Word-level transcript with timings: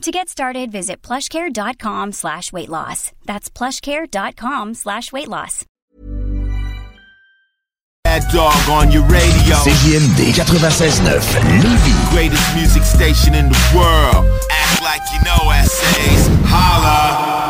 To 0.00 0.10
get 0.10 0.30
started, 0.30 0.72
visit 0.72 1.02
plushcare.com 1.02 2.12
slash 2.12 2.54
weight 2.54 2.70
loss. 2.70 3.12
That's 3.26 3.50
plushcare.com 3.50 4.72
slash 4.74 5.12
weight 5.12 5.28
loss. 5.28 5.66
Bad 8.04 8.22
dog 8.32 8.68
on 8.70 8.90
your 8.90 9.02
radio. 9.02 9.56
CJMD 9.56 10.32
96.9 10.32 11.04
Lévis. 11.04 12.10
Greatest 12.12 12.56
music 12.56 12.82
station 12.82 13.34
in 13.34 13.50
the 13.50 13.72
world. 13.76 14.40
Act 14.50 14.82
like 14.82 15.02
you 15.12 15.20
know 15.22 15.50
essays. 15.50 16.28
Holla. 16.48 17.49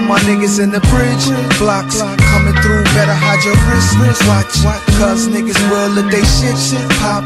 My 0.00 0.18
niggas 0.28 0.60
in 0.62 0.70
the 0.70 0.80
bridge 0.92 1.24
blocks 1.58 2.02
coming 2.02 2.56
through. 2.60 2.84
Better 2.92 3.14
hide 3.14 3.40
your 3.46 3.56
wrist, 3.70 3.94
watch. 4.28 4.52
Cause 4.98 5.28
niggas 5.28 5.56
will 5.70 5.88
let 5.94 6.10
they 6.10 6.24
shit, 6.24 6.56
shit 6.58 6.84
pop. 6.98 7.24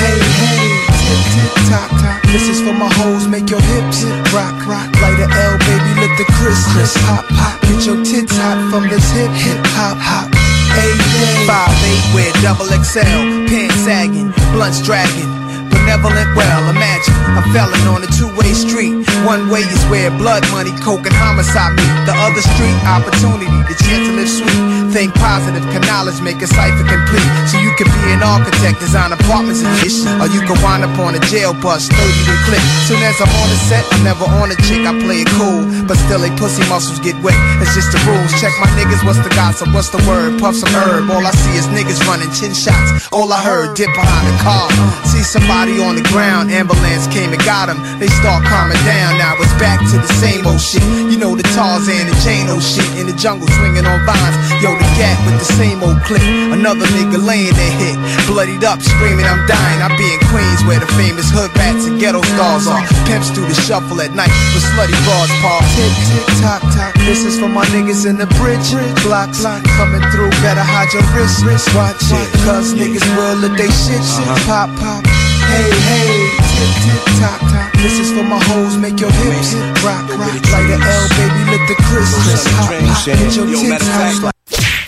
Hey, 0.00 0.18
hey, 0.40 0.62
tick, 1.04 1.22
tick, 1.34 1.52
tock, 1.68 1.90
tock. 2.00 2.22
This 2.32 2.48
is 2.48 2.60
for 2.62 2.72
my 2.72 2.88
hoes, 3.02 3.28
make 3.28 3.50
your 3.50 3.60
hips 3.60 4.04
rock, 4.32 4.56
rock. 4.64 4.88
Light 5.02 5.20
a 5.20 5.28
L, 5.28 5.54
baby, 5.68 5.90
let 6.00 6.12
the 6.16 6.26
crisp 6.38 6.70
pop, 7.04 7.26
pop. 7.34 7.60
Get 7.68 7.84
your 7.84 8.00
tits 8.04 8.36
hot 8.36 8.58
from 8.70 8.88
this 8.88 9.04
hip, 9.12 9.30
hip 9.34 9.60
hop, 9.76 9.98
hop. 10.00 10.32
Hey, 10.72 10.92
hey. 10.96 11.46
Five 11.46 11.74
eight 11.84 12.04
with 12.14 12.32
double 12.42 12.66
XL, 12.70 13.50
pants 13.50 13.84
sagging, 13.84 14.32
blunts 14.54 14.80
dragging 14.82 15.41
benevolent 15.82 16.30
well. 16.38 16.70
Imagine 16.70 17.14
a 17.34 17.42
felon 17.50 17.82
on 17.90 18.00
a 18.06 18.10
two-way 18.14 18.54
street. 18.54 18.94
One 19.26 19.50
way 19.50 19.66
is 19.66 19.82
where 19.90 20.10
blood 20.14 20.46
money, 20.54 20.70
coke, 20.78 21.04
and 21.06 21.14
homicide 21.14 21.74
meet. 21.74 21.90
The 22.06 22.14
other 22.14 22.42
street, 22.42 22.76
opportunity, 22.86 23.50
the 23.66 23.74
chance 23.82 24.06
to 24.06 24.12
live 24.14 24.30
sweet. 24.30 24.62
Think 24.94 25.14
positive, 25.18 25.64
can 25.74 25.82
knowledge 25.88 26.20
make 26.22 26.38
a 26.42 26.46
cipher 26.46 26.86
complete. 26.86 27.26
So 27.50 27.58
you 27.58 27.74
can 27.74 27.90
be 27.90 28.14
an 28.14 28.22
architect, 28.22 28.78
design 28.78 29.10
apartments 29.10 29.64
and 29.66 29.72
shit. 29.82 30.06
Or 30.22 30.30
you 30.30 30.40
can 30.46 30.56
wind 30.62 30.86
up 30.86 30.94
on 31.02 31.18
a 31.18 31.22
jail 31.26 31.52
bus, 31.52 31.88
30 31.88 31.98
to 31.98 32.34
click. 32.46 32.64
Soon 32.86 33.02
as 33.02 33.18
I'm 33.18 33.30
on 33.42 33.48
the 33.50 33.58
set, 33.66 33.84
I'm 33.90 34.04
never 34.06 34.26
on 34.38 34.54
a 34.54 34.58
chick, 34.68 34.86
I 34.86 34.94
play 35.02 35.26
it 35.26 35.30
cool. 35.34 35.66
But 35.88 35.98
still, 35.98 36.22
they 36.22 36.30
pussy 36.38 36.62
muscles 36.70 37.00
get 37.02 37.18
wet. 37.24 37.36
It's 37.58 37.74
just 37.74 37.90
the 37.90 37.98
rules. 38.06 38.30
Check 38.38 38.52
my 38.60 38.70
niggas, 38.78 39.02
what's 39.02 39.20
the 39.24 39.32
gossip, 39.34 39.72
what's 39.74 39.90
the 39.90 40.00
word? 40.06 40.38
Puff 40.38 40.54
some 40.54 40.70
herb. 40.76 41.10
All 41.10 41.24
I 41.24 41.32
see 41.32 41.56
is 41.56 41.66
niggas 41.72 41.98
running 42.06 42.30
10 42.30 42.54
shots. 42.54 43.08
All 43.10 43.32
I 43.32 43.40
heard, 43.40 43.74
dip 43.74 43.90
behind 43.96 44.28
the 44.28 44.36
car. 44.44 44.68
See 45.08 45.24
somebody 45.24 45.71
on 45.80 45.96
the 45.96 46.04
ground, 46.12 46.50
ambulance 46.50 47.06
came 47.08 47.32
and 47.32 47.40
got 47.44 47.70
him. 47.70 47.78
They 47.96 48.10
start 48.20 48.44
calming 48.44 48.80
down, 48.84 49.16
now 49.16 49.38
it's 49.40 49.52
back 49.56 49.80
to 49.92 49.96
the 49.96 50.12
same 50.20 50.44
old 50.44 50.60
shit. 50.60 50.82
You 51.08 51.16
know 51.16 51.32
the 51.36 51.46
Tarzan 51.54 52.08
and 52.08 52.18
Jane 52.20 52.50
old 52.50 52.64
shit 52.64 52.88
in 52.98 53.06
the 53.06 53.16
jungle 53.16 53.48
swinging 53.56 53.86
on 53.86 54.02
vines. 54.04 54.36
Yo, 54.60 54.74
the 54.74 54.88
gap 54.98 55.16
with 55.24 55.38
the 55.38 55.48
same 55.56 55.80
old 55.80 56.02
clip. 56.04 56.20
Another 56.52 56.84
nigga 56.92 57.16
laying 57.16 57.54
there 57.54 57.76
hit, 57.80 57.96
bloodied 58.26 58.64
up, 58.64 58.82
screaming 58.82 59.24
I'm 59.24 59.46
dying. 59.46 59.80
I 59.80 59.88
be 59.96 60.04
in 60.12 60.20
Queens 60.28 60.60
where 60.66 60.80
the 60.82 60.90
famous 60.98 61.30
hood 61.30 61.54
rats 61.56 61.86
and 61.86 61.96
ghetto 61.96 62.20
stars 62.34 62.66
are. 62.66 62.82
Pimps 63.06 63.30
do 63.30 63.46
the 63.46 63.54
shuffle 63.54 64.00
at 64.02 64.12
night 64.12 64.32
with 64.52 64.66
slutty 64.74 64.96
broads 65.06 65.32
paw. 65.40 65.62
Tick, 65.78 65.94
tick, 66.10 66.26
tock, 66.42 66.62
tock. 66.74 66.92
This 67.06 67.24
is 67.24 67.38
for 67.38 67.48
my 67.48 67.64
niggas 67.70 68.04
in 68.04 68.18
the 68.18 68.26
bridge 68.36 68.66
blocks. 69.06 69.44
Coming 69.78 70.02
through, 70.10 70.30
better 70.42 70.64
hide 70.64 70.90
your 70.92 71.06
wrist, 71.14 71.44
wrist 71.44 71.68
watch. 71.74 72.02
Cause 72.44 72.74
niggas 72.74 73.06
will 73.16 73.36
let 73.40 73.56
they 73.56 73.70
shit, 73.70 74.02
shit 74.02 74.28
pop, 74.46 74.68
pop. 74.76 75.31
Hey, 75.52 75.68
hey, 75.68 76.32
tick, 76.56 76.72
tick, 76.80 77.02
tock, 77.20 77.40
tock. 77.52 77.72
This 77.84 77.98
is 78.00 78.10
for 78.10 78.24
my 78.24 78.40
hoes, 78.48 78.76
make 78.78 78.98
your 78.98 79.12
hips 79.12 79.52
rock, 79.84 80.08
rock. 80.16 80.32
Like 80.48 80.68
a 80.72 80.78
L, 80.80 81.04
baby, 81.20 81.40
let 81.52 81.62
the 81.68 81.76
crisp, 81.84 82.16
crisp 82.24 82.48
pop, 82.56 82.72
pop. 82.72 83.04
Get 83.04 83.36
your 83.36 83.46
tits. 83.46 84.41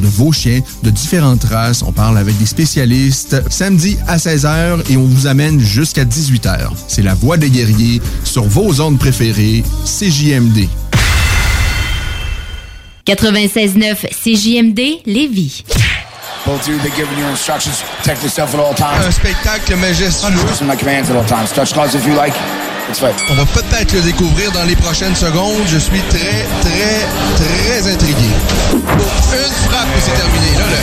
de 0.00 0.06
vos 0.06 0.32
chiens, 0.32 0.60
de 0.82 0.90
différentes 0.90 1.44
races. 1.44 1.82
On 1.82 1.92
parle 1.92 2.18
avec 2.18 2.36
des 2.38 2.46
spécialistes. 2.46 3.42
Samedi 3.50 3.96
à 4.08 4.16
16h 4.16 4.90
et 4.90 4.96
on 4.96 5.04
vous 5.04 5.26
amène 5.26 5.60
jusqu'à 5.60 6.04
18h. 6.04 6.70
C'est 6.88 7.02
la 7.02 7.14
voix 7.14 7.36
des 7.36 7.50
guerriers 7.50 8.00
sur 8.24 8.44
vos 8.44 8.80
ondes 8.80 8.98
préférées, 8.98 9.62
CJMD. 9.84 10.68
96.9 13.06 13.96
CJMD 14.22 15.02
Lévis. 15.06 15.64
Both 16.44 16.66
you, 16.66 16.76
they're 16.78 16.90
giving 16.96 17.18
you 17.18 17.26
instructions. 17.26 17.82
Protect 17.98 18.22
yourself 18.24 18.54
at 18.54 18.60
all 18.60 18.74
times. 18.74 19.06
Un 19.06 19.12
spectacle 19.12 19.76
majestueux. 19.76 20.30
Listen 20.48 20.66
to 20.66 20.72
my 20.72 20.76
commands 20.76 21.08
at 21.08 21.16
all 21.16 21.24
times. 21.24 21.52
Touch 21.52 21.72
gloves 21.72 21.94
if 21.94 22.04
you 22.04 22.14
like. 22.14 22.34
It's 22.88 22.98
fine. 22.98 23.14
On 23.30 23.34
va 23.34 23.44
peut-être 23.46 23.92
le 23.92 24.00
découvrir 24.00 24.50
dans 24.50 24.64
les 24.64 24.74
prochaines 24.74 25.14
secondes. 25.14 25.62
Je 25.68 25.78
suis 25.78 26.00
très, 26.10 26.44
très, 26.62 27.06
très 27.36 27.92
intrigué. 27.92 28.26
Une 29.44 29.50
frappe 29.68 29.88
et 29.96 30.00
c'est 30.00 30.12
terminé. 30.12 30.52
Là, 30.56 30.64
là. 30.70 30.78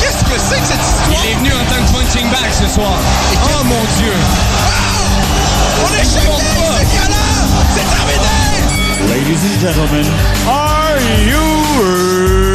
Qu'est-ce 0.00 0.24
que 0.24 0.36
c'est 0.36 0.60
que 0.60 0.66
cette 0.66 0.82
histoire? 0.82 1.22
Il 1.22 1.30
est 1.30 1.34
venu 1.36 1.52
en 1.52 1.64
tant 1.70 1.80
que 1.84 1.92
punching 1.92 2.28
bag 2.28 2.50
ce 2.50 2.66
soir. 2.74 2.98
Oh 3.44 3.64
mon 3.64 3.84
Dieu! 3.98 4.12
On 5.84 5.94
est 5.94 6.02
chez 6.02 6.18
C'est 6.18 6.28
galant! 6.96 7.46
C'est 7.74 7.88
terminé! 7.88 8.50
Ladies 9.08 9.42
and 9.44 9.60
gentlemen, 9.60 10.06
are 10.48 10.98
you 11.28 12.49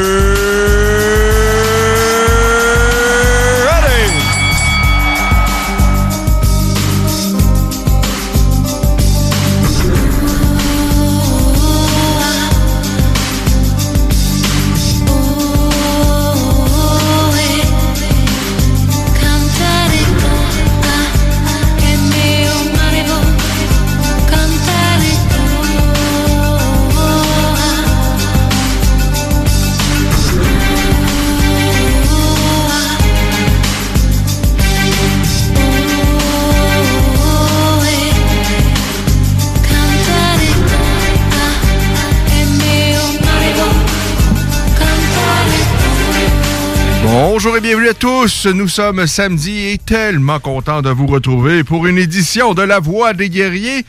Bonjour 47.45 47.57
et 47.59 47.61
bienvenue 47.61 47.89
à 47.89 47.93
tous. 47.93 48.47
Nous 48.47 48.67
sommes 48.67 49.05
samedi 49.05 49.67
et 49.67 49.77
tellement 49.77 50.39
contents 50.39 50.81
de 50.81 50.89
vous 50.89 51.05
retrouver 51.05 51.63
pour 51.63 51.85
une 51.85 51.99
édition 51.99 52.55
de 52.55 52.63
La 52.63 52.79
Voix 52.79 53.13
des 53.13 53.29
guerriers. 53.29 53.85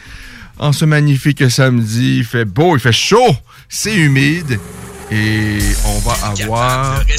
En 0.59 0.75
ce 0.75 0.85
magnifique 0.85 1.51
samedi, 1.51 2.19
il 2.19 2.25
fait 2.27 2.45
beau, 2.45 2.77
il 2.77 2.81
fait 2.81 2.93
chaud, 2.93 3.35
c'est 3.71 3.95
humide 3.95 4.61
et 5.11 5.57
on 5.87 5.99
va 6.01 6.13
avoir 6.27 7.03
du 7.07 7.15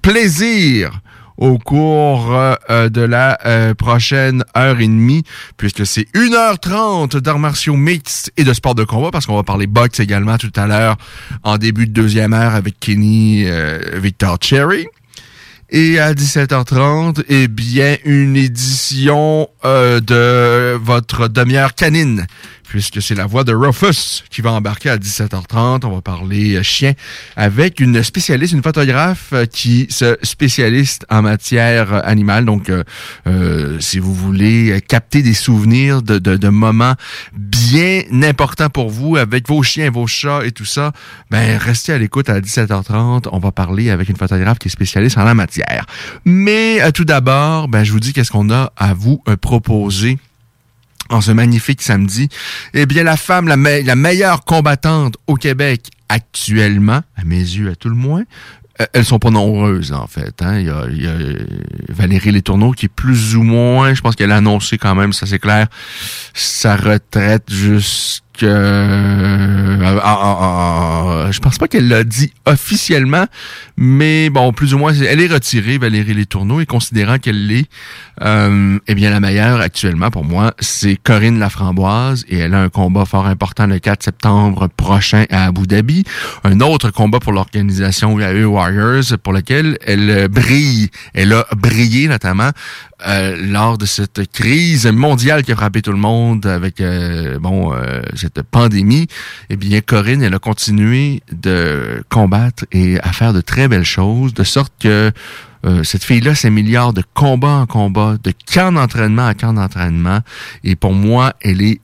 plaisir 0.00 0.98
au 1.38 1.58
cours 1.58 2.34
euh, 2.70 2.88
de 2.88 3.00
la 3.00 3.38
euh, 3.44 3.74
prochaine 3.74 4.44
heure 4.56 4.80
et 4.80 4.86
demie, 4.86 5.22
puisque 5.56 5.86
c'est 5.86 6.06
1h30 6.14 7.18
d'arts 7.18 7.38
martiaux 7.38 7.76
mixtes 7.76 8.32
et 8.36 8.44
de 8.44 8.52
sport 8.52 8.74
de 8.74 8.84
combat, 8.84 9.10
parce 9.10 9.26
qu'on 9.26 9.36
va 9.36 9.42
parler 9.42 9.66
boxe 9.66 10.00
également 10.00 10.38
tout 10.38 10.52
à 10.56 10.66
l'heure 10.66 10.96
en 11.42 11.58
début 11.58 11.86
de 11.86 11.92
deuxième 11.92 12.32
heure 12.32 12.54
avec 12.54 12.78
Kenny 12.80 13.44
euh, 13.46 13.78
Victor 13.94 14.38
Cherry. 14.40 14.86
Et 15.68 15.98
à 15.98 16.14
17h30, 16.14 17.24
eh 17.28 17.48
bien, 17.48 17.96
une 18.04 18.36
édition 18.36 19.48
de 19.64 20.74
votre 20.76 21.26
demi-heure 21.26 21.74
canine 21.74 22.24
puisque 22.66 23.00
c'est 23.00 23.14
la 23.14 23.26
voix 23.26 23.44
de 23.44 23.54
Rufus 23.54 24.24
qui 24.30 24.40
va 24.40 24.52
embarquer 24.52 24.90
à 24.90 24.98
17h30. 24.98 25.84
On 25.84 25.94
va 25.94 26.00
parler 26.00 26.56
euh, 26.56 26.62
chien 26.62 26.92
avec 27.36 27.80
une 27.80 28.02
spécialiste, 28.02 28.52
une 28.52 28.62
photographe 28.62 29.30
euh, 29.32 29.46
qui 29.46 29.86
se 29.90 30.16
spécialiste 30.22 31.06
en 31.08 31.22
matière 31.22 32.06
animale. 32.06 32.44
Donc, 32.44 32.70
euh, 32.70 33.80
si 33.80 33.98
vous 33.98 34.14
voulez 34.14 34.80
capter 34.86 35.22
des 35.22 35.34
souvenirs 35.34 36.02
de, 36.02 36.18
de, 36.18 36.48
moments 36.48 36.94
bien 37.34 38.02
importants 38.22 38.70
pour 38.70 38.90
vous 38.90 39.16
avec 39.16 39.48
vos 39.48 39.62
chiens, 39.62 39.90
vos 39.90 40.06
chats 40.06 40.44
et 40.44 40.52
tout 40.52 40.64
ça, 40.64 40.92
ben 41.30 41.58
restez 41.58 41.92
à 41.92 41.98
l'écoute 41.98 42.28
à 42.28 42.40
17h30. 42.40 43.28
On 43.32 43.38
va 43.38 43.52
parler 43.52 43.90
avec 43.90 44.08
une 44.08 44.16
photographe 44.16 44.58
qui 44.58 44.68
est 44.68 44.70
spécialiste 44.70 45.18
en 45.18 45.24
la 45.24 45.34
matière. 45.34 45.86
Mais 46.24 46.92
tout 46.92 47.04
d'abord, 47.04 47.68
ben 47.68 47.84
je 47.84 47.92
vous 47.92 48.00
dis 48.00 48.12
qu'est-ce 48.12 48.30
qu'on 48.30 48.50
a 48.50 48.72
à 48.76 48.94
vous 48.94 49.22
proposer 49.40 50.18
en 51.10 51.20
ce 51.20 51.32
magnifique 51.32 51.82
samedi, 51.82 52.28
eh 52.74 52.86
bien, 52.86 53.04
la 53.04 53.16
femme 53.16 53.48
la, 53.48 53.56
meilleure 53.56 54.44
combattante 54.44 55.16
au 55.26 55.34
Québec 55.34 55.90
actuellement, 56.08 57.00
à 57.16 57.24
mes 57.24 57.36
yeux 57.36 57.70
à 57.70 57.74
tout 57.74 57.88
le 57.88 57.94
moins, 57.94 58.24
euh, 58.80 58.86
elles 58.92 59.04
sont 59.04 59.18
pas 59.18 59.30
nombreuses, 59.30 59.92
en 59.92 60.06
fait. 60.06 60.42
Hein. 60.42 60.58
Il, 60.58 60.66
y 60.66 60.70
a, 60.70 60.84
il, 60.90 61.02
y 61.02 61.06
a, 61.06 61.14
Valérie 61.88 62.32
Letourneau 62.32 62.72
qui 62.72 62.86
est 62.86 62.94
plus 62.94 63.36
ou 63.36 63.42
moins, 63.42 63.94
je 63.94 64.00
pense 64.02 64.16
qu'elle 64.16 64.32
a 64.32 64.36
annoncé 64.36 64.78
quand 64.78 64.94
même, 64.94 65.12
ça 65.12 65.26
c'est 65.26 65.38
clair, 65.38 65.68
sa 66.34 66.76
retraite 66.76 67.50
juste 67.50 68.22
euh, 68.42 69.76
ah, 69.84 70.00
ah, 70.02 70.38
ah, 70.40 71.30
je 71.30 71.40
pense 71.40 71.58
pas 71.58 71.68
qu'elle 71.68 71.88
l'a 71.88 72.04
dit 72.04 72.32
officiellement, 72.44 73.26
mais 73.76 74.30
bon, 74.30 74.52
plus 74.52 74.74
ou 74.74 74.78
moins, 74.78 74.92
elle 74.92 75.20
est 75.20 75.26
retirée, 75.32 75.78
Valérie 75.78 76.14
Les 76.14 76.26
Tourneaux, 76.26 76.60
et 76.60 76.66
considérant 76.66 77.18
qu'elle 77.18 77.46
l'est, 77.46 77.66
euh, 78.22 78.78
eh 78.86 78.94
bien, 78.94 79.10
la 79.10 79.20
meilleure 79.20 79.60
actuellement 79.60 80.10
pour 80.10 80.24
moi, 80.24 80.54
c'est 80.58 80.96
Corinne 80.96 81.38
Laframboise, 81.38 82.24
et 82.28 82.38
elle 82.38 82.54
a 82.54 82.62
un 82.62 82.68
combat 82.68 83.04
fort 83.04 83.26
important 83.26 83.66
le 83.66 83.78
4 83.78 84.02
septembre 84.02 84.68
prochain 84.68 85.24
à 85.30 85.46
Abu 85.46 85.66
Dhabi. 85.66 86.04
Un 86.44 86.60
autre 86.60 86.90
combat 86.90 87.20
pour 87.20 87.32
l'organisation 87.32 88.18
UAE 88.18 88.44
Warriors, 88.44 89.18
pour 89.22 89.32
lequel 89.32 89.78
elle 89.84 90.28
brille, 90.28 90.90
elle 91.14 91.32
a 91.32 91.46
brillé 91.56 92.08
notamment 92.08 92.50
euh, 93.06 93.36
lors 93.38 93.76
de 93.76 93.84
cette 93.84 94.32
crise 94.32 94.86
mondiale 94.86 95.42
qui 95.42 95.52
a 95.52 95.56
frappé 95.56 95.82
tout 95.82 95.92
le 95.92 95.98
monde 95.98 96.46
avec 96.46 96.80
euh, 96.80 97.38
bon 97.38 97.74
euh, 97.74 98.00
cette 98.14 98.40
pandémie, 98.40 99.06
eh 99.50 99.56
bien 99.56 99.82
Corinne 99.82 100.22
elle 100.22 100.34
a 100.34 100.38
continué 100.38 101.22
de 101.30 102.02
combattre 102.08 102.64
et 102.72 102.98
à 103.00 103.12
faire 103.12 103.34
de 103.34 103.42
très 103.42 103.68
belles 103.68 103.84
choses 103.84 104.32
de 104.32 104.44
sorte 104.44 104.72
que 104.80 105.12
cette 105.82 106.04
fille-là 106.04 106.36
s'améliore 106.36 106.92
de 106.92 107.02
combat 107.12 107.56
en 107.56 107.66
combat, 107.66 108.16
de 108.22 108.32
camp 108.50 108.72
d'entraînement 108.72 109.26
à 109.26 109.34
camp 109.34 109.52
d'entraînement 109.52 110.20
et 110.64 110.76
pour 110.76 110.94
moi 110.94 111.34
elle 111.42 111.60
est 111.60 111.80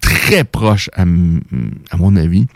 très 0.00 0.42
proche 0.42 0.90
à, 0.94 1.04
mon 1.04 2.16
avis 2.16 2.46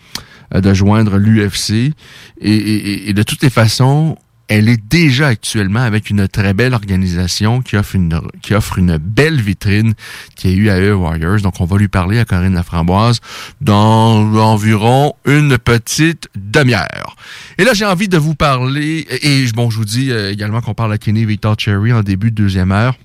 de 0.52 0.74
joindre 0.74 1.18
l'UFC 1.18 1.92
et 2.40 3.12
de 3.12 3.22
toutes 3.22 3.42
les 3.42 3.50
façons 3.50 4.16
elle 4.50 4.69
est 4.69 4.82
déjà 4.85 5.29
actuellement 5.29 5.81
avec 5.81 6.11
une 6.11 6.26
très 6.26 6.55
belle 6.55 6.75
organisation 6.75 7.62
qui 7.62 7.76
offre 7.76 7.94
une, 7.94 8.20
qui 8.43 8.52
offre 8.52 8.79
une 8.79 8.97
belle 8.97 9.41
vitrine 9.41 9.94
qui 10.35 10.49
a 10.49 10.50
eu 10.50 10.69
à 10.69 10.81
eux 10.81 10.93
Warriors. 10.93 11.41
Donc, 11.41 11.61
on 11.61 11.64
va 11.64 11.79
lui 11.79 11.87
parler 11.87 12.19
à 12.19 12.25
Corinne 12.25 12.55
Laframboise 12.55 13.20
dans 13.61 14.35
environ 14.35 15.14
une 15.25 15.56
petite 15.56 16.29
demi-heure. 16.35 17.17
Et 17.58 17.64
là, 17.64 17.75
j'ai 17.75 17.87
envie 17.87 18.08
de 18.08 18.19
vous 18.19 18.35
parler, 18.35 19.06
et 19.23 19.44
bon, 19.55 19.70
je 19.70 19.76
vous 19.79 19.85
dis 19.85 20.11
euh, 20.11 20.32
également 20.32 20.61
qu'on 20.61 20.75
parle 20.75 20.93
à 20.94 20.99
Kenny 20.99 21.25
Victor 21.25 21.55
Cherry 21.56 21.93
en 21.93 22.03
début 22.03 22.32
de 22.32 22.37
deuxième 22.37 22.73
heure. 22.73 22.96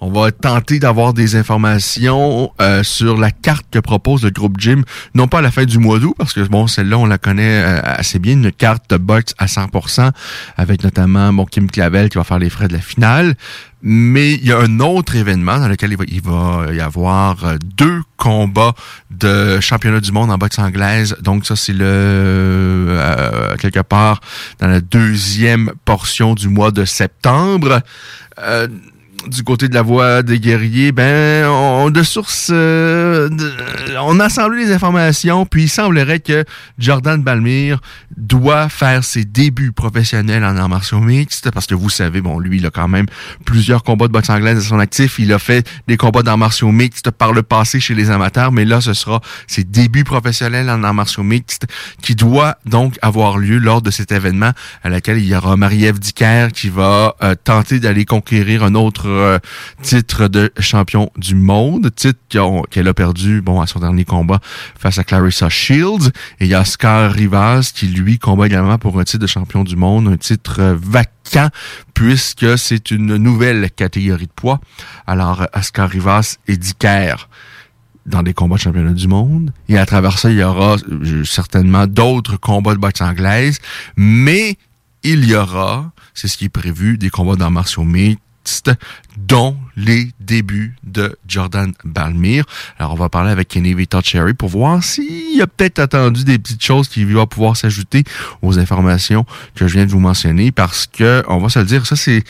On 0.00 0.10
va 0.10 0.30
tenter 0.30 0.78
d'avoir 0.78 1.12
des 1.12 1.34
informations 1.34 2.52
euh, 2.60 2.84
sur 2.84 3.16
la 3.16 3.32
carte 3.32 3.66
que 3.68 3.80
propose 3.80 4.22
le 4.22 4.30
groupe 4.30 4.54
Jim, 4.58 4.82
non 5.14 5.26
pas 5.26 5.38
à 5.38 5.42
la 5.42 5.50
fin 5.50 5.64
du 5.64 5.78
mois 5.78 5.98
d'août, 5.98 6.14
parce 6.16 6.32
que 6.32 6.40
bon, 6.42 6.68
celle-là, 6.68 6.98
on 6.98 7.06
la 7.06 7.18
connaît 7.18 7.62
euh, 7.64 7.80
assez 7.82 8.20
bien, 8.20 8.34
une 8.34 8.52
carte 8.52 8.88
de 8.90 8.96
box 8.96 9.34
à 9.38 9.46
100%, 9.46 10.12
avec 10.56 10.84
notamment 10.84 11.32
bon, 11.32 11.46
Kim 11.46 11.68
Clavel 11.68 12.10
qui 12.10 12.18
va 12.18 12.22
faire 12.22 12.38
les 12.38 12.48
frais 12.48 12.68
de 12.68 12.74
la 12.74 12.80
finale. 12.80 13.34
Mais 13.82 14.34
il 14.34 14.46
y 14.46 14.52
a 14.52 14.58
un 14.58 14.78
autre 14.80 15.16
événement 15.16 15.58
dans 15.58 15.68
lequel 15.68 15.96
il 16.08 16.22
va, 16.22 16.72
y 16.72 16.80
avoir 16.80 17.44
euh, 17.44 17.56
deux 17.76 18.02
combats 18.16 18.74
de 19.10 19.58
championnat 19.60 20.00
du 20.00 20.12
monde 20.12 20.30
en 20.30 20.38
boxe 20.38 20.60
anglaise. 20.60 21.16
Donc 21.22 21.44
ça, 21.44 21.56
c'est 21.56 21.72
le 21.72 22.98
quelque 23.58 23.80
part 23.80 24.20
dans 24.60 24.68
la 24.68 24.80
deuxième 24.80 25.72
portion 25.84 26.34
du 26.34 26.48
mois 26.48 26.70
de 26.70 26.84
septembre 26.84 27.82
du 29.28 29.42
côté 29.42 29.68
de 29.68 29.74
la 29.74 29.82
voix 29.82 30.22
des 30.22 30.40
guerriers, 30.40 30.92
ben, 30.92 31.46
on, 31.46 31.90
de 31.90 32.02
source, 32.02 32.50
euh, 32.52 33.28
on 34.00 34.20
a 34.20 34.24
assemblé 34.24 34.64
les 34.64 34.72
informations, 34.72 35.46
puis 35.46 35.64
il 35.64 35.68
semblerait 35.68 36.20
que 36.20 36.44
Jordan 36.78 37.22
Balmire 37.22 37.80
doit 38.16 38.68
faire 38.68 39.04
ses 39.04 39.24
débuts 39.24 39.72
professionnels 39.72 40.44
en 40.44 40.56
arts 40.56 40.68
martiaux 40.68 41.00
mixtes, 41.00 41.50
parce 41.50 41.66
que 41.66 41.74
vous 41.74 41.90
savez, 41.90 42.20
bon, 42.20 42.38
lui, 42.38 42.58
il 42.58 42.66
a 42.66 42.70
quand 42.70 42.88
même 42.88 43.06
plusieurs 43.44 43.82
combats 43.82 44.06
de 44.06 44.12
boxe 44.12 44.30
anglaise 44.30 44.58
à 44.58 44.62
son 44.62 44.78
actif. 44.78 45.18
Il 45.18 45.32
a 45.32 45.38
fait 45.38 45.68
des 45.86 45.96
combats 45.96 46.22
d'arts 46.22 46.38
martiaux 46.38 46.72
mixtes 46.72 47.10
par 47.10 47.32
le 47.32 47.42
passé 47.42 47.80
chez 47.80 47.94
les 47.94 48.10
amateurs, 48.10 48.52
mais 48.52 48.64
là, 48.64 48.80
ce 48.80 48.94
sera 48.94 49.20
ses 49.46 49.64
débuts 49.64 50.04
professionnels 50.04 50.70
en 50.70 50.82
arts 50.84 50.94
martiaux 50.94 51.22
mixtes 51.22 51.66
qui 52.02 52.14
doit 52.14 52.56
donc 52.66 52.98
avoir 53.02 53.38
lieu 53.38 53.58
lors 53.58 53.82
de 53.82 53.90
cet 53.90 54.12
événement 54.12 54.52
à 54.82 54.88
laquelle 54.88 55.18
il 55.18 55.26
y 55.26 55.34
aura 55.34 55.56
Marie-Ève 55.56 55.98
Dicker 55.98 56.48
qui 56.52 56.68
va 56.68 57.16
euh, 57.22 57.34
tenter 57.42 57.80
d'aller 57.80 58.04
conquérir 58.04 58.64
un 58.64 58.74
autre 58.74 59.17
euh, 59.18 59.38
titre 59.82 60.28
de 60.28 60.52
champion 60.58 61.10
du 61.16 61.34
monde, 61.34 61.90
titre 61.94 62.18
qu'elle 62.70 62.88
a 62.88 62.94
perdu 62.94 63.40
bon 63.40 63.60
à 63.60 63.66
son 63.66 63.80
dernier 63.80 64.04
combat 64.04 64.40
face 64.78 64.98
à 64.98 65.04
Clarissa 65.04 65.48
Shields. 65.48 66.10
Et 66.40 66.44
il 66.44 66.48
y 66.48 66.54
a 66.54 66.60
Oscar 66.60 67.12
Rivas 67.12 67.72
qui 67.74 67.86
lui 67.86 68.18
combat 68.18 68.46
également 68.46 68.78
pour 68.78 68.98
un 68.98 69.04
titre 69.04 69.22
de 69.22 69.26
champion 69.26 69.64
du 69.64 69.76
monde, 69.76 70.08
un 70.08 70.16
titre 70.16 70.76
vacant 70.80 71.50
puisque 71.94 72.58
c'est 72.58 72.90
une 72.90 73.16
nouvelle 73.16 73.70
catégorie 73.70 74.26
de 74.26 74.32
poids. 74.32 74.60
Alors 75.06 75.46
Oscar 75.54 75.88
Rivas 75.88 76.36
et 76.46 76.56
Dicker 76.56 77.14
dans 78.08 78.22
des 78.22 78.32
combats 78.32 78.56
de 78.56 78.62
championnat 78.62 78.92
du 78.92 79.06
monde. 79.06 79.52
Et 79.68 79.78
à 79.78 79.86
travers 79.86 80.18
ça, 80.18 80.30
il 80.30 80.38
y 80.38 80.42
aura 80.42 80.76
euh, 80.90 81.24
certainement 81.24 81.86
d'autres 81.86 82.36
combats 82.36 82.74
de 82.74 82.80
boxe 82.80 83.02
anglaise, 83.02 83.58
mais 83.96 84.56
il 85.02 85.28
y 85.28 85.34
aura, 85.34 85.92
c'est 86.14 86.28
ce 86.28 86.36
qui 86.36 86.46
est 86.46 86.50
prévu, 86.50 86.98
des 86.98 87.10
combats 87.10 87.36
dans 87.36 87.50
martiaux 87.50 87.84
mixtes 87.84 88.70
dont 89.26 89.56
les 89.76 90.08
débuts 90.20 90.74
de 90.84 91.16
Jordan 91.26 91.72
Balmire. 91.84 92.44
Alors, 92.78 92.92
on 92.92 92.96
va 92.96 93.08
parler 93.08 93.30
avec 93.30 93.48
Kenny 93.48 93.74
Vita 93.74 94.00
Cherry 94.02 94.34
pour 94.34 94.48
voir 94.48 94.82
s'il 94.82 95.40
a 95.40 95.46
peut-être 95.46 95.78
attendu 95.78 96.24
des 96.24 96.38
petites 96.38 96.64
choses 96.64 96.88
qui 96.88 97.04
vont 97.04 97.26
pouvoir 97.26 97.56
s'ajouter 97.56 98.04
aux 98.42 98.58
informations 98.58 99.24
que 99.54 99.68
je 99.68 99.74
viens 99.74 99.86
de 99.86 99.90
vous 99.90 100.00
mentionner 100.00 100.50
parce 100.50 100.86
que, 100.86 101.22
on 101.28 101.38
va 101.38 101.48
se 101.48 101.58
le 101.60 101.64
dire, 101.64 101.86
ça 101.86 101.96
c'est, 101.96 102.24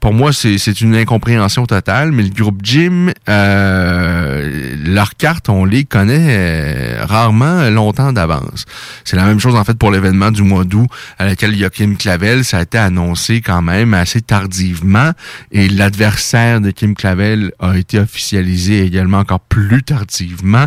pour 0.00 0.12
moi, 0.12 0.32
c'est 0.32 0.80
une 0.80 0.94
incompréhension 0.96 1.66
totale, 1.66 2.12
mais 2.12 2.24
le 2.24 2.30
groupe 2.30 2.60
Jim, 2.62 3.12
euh, 3.28 4.76
leurs 4.84 5.14
cartes, 5.14 5.48
on 5.48 5.64
les 5.64 5.84
connaît 5.84 6.26
euh, 6.28 7.04
rarement 7.04 7.70
longtemps 7.70 8.12
d'avance. 8.12 8.64
C'est 9.04 9.16
la 9.16 9.24
même 9.24 9.40
chose, 9.40 9.54
en 9.54 9.64
fait, 9.64 9.78
pour 9.78 9.90
l'événement 9.90 10.30
du 10.30 10.42
mois 10.42 10.64
d'août 10.64 10.88
à 11.18 11.26
laquelle 11.26 11.70
Kim 11.70 11.96
Clavel. 11.96 12.44
Ça 12.44 12.58
a 12.58 12.62
été 12.62 12.78
annoncé 12.78 13.40
quand 13.40 13.62
même 13.62 13.94
assez 13.94 14.20
tardivement 14.20 15.12
et 15.52 15.68
l'adversaire 15.68 16.27
de 16.34 16.70
Kim 16.70 16.94
Clavel 16.94 17.52
a 17.58 17.78
été 17.78 17.98
officialisé 17.98 18.84
également 18.84 19.18
encore 19.18 19.40
plus 19.40 19.82
tardivement. 19.82 20.66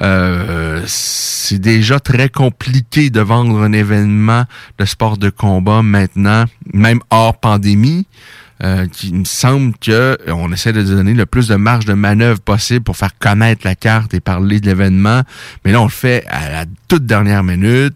Euh, 0.00 0.82
c'est 0.86 1.60
déjà 1.60 2.00
très 2.00 2.28
compliqué 2.28 3.10
de 3.10 3.20
vendre 3.20 3.62
un 3.62 3.72
événement 3.72 4.44
de 4.78 4.84
sport 4.84 5.16
de 5.16 5.30
combat 5.30 5.82
maintenant, 5.82 6.44
même 6.74 7.00
hors 7.10 7.38
pandémie. 7.38 8.06
euh, 8.62 8.86
qui 8.86 9.12
me 9.12 9.24
semble 9.24 9.74
que 9.78 10.16
on 10.28 10.50
essaie 10.52 10.72
de 10.72 10.82
donner 10.82 11.12
le 11.12 11.26
plus 11.26 11.48
de 11.48 11.56
marge 11.56 11.84
de 11.84 11.92
manœuvre 11.92 12.40
possible 12.40 12.80
pour 12.82 12.96
faire 12.96 13.16
connaître 13.18 13.66
la 13.66 13.74
carte 13.74 14.14
et 14.14 14.20
parler 14.20 14.60
de 14.60 14.66
l'événement. 14.66 15.22
Mais 15.64 15.72
là, 15.72 15.80
on 15.80 15.84
le 15.84 15.90
fait 15.90 16.24
à 16.28 16.50
la 16.50 16.64
toute 16.88 17.04
dernière 17.04 17.44
minute. 17.44 17.94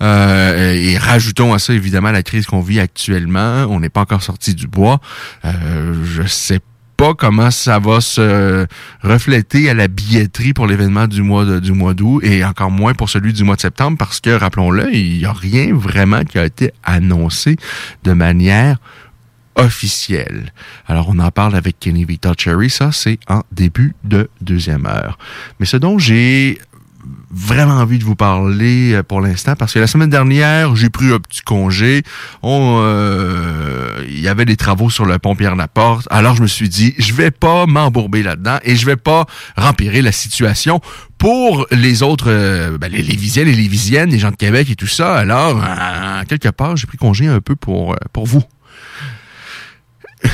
Euh, 0.00 0.72
et 0.72 0.96
rajoutons 0.96 1.52
à 1.52 1.58
ça 1.58 1.72
évidemment 1.72 2.10
la 2.10 2.22
crise 2.22 2.46
qu'on 2.46 2.60
vit 2.60 2.80
actuellement. 2.80 3.66
On 3.68 3.80
n'est 3.80 3.88
pas 3.88 4.02
encore 4.02 4.22
sorti 4.22 4.54
du 4.54 4.66
bois. 4.66 5.00
Euh, 5.44 5.94
je 6.04 6.22
sais 6.26 6.60
pas 6.96 7.14
comment 7.14 7.52
ça 7.52 7.78
va 7.78 8.00
se 8.00 8.66
refléter 9.02 9.70
à 9.70 9.74
la 9.74 9.86
billetterie 9.86 10.52
pour 10.52 10.66
l'événement 10.66 11.06
du 11.06 11.22
mois 11.22 11.44
de, 11.44 11.60
du 11.60 11.72
mois 11.72 11.94
d'août 11.94 12.20
et 12.24 12.44
encore 12.44 12.72
moins 12.72 12.92
pour 12.92 13.08
celui 13.08 13.32
du 13.32 13.44
mois 13.44 13.54
de 13.54 13.60
septembre 13.60 13.96
parce 13.96 14.20
que 14.20 14.30
rappelons-le, 14.30 14.92
il 14.92 15.18
n'y 15.18 15.24
a 15.24 15.32
rien 15.32 15.72
vraiment 15.72 16.24
qui 16.24 16.38
a 16.38 16.44
été 16.44 16.72
annoncé 16.82 17.56
de 18.02 18.12
manière 18.12 18.78
officielle. 19.58 20.52
Alors 20.86 21.08
on 21.08 21.18
en 21.18 21.30
parle 21.30 21.54
avec 21.54 21.78
Kenny 21.78 22.04
Vita 22.04 22.32
Cherry, 22.36 22.70
ça 22.70 22.92
c'est 22.92 23.18
en 23.28 23.42
début 23.52 23.94
de 24.04 24.30
deuxième 24.40 24.86
heure. 24.86 25.18
Mais 25.60 25.66
ce 25.66 25.76
dont 25.76 25.98
j'ai 25.98 26.58
vraiment 27.30 27.74
envie 27.74 27.98
de 27.98 28.04
vous 28.04 28.16
parler 28.16 28.94
euh, 28.94 29.02
pour 29.02 29.20
l'instant 29.20 29.54
parce 29.56 29.72
que 29.72 29.78
la 29.78 29.86
semaine 29.86 30.10
dernière, 30.10 30.74
j'ai 30.76 30.90
pris 30.90 31.12
un 31.12 31.18
petit 31.18 31.42
congé. 31.42 32.02
On, 32.42 32.80
euh, 32.82 34.04
il 34.08 34.20
y 34.20 34.28
avait 34.28 34.44
des 34.44 34.56
travaux 34.56 34.90
sur 34.90 35.04
le 35.04 35.18
pont 35.18 35.36
Pierre-Laporte. 35.36 36.06
Alors 36.10 36.34
je 36.36 36.42
me 36.42 36.46
suis 36.46 36.68
dit, 36.68 36.94
je 36.98 37.12
vais 37.12 37.30
pas 37.30 37.66
m'embourber 37.66 38.22
là-dedans 38.22 38.58
et 38.64 38.76
je 38.76 38.86
vais 38.86 38.96
pas 38.96 39.26
rempirer 39.56 40.02
la 40.02 40.12
situation 40.12 40.80
pour 41.18 41.66
les 41.70 42.02
autres, 42.02 42.30
euh, 42.30 42.78
ben, 42.78 42.90
les 42.90 43.02
Lévisiennes, 43.02 43.46
les 43.46 43.54
Lévisiennes, 43.54 44.10
les 44.10 44.18
gens 44.18 44.30
de 44.30 44.36
Québec 44.36 44.68
et 44.70 44.76
tout 44.76 44.86
ça. 44.86 45.16
Alors, 45.16 45.60
quelque 46.28 46.48
part, 46.48 46.76
j'ai 46.76 46.86
pris 46.86 46.98
congé 46.98 47.26
un 47.26 47.40
peu 47.40 47.56
pour, 47.56 47.96
pour 48.12 48.26
vous. 48.26 48.42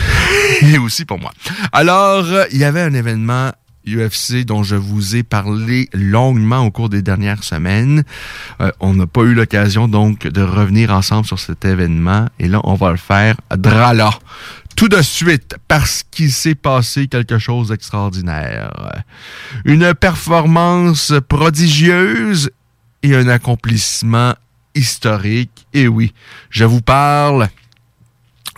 et 0.63 0.79
aussi 0.79 1.05
pour 1.05 1.19
moi. 1.19 1.31
Alors, 1.73 2.27
il 2.53 2.59
y 2.59 2.65
avait 2.65 2.81
un 2.81 2.95
événement 2.95 3.53
UFC 3.87 4.45
dont 4.45 4.63
je 4.63 4.77
vous 4.77 5.17
ai 5.17 5.23
parlé 5.23 5.89
longuement 5.93 6.61
au 6.61 6.71
cours 6.71 6.89
des 6.89 7.03
dernières 7.03 7.45
semaines. 7.45 8.05
Euh, 8.61 8.71
on 8.81 8.95
n'a 8.95 9.07
pas 9.07 9.23
eu 9.23 9.35
l'occasion 9.35 9.89
donc 9.89 10.27
de 10.27 10.43
revenir 10.43 10.93
ensemble 10.93 11.27
sur 11.27 11.39
cet 11.39 11.65
événement 11.65 12.29
et 12.39 12.49
là 12.49 12.61
on 12.65 12.75
va 12.75 12.91
le 12.91 12.97
faire 12.97 13.37
drala. 13.57 14.11
Tout 14.77 14.89
de 14.89 15.03
suite 15.03 15.57
parce 15.69 16.03
qu'il 16.11 16.33
s'est 16.33 16.57
passé 16.57 17.07
quelque 17.07 17.39
chose 17.39 17.69
d'extraordinaire. 17.69 19.03
Une 19.65 19.95
performance 19.95 21.13
prodigieuse 21.29 22.51
et 23.03 23.15
un 23.15 23.29
accomplissement 23.29 24.35
historique. 24.75 25.67
Et 25.73 25.87
oui, 25.87 26.13
je 26.51 26.65
vous 26.65 26.81
parle 26.81 27.49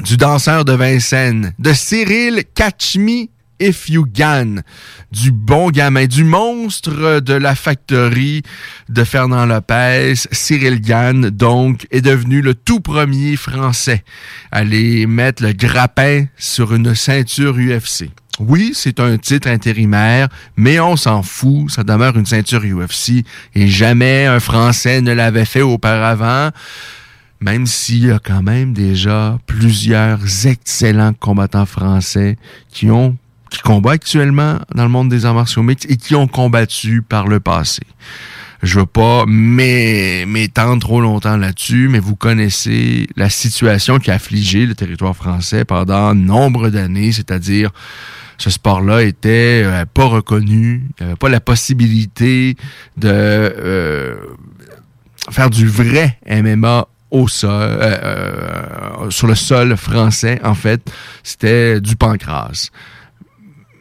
du 0.05 0.17
danseur 0.17 0.65
de 0.65 0.73
Vincennes, 0.73 1.53
de 1.59 1.73
Cyril 1.73 2.45
Kachmi 2.55 3.31
If 3.61 3.89
You 3.89 4.07
Gan, 4.13 4.63
du 5.13 5.33
bon 5.33 5.71
gamin, 5.71 6.07
du 6.07 6.25
monstre 6.25 7.21
de 7.21 7.33
la 7.33 7.55
factory 7.55 8.43
de 8.89 9.05
Fernand 9.05 9.47
Lopez, 9.47 10.15
Cyril 10.33 10.81
Gann, 10.81 11.31
donc, 11.31 11.87
est 11.91 12.03
devenu 12.03 12.43
le 12.43 12.55
tout 12.55 12.81
premier 12.81 13.37
Français 13.37 14.05
à 14.53 14.59
aller 14.59 15.07
mettre 15.07 15.43
le 15.43 15.53
grappin 15.53 16.27
sur 16.37 16.75
une 16.75 16.95
ceinture 16.95 17.57
UFC. 17.57 18.11
Oui, 18.39 18.73
c'est 18.75 19.01
un 19.01 19.17
titre 19.17 19.49
intérimaire, 19.49 20.29
mais 20.57 20.79
on 20.79 20.97
s'en 20.97 21.23
fout, 21.23 21.71
ça 21.71 21.85
demeure 21.85 22.19
une 22.19 22.27
ceinture 22.27 22.63
UFC 22.63 23.25
et 23.55 23.69
jamais 23.69 24.27
un 24.27 24.41
Français 24.41 25.01
ne 25.01 25.13
l'avait 25.13 25.47
fait 25.47 25.63
auparavant 25.63 26.51
même 27.41 27.67
s'il 27.67 28.07
y 28.07 28.11
a 28.11 28.19
quand 28.19 28.43
même 28.43 28.73
déjà 28.73 29.39
plusieurs 29.47 30.47
excellents 30.47 31.13
combattants 31.13 31.67
français 31.67 32.37
qui 32.71 32.91
ont 32.91 33.17
qui 33.57 33.63
combattent 33.63 33.95
actuellement 33.95 34.59
dans 34.75 34.83
le 34.83 34.89
monde 34.89 35.09
des 35.09 35.25
arts 35.25 35.35
martiaux 35.35 35.63
mixtes 35.63 35.91
et 35.91 35.97
qui 35.97 36.15
ont 36.15 36.27
combattu 36.27 37.03
par 37.03 37.27
le 37.27 37.41
passé. 37.41 37.83
Je 38.63 38.81
veux 38.81 38.87
pas 38.87 39.25
m'étendre 39.27 40.81
trop 40.81 41.01
longtemps 41.01 41.37
là-dessus, 41.37 41.89
mais 41.91 41.99
vous 41.99 42.17
connaissez 42.17 43.07
la 43.17 43.31
situation 43.31 43.99
qui 43.99 44.11
a 44.11 44.15
affligé 44.15 44.67
le 44.67 44.75
territoire 44.75 45.15
français 45.15 45.65
pendant 45.65 46.15
nombre 46.15 46.71
d'années, 46.71 47.13
c'est-à-dire 47.13 47.71
ce 48.39 48.51
sport-là 48.51 49.03
était 49.03 49.63
euh, 49.65 49.85
pas 49.87 50.05
reconnu, 50.05 50.89
il 50.99 51.03
n'y 51.03 51.11
avait 51.11 51.17
pas 51.17 51.29
la 51.29 51.41
possibilité 51.41 52.57
de 52.97 53.09
euh, 53.09 54.17
faire 55.31 55.49
du 55.49 55.67
vrai 55.67 56.19
MMA 56.29 56.87
au 57.11 57.29
sol, 57.29 57.51
euh, 57.51 59.11
sur 59.11 59.27
le 59.27 59.35
sol 59.35 59.77
français, 59.77 60.41
en 60.45 60.55
fait, 60.55 60.91
c'était 61.23 61.81
du 61.81 61.97
pancras 61.97 62.71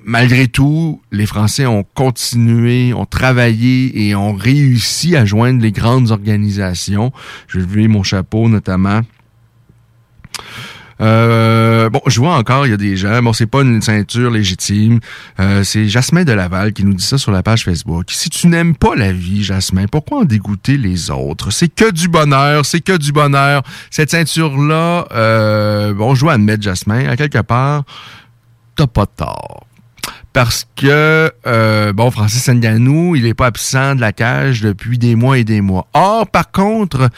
malgré 0.05 0.47
tout, 0.47 1.01
les 1.11 1.25
Français 1.25 1.65
ont 1.65 1.83
continué, 1.83 2.93
ont 2.93 3.05
travaillé 3.05 4.07
et 4.07 4.15
ont 4.15 4.33
réussi 4.33 5.15
à 5.15 5.25
joindre 5.25 5.61
les 5.61 5.71
grandes 5.71 6.11
organisations. 6.11 7.11
Je 7.47 7.59
vais 7.59 7.87
mon 7.87 8.03
chapeau 8.03 8.47
notamment. 8.47 9.01
Euh, 11.01 11.89
bon, 11.89 11.99
je 12.07 12.19
vois 12.19 12.35
encore, 12.37 12.65
il 12.67 12.69
y 12.69 12.73
a 12.73 12.77
des 12.77 12.95
gens. 12.95 13.21
Bon, 13.21 13.33
c'est 13.33 13.47
pas 13.47 13.63
une 13.63 13.81
ceinture 13.81 14.31
légitime. 14.31 14.99
Euh, 15.39 15.63
c'est 15.63 15.89
Jasmin 15.89 16.23
de 16.23 16.31
Laval 16.31 16.71
qui 16.71 16.85
nous 16.85 16.93
dit 16.93 17.03
ça 17.03 17.17
sur 17.17 17.31
la 17.31 17.43
page 17.43 17.65
Facebook. 17.65 18.05
Si 18.09 18.29
tu 18.29 18.47
n'aimes 18.47 18.75
pas 18.75 18.95
la 18.95 19.11
vie, 19.11 19.43
Jasmin, 19.43 19.87
pourquoi 19.87 20.19
en 20.19 20.23
dégoûter 20.23 20.77
les 20.77 21.09
autres? 21.11 21.51
C'est 21.51 21.67
que 21.67 21.91
du 21.91 22.07
bonheur, 22.07 22.65
c'est 22.65 22.81
que 22.81 22.95
du 22.95 23.11
bonheur. 23.11 23.63
Cette 23.89 24.11
ceinture-là, 24.11 25.07
euh, 25.11 25.93
bon, 25.93 26.15
je 26.15 26.21
dois 26.21 26.33
admettre, 26.33 26.63
Jasmin, 26.63 27.09
à 27.09 27.17
quelque 27.17 27.41
part, 27.41 27.83
t'as 28.75 28.87
pas 28.87 29.05
tort 29.05 29.64
parce 30.35 30.67
que, 30.75 31.31
euh, 31.47 31.93
bon, 31.93 32.11
Francis 32.11 32.45
Ngannou, 32.49 33.15
il 33.15 33.23
n'est 33.23 33.33
pas 33.33 33.45
absent 33.45 33.95
de 33.95 34.01
la 34.01 34.11
cage 34.11 34.59
depuis 34.59 34.97
des 34.97 35.15
mois 35.15 35.37
et 35.37 35.45
des 35.45 35.61
mois. 35.61 35.87
Or, 35.93 36.27
par 36.27 36.51
contre, 36.51 37.09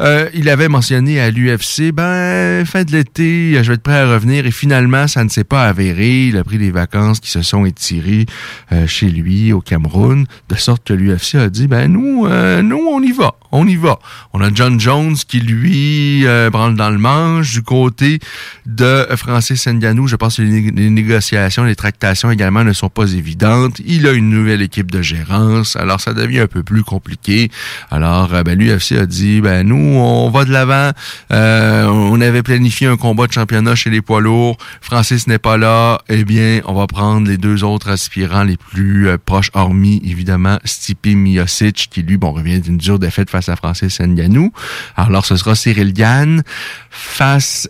euh, 0.00 0.28
il 0.34 0.50
avait 0.50 0.68
mentionné 0.68 1.18
à 1.18 1.30
l'UFC, 1.30 1.92
ben, 1.92 2.66
fin 2.66 2.84
de 2.84 2.92
l'été, 2.92 3.54
je 3.54 3.68
vais 3.68 3.76
être 3.76 3.82
prêt 3.82 4.00
à 4.00 4.06
revenir, 4.06 4.44
et 4.44 4.50
finalement, 4.50 5.08
ça 5.08 5.24
ne 5.24 5.30
s'est 5.30 5.44
pas 5.44 5.64
avéré. 5.64 6.26
Il 6.26 6.36
a 6.36 6.44
pris 6.44 6.58
des 6.58 6.70
vacances 6.70 7.20
qui 7.20 7.30
se 7.30 7.40
sont 7.40 7.64
étirées 7.64 8.26
euh, 8.72 8.86
chez 8.86 9.08
lui, 9.08 9.54
au 9.54 9.62
Cameroun, 9.62 10.26
de 10.50 10.54
sorte 10.54 10.86
que 10.86 10.92
l'UFC 10.92 11.36
a 11.36 11.48
dit, 11.48 11.68
ben, 11.68 11.90
nous, 11.90 12.28
nous, 12.28 12.86
on 12.86 13.00
y 13.00 13.12
va, 13.12 13.36
on 13.50 13.66
y 13.66 13.76
va. 13.76 13.98
On 14.34 14.42
a 14.42 14.50
John 14.52 14.78
Jones 14.78 15.16
qui, 15.16 15.40
lui, 15.40 16.26
branle 16.52 16.74
dans 16.74 16.90
le 16.90 16.98
manche 16.98 17.50
du 17.50 17.62
côté 17.62 18.18
de 18.66 19.06
Francis 19.16 19.66
Ngannou. 19.66 20.06
Je 20.06 20.16
pense 20.16 20.36
que 20.36 20.42
les 20.42 20.90
négociations, 20.90 21.64
les 21.64 21.74
tractations 21.74 22.30
également 22.30 22.57
ne 22.64 22.72
sont 22.72 22.88
pas 22.88 23.12
évidentes. 23.12 23.80
Il 23.84 24.06
a 24.06 24.12
une 24.12 24.30
nouvelle 24.30 24.62
équipe 24.62 24.90
de 24.90 25.02
gérance, 25.02 25.76
alors 25.76 26.00
ça 26.00 26.14
devient 26.14 26.40
un 26.40 26.46
peu 26.46 26.62
plus 26.62 26.82
compliqué. 26.82 27.50
Alors, 27.90 28.34
euh, 28.34 28.42
ben, 28.42 28.58
l'UFC 28.58 28.92
a 28.92 29.06
dit, 29.06 29.40
ben 29.40 29.66
nous, 29.66 29.76
on 29.76 30.30
va 30.30 30.44
de 30.44 30.52
l'avant. 30.52 30.90
Euh, 31.32 31.84
on 31.86 32.20
avait 32.20 32.42
planifié 32.42 32.86
un 32.86 32.96
combat 32.96 33.26
de 33.26 33.32
championnat 33.32 33.74
chez 33.74 33.90
les 33.90 34.02
poids 34.02 34.20
lourds. 34.20 34.56
Francis 34.80 35.26
n'est 35.26 35.38
pas 35.38 35.56
là. 35.56 36.00
Eh 36.08 36.24
bien, 36.24 36.60
on 36.66 36.74
va 36.74 36.86
prendre 36.86 37.28
les 37.28 37.36
deux 37.36 37.64
autres 37.64 37.88
aspirants 37.90 38.44
les 38.44 38.56
plus 38.56 39.08
euh, 39.08 39.18
proches, 39.18 39.50
hormis 39.54 40.00
évidemment 40.04 40.58
Stipe 40.64 41.06
Miocic, 41.06 41.88
qui 41.90 42.02
lui, 42.02 42.16
bon, 42.16 42.32
revient 42.32 42.60
d'une 42.60 42.78
dure 42.78 42.98
défaite 42.98 43.30
face 43.30 43.48
à 43.48 43.56
Francis 43.56 44.00
Ngannou. 44.00 44.52
Alors, 44.96 45.26
ce 45.26 45.36
sera 45.36 45.54
Cyril 45.54 45.92
Gann 45.92 46.42
face 46.90 47.68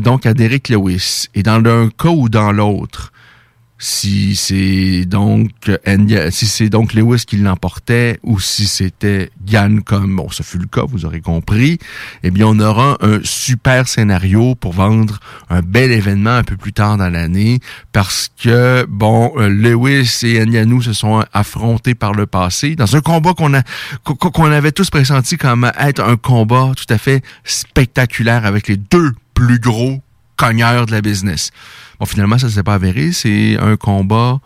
donc 0.00 0.26
à 0.26 0.34
Derek 0.34 0.68
Lewis. 0.68 1.26
Et 1.34 1.42
dans 1.42 1.58
l'un 1.58 1.88
cas 1.90 2.08
ou 2.08 2.28
dans 2.28 2.52
l'autre, 2.52 3.12
si 3.78 4.34
c'est 4.34 5.04
donc 5.04 5.50
si 6.30 6.46
c'est 6.46 6.68
donc 6.68 6.94
Lewis 6.94 7.24
qui 7.24 7.36
l'emportait 7.36 8.18
ou 8.24 8.40
si 8.40 8.66
c'était 8.66 9.30
Gann 9.44 9.82
comme 9.82 10.16
bon 10.16 10.28
ce 10.30 10.42
fut 10.42 10.58
le 10.58 10.66
cas 10.66 10.82
vous 10.88 11.04
aurez 11.04 11.20
compris 11.20 11.78
eh 12.24 12.32
bien 12.32 12.46
on 12.48 12.58
aura 12.58 12.98
un 13.02 13.20
super 13.22 13.86
scénario 13.86 14.56
pour 14.56 14.72
vendre 14.72 15.20
un 15.48 15.60
bel 15.60 15.92
événement 15.92 16.36
un 16.36 16.42
peu 16.42 16.56
plus 16.56 16.72
tard 16.72 16.96
dans 16.96 17.08
l'année 17.08 17.60
parce 17.92 18.30
que 18.42 18.84
bon 18.88 19.32
euh, 19.36 19.48
Lewis 19.48 20.20
et 20.24 20.44
Ngannou 20.44 20.82
se 20.82 20.92
sont 20.92 21.24
affrontés 21.32 21.94
par 21.94 22.14
le 22.14 22.26
passé 22.26 22.74
dans 22.74 22.96
un 22.96 23.00
combat 23.00 23.32
qu'on 23.32 23.54
a 23.54 23.62
qu'on 24.02 24.50
avait 24.50 24.72
tous 24.72 24.90
pressenti 24.90 25.36
comme 25.36 25.70
être 25.78 26.02
un 26.02 26.16
combat 26.16 26.72
tout 26.76 26.92
à 26.92 26.98
fait 26.98 27.22
spectaculaire 27.44 28.44
avec 28.44 28.66
les 28.66 28.76
deux 28.76 29.12
plus 29.34 29.60
gros 29.60 30.02
cogneurs 30.38 30.86
de 30.86 30.92
la 30.92 31.02
business. 31.02 31.50
Bon, 31.98 32.06
finalement, 32.06 32.38
ça 32.38 32.48
s'est 32.48 32.62
pas 32.62 32.74
avéré. 32.74 33.12
C'est 33.12 33.58
un 33.58 33.76
combat 33.76 34.40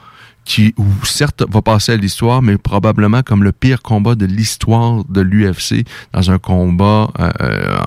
qui, 0.44 0.74
ou 0.76 0.86
certes, 1.04 1.44
va 1.48 1.62
passer 1.62 1.92
à 1.92 1.96
l'histoire, 1.96 2.42
mais 2.42 2.58
probablement 2.58 3.22
comme 3.22 3.44
le 3.44 3.52
pire 3.52 3.82
combat 3.82 4.14
de 4.14 4.26
l'histoire 4.26 5.04
de 5.04 5.20
l'UFC 5.20 5.84
dans 6.12 6.30
un 6.30 6.38
combat, 6.38 7.10
euh, 7.20 7.30
euh, 7.40 7.78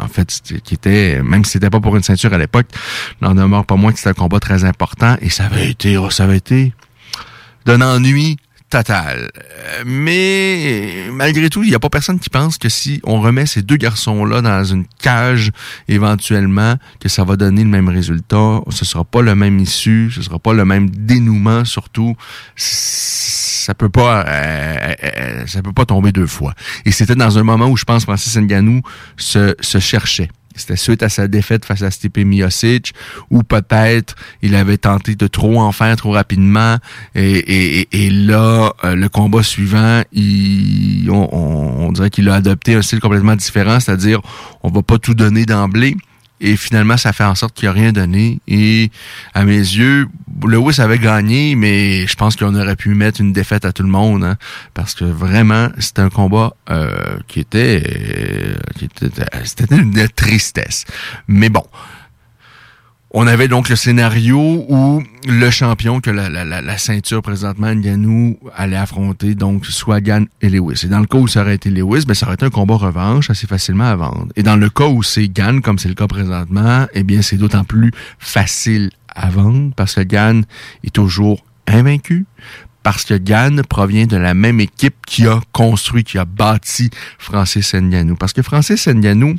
en, 0.00 0.08
fait, 0.08 0.40
qui 0.64 0.74
était, 0.74 1.22
même 1.22 1.44
si 1.44 1.52
c'était 1.52 1.70
pas 1.70 1.80
pour 1.80 1.96
une 1.96 2.02
ceinture 2.02 2.32
à 2.32 2.38
l'époque, 2.38 2.66
n'en 3.20 3.34
demeure 3.34 3.66
pas 3.66 3.76
moins 3.76 3.92
que 3.92 3.98
c'était 3.98 4.10
un 4.10 4.14
combat 4.14 4.40
très 4.40 4.64
important 4.64 5.16
et 5.20 5.28
ça 5.28 5.46
avait 5.46 5.68
été, 5.68 5.98
oh, 5.98 6.10
ça 6.10 6.24
avait 6.24 6.38
été 6.38 6.72
d'un 7.66 7.82
ennui 7.82 8.38
Euh, 8.74 9.28
Mais 9.84 11.06
malgré 11.12 11.50
tout, 11.50 11.62
il 11.62 11.70
n'y 11.70 11.74
a 11.74 11.78
pas 11.78 11.90
personne 11.90 12.18
qui 12.18 12.30
pense 12.30 12.58
que 12.58 12.68
si 12.68 13.00
on 13.04 13.20
remet 13.20 13.46
ces 13.46 13.62
deux 13.62 13.76
garçons-là 13.76 14.40
dans 14.40 14.64
une 14.64 14.84
cage, 15.00 15.50
éventuellement, 15.88 16.76
que 17.00 17.08
ça 17.08 17.24
va 17.24 17.36
donner 17.36 17.64
le 17.64 17.70
même 17.70 17.88
résultat. 17.88 18.60
Ce 18.70 18.84
sera 18.84 19.04
pas 19.04 19.22
le 19.22 19.34
même 19.34 19.58
issue, 19.58 20.10
ce 20.14 20.22
sera 20.22 20.38
pas 20.38 20.52
le 20.52 20.64
même 20.64 20.88
dénouement, 20.90 21.64
surtout. 21.64 22.14
Ça 22.56 23.74
peut 23.74 23.90
pas, 23.90 24.24
euh, 24.26 24.94
euh, 25.04 25.46
ça 25.46 25.62
peut 25.62 25.72
pas 25.72 25.84
tomber 25.84 26.12
deux 26.12 26.26
fois. 26.26 26.54
Et 26.84 26.92
c'était 26.92 27.14
dans 27.14 27.38
un 27.38 27.42
moment 27.42 27.68
où 27.68 27.76
je 27.76 27.84
pense 27.84 28.04
Francis 28.04 28.36
Ngannou 28.36 28.82
se, 29.16 29.54
se 29.60 29.78
cherchait. 29.78 30.28
C'était 30.56 30.76
suite 30.76 31.02
à 31.02 31.08
sa 31.08 31.28
défaite 31.28 31.64
face 31.64 31.82
à 31.82 31.90
Stipe 31.90 32.18
Miocic, 32.18 32.92
où 33.30 33.42
peut-être 33.42 34.14
il 34.42 34.54
avait 34.54 34.78
tenté 34.78 35.14
de 35.14 35.26
trop 35.26 35.60
en 35.60 35.72
faire 35.72 35.96
trop 35.96 36.12
rapidement. 36.12 36.76
Et, 37.14 37.32
et, 37.32 38.04
et 38.06 38.10
là, 38.10 38.72
euh, 38.84 38.94
le 38.94 39.08
combat 39.08 39.42
suivant, 39.42 40.02
il, 40.12 41.08
on, 41.10 41.28
on, 41.32 41.86
on 41.86 41.92
dirait 41.92 42.10
qu'il 42.10 42.28
a 42.28 42.34
adopté 42.34 42.74
un 42.74 42.82
style 42.82 43.00
complètement 43.00 43.36
différent, 43.36 43.80
c'est-à-dire 43.80 44.20
on 44.62 44.70
va 44.70 44.82
pas 44.82 44.98
tout 44.98 45.14
donner 45.14 45.44
d'emblée. 45.44 45.96
Et 46.42 46.56
finalement, 46.56 46.96
ça 46.96 47.12
fait 47.12 47.24
en 47.24 47.36
sorte 47.36 47.54
qu'il 47.54 47.68
n'a 47.68 47.72
rien 47.72 47.92
donné. 47.92 48.40
Et 48.48 48.90
à 49.32 49.44
mes 49.44 49.56
yeux, 49.56 50.08
Lewis 50.44 50.80
avait 50.80 50.98
gagné, 50.98 51.54
mais 51.54 52.04
je 52.06 52.16
pense 52.16 52.34
qu'on 52.34 52.54
aurait 52.56 52.74
pu 52.74 52.94
mettre 52.94 53.20
une 53.20 53.32
défaite 53.32 53.64
à 53.64 53.72
tout 53.72 53.84
le 53.84 53.88
monde. 53.88 54.24
Hein, 54.24 54.36
parce 54.74 54.94
que 54.94 55.04
vraiment, 55.04 55.68
c'était 55.78 56.02
un 56.02 56.10
combat 56.10 56.54
euh, 56.68 57.16
qui 57.28 57.40
était... 57.40 57.82
euh, 57.86 58.56
qui 58.76 58.86
était 58.86 59.08
c'était 59.44 59.76
une 59.76 60.08
tristesse. 60.08 60.84
Mais 61.28 61.48
bon, 61.48 61.64
on 63.14 63.26
avait 63.26 63.48
donc 63.48 63.68
le 63.68 63.76
scénario 63.76 64.64
où 64.68 65.02
le 65.28 65.50
champion 65.50 66.00
que 66.00 66.10
la, 66.10 66.78
ceinture 66.78 67.22
présentement, 67.22 67.74
Ngannou, 67.74 68.38
allait 68.56 68.76
affronter, 68.76 69.34
donc 69.34 69.66
soit 69.66 70.00
Gann 70.00 70.26
et 70.40 70.48
Lewis. 70.48 70.82
Et 70.84 70.88
dans 70.88 71.00
le 71.00 71.06
cas 71.06 71.18
où 71.18 71.28
ça 71.28 71.42
aurait 71.42 71.54
été 71.54 71.70
Lewis, 71.70 72.04
ben, 72.06 72.14
ça 72.14 72.26
aurait 72.26 72.34
été 72.34 72.46
un 72.46 72.50
combat 72.50 72.76
revanche 72.76 73.28
assez 73.28 73.46
facilement 73.46 73.84
à 73.84 73.96
vendre. 73.96 74.28
Et 74.36 74.42
dans 74.42 74.56
le 74.56 74.70
cas 74.70 74.86
où 74.86 75.02
c'est 75.02 75.28
Gann, 75.28 75.60
comme 75.60 75.78
c'est 75.78 75.88
le 75.88 75.94
cas 75.94 76.06
présentement, 76.06 76.86
eh 76.94 77.02
bien, 77.02 77.20
c'est 77.20 77.36
d'autant 77.36 77.64
plus 77.64 77.92
facile 78.18 78.90
à 79.14 79.28
vendre 79.28 79.74
parce 79.76 79.94
que 79.94 80.00
Gann 80.00 80.44
est 80.82 80.94
toujours 80.94 81.44
invaincu, 81.66 82.24
parce 82.82 83.04
que 83.04 83.14
Gann 83.14 83.62
provient 83.62 84.06
de 84.06 84.16
la 84.16 84.32
même 84.32 84.58
équipe 84.58 84.96
qui 85.06 85.26
a 85.26 85.40
construit, 85.52 86.02
qui 86.02 86.18
a 86.18 86.24
bâti 86.24 86.90
Francis 87.18 87.74
Ngannou. 87.74 88.16
Parce 88.16 88.32
que 88.32 88.42
Francis 88.42 88.88
Ngannou, 88.88 89.36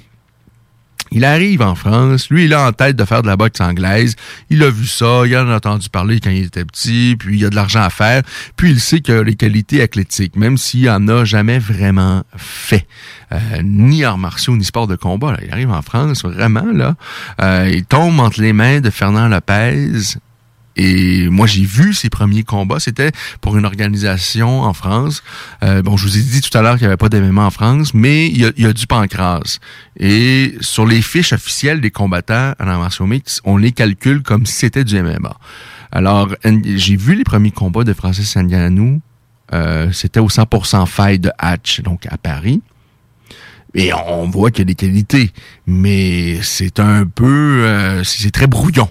il 1.14 1.26
arrive 1.26 1.62
en 1.62 1.76
France, 1.76 2.30
lui, 2.30 2.46
il 2.46 2.54
a 2.54 2.68
en 2.68 2.72
tête 2.72 2.96
de 2.96 3.06
faire 3.06 3.22
de 3.22 3.28
la 3.28 3.38
boxe 3.38 3.62
anglaise. 3.62 4.16
Il 4.50 4.64
a 4.64 4.70
vu 4.70 4.88
ça, 4.88 5.24
il 5.26 5.38
en 5.38 5.48
a 5.48 5.56
entendu 5.56 5.88
parler 5.90 6.20
quand 6.20 6.32
il 6.32 6.46
était 6.46 6.66
petit, 6.66 7.16
puis 7.18 7.38
il 7.38 7.46
a 7.46 7.50
de 7.50 7.56
l'argent 7.56 7.84
à 7.84 7.92
faire, 7.92 8.24
puis 8.56 8.72
il 8.72 8.80
sait 8.80 9.00
qu'il 9.00 9.14
a 9.14 9.24
les 9.24 9.36
qualités 9.36 9.82
athlétiques, 9.82 10.36
même 10.36 10.58
s'il 10.58 10.90
en 10.90 11.08
a 11.08 11.24
jamais 11.24 11.60
vraiment 11.60 12.24
fait. 12.36 12.88
Euh, 13.32 13.38
ni 13.64 14.04
arts 14.04 14.18
martiaux, 14.18 14.56
ni 14.58 14.64
sport 14.64 14.88
de 14.88 14.96
combat. 14.96 15.38
Il 15.44 15.52
arrive 15.52 15.70
en 15.70 15.82
France, 15.82 16.24
vraiment, 16.24 16.72
là. 16.74 16.96
Euh, 17.42 17.70
il 17.72 17.86
tombe 17.86 18.20
entre 18.20 18.42
les 18.42 18.54
mains 18.54 18.82
de 18.82 18.90
Fernand 18.90 19.28
Lopez, 19.28 20.18
et 20.76 21.30
moi, 21.30 21.46
j'ai 21.48 21.66
vu 21.66 21.94
ses 21.94 22.10
premiers 22.10 22.44
combats. 22.44 22.80
C'était 22.80 23.12
pour 23.42 23.58
une 23.58 23.66
organisation 23.66 24.62
en 24.62 24.74
France. 24.74 25.24
Euh, 25.64 25.82
bon, 25.82 25.98
je 25.98 26.06
vous 26.06 26.18
ai 26.18 26.22
dit 26.22 26.42
tout 26.42 26.56
à 26.58 26.62
l'heure 26.62 26.74
qu'il 26.74 26.84
n'y 26.84 26.88
avait 26.88 26.98
pas 26.98 27.10
d'MMA 27.10 27.46
en 27.46 27.52
France, 27.52 27.94
mais 27.94 28.28
il 28.28 28.42
y, 28.42 28.46
a, 28.46 28.52
il 28.58 28.64
y 28.64 28.68
a 28.68 28.74
du 28.74 28.88
pancras. 28.88 29.60
Et 30.00 30.56
sur 30.62 30.86
les 30.86 31.02
fiches 31.02 31.34
officielles 31.34 31.82
des 31.82 31.92
combattants 31.92 32.54
en 32.60 32.66
martiaux 32.66 33.06
mixtes, 33.06 33.42
on 33.44 33.58
les 33.58 33.72
calcule 33.72 34.24
comme 34.24 34.46
si 34.46 34.54
c'était 34.54 34.84
du 34.84 35.02
MMA. 35.02 35.38
Alors, 35.92 36.30
j'ai 36.44 36.96
vu 36.96 37.16
les 37.16 37.24
premiers 37.24 37.52
combats 37.52 37.84
de 37.84 37.94
Francis 37.94 38.36
Ngannou. 38.36 39.00
Euh, 39.54 39.92
c'était 39.92 40.20
au 40.20 40.28
100% 40.30 40.88
faille 40.88 41.20
de 41.20 41.30
Hatch, 41.38 41.82
donc 41.82 42.08
à 42.10 42.18
Paris. 42.18 42.62
Et 43.76 43.92
on 43.94 44.30
voit 44.30 44.50
qu'il 44.50 44.60
y 44.60 44.62
a 44.64 44.66
des 44.66 44.76
qualités, 44.76 45.32
mais 45.68 46.40
c'est 46.42 46.80
un 46.80 47.06
peu... 47.06 47.64
Euh, 47.64 48.04
c'est 48.04 48.32
très 48.32 48.48
brouillon 48.48 48.90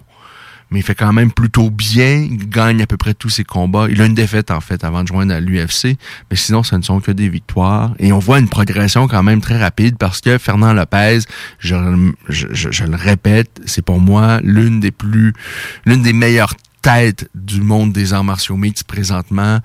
mais 0.73 0.81
il 0.81 0.83
fait 0.83 0.95
quand 0.95 1.12
même 1.12 1.31
plutôt 1.31 1.71
bien. 1.71 2.26
Il 2.31 2.49
gagne 2.49 2.83
à 2.83 2.87
peu 2.87 2.97
près 2.97 3.14
tous 3.14 3.29
ses 3.29 3.45
combats. 3.45 3.87
Il 3.91 4.00
a 4.00 4.07
une 4.07 4.14
défaite, 4.14 4.50
en 4.50 4.61
fait, 4.61 4.85
avant 4.85 5.02
de 5.02 5.09
joindre 5.09 5.35
à 5.35 5.41
l'UFC. 5.41 5.97
Mais 6.31 6.37
sinon, 6.37 6.62
ce 6.62 6.75
ne 6.75 6.83
sont 6.83 7.00
que 7.00 7.12
des 7.12 7.29
victoires. 7.29 7.95
Et 7.99 8.12
on 8.12 8.19
voit 8.19 8.38
une 8.38 8.49
progression 8.49 9.07
quand 9.07 9.23
même 9.23 9.41
très 9.41 9.59
rapide 9.59 9.97
parce 9.99 10.21
que 10.21 10.38
Fernand 10.38 10.73
Lopez, 10.73 11.21
je, 11.58 12.11
je, 12.28 12.47
je, 12.52 12.85
le 12.85 12.97
répète, 12.97 13.61
c'est 13.67 13.85
pour 13.85 14.00
moi 14.00 14.41
l'une 14.43 14.80
des 14.80 14.91
plus, 14.91 15.32
l'une 15.85 16.02
des 16.02 16.13
meilleures 16.13 16.54
têtes 16.80 17.28
du 17.35 17.61
monde 17.61 17.93
des 17.93 18.13
arts 18.13 18.25
martiaux 18.25 18.56
mixtes 18.56 18.85
présentement. 18.85 19.61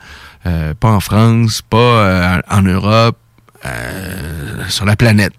Euh, 0.45 0.73
pas 0.73 0.91
en 0.91 0.99
France, 0.99 1.61
pas 1.61 1.77
euh, 1.77 2.41
en 2.49 2.61
Europe, 2.61 3.17
euh, 3.65 4.63
sur 4.69 4.85
la 4.85 4.95
planète. 4.95 5.33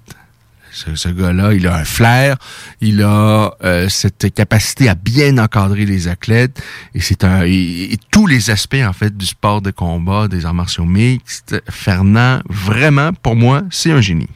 Ce, 0.94 1.08
gars-là, 1.08 1.52
il 1.54 1.66
a 1.66 1.76
un 1.76 1.84
flair, 1.84 2.36
il 2.80 3.02
a 3.02 3.52
euh, 3.64 3.88
cette 3.88 4.32
capacité 4.32 4.88
à 4.88 4.94
bien 4.94 5.38
encadrer 5.38 5.84
les 5.84 6.08
athlètes, 6.08 6.62
et 6.94 7.00
c'est 7.00 7.24
un 7.24 7.44
et, 7.44 7.92
et 7.92 7.98
tous 8.10 8.26
les 8.26 8.50
aspects 8.50 8.84
en 8.84 8.92
fait 8.92 9.16
du 9.16 9.26
sport 9.26 9.62
de 9.62 9.70
combat, 9.70 10.28
des 10.28 10.46
arts 10.46 10.54
martiaux 10.54 10.84
mixtes. 10.84 11.60
Fernand, 11.68 12.40
vraiment, 12.48 13.12
pour 13.12 13.36
moi, 13.36 13.62
c'est 13.70 13.92
un 13.92 14.00
génie. 14.00 14.28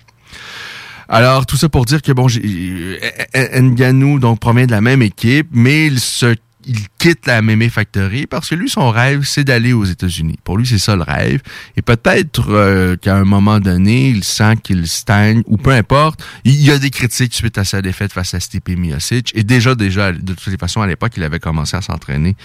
Alors 1.08 1.44
tout 1.44 1.58
ça 1.58 1.68
pour 1.68 1.84
dire 1.84 2.00
que 2.00 2.10
bon, 2.12 2.26
Nganou 3.34 4.18
donc 4.18 4.40
provient 4.40 4.66
de 4.66 4.70
la 4.70 4.80
même 4.80 5.02
équipe, 5.02 5.48
mais 5.52 5.86
il 5.86 6.00
se 6.00 6.34
il 6.66 6.78
quitte 6.98 7.26
la 7.26 7.42
Mémé 7.42 7.68
Factory 7.68 8.26
parce 8.26 8.48
que 8.48 8.54
lui, 8.54 8.68
son 8.68 8.90
rêve, 8.90 9.22
c'est 9.24 9.44
d'aller 9.44 9.72
aux 9.72 9.84
États-Unis. 9.84 10.38
Pour 10.44 10.56
lui, 10.56 10.66
c'est 10.66 10.78
ça 10.78 10.96
le 10.96 11.02
rêve. 11.02 11.40
Et 11.76 11.82
peut-être 11.82 12.50
euh, 12.50 12.96
qu'à 12.96 13.16
un 13.16 13.24
moment 13.24 13.60
donné, 13.60 14.08
il 14.08 14.24
sent 14.24 14.56
qu'il 14.62 14.86
stagne, 14.86 15.42
ou 15.46 15.56
peu 15.56 15.70
importe. 15.70 16.22
Il 16.44 16.60
y 16.62 16.70
a 16.70 16.78
des 16.78 16.90
critiques 16.90 17.34
suite 17.34 17.58
à 17.58 17.64
sa 17.64 17.82
défaite 17.82 18.12
face 18.12 18.34
à 18.34 18.40
Stipe 18.40 18.68
Miocic. 18.68 19.32
Et 19.34 19.44
déjà, 19.44 19.74
déjà, 19.74 20.12
de 20.12 20.34
toutes 20.34 20.52
les 20.52 20.58
façons, 20.58 20.80
à 20.80 20.86
l'époque, 20.86 21.12
il 21.16 21.24
avait 21.24 21.40
commencé 21.40 21.76
à 21.76 21.82
s'entraîner 21.82 22.36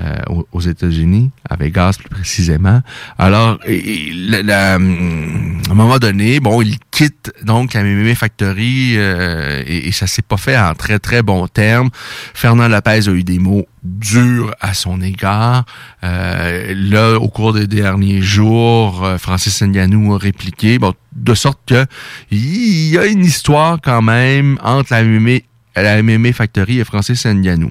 euh, 0.00 0.16
aux, 0.52 0.60
États-Unis, 0.60 1.30
à 1.48 1.56
Vegas 1.56 1.96
plus 1.98 2.08
précisément. 2.08 2.82
Alors, 3.18 3.58
et, 3.66 4.12
la, 4.14 4.42
la, 4.42 4.72
à 4.72 4.76
un 4.76 5.74
moment 5.74 5.98
donné, 5.98 6.40
bon, 6.40 6.62
il 6.62 6.78
quitte 6.98 7.32
donc 7.44 7.74
la 7.74 7.84
MMA 7.84 8.16
Factory 8.16 8.94
euh, 8.96 9.62
et, 9.64 9.86
et 9.86 9.92
ça 9.92 10.08
s'est 10.08 10.20
pas 10.20 10.36
fait 10.36 10.58
en 10.58 10.74
très, 10.74 10.98
très 10.98 11.22
bons 11.22 11.46
termes. 11.46 11.90
Fernand 12.34 12.66
Lopez 12.66 13.08
a 13.08 13.12
eu 13.12 13.22
des 13.22 13.38
mots 13.38 13.68
durs 13.84 14.52
à 14.58 14.74
son 14.74 15.00
égard. 15.00 15.64
Euh, 16.02 16.74
là, 16.76 17.14
au 17.14 17.28
cours 17.28 17.52
des 17.52 17.68
derniers 17.68 18.20
jours, 18.20 19.04
euh, 19.04 19.16
Francis 19.16 19.62
Ngannou 19.62 20.12
a 20.12 20.18
répliqué, 20.18 20.80
bon, 20.80 20.92
de 21.14 21.34
sorte 21.34 21.60
que 21.66 21.86
il 22.32 22.88
y 22.88 22.98
a 22.98 23.06
une 23.06 23.24
histoire 23.24 23.78
quand 23.80 24.02
même 24.02 24.58
entre 24.64 24.92
la 24.92 25.04
MMA, 25.04 25.38
la 25.76 26.32
Factory 26.32 26.80
et 26.80 26.84
Francis 26.84 27.24
Ngannou. 27.26 27.70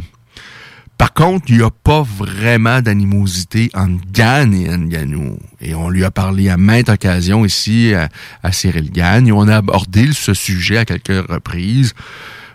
Par 0.97 1.13
contre, 1.13 1.45
il 1.49 1.57
n'y 1.57 1.63
a 1.63 1.69
pas 1.69 2.01
vraiment 2.01 2.81
d'animosité 2.81 3.69
entre 3.75 4.03
Gann 4.11 4.53
et 4.53 4.67
Ngannou. 4.67 5.37
Et 5.61 5.75
on 5.75 5.89
lui 5.89 6.03
a 6.03 6.09
parlé 6.09 6.49
à 6.49 6.57
maintes 6.57 6.89
occasions 6.89 7.45
ici 7.45 7.93
à, 7.93 8.09
à 8.41 8.51
Cyril 8.51 8.91
Gann 8.91 9.27
et 9.27 9.31
on 9.31 9.47
a 9.47 9.57
abordé 9.57 10.11
ce 10.11 10.33
sujet 10.33 10.77
à 10.77 10.85
quelques 10.85 11.29
reprises. 11.29 11.93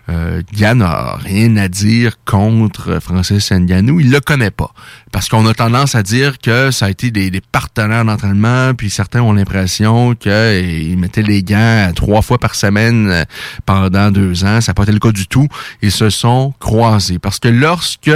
Euh, 0.09 0.41
Gann 0.53 0.79
n'a 0.79 1.15
rien 1.15 1.55
à 1.55 1.69
dire 1.69 2.17
contre 2.25 2.99
Francis 3.01 3.51
Ngannou. 3.51 4.01
Il 4.01 4.11
le 4.11 4.19
connaît 4.19 4.51
pas. 4.51 4.71
Parce 5.11 5.29
qu'on 5.29 5.45
a 5.45 5.53
tendance 5.53 5.95
à 5.95 6.03
dire 6.03 6.39
que 6.39 6.71
ça 6.71 6.87
a 6.87 6.89
été 6.89 7.09
des, 7.11 7.31
des 7.31 7.39
partenaires 7.39 8.03
d'entraînement, 8.03 8.73
puis 8.73 8.89
certains 8.89 9.21
ont 9.21 9.31
l'impression 9.31 10.13
qu'ils 10.15 10.97
mettaient 10.97 11.21
les 11.21 11.43
gants 11.43 11.91
trois 11.95 12.21
fois 12.21 12.37
par 12.37 12.55
semaine 12.55 13.09
euh, 13.09 13.23
pendant 13.65 14.11
deux 14.11 14.43
ans. 14.43 14.59
Ça 14.59 14.71
n'a 14.71 14.73
pas 14.73 14.83
été 14.83 14.91
le 14.91 14.99
cas 14.99 15.11
du 15.11 15.27
tout. 15.27 15.47
Ils 15.81 15.91
se 15.91 16.09
sont 16.09 16.53
croisés. 16.59 17.19
Parce 17.19 17.39
que 17.39 17.47
lorsque 17.47 18.11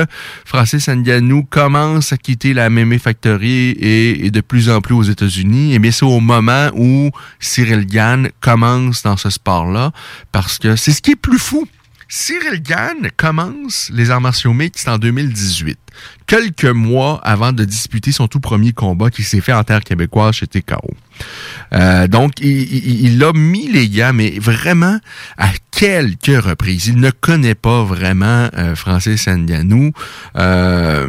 Francis 0.46 0.90
Ngannou 0.90 1.44
commence 1.44 2.12
à 2.12 2.18
quitter 2.18 2.54
la 2.54 2.70
MMA 2.70 3.00
Factory 3.00 3.70
et, 3.70 4.26
et 4.26 4.32
de 4.32 4.42
plus 4.42 4.70
en 4.70 4.82
plus 4.82 4.96
aux 4.96 5.04
États-Unis, 5.04 5.74
eh 5.74 5.80
bien 5.80 5.92
c'est 5.92 6.06
au 6.06 6.20
moment 6.20 6.70
où 6.76 7.12
Cyril 7.40 7.86
Gann 7.86 8.30
commence 8.42 9.04
dans 9.04 9.16
ce 9.16 9.30
sport-là. 9.30 9.92
Parce 10.32 10.58
que 10.58 10.76
c'est 10.76 10.92
ce 10.92 11.02
qui 11.02 11.12
est 11.12 11.16
plus 11.16 11.40
fou. 11.40 11.68
Cyril 12.10 12.62
Gann 12.62 13.10
commence 13.18 13.90
les 13.94 14.12
arts 14.12 14.22
martiaux 14.22 14.54
mixtes 14.54 14.88
en 14.88 14.98
2018, 14.98 15.78
quelques 16.26 16.66
mois 16.66 17.20
avant 17.24 17.52
de 17.52 17.66
disputer 17.66 18.12
son 18.14 18.28
tout 18.28 18.40
premier 18.40 18.72
combat 18.72 19.10
qui 19.10 19.24
s'est 19.24 19.42
fait 19.42 19.54
en 19.54 19.64
terre 19.64 19.84
québécoise 19.84 20.36
chez 20.36 20.48
TKO. 20.48 20.96
Euh, 21.74 22.08
donc, 22.08 22.40
il, 22.40 23.06
il, 23.06 23.24
a 23.24 23.34
mis 23.34 23.68
les 23.68 23.90
gars, 23.90 24.14
mais 24.14 24.40
vraiment 24.40 25.00
à 25.38 25.50
quelques 25.72 26.42
reprises. 26.42 26.88
Il 26.88 26.98
ne 26.98 27.12
connaît 27.12 27.56
pas 27.56 27.84
vraiment 27.84 28.50
euh, 28.58 28.76
Francis 28.76 29.28
Ngannou. 29.28 29.92
Euh, 30.38 31.08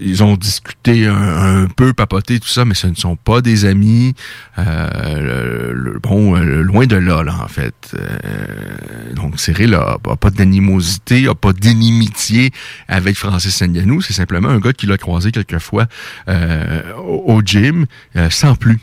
ils 0.00 0.22
ont 0.22 0.36
discuté 0.36 1.06
un, 1.06 1.66
peu, 1.76 1.92
papoté, 1.92 2.40
tout 2.40 2.48
ça, 2.48 2.64
mais 2.64 2.74
ce 2.74 2.86
ne 2.86 2.94
sont 2.94 3.16
pas 3.16 3.40
des 3.40 3.64
amis. 3.64 4.14
Euh, 4.58 5.98
bon, 6.02 6.36
euh, 6.36 6.62
loin 6.62 6.86
de 6.86 6.96
là, 6.96 7.22
en 7.42 7.48
fait. 7.48 7.94
Euh, 7.94 9.14
donc, 9.14 9.38
Cyril 9.38 9.74
a, 9.74 9.98
pas 9.98 10.30
d'animosité, 10.30 11.26
a 11.26 11.34
pas 11.34 11.52
d'inimitié 11.52 12.50
avec 12.88 13.16
Francis 13.16 13.60
Ngannou. 13.62 14.00
C'est 14.00 14.12
simplement 14.12 14.48
un 14.48 14.58
gars 14.58 14.72
qui 14.72 14.86
l'a 14.86 14.98
croisé 14.98 15.32
quelquefois 15.32 15.86
au, 16.28 17.24
au, 17.26 17.42
gym, 17.42 17.86
sans 18.30 18.54
plus. 18.54 18.78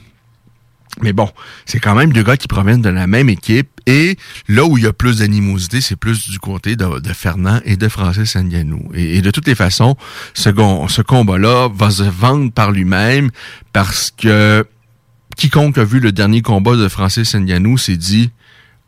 Mais 1.02 1.14
bon, 1.14 1.30
c'est 1.66 1.80
quand 1.80 1.96
même 1.96 2.12
deux 2.12 2.24
gars 2.24 2.38
qui 2.38 2.48
proviennent 2.48 2.82
de 2.82 2.90
la 2.90 3.08
même 3.08 3.30
équipe. 3.30 3.70
Et 3.86 4.18
là 4.48 4.66
où 4.66 4.78
il 4.78 4.84
y 4.84 4.88
a 4.88 4.94
plus 4.94 5.20
d'animosité, 5.20 5.80
c'est 5.80 5.96
plus 5.96 6.30
du 6.30 6.40
côté 6.40 6.76
de, 6.76 7.14
Fernand 7.14 7.60
et 7.66 7.78
de 7.78 7.88
Francis 7.88 8.36
Ngannou. 8.36 8.92
Et, 8.94 9.22
de 9.22 9.32
toutes 9.32 9.48
les 9.48 9.56
façons, 9.56 9.96
ce, 10.34 10.50
combat-là 11.02 11.70
va 11.74 11.92
se 11.92 12.04
vendre 12.04 12.52
par 12.52 12.72
lui-même 12.72 13.30
parce 13.74 14.12
que 14.12 14.66
quiconque 15.36 15.78
a 15.78 15.84
vu 15.84 16.00
le 16.00 16.12
dernier 16.12 16.42
combat 16.42 16.76
de 16.76 16.88
Francis 16.88 17.36
Ngannou 17.36 17.78
s'est 17.78 17.98
dit 17.98 18.32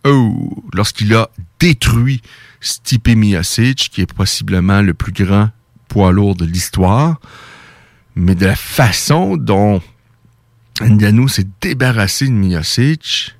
Oh, 0.05 0.63
lorsqu'il 0.73 1.13
a 1.13 1.29
détruit 1.59 2.21
Stipe 2.61 3.09
Miocic, 3.09 3.89
qui 3.91 4.01
est 4.01 4.13
possiblement 4.13 4.81
le 4.81 4.93
plus 4.93 5.11
grand 5.11 5.49
poids 5.87 6.11
lourd 6.11 6.35
de 6.35 6.45
l'histoire, 6.45 7.19
mais 8.15 8.35
de 8.35 8.45
la 8.45 8.55
façon 8.55 9.37
dont 9.37 9.81
Ngannou 10.81 11.27
s'est 11.27 11.47
débarrassé 11.61 12.27
de 12.27 12.31
Miocic. 12.31 13.35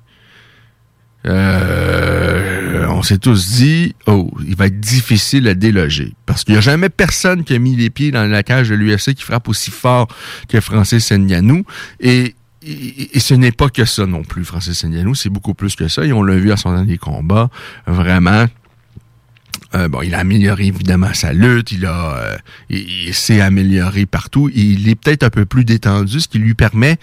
Euh, 1.26 2.86
on 2.88 3.02
s'est 3.02 3.18
tous 3.18 3.52
dit, 3.52 3.94
oh, 4.06 4.30
il 4.46 4.56
va 4.56 4.66
être 4.66 4.80
difficile 4.80 5.48
à 5.48 5.54
déloger. 5.54 6.14
Parce 6.26 6.44
qu'il 6.44 6.54
n'y 6.54 6.58
a 6.58 6.62
jamais 6.62 6.88
personne 6.88 7.44
qui 7.44 7.54
a 7.54 7.58
mis 7.58 7.76
les 7.76 7.90
pieds 7.90 8.10
dans 8.10 8.24
la 8.24 8.42
cage 8.42 8.70
de 8.70 8.74
l'UFC 8.74 9.14
qui 9.14 9.22
frappe 9.22 9.48
aussi 9.48 9.70
fort 9.70 10.08
que 10.48 10.60
Francis 10.60 11.10
Ngannou. 11.12 11.64
Et, 12.00 12.34
et, 12.62 13.20
ce 13.20 13.34
n'est 13.34 13.52
pas 13.52 13.68
que 13.68 13.84
ça 13.84 14.06
non 14.06 14.22
plus, 14.22 14.44
Francis 14.44 14.84
Ngannou. 14.84 15.14
C'est 15.14 15.30
beaucoup 15.30 15.54
plus 15.54 15.76
que 15.76 15.88
ça. 15.88 16.04
Et 16.04 16.12
on 16.12 16.22
l'a 16.22 16.36
vu 16.36 16.52
à 16.52 16.56
son 16.56 16.72
dernier 16.72 16.98
combat. 16.98 17.50
Vraiment, 17.86 18.46
euh, 19.74 19.88
bon, 19.88 20.02
il 20.02 20.14
a 20.14 20.18
amélioré 20.18 20.66
évidemment 20.66 21.14
sa 21.14 21.32
lutte, 21.32 21.70
il 21.70 21.86
a, 21.86 22.16
euh, 22.16 22.36
il, 22.70 23.14
s'est 23.14 23.40
amélioré 23.40 24.04
partout. 24.04 24.50
Il 24.52 24.88
est 24.88 24.96
peut-être 24.96 25.22
un 25.22 25.30
peu 25.30 25.44
plus 25.44 25.64
détendu, 25.64 26.20
ce 26.20 26.26
qui 26.26 26.38
lui 26.38 26.54
permet 26.54 26.98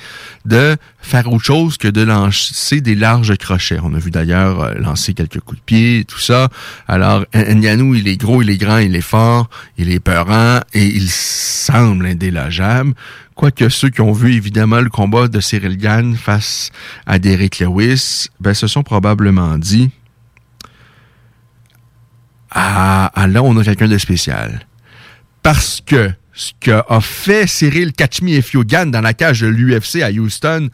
de 0.46 0.76
faire 1.00 1.32
autre 1.32 1.46
chose 1.46 1.78
que 1.78 1.88
de 1.88 2.02
lancer 2.02 2.82
des 2.82 2.96
larges 2.96 3.38
crochets. 3.38 3.80
On 3.82 3.94
a 3.94 4.00
vu 4.00 4.12
d'ailleurs 4.12 4.62
euh, 4.62 4.74
lancer 4.76 5.14
quelques 5.14 5.40
coups 5.40 5.60
de 5.60 5.66
pied, 5.66 6.06
tout 6.06 6.20
ça. 6.20 6.50
Alors, 6.88 7.26
Ngannou, 7.34 7.96
il 7.96 8.08
est 8.08 8.18
gros, 8.18 8.42
il 8.42 8.50
est 8.50 8.58
grand, 8.58 8.80
il 8.80 8.96
est 8.96 9.02
fort, 9.02 9.50
il 9.78 9.90
est 9.90 10.02
peurant 10.02 10.60
et 10.74 10.86
il 10.86 11.10
semble 11.10 12.06
indélogeable. 12.06 12.94
Quoique 13.36 13.70
ceux 13.70 13.90
qui 13.90 14.02
ont 14.02 14.14
vu 14.14 14.34
évidemment 14.34 14.82
le 14.82 14.90
combat 14.90 15.28
de 15.28 15.40
Cyril 15.40 15.78
Gann 15.78 16.16
face 16.16 16.72
à 17.06 17.20
Derek 17.20 17.60
Lewis, 17.60 18.28
ben, 18.40 18.54
se 18.54 18.68
sont 18.68 18.84
probablement 18.84 19.58
dit 19.58 19.92
ah, 22.60 23.28
là, 23.28 23.44
on 23.44 23.56
a 23.58 23.64
quelqu'un 23.64 23.88
de 23.88 23.98
spécial. 23.98 24.66
Parce 25.44 25.82
que 25.86 26.12
ce 26.34 26.52
qu'a 26.60 26.84
fait 27.02 27.48
Cyril 27.48 27.94
Kachmi 27.94 28.34
et 28.34 28.42
Fiogan 28.42 28.90
dans 28.90 29.02
la 29.02 29.14
cage 29.14 29.42
de 29.42 29.48
l'UFC 29.48 30.02
à 30.02 30.10
Houston 30.12 30.70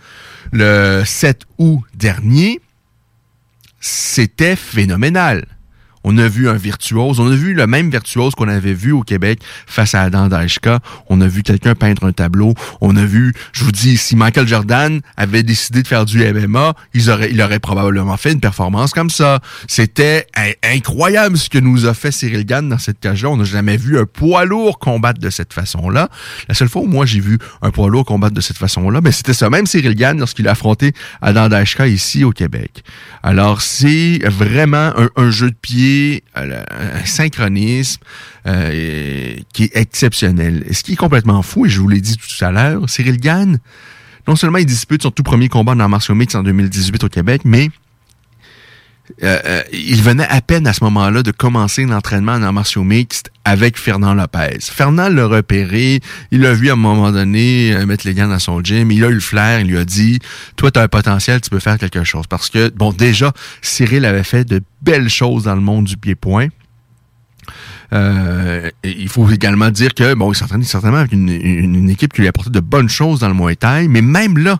le 0.51 1.03
7 1.05 1.41
août 1.57 1.81
dernier, 1.93 2.61
c'était 3.79 4.55
phénoménal. 4.55 5.45
On 6.03 6.17
a 6.17 6.27
vu 6.27 6.49
un 6.49 6.53
virtuose. 6.53 7.19
On 7.19 7.31
a 7.31 7.35
vu 7.35 7.53
le 7.53 7.67
même 7.67 7.89
virtuose 7.89 8.35
qu'on 8.35 8.47
avait 8.47 8.73
vu 8.73 8.91
au 8.91 9.01
Québec 9.01 9.41
face 9.67 9.95
à 9.95 10.01
Adam 10.01 10.27
Daishka. 10.27 10.79
On 11.09 11.21
a 11.21 11.27
vu 11.27 11.43
quelqu'un 11.43 11.75
peindre 11.75 12.05
un 12.05 12.11
tableau. 12.11 12.53
On 12.81 12.95
a 12.95 13.05
vu, 13.05 13.33
je 13.53 13.63
vous 13.63 13.71
dis, 13.71 13.97
si 13.97 14.15
Michael 14.15 14.47
Jordan 14.47 15.01
avait 15.17 15.43
décidé 15.43 15.81
de 15.81 15.87
faire 15.87 16.05
du 16.05 16.19
MMA, 16.19 16.73
il 16.93 17.09
aurait, 17.09 17.31
il 17.31 17.41
aurait 17.41 17.59
probablement 17.59 18.17
fait 18.17 18.33
une 18.33 18.39
performance 18.39 18.91
comme 18.91 19.09
ça. 19.09 19.39
C'était 19.67 20.27
incroyable 20.63 21.37
ce 21.37 21.49
que 21.49 21.57
nous 21.57 21.85
a 21.85 21.93
fait 21.93 22.11
Cyril 22.11 22.45
Gann 22.45 22.67
dans 22.67 22.77
cette 22.77 22.99
cage-là. 22.99 23.29
On 23.29 23.37
n'a 23.37 23.43
jamais 23.43 23.77
vu 23.77 23.97
un 23.97 24.05
poids 24.05 24.45
lourd 24.45 24.79
combattre 24.79 25.19
de 25.19 25.29
cette 25.29 25.53
façon-là. 25.53 26.09
La 26.47 26.55
seule 26.55 26.69
fois 26.69 26.81
où 26.81 26.87
moi 26.87 27.05
j'ai 27.05 27.19
vu 27.19 27.37
un 27.61 27.71
poids 27.71 27.89
lourd 27.89 28.05
combattre 28.05 28.33
de 28.33 28.41
cette 28.41 28.57
façon-là, 28.57 28.99
mais 28.99 29.09
ben, 29.09 29.11
c'était 29.11 29.33
ça 29.33 29.49
même 29.49 29.65
Cyril 29.65 29.95
Gann 29.95 30.19
lorsqu'il 30.19 30.47
a 30.47 30.51
affronté 30.51 30.93
Adam 31.21 31.49
Daishka 31.49 31.87
ici 31.87 32.23
au 32.23 32.31
Québec. 32.31 32.83
Alors 33.21 33.61
c'est 33.61 34.19
vraiment 34.25 34.91
un 35.15 35.31
jeu 35.31 35.49
de 35.49 35.55
pied 35.55 35.92
un 36.35 37.05
synchronisme 37.05 38.01
euh, 38.47 39.35
qui 39.53 39.63
est 39.63 39.75
exceptionnel. 39.75 40.65
ce 40.71 40.83
qui 40.83 40.93
est 40.93 40.97
complètement 40.97 41.41
fou, 41.41 41.65
et 41.65 41.69
je 41.69 41.79
vous 41.79 41.87
l'ai 41.87 42.01
dit 42.01 42.17
tout 42.17 42.45
à 42.45 42.51
l'heure, 42.51 42.89
Cyril 42.89 43.17
Gann, 43.19 43.59
non 44.27 44.35
seulement 44.35 44.57
il 44.57 44.65
dispute 44.65 45.03
son 45.03 45.11
tout 45.11 45.23
premier 45.23 45.49
combat 45.49 45.75
dans 45.75 45.89
martial 45.89 46.17
mix 46.17 46.35
en 46.35 46.43
2018 46.43 47.03
au 47.03 47.09
Québec, 47.09 47.41
mais 47.45 47.69
euh, 49.21 49.39
euh, 49.45 49.63
il 49.73 50.01
venait 50.01 50.27
à 50.29 50.41
peine 50.41 50.65
à 50.65 50.71
ce 50.71 50.81
moment-là 50.85 51.23
de 51.23 51.31
commencer 51.31 51.85
l'entraînement 51.85 52.33
en 52.33 52.53
martiaux 52.53 52.83
mixte 52.83 53.31
avec 53.43 53.77
Fernand 53.77 54.13
Lopez. 54.13 54.59
Fernand 54.61 55.09
l'a 55.09 55.25
repéré, 55.25 55.99
il 56.31 56.39
l'a 56.39 56.53
vu 56.53 56.69
à 56.69 56.73
un 56.73 56.77
moment 56.77 57.11
donné 57.11 57.73
euh, 57.73 57.85
mettre 57.85 58.07
les 58.07 58.13
gants 58.13 58.29
dans 58.29 58.39
son 58.39 58.63
gym, 58.63 58.91
il 58.91 59.03
a 59.03 59.09
eu 59.09 59.15
le 59.15 59.19
flair, 59.19 59.59
il 59.59 59.67
lui 59.67 59.77
a 59.77 59.83
dit 59.83 60.19
«Toi, 60.55 60.71
tu 60.71 60.79
as 60.79 60.83
un 60.83 60.87
potentiel, 60.87 61.41
tu 61.41 61.49
peux 61.49 61.59
faire 61.59 61.77
quelque 61.77 62.05
chose.» 62.05 62.27
Parce 62.29 62.49
que, 62.49 62.69
bon, 62.69 62.93
déjà, 62.93 63.33
Cyril 63.61 64.05
avait 64.05 64.23
fait 64.23 64.45
de 64.45 64.61
belles 64.81 65.09
choses 65.09 65.43
dans 65.43 65.55
le 65.55 65.61
monde 65.61 65.83
du 65.83 65.97
pied-point. 65.97 66.47
il 67.91 69.09
faut 69.09 69.29
également 69.29 69.69
dire 69.69 69.93
que, 69.93 70.13
bon, 70.13 70.31
il 70.31 70.35
s'entraînait 70.35 70.63
certainement 70.63 70.99
avec 70.99 71.11
une, 71.11 71.89
équipe 71.89 72.13
qui 72.13 72.21
lui 72.21 72.27
a 72.27 72.29
apporté 72.29 72.51
de 72.51 72.61
bonnes 72.61 72.89
choses 72.89 73.19
dans 73.19 73.27
le 73.27 73.35
Muay 73.35 73.57
Thai, 73.57 73.89
mais 73.89 74.01
même 74.01 74.37
là, 74.37 74.59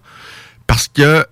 parce 0.68 0.90
que 0.90 1.26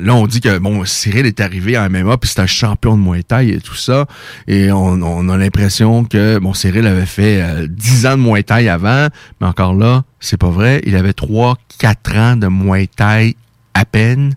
là, 0.00 0.14
on 0.14 0.26
dit 0.26 0.40
que 0.40 0.58
bon, 0.58 0.84
Cyril 0.84 1.26
est 1.26 1.40
arrivé 1.40 1.76
à 1.76 1.88
MMA 1.88 2.16
puis 2.18 2.30
c'est 2.30 2.40
un 2.40 2.46
champion 2.46 2.96
de 2.96 3.02
Muay 3.02 3.22
Thai 3.22 3.50
et 3.50 3.60
tout 3.60 3.74
ça. 3.74 4.06
Et 4.46 4.70
on, 4.72 5.28
a 5.28 5.36
l'impression 5.36 6.04
que 6.04 6.38
bon, 6.38 6.54
Cyril 6.54 6.86
avait 6.86 7.06
fait 7.06 7.42
euh, 7.42 7.66
10 7.68 8.06
ans 8.06 8.16
de 8.16 8.22
Muay 8.22 8.42
Thai 8.42 8.68
avant, 8.68 9.08
mais 9.40 9.46
encore 9.46 9.74
là, 9.74 10.04
c'est 10.20 10.36
pas 10.36 10.50
vrai. 10.50 10.82
Il 10.86 10.96
avait 10.96 11.12
3-4 11.12 12.18
ans 12.18 12.36
de 12.36 12.48
Muay 12.48 12.88
Thai 12.88 13.36
à 13.74 13.84
peine 13.84 14.34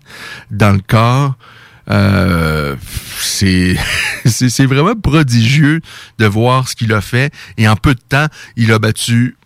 dans 0.50 0.72
le 0.72 0.80
corps. 0.86 1.34
Euh, 1.88 2.74
c'est 3.20 3.76
c'est 4.24 4.66
vraiment 4.66 4.96
prodigieux 4.96 5.80
de 6.18 6.26
voir 6.26 6.68
ce 6.68 6.74
qu'il 6.74 6.92
a 6.92 7.00
fait 7.00 7.32
et 7.58 7.68
en 7.68 7.76
peu 7.76 7.94
de 7.94 8.00
temps 8.00 8.26
il 8.56 8.72
a 8.72 8.80
battu 8.80 9.36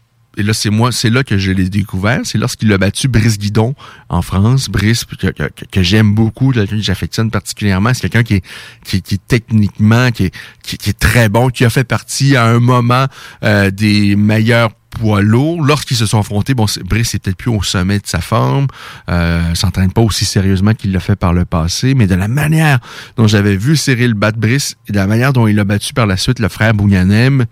et 0.41 0.43
là, 0.43 0.55
c'est 0.55 0.71
moi, 0.71 0.91
c'est 0.91 1.11
là 1.11 1.23
que 1.23 1.37
je 1.37 1.53
l'ai 1.53 1.69
découvert. 1.69 2.21
C'est 2.25 2.39
lorsqu'il 2.39 2.73
a 2.73 2.79
battu 2.79 3.09
Brice 3.09 3.39
Guidon 3.39 3.75
en 4.09 4.23
France. 4.23 4.71
Brice, 4.71 5.05
que, 5.05 5.83
j'aime 5.83 6.15
beaucoup, 6.15 6.51
quelqu'un 6.51 6.77
que 6.77 6.83
j'affectionne 6.83 7.31
particulièrement. 7.31 7.93
C'est 7.93 8.09
quelqu'un 8.09 8.23
qui 8.23 8.37
est, 8.37 9.01
qui, 9.03 9.19
techniquement, 9.19 10.11
qui 10.11 10.25
est, 10.25 10.35
qui, 10.63 10.89
est 10.89 10.99
très 10.99 11.29
bon, 11.29 11.51
qui 11.51 11.67
a 11.67 11.71
fait 11.71 11.85
partie 11.85 12.37
à 12.37 12.47
un 12.47 12.59
moment 12.59 13.05
euh, 13.45 13.71
des 13.71 14.17
meilleurs 14.17 14.71
poids 14.89 15.21
lourds. 15.21 15.63
Lorsqu'ils 15.63 15.99
se 15.99 16.07
sont 16.07 16.21
affrontés, 16.21 16.55
bon, 16.55 16.65
Brice 16.87 17.15
est 17.15 17.19
peut-être 17.19 17.37
plus 17.37 17.51
au 17.51 17.63
sommet 17.63 17.99
de 17.99 18.07
sa 18.07 18.23
forme, 18.23 18.67
euh, 19.11 19.55
s'entraîne 19.55 19.93
pas 19.93 20.01
aussi 20.01 20.25
sérieusement 20.25 20.73
qu'il 20.73 20.93
l'a 20.93 21.01
fait 21.01 21.17
par 21.17 21.35
le 21.35 21.45
passé, 21.45 21.95
mais 21.95 22.07
de 22.07 22.15
la 22.15 22.29
manière 22.29 22.79
dont 23.19 23.27
j'avais 23.27 23.57
vu 23.57 23.77
Cyril 23.77 24.15
battre 24.15 24.39
Brice 24.39 24.77
et 24.89 24.93
de 24.93 24.97
la 24.97 25.07
manière 25.07 25.35
dont 25.35 25.47
il 25.47 25.61
a 25.61 25.65
battu 25.65 25.93
par 25.93 26.07
la 26.07 26.17
suite 26.17 26.39
le 26.39 26.49
frère 26.49 26.73
Bougnanem, 26.73 27.45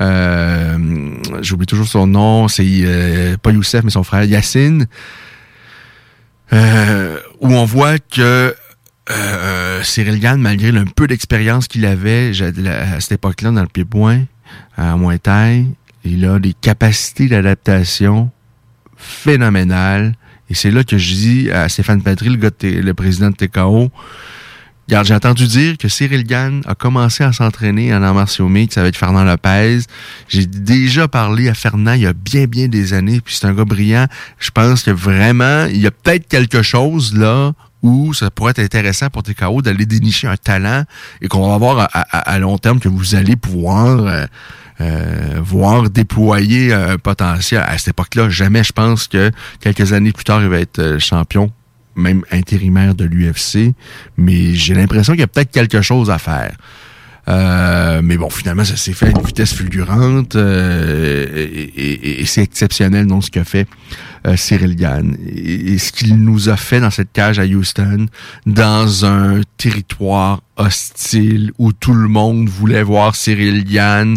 euh, 0.00 0.78
J'oublie 1.40 1.66
toujours 1.66 1.86
son 1.86 2.06
nom. 2.06 2.48
C'est 2.48 2.64
euh, 2.66 3.36
pas 3.36 3.50
Youssef, 3.50 3.84
mais 3.84 3.90
son 3.90 4.04
frère 4.04 4.24
Yacine. 4.24 4.86
Euh, 6.52 7.18
où 7.40 7.48
on 7.48 7.64
voit 7.64 7.98
que 7.98 8.54
Cyril 9.82 10.20
Gann, 10.20 10.40
malgré 10.40 10.70
le 10.72 10.84
peu 10.84 11.06
d'expérience 11.06 11.68
qu'il 11.68 11.84
avait 11.84 12.32
à 12.66 13.00
cette 13.00 13.12
époque-là 13.12 13.50
dans 13.50 13.62
le 13.62 13.68
pied-point, 13.68 14.24
à 14.76 14.96
moins 14.96 15.18
taille, 15.18 15.66
il 16.04 16.24
a 16.24 16.38
des 16.38 16.54
capacités 16.54 17.28
d'adaptation 17.28 18.30
phénoménales. 18.96 20.14
Et 20.50 20.54
c'est 20.54 20.70
là 20.70 20.84
que 20.84 20.98
je 20.98 21.14
dis 21.14 21.50
à 21.50 21.68
Stéphane 21.68 22.02
Patry, 22.02 22.28
le, 22.28 22.94
président 22.94 23.30
de 23.30 23.36
TKO, 23.36 23.90
j'ai 24.88 25.14
entendu 25.14 25.46
dire 25.46 25.78
que 25.78 25.88
Cyril 25.88 26.24
Gann 26.24 26.62
a 26.66 26.74
commencé 26.74 27.24
à 27.24 27.32
s'entraîner 27.32 27.94
en 27.94 28.02
arts 28.02 28.14
martiaux 28.14 28.48
mixtes 28.48 28.78
avec 28.78 28.96
Fernand 28.96 29.24
Lopez. 29.24 29.80
J'ai 30.28 30.46
déjà 30.46 31.08
parlé 31.08 31.48
à 31.48 31.54
Fernand 31.54 31.94
il 31.94 32.02
y 32.02 32.06
a 32.06 32.12
bien, 32.12 32.46
bien 32.46 32.68
des 32.68 32.92
années, 32.92 33.20
puis 33.20 33.34
c'est 33.34 33.46
un 33.46 33.54
gars 33.54 33.64
brillant. 33.64 34.06
Je 34.38 34.50
pense 34.50 34.82
que 34.82 34.90
vraiment, 34.90 35.66
il 35.66 35.80
y 35.80 35.86
a 35.86 35.90
peut-être 35.90 36.28
quelque 36.28 36.62
chose 36.62 37.16
là 37.16 37.52
où 37.82 38.14
ça 38.14 38.30
pourrait 38.30 38.52
être 38.52 38.60
intéressant 38.60 39.08
pour 39.10 39.22
TKO 39.22 39.60
d'aller 39.60 39.86
dénicher 39.86 40.28
un 40.28 40.36
talent 40.36 40.84
et 41.20 41.28
qu'on 41.28 41.48
va 41.48 41.58
voir 41.58 41.88
à, 41.92 42.38
long 42.38 42.58
terme 42.58 42.78
que 42.78 42.88
vous 42.88 43.14
allez 43.16 43.34
pouvoir 43.34 44.06
euh, 44.06 44.26
euh, 44.80 45.40
voir 45.42 45.90
déployer 45.90 46.72
un 46.72 46.96
potentiel. 46.96 47.62
À 47.66 47.76
cette 47.78 47.88
époque-là, 47.88 48.30
jamais 48.30 48.62
je 48.62 48.72
pense 48.72 49.08
que 49.08 49.30
quelques 49.60 49.92
années 49.92 50.12
plus 50.12 50.24
tard, 50.24 50.42
il 50.42 50.48
va 50.48 50.60
être 50.60 50.78
euh, 50.78 50.98
champion 50.98 51.50
même 51.96 52.22
intérimaire 52.30 52.94
de 52.94 53.04
l'UFC, 53.04 53.74
mais 54.16 54.54
j'ai 54.54 54.74
l'impression 54.74 55.12
qu'il 55.12 55.20
y 55.20 55.24
a 55.24 55.28
peut-être 55.28 55.50
quelque 55.50 55.82
chose 55.82 56.10
à 56.10 56.18
faire. 56.18 56.56
mais 58.02 58.16
bon, 58.16 58.30
finalement, 58.30 58.64
ça 58.64 58.76
s'est 58.76 58.92
fait 58.92 59.06
à 59.06 59.10
une 59.10 59.22
vitesse 59.26 59.54
fulgurante 59.54 60.34
et, 60.36 62.20
et 62.20 62.26
c'est 62.26 62.42
exceptionnel 62.42 63.06
dans 63.06 63.20
ce 63.20 63.30
qu'a 63.30 63.44
fait 63.44 63.66
euh, 64.24 64.36
Cyril 64.36 64.76
Gann 64.76 65.16
et, 65.26 65.78
ce 65.78 65.90
qu'il 65.90 66.16
nous 66.16 66.48
a 66.48 66.56
fait 66.56 66.78
dans 66.78 66.90
cette 66.90 67.10
cage 67.12 67.40
à 67.40 67.44
Houston, 67.44 68.06
dans 68.46 69.04
un 69.04 69.40
territoire 69.56 70.42
hostile 70.56 71.50
où 71.58 71.72
tout 71.72 71.94
le 71.94 72.06
monde 72.06 72.48
voulait 72.48 72.84
voir 72.84 73.16
Cyril 73.16 73.64
Gann 73.64 74.16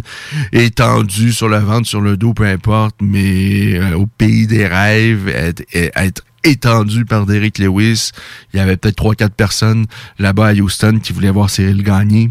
étendu 0.51 1.33
sur 1.33 1.49
le 1.49 1.57
ventre, 1.57 1.87
sur 1.87 2.01
le 2.01 2.17
dos, 2.17 2.35
peu 2.35 2.45
importe, 2.45 2.97
mais 3.01 3.79
euh, 3.79 3.95
au 3.95 4.05
pays 4.05 4.45
des 4.45 4.67
rêves, 4.67 5.27
être, 5.73 6.23
étendu 6.45 7.05
par 7.05 7.25
Derek 7.25 7.57
Lewis. 7.57 8.11
Il 8.53 8.57
y 8.57 8.59
avait 8.59 8.77
peut-être 8.77 8.95
trois, 8.95 9.15
quatre 9.15 9.35
personnes 9.35 9.85
là-bas 10.19 10.47
à 10.47 10.53
Houston 10.53 10.99
qui 11.01 11.13
voulaient 11.13 11.31
voir 11.31 11.49
Cyril 11.49 11.83
gagner 11.83 12.29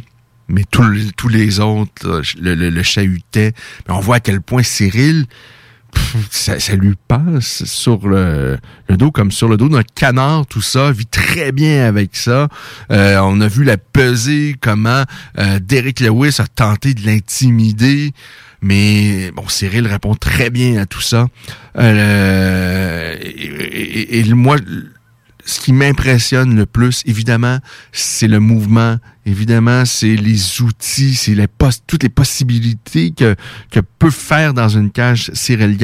mais 0.48 0.64
tous, 0.70 1.28
les 1.28 1.60
autres 1.60 2.22
le, 2.38 2.54
le. 2.54 2.82
Mais 3.34 3.52
on 3.88 4.00
voit 4.00 4.16
à 4.16 4.20
quel 4.20 4.40
point 4.40 4.62
Cyril, 4.62 5.26
ça, 6.30 6.76
lui 6.76 6.94
passe 7.08 7.64
sur 7.64 8.08
le, 8.08 8.58
dos 8.88 9.10
comme 9.10 9.30
sur 9.30 9.48
le 9.48 9.56
dos 9.56 9.68
d'un 9.68 9.82
canard, 9.82 10.46
tout 10.46 10.62
ça, 10.62 10.92
vit 10.92 11.06
très 11.06 11.52
bien 11.52 11.86
avec 11.86 12.16
ça. 12.16 12.48
Euh, 12.90 13.18
on 13.22 13.40
a 13.40 13.48
vu 13.48 13.64
la 13.64 13.78
peser, 13.78 14.56
comment 14.60 15.04
euh, 15.38 15.58
Derek 15.60 16.00
Lewis 16.00 16.36
a 16.38 16.46
tenté 16.46 16.94
de 16.94 17.06
l'intimider. 17.06 18.12
Mais 18.64 19.30
bon, 19.32 19.46
Cyril 19.46 19.86
répond 19.86 20.14
très 20.14 20.48
bien 20.48 20.80
à 20.80 20.86
tout 20.86 21.02
ça. 21.02 21.26
Euh, 21.76 23.14
et, 23.20 24.20
et, 24.20 24.24
moi, 24.32 24.56
ce 25.44 25.60
qui 25.60 25.74
m'impressionne 25.74 26.56
le 26.56 26.64
plus, 26.64 27.02
évidemment, 27.04 27.58
c'est 27.92 28.26
le 28.26 28.40
mouvement. 28.40 28.96
Évidemment, 29.26 29.84
c'est 29.84 30.16
les 30.16 30.62
outils, 30.62 31.14
c'est 31.14 31.34
les 31.34 31.46
toutes 31.86 32.04
les 32.04 32.08
possibilités 32.08 33.10
que, 33.10 33.36
que 33.70 33.80
peut 33.80 34.10
faire 34.10 34.54
dans 34.54 34.70
une 34.70 34.90
cage 34.90 35.30
Cyril 35.34 35.76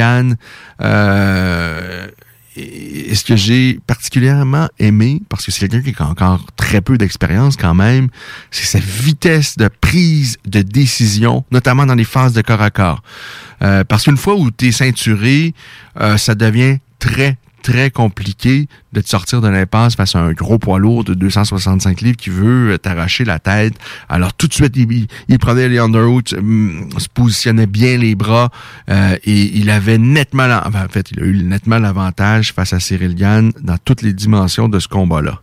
Euh, 0.80 2.08
et 2.56 3.14
ce 3.14 3.24
que 3.24 3.36
j'ai 3.36 3.78
particulièrement 3.86 4.68
aimé, 4.78 5.22
parce 5.28 5.46
que 5.46 5.52
c'est 5.52 5.68
quelqu'un 5.68 5.92
qui 5.92 6.02
a 6.02 6.06
encore 6.06 6.44
très 6.56 6.80
peu 6.80 6.98
d'expérience 6.98 7.56
quand 7.56 7.74
même, 7.74 8.08
c'est 8.50 8.64
sa 8.64 8.80
vitesse 8.80 9.56
de 9.56 9.68
prise 9.68 10.36
de 10.46 10.62
décision, 10.62 11.44
notamment 11.52 11.86
dans 11.86 11.94
les 11.94 12.04
phases 12.04 12.32
de 12.32 12.42
corps 12.42 12.62
à 12.62 12.70
corps. 12.70 13.02
Euh, 13.62 13.84
parce 13.84 14.04
qu'une 14.04 14.16
fois 14.16 14.34
où 14.34 14.50
tu 14.50 14.68
es 14.68 14.72
ceinturé, 14.72 15.54
euh, 16.00 16.16
ça 16.16 16.34
devient 16.34 16.78
très, 16.98 17.38
très 17.62 17.90
compliqué 17.90 18.68
de 18.92 19.00
te 19.00 19.08
sortir 19.08 19.40
de 19.40 19.48
l'impasse 19.48 19.94
face 19.94 20.16
à 20.16 20.20
un 20.20 20.32
gros 20.32 20.58
poids 20.58 20.78
lourd 20.78 21.04
de 21.04 21.14
265 21.14 22.00
livres 22.00 22.16
qui 22.16 22.30
veut 22.30 22.78
t'arracher 22.78 23.24
la 23.24 23.38
tête. 23.38 23.74
Alors 24.08 24.34
tout 24.34 24.48
de 24.48 24.54
suite, 24.54 24.76
il, 24.76 25.06
il 25.28 25.38
prenait 25.38 25.68
les 25.68 25.78
underhooks, 25.78 26.34
hum, 26.36 26.88
se 26.98 27.08
positionnait 27.08 27.66
bien 27.66 27.96
les 27.98 28.14
bras 28.14 28.50
euh, 28.88 29.16
et 29.24 29.58
il 29.58 29.70
avait 29.70 29.98
nettement, 29.98 30.48
en 30.64 30.88
fait, 30.88 31.10
il 31.12 31.20
a 31.20 31.24
eu 31.24 31.42
nettement 31.44 31.78
l'avantage 31.78 32.52
face 32.52 32.72
à 32.72 32.80
Cyril 32.80 33.14
Gann 33.14 33.52
dans 33.60 33.78
toutes 33.78 34.02
les 34.02 34.12
dimensions 34.12 34.68
de 34.68 34.78
ce 34.78 34.88
combat-là. 34.88 35.40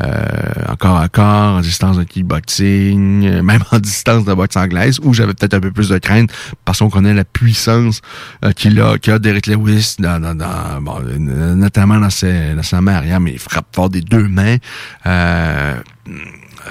Euh, 0.00 0.24
encore 0.68 0.96
à 0.96 1.08
corps, 1.10 1.56
en 1.56 1.60
distance 1.60 1.98
de 1.98 2.04
kickboxing, 2.04 3.26
euh, 3.26 3.42
même 3.42 3.62
en 3.70 3.78
distance 3.78 4.24
de 4.24 4.32
boxe 4.32 4.56
anglaise, 4.56 4.98
où 5.02 5.12
j'avais 5.12 5.34
peut-être 5.34 5.52
un 5.52 5.60
peu 5.60 5.70
plus 5.70 5.90
de 5.90 5.98
crainte 5.98 6.30
parce 6.64 6.78
qu'on 6.78 6.88
connaît 6.88 7.12
la 7.12 7.26
puissance 7.26 8.00
euh, 8.42 8.52
qu'il 8.52 8.80
a, 8.80 8.96
qu'a 8.96 9.18
Derek 9.18 9.46
Lewis, 9.46 9.96
dans, 9.98 10.18
dans, 10.18 10.34
dans 10.34 10.80
bon, 10.80 10.98
notamment 11.18 11.98
dans, 12.00 12.08
ses, 12.08 12.54
dans 12.54 12.62
sa 12.62 12.80
main 12.80 12.94
arrière, 12.94 13.20
mais 13.20 13.32
il 13.32 13.38
frappe 13.38 13.66
fort 13.74 13.90
des 13.90 14.00
deux 14.00 14.28
mains. 14.28 14.56
Euh, 15.04 15.76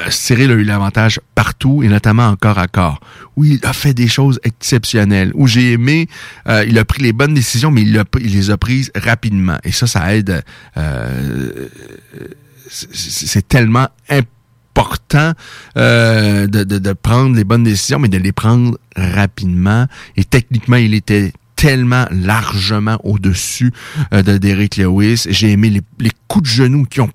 Cyril 0.09 0.51
a 0.51 0.53
eu 0.55 0.63
l'avantage 0.63 1.19
partout 1.35 1.83
et 1.83 1.89
notamment 1.89 2.27
encore 2.27 2.57
à 2.57 2.67
corps, 2.67 3.01
où 3.35 3.45
il 3.45 3.59
a 3.63 3.73
fait 3.73 3.93
des 3.93 4.07
choses 4.07 4.39
exceptionnelles, 4.43 5.31
où 5.35 5.47
j'ai 5.47 5.73
aimé, 5.73 6.07
euh, 6.47 6.65
il 6.67 6.79
a 6.79 6.85
pris 6.85 7.03
les 7.03 7.13
bonnes 7.13 7.33
décisions, 7.33 7.71
mais 7.71 7.83
il, 7.83 7.97
a, 7.99 8.03
il, 8.19 8.33
les 8.33 8.49
a 8.49 8.57
prises 8.57 8.91
rapidement. 8.95 9.57
Et 9.63 9.71
ça, 9.71 9.87
ça 9.87 10.15
aide 10.15 10.43
euh, 10.77 11.67
c'est 12.71 13.47
tellement 13.47 13.87
important 14.09 15.33
euh, 15.77 16.47
de, 16.47 16.93
prendre 16.93 17.35
les 17.35 17.43
bonnes 17.43 17.63
décisions, 17.63 17.99
mais 17.99 18.07
de 18.07 18.17
les 18.17 18.31
prendre 18.31 18.77
rapidement. 18.95 19.87
Et 20.15 20.23
techniquement, 20.23 20.77
il 20.77 20.93
était 20.93 21.33
tellement 21.55 22.05
largement 22.11 22.97
au-dessus 23.03 23.71
euh, 24.13 24.23
de 24.23 24.37
Derek 24.37 24.77
Lewis. 24.77 25.25
J'ai 25.29 25.51
aimé 25.51 25.69
les, 25.69 25.81
les 25.99 26.11
coups 26.27 26.49
de 26.49 26.53
genoux 26.53 26.85
qui 26.85 27.01
ont 27.01 27.09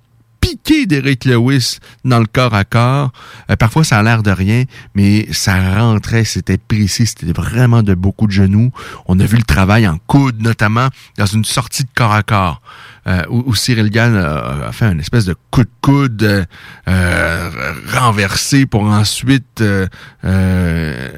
piqué 0.47 0.87
Derek 0.87 1.25
Lewis 1.25 1.79
dans 2.05 2.21
le 2.21 2.27
corps 2.27 2.55
à 2.55 2.65
corps. 2.65 3.11
Euh, 3.51 3.57
parfois, 3.57 3.83
ça 3.83 3.99
a 3.99 4.03
l'air 4.03 4.23
de 4.23 4.31
rien, 4.31 4.65
mais 4.95 5.27
ça 5.33 5.77
rentrait, 5.77 6.25
c'était 6.25 6.59
précis, 6.59 7.07
c'était 7.07 7.33
vraiment 7.33 7.83
de 7.83 7.95
beaucoup 7.95 8.27
de 8.27 8.33
genoux. 8.33 8.71
On 9.07 9.19
a 9.19 9.25
vu 9.25 9.37
le 9.37 9.43
travail 9.43 9.89
en 9.89 9.99
coude, 10.07 10.41
notamment 10.41 10.89
dans 11.19 11.27
une 11.27 11.45
sortie 11.45 11.83
de 11.83 11.89
corps 11.95 12.13
à 12.13 12.23
corps 12.23 12.61
euh, 13.07 13.23
où, 13.29 13.55
Cyril 13.55 13.91
Gann 13.91 14.17
a, 14.17 14.73
fait 14.73 14.87
une 14.87 15.01
espèce 15.01 15.25
de 15.25 15.37
coup 15.51 15.63
de 15.63 15.71
coude 15.81 16.47
euh, 16.89 17.51
renversé 17.93 18.67
pour 18.67 18.83
ensuite 18.83 19.61
euh, 19.61 19.87
euh, 20.25 21.09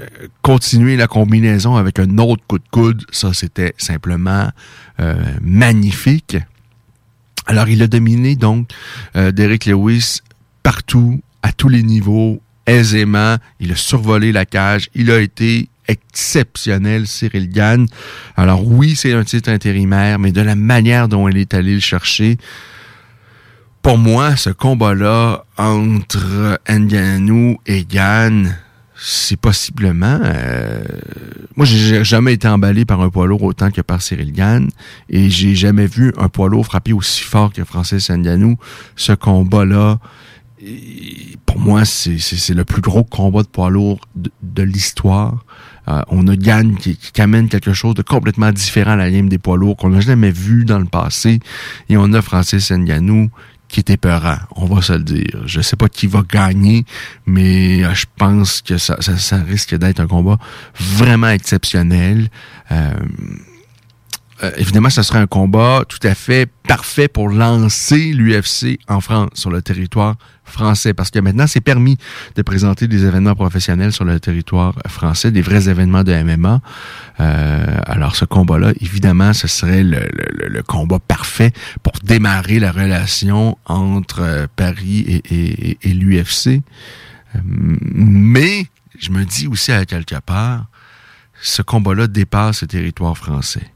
continuer 0.42 0.96
la 0.96 1.06
combinaison 1.06 1.76
avec 1.76 1.98
un 1.98 2.18
autre 2.18 2.42
coup 2.46 2.58
de 2.58 2.68
coude. 2.70 3.04
Ça, 3.10 3.32
c'était 3.32 3.74
simplement 3.78 4.50
euh, 5.00 5.14
magnifique. 5.40 6.36
Alors, 7.46 7.68
il 7.68 7.82
a 7.82 7.86
dominé 7.86 8.36
donc 8.36 8.68
Derek 9.14 9.64
Lewis 9.64 10.18
partout, 10.62 11.22
à 11.42 11.50
tous 11.52 11.70
les 11.70 11.82
niveaux, 11.82 12.42
aisément. 12.66 13.36
Il 13.58 13.72
a 13.72 13.76
survolé 13.76 14.32
la 14.32 14.44
cage. 14.44 14.90
Il 14.94 15.10
a 15.10 15.18
été 15.18 15.70
exceptionnel, 15.88 17.06
Cyril 17.06 17.50
Gann. 17.50 17.86
Alors 18.36 18.64
oui, 18.64 18.94
c'est 18.94 19.12
un 19.14 19.24
titre 19.24 19.50
intérimaire, 19.50 20.18
mais 20.18 20.32
de 20.32 20.42
la 20.42 20.54
manière 20.54 21.08
dont 21.08 21.26
elle 21.26 21.38
est 21.38 21.54
allée 21.54 21.74
le 21.74 21.80
chercher, 21.80 22.36
pour 23.82 23.98
moi, 23.98 24.36
ce 24.36 24.50
combat-là 24.50 25.44
entre 25.56 26.58
Nganou 26.68 27.58
et 27.66 27.84
Gann, 27.84 28.56
c'est 29.00 29.38
possiblement... 29.40 30.18
Euh, 30.22 30.82
moi, 31.56 31.64
j'ai 31.64 32.04
jamais 32.04 32.34
été 32.34 32.48
emballé 32.48 32.84
par 32.84 33.00
un 33.00 33.08
poids 33.08 33.26
lourd 33.26 33.42
autant 33.44 33.70
que 33.70 33.80
par 33.80 34.02
Cyril 34.02 34.32
Gann, 34.32 34.68
et 35.08 35.30
j'ai 35.30 35.54
jamais 35.54 35.86
vu 35.86 36.12
un 36.18 36.28
poids 36.28 36.48
lourd 36.48 36.66
frapper 36.66 36.92
aussi 36.92 37.22
fort 37.22 37.52
que 37.52 37.64
Francis 37.64 38.10
Nganou. 38.10 38.56
Ce 38.96 39.12
combat-là, 39.12 39.98
pour 41.46 41.60
moi, 41.60 41.84
c'est 41.84 42.50
le 42.50 42.64
plus 42.64 42.82
gros 42.82 43.04
combat 43.04 43.42
de 43.42 43.48
poids 43.48 43.70
lourd 43.70 44.00
de 44.42 44.62
l'histoire. 44.62 45.44
Euh, 45.88 46.02
on 46.08 46.26
a 46.28 46.36
Gann 46.36 46.76
qui, 46.76 46.98
amène 47.18 47.48
quelque 47.48 47.72
chose 47.72 47.94
de 47.94 48.02
complètement 48.02 48.52
différent 48.52 48.92
à 48.92 48.96
la 48.96 49.08
ligne 49.08 49.28
des 49.28 49.38
poids 49.38 49.56
lourds 49.56 49.76
qu'on 49.76 49.90
n'a 49.90 50.00
jamais 50.00 50.30
vu 50.30 50.64
dans 50.64 50.78
le 50.78 50.84
passé. 50.84 51.40
Et 51.88 51.96
on 51.96 52.12
a 52.12 52.22
Francis 52.22 52.70
Nganou 52.70 53.30
qui 53.68 53.80
est 53.80 53.90
épeurant, 53.90 54.38
on 54.56 54.64
va 54.64 54.80
se 54.80 54.94
le 54.94 55.02
dire. 55.02 55.42
Je 55.44 55.60
sais 55.60 55.76
pas 55.76 55.88
qui 55.88 56.06
va 56.06 56.22
gagner, 56.28 56.84
mais 57.26 57.84
euh, 57.84 57.94
je 57.94 58.06
pense 58.16 58.62
que 58.62 58.78
ça, 58.78 58.96
risque 59.46 59.76
d'être 59.76 60.00
un 60.00 60.06
combat 60.06 60.38
vraiment 60.78 61.28
exceptionnel. 61.28 62.28
Euh, 62.72 62.92
euh, 64.42 64.52
évidemment, 64.56 64.90
ce 64.90 65.02
serait 65.02 65.18
un 65.18 65.26
combat 65.26 65.82
tout 65.88 65.98
à 66.02 66.14
fait 66.14 66.48
parfait 66.68 67.08
pour 67.08 67.28
lancer 67.28 68.12
l'UFC 68.12 68.78
en 68.86 69.00
France, 69.00 69.30
sur 69.34 69.50
le 69.50 69.62
territoire 69.62 70.16
français, 70.44 70.94
parce 70.94 71.10
que 71.10 71.18
maintenant, 71.18 71.46
c'est 71.46 71.60
permis 71.60 71.98
de 72.36 72.42
présenter 72.42 72.86
des 72.86 73.04
événements 73.04 73.34
professionnels 73.34 73.92
sur 73.92 74.04
le 74.04 74.20
territoire 74.20 74.74
français, 74.86 75.32
des 75.32 75.42
vrais 75.42 75.68
événements 75.68 76.04
de 76.04 76.12
MMA. 76.12 76.60
Euh, 77.20 77.80
alors, 77.84 78.14
ce 78.14 78.24
combat-là, 78.24 78.72
évidemment, 78.80 79.32
ce 79.32 79.48
serait 79.48 79.82
le, 79.82 80.62
combat 80.62 80.98
parfait 80.98 81.52
pour 81.82 81.94
démarrer 82.04 82.60
la 82.60 82.70
relation 82.70 83.58
entre 83.64 84.20
euh, 84.20 84.46
Paris 84.54 85.22
et, 85.30 85.92
l'UFC. 85.92 86.62
mais, 87.44 88.66
je 88.98 89.10
me 89.10 89.24
dis 89.24 89.46
aussi 89.46 89.72
à 89.72 89.84
quelque 89.84 90.18
part, 90.20 90.66
ce 91.40 91.62
combat-là 91.62 92.06
dépasse 92.06 92.62
le 92.62 92.68
territoire 92.68 93.16
français 93.16 93.72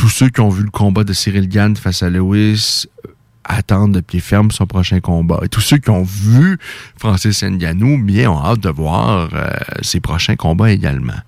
tous 0.00 0.08
ceux 0.08 0.30
qui 0.30 0.40
ont 0.40 0.48
vu 0.48 0.64
le 0.64 0.70
combat 0.70 1.04
de 1.04 1.12
Cyril 1.12 1.46
Gann 1.46 1.76
face 1.76 2.02
à 2.02 2.08
Lewis 2.08 2.86
euh, 3.04 3.10
attendent 3.44 3.92
de 3.92 4.00
pied 4.00 4.20
ferme 4.20 4.50
son 4.50 4.64
prochain 4.66 5.00
combat. 5.00 5.40
Et 5.42 5.48
tous 5.48 5.60
ceux 5.60 5.76
qui 5.76 5.90
ont 5.90 6.04
vu 6.04 6.56
Francis 6.96 7.42
Ngannou, 7.44 8.02
bien, 8.02 8.30
ont 8.30 8.42
hâte 8.42 8.60
de 8.60 8.70
voir 8.70 9.28
euh, 9.34 9.50
ses 9.82 10.00
prochains 10.00 10.36
combats 10.36 10.72
également. 10.72 11.20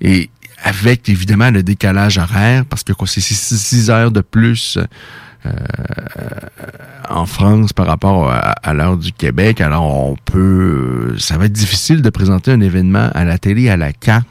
Et 0.00 0.30
avec, 0.62 1.08
évidemment, 1.08 1.50
le 1.50 1.64
décalage 1.64 2.18
horaire, 2.18 2.64
parce 2.66 2.84
que 2.84 2.92
c'est 3.06 3.20
six 3.20 3.90
heures 3.90 4.12
de 4.12 4.20
plus 4.20 4.78
euh, 5.44 5.50
en 7.08 7.26
France 7.26 7.72
par 7.72 7.88
rapport 7.88 8.30
à, 8.30 8.74
l'heure 8.74 8.96
du 8.96 9.10
Québec, 9.10 9.60
alors 9.60 9.92
on 9.92 10.14
peut... 10.24 11.16
Ça 11.18 11.36
va 11.36 11.46
être 11.46 11.52
difficile 11.52 12.00
de 12.00 12.10
présenter 12.10 12.52
un 12.52 12.60
événement 12.60 13.10
à 13.12 13.24
la 13.24 13.38
télé 13.38 13.68
à 13.70 13.76
la 13.76 13.92
carte 13.92 14.28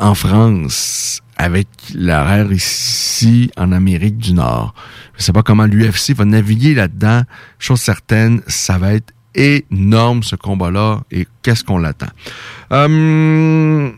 en 0.00 0.14
France 0.14 1.22
avec 1.36 1.68
l'horaire 1.94 2.52
ici 2.52 3.50
en 3.56 3.72
Amérique 3.72 4.18
du 4.18 4.34
Nord. 4.34 4.74
Je 5.16 5.22
sais 5.22 5.32
pas 5.32 5.42
comment 5.42 5.66
l'UFC 5.66 6.14
va 6.14 6.24
naviguer 6.24 6.74
là-dedans. 6.74 7.22
Chose 7.58 7.80
certaine, 7.80 8.42
ça 8.46 8.78
va 8.78 8.94
être 8.94 9.12
énorme 9.34 10.22
ce 10.22 10.36
combat-là 10.36 11.02
et 11.10 11.26
qu'est-ce 11.42 11.62
qu'on 11.64 11.78
l'attend? 11.78 12.08
Euh, 12.72 13.90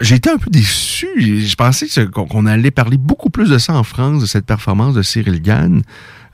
j'ai 0.00 0.14
été 0.14 0.30
un 0.30 0.38
peu 0.38 0.50
déçu. 0.50 1.08
Je 1.46 1.54
pensais 1.56 1.86
qu'on 2.06 2.46
allait 2.46 2.70
parler 2.70 2.96
beaucoup 2.96 3.30
plus 3.30 3.50
de 3.50 3.58
ça 3.58 3.74
en 3.74 3.82
France, 3.82 4.22
de 4.22 4.26
cette 4.26 4.46
performance 4.46 4.94
de 4.94 5.02
Cyril 5.02 5.42
Gann. 5.42 5.82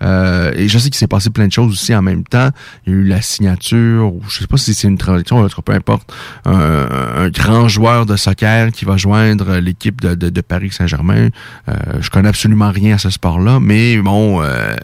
Euh, 0.03 0.53
et 0.57 0.69
je 0.69 0.79
sais 0.79 0.91
qu'il 0.91 0.97
s'est 0.97 1.07
passé 1.07 1.31
plein 1.31 1.47
de 1.47 1.53
choses 1.53 1.73
aussi 1.73 1.95
en 1.95 2.03
même 2.03 2.25
temps. 2.25 2.51
Il 2.87 2.93
y 2.93 2.97
a 2.97 2.99
eu 2.99 3.05
la 3.05 3.23
signature, 3.23 4.15
ou 4.15 4.23
je 4.29 4.41
sais 4.41 4.47
pas 4.47 4.57
si 4.57 4.75
c'est 4.75 4.89
une 4.89 4.99
transaction, 4.99 5.41
ou 5.41 5.45
autre, 5.45 5.63
peu 5.63 5.73
importe, 5.73 6.13
un, 6.45 7.29
grand 7.29 7.69
joueur 7.69 8.07
de 8.07 8.17
soccer 8.17 8.71
qui 8.73 8.85
va 8.85 8.97
joindre 8.97 9.57
l'équipe 9.57 10.01
de, 10.01 10.15
de- 10.15 10.41
Paris 10.41 10.71
Saint-Germain. 10.71 11.29
Euh, 11.69 11.75
je 12.01 12.11
connais 12.11 12.29
absolument 12.29 12.71
rien 12.71 12.97
à 12.97 12.99
ce 12.99 13.11
sport-là, 13.11 13.61
mais 13.61 13.97
bon, 13.99 14.43
euh, 14.43 14.75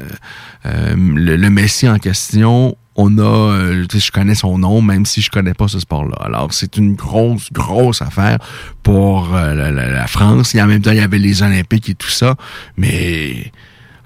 euh, 0.67 0.95
le, 0.97 1.51
Messi 1.51 1.89
en 1.89 1.99
question, 1.99 2.77
on 2.97 3.19
a, 3.19 3.23
euh, 3.23 3.85
je 3.93 4.11
connais 4.11 4.35
son 4.35 4.59
nom, 4.59 4.81
même 4.81 5.05
si 5.05 5.21
je 5.21 5.31
connais 5.31 5.55
pas 5.55 5.69
ce 5.69 5.81
sport-là. 5.81 6.17
Alors, 6.21 6.53
c'est 6.53 6.77
une 6.77 6.95
grosse, 6.95 7.53
grosse 7.53 8.03
affaire 8.03 8.39
pour 8.83 9.31
la 9.33 10.07
France. 10.07 10.55
Et 10.55 10.63
en 10.63 10.67
même 10.67 10.83
temps, 10.83 10.93
il 10.93 10.99
y 10.99 11.01
avait 11.01 11.19
les 11.19 11.43
Olympiques 11.43 11.91
et 11.91 11.95
tout 11.95 12.11
ça. 12.11 12.37
Mais, 12.77 13.53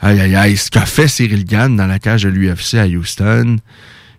aïe, 0.00 0.20
aïe, 0.20 0.37
aïe, 0.37 0.57
ce 0.57 0.70
qu'a 0.70 0.87
fait 0.87 1.09
Cyril 1.09 1.44
Gann 1.44 1.76
dans 1.76 1.87
la 1.87 1.98
cage 1.98 2.22
de 2.24 2.28
l'UFC 2.28 2.74
à 2.74 2.87
Houston, 2.87 3.57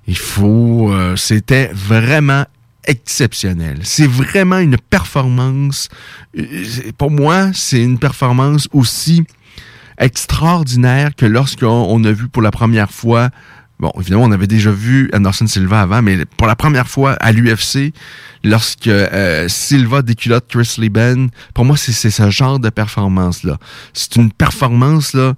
il 0.07 0.17
faut, 0.17 0.91
euh, 0.91 1.15
c'était 1.15 1.69
vraiment 1.73 2.45
exceptionnel. 2.88 3.79
C'est 3.83 4.07
vraiment 4.07 4.59
une 4.59 4.77
performance. 4.77 5.89
euh, 6.38 6.43
Pour 6.97 7.09
moi, 7.11 7.49
c'est 7.53 7.81
une 7.81 7.97
performance 7.97 8.67
aussi 8.73 9.23
extraordinaire 9.97 11.15
que 11.15 11.25
lorsqu'on 11.25 11.67
on 11.89 12.03
a 12.03 12.11
vu 12.11 12.27
pour 12.27 12.41
la 12.41 12.51
première 12.51 12.91
fois, 12.91 13.29
bon, 13.79 13.91
évidemment, 13.99 14.23
on 14.23 14.31
avait 14.31 14.47
déjà 14.47 14.71
vu 14.71 15.09
Anderson 15.13 15.47
Silva 15.47 15.81
avant, 15.81 16.01
mais 16.01 16.25
pour 16.38 16.47
la 16.47 16.55
première 16.55 16.88
fois 16.88 17.13
à 17.13 17.31
l'UFC, 17.31 17.93
lorsque 18.43 18.88
euh, 18.88 19.47
Silva 19.47 20.01
déculotte 20.01 20.45
Chris 20.47 20.75
Lieben, 20.77 21.29
pour 21.53 21.65
moi, 21.65 21.77
c'est 21.77 22.09
ce 22.09 22.29
genre 22.29 22.59
de 22.59 22.69
performance-là. 22.69 23.57
C'est 23.93 24.15
une 24.15 24.31
performance 24.31 25.13
là 25.13 25.33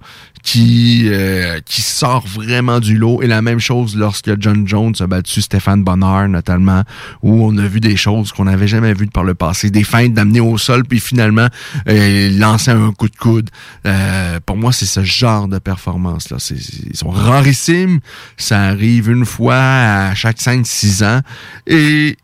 qui 0.48 1.08
euh, 1.10 1.60
qui 1.66 1.82
sort 1.82 2.26
vraiment 2.26 2.80
du 2.80 2.96
lot. 2.96 3.20
Et 3.20 3.26
la 3.26 3.42
même 3.42 3.60
chose 3.60 3.94
lorsque 3.94 4.30
John 4.40 4.66
Jones 4.66 4.94
a 4.98 5.06
battu 5.06 5.42
Stéphane 5.42 5.84
Bonnard, 5.84 6.30
notamment, 6.30 6.84
où 7.22 7.44
on 7.44 7.58
a 7.58 7.66
vu 7.66 7.80
des 7.80 7.96
choses 7.96 8.32
qu'on 8.32 8.46
n'avait 8.46 8.66
jamais 8.66 8.94
vues 8.94 9.08
par 9.08 9.24
le 9.24 9.34
passé. 9.34 9.68
Des 9.68 9.84
feintes 9.84 10.14
d'amener 10.14 10.40
au 10.40 10.56
sol, 10.56 10.84
puis 10.84 11.00
finalement, 11.00 11.48
euh, 11.86 12.30
lancer 12.38 12.70
un 12.70 12.92
coup 12.92 13.10
de 13.10 13.16
coude. 13.16 13.50
Euh, 13.84 14.40
pour 14.46 14.56
moi, 14.56 14.72
c'est 14.72 14.86
ce 14.86 15.04
genre 15.04 15.48
de 15.48 15.58
performance-là. 15.58 16.38
Ils 16.50 16.96
sont 16.96 17.10
rarissimes. 17.10 18.00
Ça 18.38 18.62
arrive 18.62 19.10
une 19.10 19.26
fois 19.26 19.58
à 19.58 20.14
chaque 20.14 20.38
5-6 20.38 21.04
ans. 21.04 21.20
Et 21.66 22.16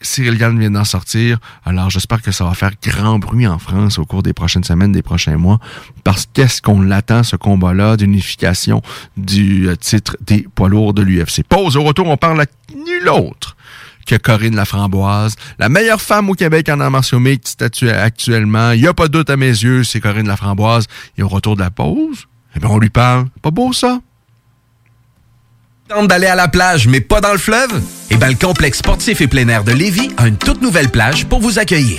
Cyril 0.00 0.38
Gann 0.38 0.58
vient 0.58 0.70
d'en 0.70 0.84
sortir. 0.84 1.38
Alors, 1.64 1.90
j'espère 1.90 2.22
que 2.22 2.32
ça 2.32 2.44
va 2.44 2.54
faire 2.54 2.72
grand 2.82 3.18
bruit 3.18 3.46
en 3.46 3.58
France 3.58 3.98
au 3.98 4.04
cours 4.04 4.22
des 4.22 4.32
prochaines 4.32 4.64
semaines, 4.64 4.92
des 4.92 5.02
prochains 5.02 5.36
mois. 5.36 5.58
Parce 6.04 6.26
qu'est-ce 6.32 6.62
qu'on 6.62 6.80
l'attend, 6.80 7.22
ce 7.22 7.36
combat-là, 7.36 7.96
d'unification 7.96 8.82
du 9.16 9.68
euh, 9.68 9.76
titre 9.76 10.16
des 10.20 10.46
poids 10.54 10.68
lourds 10.68 10.94
de 10.94 11.02
l'UFC. 11.02 11.42
Pause. 11.46 11.76
Au 11.76 11.82
retour, 11.82 12.08
on 12.08 12.16
parle 12.16 12.40
à 12.40 12.46
nul 12.74 13.08
autre 13.08 13.56
que 14.06 14.16
Corinne 14.16 14.56
Laframboise, 14.56 15.36
la 15.58 15.68
meilleure 15.68 16.00
femme 16.00 16.30
au 16.30 16.34
Québec 16.34 16.68
en 16.68 16.80
arts 16.80 16.90
martiaux 16.90 17.20
mixtes 17.20 17.62
actuellement. 17.62 18.72
Il 18.72 18.80
n'y 18.80 18.88
a 18.88 18.94
pas 18.94 19.06
de 19.06 19.12
doute 19.12 19.30
à 19.30 19.36
mes 19.36 19.48
yeux, 19.48 19.84
c'est 19.84 20.00
Corinne 20.00 20.26
Laframboise. 20.26 20.86
Et 21.16 21.22
au 21.22 21.28
retour 21.28 21.54
de 21.54 21.60
la 21.60 21.70
pause, 21.70 22.26
eh 22.56 22.58
bien, 22.58 22.70
on 22.70 22.78
lui 22.78 22.90
parle. 22.90 23.26
Pas 23.42 23.50
beau, 23.50 23.72
ça? 23.72 24.00
Tente 25.90 26.06
d'aller 26.06 26.28
à 26.28 26.36
la 26.36 26.46
plage, 26.46 26.86
mais 26.86 27.00
pas 27.00 27.20
dans 27.20 27.32
le 27.32 27.38
fleuve? 27.38 27.82
Eh 28.10 28.16
bien, 28.16 28.28
le 28.28 28.36
complexe 28.36 28.78
sportif 28.78 29.20
et 29.22 29.26
plein 29.26 29.48
air 29.48 29.64
de 29.64 29.72
Lévis 29.72 30.12
a 30.18 30.28
une 30.28 30.36
toute 30.36 30.62
nouvelle 30.62 30.88
plage 30.88 31.26
pour 31.26 31.40
vous 31.40 31.58
accueillir. 31.58 31.98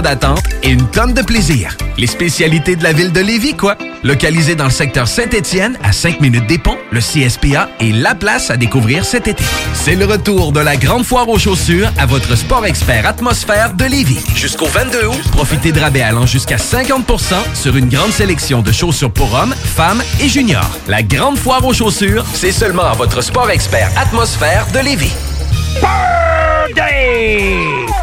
d'attente 0.01 0.43
et 0.63 0.69
une 0.69 0.87
tonne 0.87 1.13
de 1.13 1.21
plaisir. 1.21 1.75
Les 1.97 2.07
spécialités 2.07 2.75
de 2.75 2.83
la 2.83 2.93
ville 2.93 3.11
de 3.11 3.19
Lévis, 3.19 3.55
quoi? 3.55 3.77
Localisé 4.03 4.55
dans 4.55 4.65
le 4.65 4.71
secteur 4.71 5.07
Saint-Étienne, 5.07 5.77
à 5.83 5.91
5 5.91 6.21
minutes 6.21 6.47
des 6.47 6.57
ponts, 6.57 6.77
le 6.91 6.99
CSPA 6.99 7.69
est 7.79 7.91
la 7.91 8.15
place 8.15 8.49
à 8.49 8.57
découvrir 8.57 9.05
cet 9.05 9.27
été. 9.27 9.43
C'est 9.73 9.95
le 9.95 10.05
retour 10.05 10.51
de 10.51 10.59
la 10.59 10.75
grande 10.75 11.03
foire 11.03 11.29
aux 11.29 11.37
chaussures 11.37 11.91
à 11.99 12.07
votre 12.07 12.35
sport 12.35 12.65
expert 12.65 13.05
atmosphère 13.05 13.73
de 13.73 13.85
Lévis. 13.85 14.23
Jusqu'au 14.35 14.65
22 14.65 15.05
août, 15.05 15.21
profitez 15.31 15.71
de 15.71 15.79
rabais 15.79 16.01
allant 16.01 16.25
jusqu'à 16.25 16.57
50% 16.57 17.35
sur 17.53 17.77
une 17.77 17.89
grande 17.89 18.11
sélection 18.11 18.61
de 18.61 18.71
chaussures 18.71 19.11
pour 19.11 19.33
hommes, 19.33 19.53
femmes 19.53 20.01
et 20.19 20.27
juniors. 20.27 20.71
La 20.87 21.03
grande 21.03 21.37
foire 21.37 21.65
aux 21.65 21.73
chaussures, 21.73 22.25
c'est 22.33 22.51
seulement 22.51 22.85
à 22.85 22.93
votre 22.93 23.21
sport 23.21 23.51
expert 23.51 23.91
atmosphère 23.97 24.65
de 24.73 24.79
Lévis. 24.79 25.13
Birthday! 25.81 28.00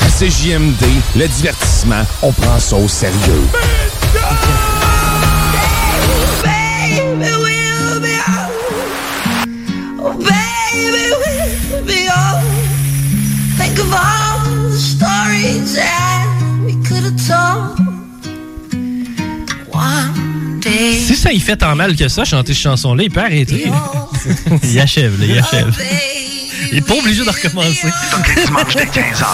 À 0.00 0.08
CJMD, 0.08 0.84
le 1.16 1.28
divertissement, 1.28 2.02
on 2.22 2.32
prend 2.32 2.58
ça 2.58 2.76
au 2.76 2.88
sérieux. 2.88 3.46
Baby, 6.42 7.30
we'll 7.42 8.00
be 8.00 8.16
out. 8.26 8.50
Oh, 10.00 10.14
baby, 10.18 11.10
we'll 11.70 11.84
be 11.84 12.08
out. 12.08 12.42
Think 13.58 13.78
of 13.78 13.92
all 13.92 14.38
the 14.70 14.78
stories 14.78 15.74
that 15.74 16.26
we 16.64 16.74
could 16.86 17.04
have 17.04 17.18
told. 17.26 17.78
One 19.72 20.60
day. 20.60 20.98
Si 21.06 21.16
ça 21.16 21.32
y 21.32 21.40
fait 21.40 21.56
tant 21.56 21.74
mal 21.76 21.96
que 21.96 22.08
ça, 22.08 22.24
chanter 22.24 22.54
cette 22.54 22.62
chanson-là, 22.62 23.02
il 23.04 23.10
peut 23.10 23.20
arrêter. 23.20 23.66
il 24.62 24.80
achève, 24.80 25.20
là, 25.20 25.26
il 25.26 25.38
achève. 25.38 25.76
Il 26.70 26.78
est 26.78 26.86
pas 26.86 26.94
obligé 26.94 27.24
de 27.24 27.30
recommencer. 27.30 27.88
dimanche 28.46 28.74
dès 28.74 28.84
15h, 28.84 29.26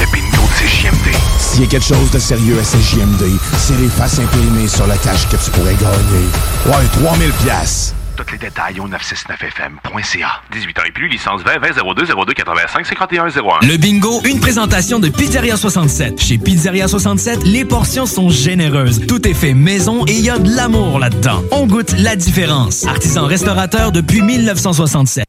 le 0.00 0.06
bingo 0.12 0.42
de 0.42 0.66
CJMD. 0.66 1.16
S'il 1.38 1.62
y 1.62 1.64
a 1.64 1.68
quelque 1.68 1.86
chose 1.86 2.10
de 2.10 2.18
sérieux 2.18 2.58
à 2.58 2.62
CJMD, 2.62 3.24
c'est 3.58 3.76
les 3.78 3.88
faces 3.88 4.18
imprimées 4.18 4.68
sur 4.68 4.86
la 4.86 4.96
cache 4.98 5.26
que 5.28 5.36
tu 5.36 5.50
pourrais 5.50 5.74
gagner. 5.74 6.26
Ouais, 6.66 6.86
3000 7.02 7.30
pièces. 7.44 7.94
Tous 8.16 8.30
les 8.30 8.38
détails 8.38 8.78
au 8.78 8.88
969fm.ca. 8.88 10.42
18 10.52 10.78
ans 10.78 10.82
et 10.86 10.92
plus, 10.92 11.08
licence 11.08 11.42
20 11.42 11.58
20 11.58 11.94
02 11.96 12.06
02 12.06 12.32
85 12.32 12.86
51 12.86 13.28
01. 13.28 13.66
Le 13.66 13.76
bingo, 13.76 14.20
une 14.24 14.38
présentation 14.38 15.00
de 15.00 15.08
Pizzeria 15.08 15.56
67. 15.56 16.20
Chez 16.20 16.38
Pizzeria 16.38 16.86
67, 16.86 17.44
les 17.44 17.64
portions 17.64 18.06
sont 18.06 18.28
généreuses. 18.28 19.06
Tout 19.08 19.26
est 19.26 19.34
fait 19.34 19.54
maison 19.54 20.04
et 20.06 20.12
il 20.12 20.24
y 20.24 20.30
a 20.30 20.38
de 20.38 20.54
l'amour 20.54 21.00
là-dedans. 21.00 21.42
On 21.50 21.66
goûte 21.66 21.94
la 21.98 22.14
différence. 22.14 22.86
Artisan 22.86 23.26
restaurateur 23.26 23.90
depuis 23.90 24.22
1967. 24.22 25.24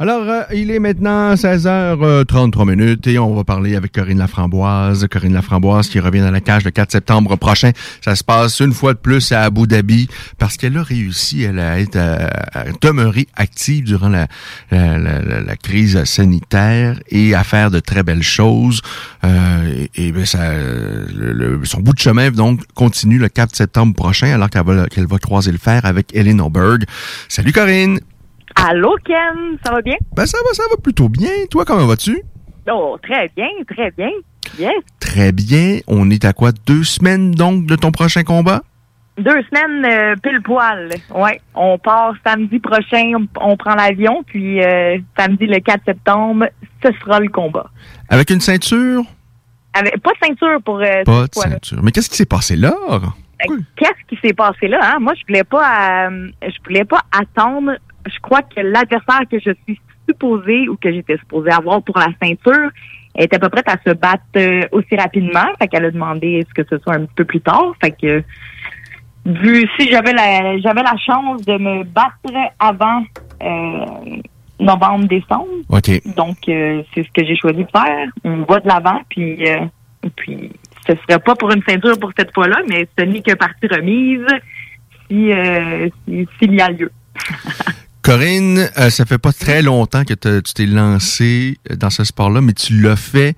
Alors, 0.00 0.22
euh, 0.28 0.42
il 0.54 0.70
est 0.70 0.78
maintenant 0.78 1.34
16h33 1.34 2.68
minutes 2.68 3.08
et 3.08 3.18
on 3.18 3.34
va 3.34 3.42
parler 3.42 3.74
avec 3.74 3.90
Corinne 3.90 4.18
Laframboise. 4.18 5.08
Corinne 5.10 5.32
Laframboise 5.32 5.88
qui 5.88 5.98
revient 5.98 6.20
dans 6.20 6.30
la 6.30 6.40
cage 6.40 6.64
le 6.64 6.70
4 6.70 6.92
septembre 6.92 7.34
prochain. 7.34 7.72
Ça 8.04 8.14
se 8.14 8.22
passe 8.22 8.60
une 8.60 8.72
fois 8.72 8.94
de 8.94 8.98
plus 8.98 9.32
à 9.32 9.42
Abu 9.42 9.66
Dhabi 9.66 10.06
parce 10.38 10.56
qu'elle 10.56 10.76
a 10.78 10.84
réussi 10.84 11.42
elle, 11.42 11.58
à 11.58 11.80
être 11.80 11.96
à, 11.96 12.28
à 12.60 12.64
demeurer 12.80 13.26
active 13.34 13.86
durant 13.86 14.08
la, 14.08 14.28
crise 15.64 16.04
sanitaire 16.04 17.00
et 17.08 17.34
à 17.34 17.42
faire 17.42 17.72
de 17.72 17.80
très 17.80 18.04
belles 18.04 18.22
choses. 18.22 18.82
Euh, 19.24 19.86
et 19.96 20.08
et 20.08 20.12
ben, 20.12 20.24
le- 21.12 21.60
son 21.64 21.80
bout 21.80 21.92
de 21.92 21.98
chemin 21.98 22.30
donc 22.30 22.60
continue 22.74 23.18
le 23.18 23.28
4 23.28 23.56
septembre 23.56 23.94
prochain 23.94 24.32
alors 24.32 24.48
qu'elle 24.48 24.64
va, 24.64 24.86
qu'elle 24.86 25.08
va 25.08 25.18
croiser 25.18 25.50
le 25.50 25.58
fer 25.58 25.84
avec 25.84 26.14
Ellen 26.14 26.40
Oberg. 26.40 26.84
Salut 27.28 27.52
Corinne! 27.52 27.98
Allô, 28.66 28.96
Ken, 29.04 29.56
ça 29.64 29.72
va 29.72 29.82
bien? 29.82 29.96
Ben, 30.16 30.26
ça 30.26 30.38
va, 30.44 30.52
ça 30.52 30.64
va 30.70 30.76
plutôt 30.82 31.08
bien. 31.08 31.30
Toi, 31.50 31.64
comment 31.64 31.86
vas-tu? 31.86 32.20
Oh, 32.70 32.98
très 33.02 33.30
bien, 33.36 33.46
très 33.68 33.90
bien. 33.92 34.10
Bien. 34.56 34.72
Très 35.00 35.32
bien. 35.32 35.78
On 35.86 36.10
est 36.10 36.24
à 36.24 36.32
quoi? 36.32 36.50
Deux 36.66 36.82
semaines, 36.82 37.30
donc, 37.30 37.66
de 37.66 37.76
ton 37.76 37.92
prochain 37.92 38.24
combat? 38.24 38.62
Deux 39.16 39.42
semaines 39.50 39.84
euh, 39.84 40.14
pile 40.22 40.40
poil. 40.42 40.90
Ouais, 41.14 41.40
on 41.54 41.78
part 41.78 42.14
samedi 42.24 42.58
prochain, 42.58 43.12
on, 43.16 43.26
on 43.40 43.56
prend 43.56 43.74
l'avion, 43.74 44.22
puis 44.26 44.62
euh, 44.62 44.98
samedi 45.18 45.46
le 45.46 45.60
4 45.60 45.84
septembre, 45.86 46.46
ce 46.84 46.90
sera 47.00 47.20
le 47.20 47.28
combat. 47.28 47.66
Avec 48.08 48.30
une 48.30 48.40
ceinture? 48.40 49.02
Avec 49.72 50.00
pas 50.02 50.10
de 50.12 50.26
ceinture 50.26 50.62
pour 50.64 50.78
euh, 50.80 51.02
Pas 51.04 51.26
de 51.26 51.34
ceinture. 51.34 51.80
Mais 51.82 51.90
qu'est-ce 51.92 52.10
qui 52.10 52.16
s'est 52.16 52.26
passé 52.26 52.56
là? 52.56 52.74
Euh, 52.90 52.98
Qu'est-ce 53.76 54.04
qui 54.08 54.18
s'est 54.20 54.34
passé 54.34 54.66
là 54.66 54.80
hein? 54.82 54.98
Moi, 55.00 55.14
je 55.14 55.24
voulais 55.28 55.44
pas, 55.44 56.08
je 56.10 56.56
voulais 56.64 56.84
pas 56.84 57.02
attendre. 57.12 57.72
Je 58.06 58.18
crois 58.20 58.42
que 58.42 58.60
l'adversaire 58.60 59.20
que 59.30 59.38
je 59.38 59.50
suis 59.66 59.80
supposée 60.08 60.68
ou 60.68 60.76
que 60.76 60.90
j'étais 60.92 61.16
supposée 61.18 61.50
avoir 61.50 61.82
pour 61.82 61.98
la 61.98 62.08
ceinture 62.22 62.70
était 63.14 63.36
à 63.36 63.38
peu 63.38 63.48
prête 63.48 63.68
à 63.68 63.76
se 63.84 63.92
battre 63.94 64.22
euh, 64.36 64.62
aussi 64.72 64.96
rapidement. 64.96 65.44
Fait 65.60 65.68
qu'elle 65.68 65.84
a 65.84 65.90
demandé 65.90 66.28
est-ce 66.44 66.54
que 66.54 66.66
ce 66.68 66.78
soit 66.82 66.94
un 66.94 67.00
petit 67.04 67.14
peu 67.16 67.24
plus 67.24 67.40
tard. 67.40 67.72
Fait 67.82 67.90
que 67.90 68.22
vu 69.26 69.68
si 69.78 69.88
j'avais 69.88 70.12
la 70.12 70.58
j'avais 70.58 70.82
la 70.82 70.96
chance 70.96 71.44
de 71.44 71.58
me 71.58 71.84
battre 71.84 72.32
avant 72.58 73.02
euh, 73.42 73.84
novembre 74.60 75.06
décembre. 75.06 75.48
OK. 75.68 76.14
Donc 76.16 76.36
euh, 76.48 76.82
c'est 76.94 77.02
ce 77.04 77.08
que 77.12 77.26
j'ai 77.26 77.36
choisi 77.36 77.64
de 77.64 77.70
faire. 77.70 78.08
On 78.24 78.42
va 78.44 78.60
de 78.60 78.68
l'avant 78.68 79.00
puis 79.10 79.46
euh, 79.48 79.66
puis 80.16 80.52
ce 80.86 80.94
serait 80.96 81.18
pas 81.18 81.34
pour 81.34 81.50
une 81.52 81.62
ceinture 81.68 81.98
pour 81.98 82.12
cette 82.16 82.32
fois-là, 82.32 82.60
mais 82.68 82.88
ce 82.98 83.04
n'est 83.04 83.20
que 83.20 83.34
partie 83.34 83.66
remise 83.66 84.24
si 85.10 85.32
euh, 85.32 85.88
si- 86.06 86.26
s'il 86.38 86.54
y 86.54 86.60
a 86.60 86.70
lieu. 86.70 86.90
Corinne, 88.08 88.70
euh, 88.78 88.88
ça 88.88 89.04
fait 89.04 89.18
pas 89.18 89.34
très 89.34 89.60
longtemps 89.60 90.02
que 90.02 90.14
tu 90.14 90.54
t'es 90.54 90.64
lancé 90.64 91.58
dans 91.76 91.90
ce 91.90 92.04
sport-là, 92.04 92.40
mais 92.40 92.54
tu 92.54 92.80
l'as 92.80 92.96
fait, 92.96 93.36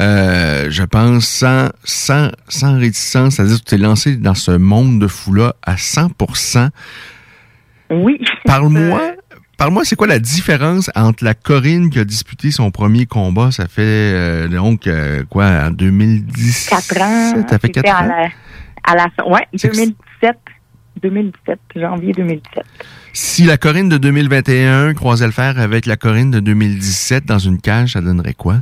euh, 0.00 0.68
je 0.70 0.82
pense, 0.84 1.26
sans, 1.28 1.68
sans, 1.84 2.30
sans 2.48 2.78
réticence. 2.78 3.34
C'est-à-dire 3.34 3.56
que 3.56 3.64
tu 3.64 3.76
t'es 3.76 3.76
lancé 3.76 4.16
dans 4.16 4.32
ce 4.34 4.52
monde 4.52 5.00
de 5.02 5.06
fou-là 5.06 5.54
à 5.62 5.74
100% 5.74 6.70
Oui. 7.90 8.18
Parle-moi, 8.46 9.16
parle-moi, 9.58 9.82
c'est 9.84 9.96
quoi 9.96 10.06
la 10.06 10.18
différence 10.18 10.90
entre 10.94 11.22
la 11.22 11.34
Corinne 11.34 11.90
qui 11.90 11.98
a 11.98 12.04
disputé 12.06 12.50
son 12.50 12.70
premier 12.70 13.04
combat, 13.04 13.50
ça 13.50 13.68
fait 13.68 13.82
euh, 13.82 14.48
donc 14.48 14.86
euh, 14.86 15.24
quoi, 15.28 15.44
en 15.44 15.70
2017? 15.72 16.70
Quatre 16.70 17.02
ans. 17.02 17.44
Ça 17.50 17.58
fait 17.58 17.66
c'était 17.66 17.82
quatre 17.82 17.94
à 17.94 18.02
ans? 18.02 18.08
la, 18.08 18.28
à 18.82 18.94
la 18.96 19.26
ouais, 19.30 19.46
2017. 19.52 20.36
2017, 21.02 21.58
janvier 21.76 22.12
2017. 22.12 22.64
Si 23.12 23.44
la 23.44 23.56
Corinne 23.56 23.88
de 23.88 23.98
2021 23.98 24.94
croisait 24.94 25.26
le 25.26 25.32
fer 25.32 25.58
avec 25.58 25.86
la 25.86 25.96
Corinne 25.96 26.30
de 26.30 26.40
2017 26.40 27.24
dans 27.26 27.38
une 27.38 27.60
cage, 27.60 27.92
ça 27.92 28.00
donnerait 28.00 28.34
quoi? 28.34 28.56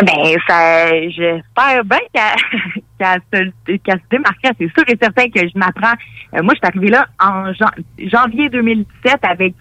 Ben, 0.00 0.36
ça, 0.46 0.88
j'espère 1.10 1.84
bien 1.84 1.98
qu'elle 2.14 3.20
se, 3.66 3.76
qu'elle 3.78 3.98
se 3.98 4.08
démarquerait. 4.10 4.52
C'est 4.58 4.68
sûr 4.72 4.84
et 4.86 4.96
certain 5.00 5.28
que 5.28 5.40
je 5.40 5.58
m'apprends. 5.58 5.94
Euh, 6.34 6.42
moi, 6.42 6.54
je 6.54 6.58
suis 6.58 6.66
arrivée 6.76 6.90
là 6.90 7.08
en 7.20 7.52
jan- 7.52 7.66
janvier 7.98 8.48
2017 8.48 9.16
avec, 9.22 9.54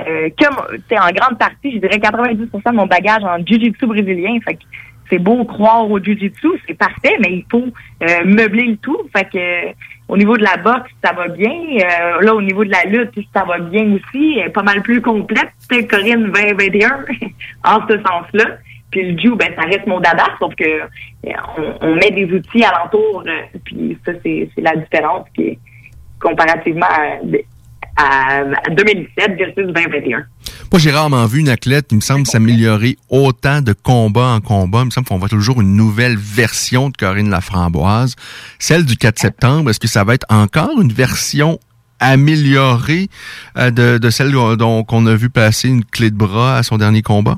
euh, 0.00 0.30
comme, 0.40 0.56
en 0.98 1.10
grande 1.12 1.38
partie, 1.38 1.72
je 1.74 1.78
dirais 1.78 1.98
90 2.00 2.36
de 2.38 2.72
mon 2.72 2.86
bagage 2.86 3.22
en 3.22 3.36
jiu-jitsu 3.44 3.86
brésilien. 3.86 4.38
Fait 4.46 4.54
que 4.54 4.62
c'est 5.10 5.18
beau 5.18 5.44
croire 5.44 5.90
au 5.90 6.02
jiu-jitsu, 6.02 6.48
c'est 6.66 6.78
parfait, 6.78 7.16
mais 7.20 7.30
il 7.38 7.44
faut 7.50 7.66
euh, 8.02 8.24
meubler 8.24 8.64
le 8.68 8.76
tout. 8.78 8.96
Fait 9.14 9.28
que, 9.30 9.74
au 10.12 10.16
niveau 10.18 10.36
de 10.36 10.42
la 10.42 10.58
boxe, 10.58 10.90
ça 11.02 11.14
va 11.14 11.28
bien. 11.28 11.50
Euh, 11.50 12.20
là, 12.20 12.34
au 12.34 12.42
niveau 12.42 12.66
de 12.66 12.70
la 12.70 12.84
lutte, 12.84 13.14
ça 13.34 13.44
va 13.44 13.58
bien 13.58 13.94
aussi. 13.94 14.36
Elle 14.38 14.48
est 14.48 14.50
pas 14.50 14.62
mal 14.62 14.82
plus 14.82 15.00
complète. 15.00 15.48
Corinne 15.88 16.30
2021 16.30 17.06
en 17.64 17.88
ce 17.88 17.96
sens-là. 17.96 18.58
Puis 18.90 19.10
le 19.10 19.18
jiu, 19.18 19.34
ben, 19.36 19.48
ça 19.56 19.62
reste 19.62 19.86
mon 19.86 20.00
dada, 20.00 20.24
sauf 20.38 20.54
que 20.54 20.64
euh, 20.64 21.30
on, 21.56 21.86
on 21.86 21.94
met 21.94 22.10
des 22.10 22.30
outils 22.30 22.62
alentour. 22.62 23.24
euh, 23.26 23.58
puis 23.64 23.96
ça, 24.04 24.12
c'est 24.22 24.50
c'est 24.54 24.60
la 24.60 24.76
différence 24.76 25.26
qui 25.34 25.42
est 25.44 25.58
comparativement 26.20 26.90
à, 26.90 27.16
à 28.02 28.42
2017 28.70 29.36
versus 29.38 29.66
2021. 29.72 30.18
Moi, 30.72 30.78
j'ai 30.78 30.90
rarement 30.90 31.26
vu 31.26 31.40
une 31.40 31.48
athlète, 31.48 31.86
il 31.90 31.96
me 31.96 32.00
semble, 32.00 32.26
s'améliorer 32.26 32.96
autant 33.10 33.60
de 33.60 33.72
combat 33.74 34.28
en 34.28 34.40
combat. 34.40 34.80
Il 34.80 34.86
me 34.86 34.90
semble 34.90 35.06
qu'on 35.06 35.18
voit 35.18 35.28
toujours 35.28 35.60
une 35.60 35.76
nouvelle 35.76 36.16
version 36.16 36.88
de 36.90 36.96
Corinne 36.96 37.30
Laframboise. 37.30 38.16
Celle 38.58 38.84
du 38.84 38.96
4 38.96 39.18
septembre, 39.18 39.70
est-ce 39.70 39.80
que 39.80 39.88
ça 39.88 40.02
va 40.04 40.14
être 40.14 40.26
encore 40.30 40.80
une 40.80 40.92
version 40.92 41.58
améliorée 42.00 43.08
euh, 43.58 43.70
de, 43.70 43.98
de 43.98 44.10
celle 44.10 44.32
dont 44.32 44.84
qu'on 44.84 45.06
a 45.06 45.14
vu 45.14 45.30
passer 45.30 45.68
une 45.68 45.84
clé 45.84 46.10
de 46.10 46.16
bras 46.16 46.56
à 46.58 46.62
son 46.62 46.76
dernier 46.78 47.02
combat? 47.02 47.36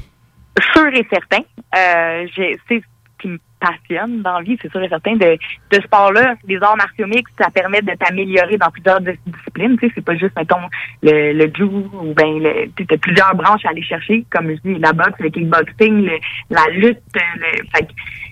sûr 0.73 0.87
et 0.95 1.07
certain. 1.13 1.43
Euh, 1.77 2.27
j'ai- 2.37 2.57
c'est 2.69 2.79
ce 2.79 3.23
qui 3.23 3.29
me 3.29 3.39
passionne 3.65 4.23
dans 4.23 4.39
la 4.39 4.43
vie, 4.43 4.57
c'est 4.61 4.71
sûr 4.71 4.83
et 4.83 4.89
certain. 4.89 5.15
De, 5.17 5.37
de 5.71 5.77
ce 5.77 5.81
sport-là, 5.83 6.35
les 6.47 6.61
arts 6.63 6.77
martiaux 6.77 7.07
mixtes, 7.07 7.35
ça 7.41 7.51
permet 7.51 7.81
de 7.83 7.93
t'améliorer 7.95 8.57
dans 8.57 8.71
plusieurs 8.71 9.01
dis- 9.01 9.19
disciplines. 9.27 9.77
Tu 9.79 9.87
sais, 9.87 9.93
c'est 9.95 10.05
pas 10.05 10.17
juste, 10.17 10.37
mettons, 10.37 10.57
le, 11.03 11.33
le 11.33 11.51
jiu 11.55 11.65
ou 11.65 12.15
ben 12.15 12.39
le, 12.43 12.69
tu 12.77 12.87
as 12.93 12.99
plusieurs 12.99 13.35
branches 13.35 13.65
à 13.65 13.71
aller 13.71 13.83
chercher, 13.83 14.25
comme 14.31 14.51
je 14.51 14.61
dis, 14.65 14.79
la 14.79 14.93
boxe, 14.93 15.19
le 15.21 15.31
kickboxing, 15.31 16.05
le- 16.05 16.19
la 16.51 16.65
lutte. 16.73 16.99
Le, 17.15 17.51
fait 17.75 17.89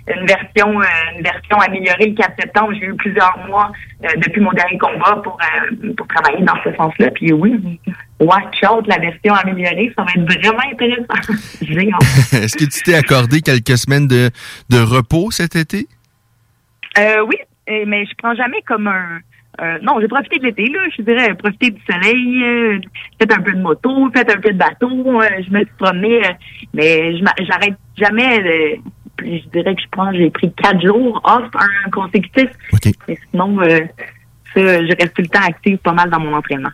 une 0.09 0.27
version 0.27 0.81
euh, 0.81 0.85
une 1.17 1.23
version 1.23 1.57
améliorée 1.59 2.07
le 2.07 2.15
4 2.15 2.35
septembre. 2.41 2.73
J'ai 2.75 2.87
eu 2.87 2.95
plusieurs 2.95 3.39
mois 3.47 3.71
euh, 4.05 4.09
depuis 4.17 4.41
mon 4.41 4.53
dernier 4.53 4.79
combat 4.79 5.21
pour, 5.23 5.39
euh, 5.41 5.93
pour 5.97 6.07
travailler 6.09 6.45
dans 6.45 6.57
ce 6.65 6.75
sens-là. 6.75 7.11
Puis 7.13 7.33
oui, 7.33 7.79
watch 8.21 8.59
out 8.69 8.87
la 8.87 8.99
version 8.99 9.35
améliorée, 9.35 9.93
ça 9.97 10.05
va 10.05 10.11
être 10.17 10.41
vraiment 10.41 10.63
intéressant. 10.73 11.33
Est-ce 12.43 12.57
que 12.57 12.65
tu 12.65 12.83
t'es 12.83 12.95
accordé 12.95 13.41
quelques 13.41 13.79
semaines 13.79 14.09
de, 14.09 14.31
de 14.71 14.79
repos 14.81 15.31
cet 15.31 15.55
été? 15.57 15.87
Euh, 16.99 17.25
oui, 17.27 17.37
mais 17.87 18.05
je 18.05 18.13
prends 18.19 18.35
jamais 18.35 18.61
comme 18.67 18.87
un. 18.89 19.21
euh, 19.61 19.79
non, 19.83 19.99
j'ai 20.01 20.09
profité 20.09 20.39
de 20.39 20.45
l'été, 20.45 20.67
là. 20.67 20.81
Je 20.97 21.03
dirais, 21.03 21.35
profiter 21.35 21.71
du 21.71 21.81
soleil, 21.91 22.43
euh, 22.45 22.81
fait 23.21 23.33
un 23.33 23.41
peu 23.41 23.53
de 23.53 23.61
moto, 23.61 24.11
fait 24.13 24.31
un 24.31 24.41
peu 24.41 24.51
de 24.53 24.59
bateau. 24.59 25.21
euh, 25.23 25.29
je 25.47 25.51
me 25.53 25.61
suis 25.61 25.75
promenée, 25.79 26.21
mais 26.75 27.17
je 27.17 27.25
j'arrête 27.47 27.77
jamais. 27.97 28.81
Je 29.25 29.49
dirais 29.51 29.75
que 29.75 29.83
je 29.83 29.89
prends, 29.91 30.13
j'ai 30.13 30.31
pris 30.31 30.53
quatre 30.53 30.81
jours 30.81 31.21
off, 31.25 31.49
un 31.55 31.91
consécutif. 31.91 32.49
Mais 33.09 33.19
sinon, 33.31 33.61
euh, 33.61 33.81
ça, 34.55 34.61
je 34.61 34.97
reste 34.99 35.15
tout 35.15 35.23
le 35.23 35.29
temps 35.29 35.43
active 35.47 35.79
pas 35.79 35.93
mal 35.93 36.11
dans 36.11 36.21
mon 36.21 36.35
entraînement. 36.35 36.71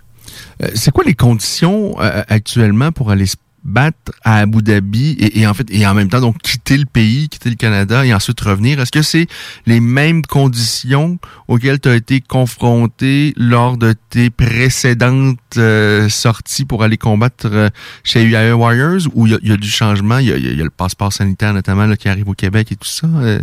Euh, 0.62 0.66
c'est 0.74 0.90
quoi 0.90 1.04
les 1.04 1.14
conditions 1.14 2.00
euh, 2.00 2.22
actuellement 2.28 2.92
pour 2.92 3.10
aller 3.10 3.26
se 3.26 3.36
battre 3.64 4.12
à 4.24 4.38
Abu 4.38 4.62
Dhabi 4.62 5.16
et, 5.18 5.46
en 5.46 5.52
fait 5.54 5.66
et 5.70 5.86
en 5.86 5.94
même 5.94 6.08
temps 6.08 6.20
donc 6.20 6.38
quitter 6.38 6.76
le 6.78 6.86
pays, 6.86 7.28
quitter 7.28 7.50
le 7.50 7.56
Canada 7.56 8.04
et 8.06 8.14
ensuite 8.14 8.40
revenir 8.40 8.80
Est-ce 8.80 8.92
que 8.92 9.02
c'est 9.02 9.26
les 9.66 9.80
mêmes 9.80 10.22
conditions 10.22 11.18
auxquelles 11.48 11.80
tu 11.80 11.88
as 11.88 11.96
été 11.96 12.20
confronté 12.20 13.34
lors 13.36 13.76
de 13.76 13.94
tes 14.10 14.30
précédentes 14.30 15.38
euh, 15.56 16.08
sorties 16.08 16.64
pour 16.64 16.82
aller 16.82 16.96
combattre 16.96 17.48
euh, 17.52 17.68
chez 18.04 18.22
UAE 18.24 18.52
Warriors 18.54 19.00
ou 19.14 19.26
il 19.26 19.38
y, 19.42 19.52
a- 19.52 19.56
du 19.56 19.68
changement? 19.68 20.18
Il 20.18 20.28
y 20.28 20.32
a, 20.32 20.36
y 20.38 20.60
a 20.60 20.64
le 20.64 20.70
passeport 20.70 21.12
sanitaire 21.12 21.52
notamment 21.52 21.86
là, 21.86 21.96
qui 21.96 22.08
arrive 22.08 22.28
au 22.28 22.34
Québec 22.34 22.72
et 22.72 22.76
tout 22.76 22.88
ça 22.88 23.06
euh? 23.06 23.40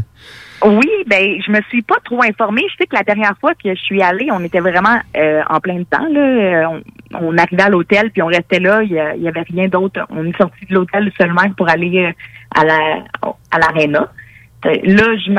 Oui, 0.64 0.90
ben 1.06 1.40
je 1.46 1.52
me 1.52 1.62
suis 1.70 1.82
pas 1.82 1.98
trop 2.04 2.24
informée. 2.24 2.64
Je 2.72 2.78
sais 2.78 2.88
que 2.88 2.96
la 2.96 3.04
dernière 3.04 3.38
fois 3.40 3.54
que 3.54 3.70
je 3.70 3.80
suis 3.80 4.02
allée, 4.02 4.30
on 4.32 4.44
était 4.44 4.62
vraiment 4.62 5.00
euh, 5.16 5.42
en 5.50 5.60
plein 5.60 5.84
temps. 5.84 6.08
Là. 6.10 6.20
Euh, 6.20 6.82
On, 7.14 7.38
arrivait 7.38 7.64
à 7.64 7.70
l'hôtel, 7.70 8.10
puis 8.12 8.22
on 8.22 8.28
restait 8.28 8.60
là. 8.60 8.82
Il 8.82 8.92
y, 8.92 9.28
avait 9.28 9.42
rien 9.42 9.68
d'autre. 9.68 10.06
On 10.10 10.26
est 10.26 10.38
sorti 10.38 10.66
de 10.66 10.74
l'hôtel 10.74 11.12
seulement 11.20 11.50
pour 11.56 11.70
aller 11.70 12.06
euh, 12.06 12.12
à 12.60 12.66
la 12.66 13.04
à 13.52 13.60
l'aréna. 13.60 14.12
Là, 14.64 15.18
je. 15.18 15.32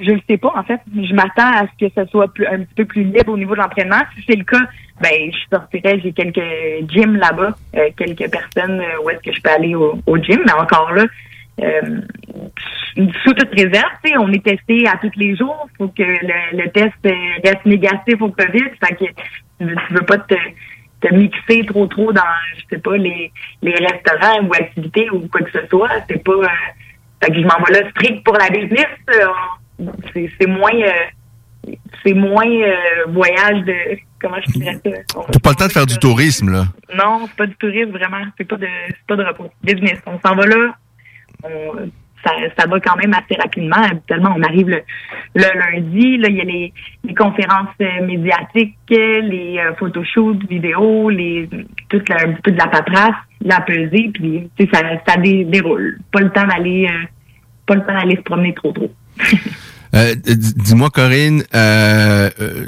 Je 0.00 0.12
le 0.12 0.20
sais 0.30 0.36
pas, 0.36 0.52
en 0.54 0.62
fait. 0.62 0.80
Je 0.94 1.12
m'attends 1.12 1.50
à 1.50 1.64
ce 1.66 1.86
que 1.86 1.92
ce 1.92 2.08
soit 2.08 2.32
plus, 2.32 2.46
un 2.46 2.58
petit 2.60 2.74
peu 2.76 2.84
plus 2.84 3.02
libre 3.02 3.32
au 3.32 3.36
niveau 3.36 3.56
de 3.56 3.60
l'entraînement. 3.60 3.98
Si 4.14 4.22
c'est 4.28 4.36
le 4.36 4.44
cas, 4.44 4.60
ben, 5.00 5.32
je 5.32 5.56
sortirais, 5.56 5.98
j'ai 6.00 6.12
quelques 6.12 6.88
gyms 6.88 7.16
là-bas, 7.16 7.56
quelques 7.96 8.30
personnes 8.30 8.80
où 9.02 9.10
est-ce 9.10 9.18
que 9.28 9.32
je 9.32 9.42
peux 9.42 9.50
aller 9.50 9.74
au 9.74 10.16
gym, 10.18 10.40
mais 10.46 10.52
encore 10.52 10.92
là, 10.92 11.04
euh, 11.60 12.00
sous 13.22 13.32
toute 13.34 13.50
réserve, 13.54 13.90
tu 14.04 14.10
sais, 14.10 14.18
on 14.18 14.32
est 14.32 14.44
testé 14.44 14.86
à 14.86 14.96
tous 14.96 15.10
les 15.16 15.36
jours. 15.36 15.68
faut 15.76 15.88
que 15.88 16.02
le, 16.02 16.56
le 16.62 16.70
test 16.70 16.94
euh, 17.06 17.10
reste 17.44 17.64
négatif 17.64 18.20
au 18.20 18.30
COVID. 18.30 18.70
Fait 18.82 18.94
que 18.94 19.04
tu 19.58 19.94
veux, 19.94 20.02
pas 20.02 20.18
te, 20.18 20.34
te 21.00 21.14
mixer 21.14 21.64
trop 21.66 21.86
trop 21.86 22.12
dans, 22.12 22.22
je 22.56 22.62
sais 22.70 22.80
pas, 22.80 22.96
les, 22.96 23.32
les 23.62 23.74
restaurants 23.74 24.44
ou 24.46 24.52
activités 24.54 25.10
ou 25.10 25.28
quoi 25.28 25.40
que 25.42 25.50
ce 25.52 25.66
soit. 25.68 25.90
C'est 26.08 26.22
pas... 26.22 26.32
euh, 26.32 26.46
fait 27.22 27.32
que 27.32 27.40
je 27.40 27.46
m'en 27.46 27.58
vais 27.66 27.80
là 27.80 27.90
strict 27.90 28.24
pour 28.24 28.34
la 28.34 28.48
business. 28.50 28.86
c'est 30.14 30.46
moins... 30.46 30.74
euh, 30.74 31.72
c'est 32.04 32.14
moins 32.14 32.46
voyage 33.08 33.64
de... 33.64 33.74
Comment 34.20 34.38
je 34.46 34.52
dirais 34.52 34.80
ça? 34.84 34.90
T'as 35.32 35.38
pas 35.38 35.50
le 35.50 35.54
temps 35.56 35.66
de 35.66 35.72
faire 35.72 35.86
du 35.86 35.98
tourisme 35.98 36.50
là. 36.50 36.64
Non, 36.96 37.26
c'est 37.26 37.36
pas 37.36 37.46
du 37.46 37.54
tourisme, 37.56 37.90
vraiment. 37.90 38.24
C'est 38.36 38.44
pas 38.48 38.56
de 38.56 38.66
c'est 38.88 39.06
pas 39.06 39.16
de 39.16 39.22
repos. 39.24 39.50
Business. 39.62 40.00
On 40.06 40.18
s'en 40.18 40.34
va 40.34 40.46
là. 40.46 40.74
On, 41.44 41.88
ça, 42.24 42.32
ça 42.58 42.66
va 42.66 42.80
quand 42.80 42.96
même 42.96 43.12
assez 43.14 43.40
rapidement. 43.40 43.76
Habituellement, 43.76 44.34
on 44.36 44.42
arrive 44.42 44.68
le, 44.68 44.82
lundi. 45.34 46.16
Là, 46.18 46.28
il 46.28 46.36
y 46.36 46.40
a 46.40 46.44
les, 46.44 47.14
conférences 47.14 47.68
euh, 47.80 48.04
médiatiques, 48.06 48.76
les 48.90 49.58
euh, 49.58 49.74
photoshoots, 49.76 50.48
vidéos, 50.48 51.10
les 51.10 51.48
toute 51.88 52.08
la, 52.08 52.16
toute 52.42 52.56
la 52.56 52.66
paperasse, 52.66 53.16
la 53.42 53.60
pesée, 53.60 54.10
puis 54.12 54.50
ça, 54.72 54.80
ça 55.06 55.16
dé- 55.16 55.44
déroule. 55.44 55.98
Pas 56.12 56.20
le 56.20 56.30
temps 56.30 56.46
d'aller 56.46 56.86
euh, 56.90 57.06
pas 57.66 57.74
le 57.74 57.82
temps 57.82 57.94
d'aller 57.94 58.16
se 58.16 58.22
promener 58.22 58.54
trop 58.54 58.72
trop. 58.72 58.92
Euh, 59.94 60.14
Dis-moi, 60.14 60.90
Corinne, 60.90 61.44
euh, 61.54 62.28
euh, 62.40 62.66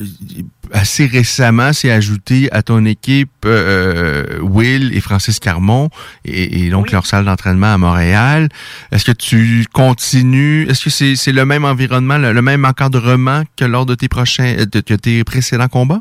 assez 0.73 1.07
récemment, 1.07 1.73
c'est 1.73 1.91
ajouté 1.91 2.49
à 2.53 2.63
ton 2.63 2.85
équipe 2.85 3.31
euh, 3.45 4.39
Will 4.41 4.97
et 4.97 5.01
Francis 5.01 5.39
Carmon 5.41 5.89
et, 6.25 6.67
et 6.67 6.71
donc 6.71 6.93
leur 6.93 7.07
salle 7.07 7.25
d'entraînement 7.25 7.75
à 7.75 7.79
Montréal. 7.79 8.49
Est-ce 8.93 9.05
que 9.05 9.13
tu 9.13 9.65
continues? 9.73 10.67
Est-ce 10.69 10.85
que 10.85 10.91
c'est 10.91 11.17
c'est 11.17 11.33
le 11.33 11.45
même 11.45 11.65
environnement, 11.65 12.19
le, 12.19 12.33
le 12.33 12.43
même 12.43 12.65
encadrement 12.65 13.43
que 13.57 13.65
lors 13.65 13.87
de 13.87 13.95
tes 13.95 14.09
prochains, 14.09 14.55
euh, 14.59 14.67
de, 14.67 14.81
de 14.87 14.97
tes 14.97 15.25
précédents 15.25 15.69
combats? 15.69 16.01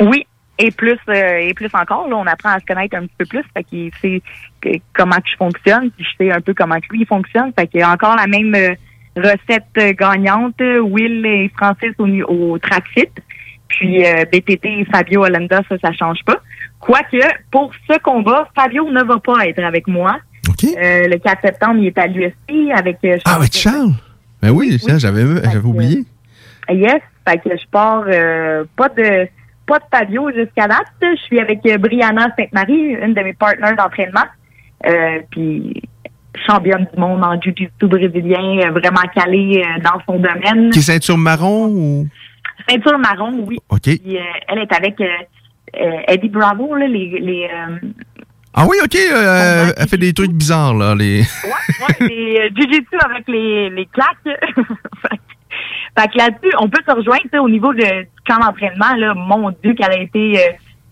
Oui, 0.00 0.26
et 0.58 0.70
plus 0.70 0.98
euh, 1.08 1.38
et 1.38 1.52
plus 1.54 1.68
encore, 1.74 2.08
là, 2.08 2.16
on 2.16 2.26
apprend 2.26 2.50
à 2.50 2.58
se 2.60 2.64
connaître 2.64 2.96
un 2.96 3.02
petit 3.02 3.14
peu 3.18 3.26
plus. 3.26 3.44
Fait 3.54 3.64
qu'il 3.64 3.90
sait 4.00 4.22
que- 4.60 4.78
comment 4.94 5.16
que 5.16 5.28
je 5.30 5.36
fonctionne, 5.36 5.90
puis 5.90 6.04
je 6.04 6.24
sais 6.24 6.32
un 6.32 6.40
peu 6.40 6.54
comment 6.54 6.76
que 6.80 6.86
lui 6.90 7.00
il 7.02 7.06
fonctionne. 7.06 7.52
Fait 7.58 7.66
qu'il 7.66 7.80
y 7.80 7.82
a 7.82 7.90
encore 7.90 8.16
la 8.16 8.26
même 8.26 8.54
euh, 8.54 8.74
recette 9.16 9.64
euh, 9.78 9.92
gagnante, 9.92 10.60
Will 10.60 11.26
et 11.26 11.50
Francis 11.56 11.92
au, 11.98 12.06
au 12.06 12.58
track 12.58 12.84
fit. 12.94 13.08
Puis 13.70 14.04
euh, 14.04 14.24
BTT 14.24 14.64
et 14.64 14.86
Fabio 14.92 15.24
Hollanda, 15.24 15.62
ça, 15.68 15.76
ça 15.82 15.92
change 15.92 16.18
pas. 16.26 16.36
Quoique, 16.80 17.18
pour 17.50 17.72
ce 17.88 17.98
combat, 18.00 18.48
Fabio 18.54 18.90
ne 18.90 19.02
va 19.02 19.18
pas 19.18 19.46
être 19.46 19.62
avec 19.62 19.86
moi. 19.86 20.18
Euh, 20.64 21.08
le 21.08 21.16
4 21.16 21.40
septembre, 21.42 21.76
il 21.78 21.86
est 21.86 21.98
à 21.98 22.06
l'UFC 22.06 22.70
avec 22.74 22.98
euh, 23.04 23.16
Ah, 23.24 23.36
avec 23.36 23.54
Charles? 23.54 23.92
Ben 24.42 24.50
oui, 24.50 24.78
ça, 24.78 24.98
j'avais 24.98 25.24
j'avais 25.44 25.64
oublié. 25.64 26.04
Yes, 26.68 27.00
fait 27.26 27.38
que 27.38 27.56
je 27.56 27.66
pars 27.70 28.04
euh, 28.06 28.64
pas 28.76 28.88
de 28.88 29.26
pas 29.66 29.78
de 29.78 29.84
Fabio 29.90 30.30
jusqu'à 30.30 30.66
date. 30.66 30.86
Je 31.00 31.20
suis 31.22 31.40
avec 31.40 31.60
euh, 31.66 31.78
Brianna 31.78 32.28
Sainte-Marie, 32.36 32.96
une 33.02 33.14
de 33.14 33.20
mes 33.22 33.32
partenaires 33.32 33.76
d'entraînement. 33.76 34.26
Euh, 34.86 35.20
puis 35.30 35.82
championne 36.46 36.86
du 36.92 37.00
monde 37.00 37.22
en 37.24 37.40
jiu-jitsu 37.40 37.86
brésilien, 37.86 38.68
euh, 38.68 38.70
vraiment 38.70 39.02
calée 39.14 39.62
euh, 39.64 39.82
dans 39.82 40.00
son 40.06 40.18
domaine. 40.18 40.70
Qui 40.70 40.78
est 40.78 40.82
ceinture 40.82 41.18
marron 41.18 41.66
ou? 41.66 42.08
Ceinture 42.68 42.98
marron, 42.98 43.44
oui. 43.46 43.58
OK. 43.68 43.82
Puis, 43.82 44.16
euh, 44.16 44.22
elle 44.48 44.58
est 44.58 44.72
avec 44.72 45.00
euh, 45.00 45.06
euh, 45.80 46.02
Eddie 46.08 46.28
Bravo, 46.28 46.74
là, 46.74 46.86
les, 46.86 47.18
les, 47.20 47.48
Ah 48.54 48.66
oui, 48.68 48.76
OK, 48.82 48.96
elle 48.96 49.88
fait 49.88 49.96
des 49.96 50.12
trucs 50.12 50.32
bizarres, 50.32 50.74
là. 50.74 50.94
Les... 50.94 51.20
ouais, 51.20 52.08
les 52.08 52.40
euh, 52.40 52.48
jiu-jitsu 52.54 52.96
avec 53.04 53.28
les, 53.28 53.70
les 53.70 53.86
claques. 53.86 54.16
fait 55.98 56.08
que 56.08 56.18
là-dessus, 56.18 56.54
on 56.58 56.68
peut 56.68 56.82
se 56.86 56.94
rejoindre 56.94 57.22
au 57.40 57.48
niveau 57.48 57.72
de, 57.72 58.02
du 58.02 58.08
camp 58.26 58.38
d'entraînement. 58.38 58.94
Là, 58.96 59.14
mon 59.14 59.50
Dieu, 59.62 59.74
qu'elle 59.74 59.92
a 59.92 60.00
été 60.00 60.38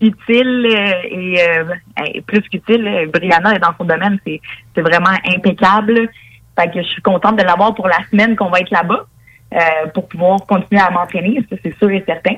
utile 0.01 0.65
et 1.09 1.35
euh, 1.41 2.21
plus 2.25 2.41
qu'utile. 2.41 3.09
Brianna 3.13 3.55
est 3.55 3.59
dans 3.59 3.75
son 3.77 3.83
domaine, 3.85 4.17
c'est 4.25 4.41
c'est 4.75 4.81
vraiment 4.81 5.15
impeccable. 5.35 6.09
Fait 6.57 6.71
que 6.71 6.81
je 6.81 6.87
suis 6.87 7.01
contente 7.01 7.37
de 7.37 7.43
l'avoir 7.43 7.75
pour 7.75 7.87
la 7.87 7.99
semaine 8.09 8.35
qu'on 8.35 8.49
va 8.49 8.59
être 8.59 8.71
là-bas 8.71 9.05
euh, 9.53 9.87
pour 9.93 10.07
pouvoir 10.07 10.45
continuer 10.45 10.81
à 10.81 10.91
m'entraîner, 10.91 11.39
ça 11.49 11.55
c'est 11.63 11.77
sûr 11.77 11.89
et 11.89 12.03
certain. 12.05 12.35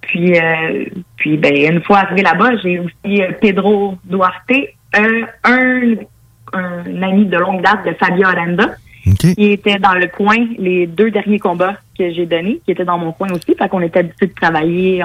Puis, 0.00 0.38
euh, 0.38 0.84
puis 1.16 1.36
ben, 1.36 1.54
une 1.54 1.82
fois 1.82 1.98
arrivé 1.98 2.22
là-bas, 2.22 2.56
j'ai 2.62 2.78
aussi 2.78 3.22
euh, 3.22 3.32
Pedro 3.40 3.96
Duarte, 4.04 4.50
euh, 4.98 5.22
un, 5.44 5.94
un 6.52 7.02
ami 7.02 7.26
de 7.26 7.38
longue 7.38 7.62
date 7.62 7.86
de 7.86 7.94
Fabio 7.94 8.26
Aranda, 8.26 8.74
qui 9.18 9.52
était 9.52 9.78
dans 9.78 9.94
le 9.94 10.06
coin 10.06 10.36
les 10.58 10.86
deux 10.86 11.10
derniers 11.10 11.38
combats 11.38 11.76
que 11.98 12.10
j'ai 12.10 12.26
donnés, 12.26 12.60
qui 12.64 12.72
était 12.72 12.84
dans 12.84 12.98
mon 12.98 13.12
coin 13.12 13.28
aussi. 13.32 13.54
Fait 13.54 13.68
qu'on 13.68 13.82
était 13.82 14.00
habitué 14.00 14.26
de 14.26 14.34
travailler. 14.34 15.02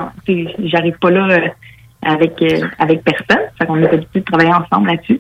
J'arrive 0.64 0.98
pas 1.00 1.12
là 1.12 1.28
euh, 1.30 1.48
avec 2.04 2.42
euh, 2.42 2.68
avec 2.78 3.04
personne. 3.04 3.46
Fait 3.58 3.66
qu'on 3.66 3.82
est 3.82 3.94
habitué 3.94 4.22
de 4.22 4.26
travailler 4.26 4.54
ensemble 4.54 4.88
là-dessus. 4.88 5.20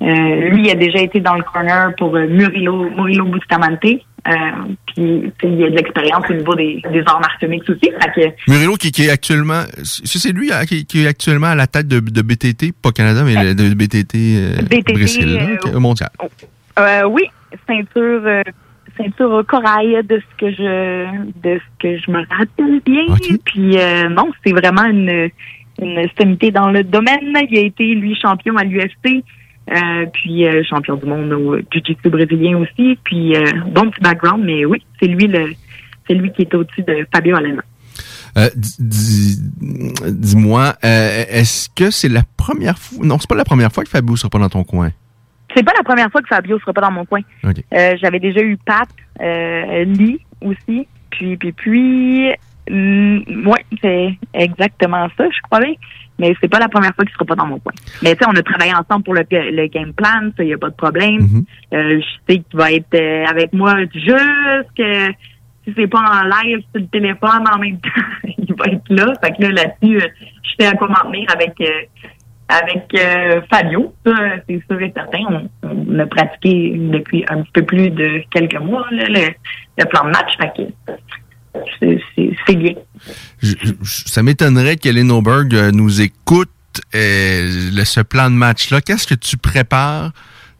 Euh, 0.00 0.50
lui, 0.50 0.64
il 0.64 0.70
a 0.70 0.74
déjà 0.74 1.00
été 1.00 1.20
dans 1.20 1.34
le 1.34 1.42
corner 1.42 1.92
pour 1.96 2.14
euh, 2.14 2.26
Murilo, 2.28 2.88
Murilo 2.90 3.24
Bustamante. 3.24 3.84
Euh, 3.84 4.32
puis, 4.86 5.32
il 5.42 5.64
a 5.64 5.70
de 5.70 5.76
l'expérience 5.76 6.24
au 6.28 6.34
niveau 6.34 6.54
des, 6.54 6.82
des 6.92 7.02
arts 7.06 7.20
martiaux 7.20 7.48
mixtes 7.48 7.70
aussi. 7.70 7.90
Fait 8.00 8.12
que, 8.14 8.50
Murilo 8.50 8.74
qui, 8.74 8.92
qui 8.92 9.06
est 9.06 9.10
actuellement, 9.10 9.62
c'est 9.82 10.32
lui 10.32 10.52
hein, 10.52 10.64
qui, 10.66 10.86
qui 10.86 11.04
est 11.04 11.08
actuellement 11.08 11.48
à 11.48 11.54
la 11.54 11.66
tête 11.66 11.88
de, 11.88 12.00
de 12.00 12.22
BTT, 12.22 12.72
pas 12.80 12.92
Canada, 12.92 13.22
mais 13.24 13.54
de 13.54 13.74
BTT, 13.74 14.16
euh, 14.16 14.62
BTT, 14.62 14.92
Brésil, 14.92 15.38
euh, 15.40 15.54
ok, 15.54 15.74
au 15.74 15.80
mondial. 15.80 16.10
Euh, 16.78 17.04
oui, 17.08 17.24
ceinture 17.66 18.22
euh, 18.24 18.42
ceinture 18.96 19.44
corail 19.46 20.00
de 20.04 20.20
ce 20.20 20.36
que 20.36 20.52
je 20.52 21.06
de 21.42 21.58
ce 21.58 21.78
que 21.80 21.98
je 21.98 22.10
me 22.10 22.18
rappelle 22.18 22.80
bien. 22.84 23.14
Puis 23.44 23.78
euh, 23.78 24.08
non, 24.08 24.30
c'est 24.44 24.52
vraiment 24.52 24.84
une 24.84 25.30
une 25.80 26.08
sommité 26.18 26.50
dans 26.50 26.70
le 26.70 26.84
domaine. 26.84 27.34
Il 27.50 27.58
a 27.58 27.62
été 27.62 27.94
lui 27.94 28.16
champion 28.20 28.56
à 28.56 28.64
l'UFC. 28.64 29.24
Euh, 29.70 30.06
puis 30.12 30.46
euh, 30.46 30.62
champion 30.64 30.96
du 30.96 31.04
monde 31.06 31.32
au 31.32 31.56
Jiu-Jitsu 31.70 32.08
brésilien 32.08 32.56
aussi. 32.58 32.98
Puis 33.04 33.36
euh, 33.36 33.42
bon 33.66 33.90
petit 33.90 34.00
background, 34.00 34.42
mais 34.44 34.64
oui, 34.64 34.82
c'est 35.00 35.08
lui 35.08 35.26
le 35.26 35.52
c'est 36.06 36.14
lui 36.14 36.32
qui 36.32 36.42
est 36.42 36.54
au-dessus 36.54 36.82
de 36.82 37.06
Fabio 37.14 37.36
Alena. 37.36 37.62
Euh, 38.38 38.48
di- 38.56 38.76
di- 38.78 39.92
Dis-moi, 40.10 40.74
euh, 40.84 41.24
est-ce 41.28 41.68
que 41.68 41.90
c'est 41.90 42.08
la 42.08 42.22
première 42.36 42.78
fois, 42.78 43.04
non, 43.04 43.18
c'est 43.18 43.28
pas 43.28 43.34
la 43.36 43.44
première 43.44 43.70
fois 43.72 43.84
que 43.84 43.90
Fabio 43.90 44.16
sera 44.16 44.30
pas 44.30 44.38
dans 44.38 44.48
ton 44.48 44.64
coin? 44.64 44.90
C'est 45.54 45.62
pas 45.64 45.72
la 45.76 45.82
première 45.82 46.10
fois 46.10 46.22
que 46.22 46.28
Fabio 46.28 46.58
sera 46.60 46.72
pas 46.72 46.80
dans 46.82 46.90
mon 46.92 47.04
coin. 47.04 47.20
Euh, 47.44 47.96
J'avais 48.00 48.20
déjà 48.20 48.40
eu 48.40 48.56
Pat, 48.58 48.88
euh, 49.20 49.84
Lee 49.84 50.20
aussi, 50.42 50.86
puis 51.10 51.36
puis 51.36 51.52
puis, 51.52 52.28
mm, 52.70 53.46
ouais, 53.48 53.64
c'est 53.82 54.18
exactement 54.34 55.08
ça, 55.16 55.24
je 55.30 55.40
crois 55.42 55.60
bien. 55.60 55.74
Mais 56.18 56.34
c'est 56.40 56.48
pas 56.48 56.58
la 56.58 56.68
première 56.68 56.94
fois 56.94 57.04
qu'il 57.04 57.14
sera 57.14 57.24
pas 57.24 57.36
dans 57.36 57.46
mon 57.46 57.58
coin. 57.58 57.72
Mais 58.02 58.14
tu 58.16 58.24
sais, 58.24 58.30
on 58.30 58.36
a 58.36 58.42
travaillé 58.42 58.72
ensemble 58.74 59.04
pour 59.04 59.14
le, 59.14 59.24
le 59.30 59.66
game 59.68 59.92
plan, 59.92 60.30
ça 60.36 60.44
y 60.44 60.52
a 60.52 60.58
pas 60.58 60.70
de 60.70 60.74
problème. 60.74 61.44
Euh, 61.72 62.00
je 62.00 62.32
sais 62.32 62.40
qu'il 62.40 62.58
va 62.58 62.72
être 62.72 62.94
euh, 62.94 63.24
avec 63.26 63.52
moi 63.52 63.76
jusque 63.94 64.82
si 65.68 65.74
c'est 65.76 65.86
pas 65.86 66.00
en 66.00 66.22
live 66.24 66.60
sur 66.72 66.80
le 66.80 66.86
téléphone 66.86 67.44
en 67.52 67.58
même 67.58 67.78
temps, 67.80 68.02
il 68.38 68.54
va 68.54 68.64
être 68.66 68.88
là. 68.88 69.12
Fait 69.22 69.32
que 69.32 69.42
là 69.42 69.48
là-dessus, 69.50 69.96
euh, 69.98 70.08
je 70.42 70.50
sais 70.58 70.66
à 70.66 70.72
quoi 70.72 70.88
m'en 70.88 71.10
tenir 71.10 71.26
avec 71.32 71.60
euh, 71.60 71.82
avec 72.48 72.86
euh, 72.94 73.42
Fabio, 73.50 73.92
ça, 74.06 74.14
c'est 74.48 74.62
sûr 74.66 74.80
et 74.80 74.92
certain. 74.94 75.48
On, 75.62 75.68
on 75.68 75.98
a 75.98 76.06
pratiqué 76.06 76.72
depuis 76.76 77.24
un 77.28 77.42
petit 77.42 77.52
peu 77.52 77.62
plus 77.62 77.90
de 77.90 78.22
quelques 78.30 78.58
mois 78.58 78.86
là, 78.90 79.04
le, 79.06 79.34
le 79.76 79.84
plan 79.84 80.04
de 80.04 80.10
match. 80.10 80.36
Fait 80.40 80.52
que 80.56 80.92
c'est- 81.80 82.56
bien. 82.56 82.74
Ça 83.84 84.22
m'étonnerait 84.22 84.76
qu'Hélène 84.76 85.10
Auberg 85.10 85.54
euh, 85.54 85.70
nous 85.70 86.00
écoute 86.00 86.50
euh, 86.94 87.70
ce 87.84 88.00
plan 88.00 88.30
de 88.30 88.34
match-là. 88.36 88.80
Qu'est-ce 88.80 89.06
que 89.06 89.14
tu 89.14 89.36
prépares 89.36 90.12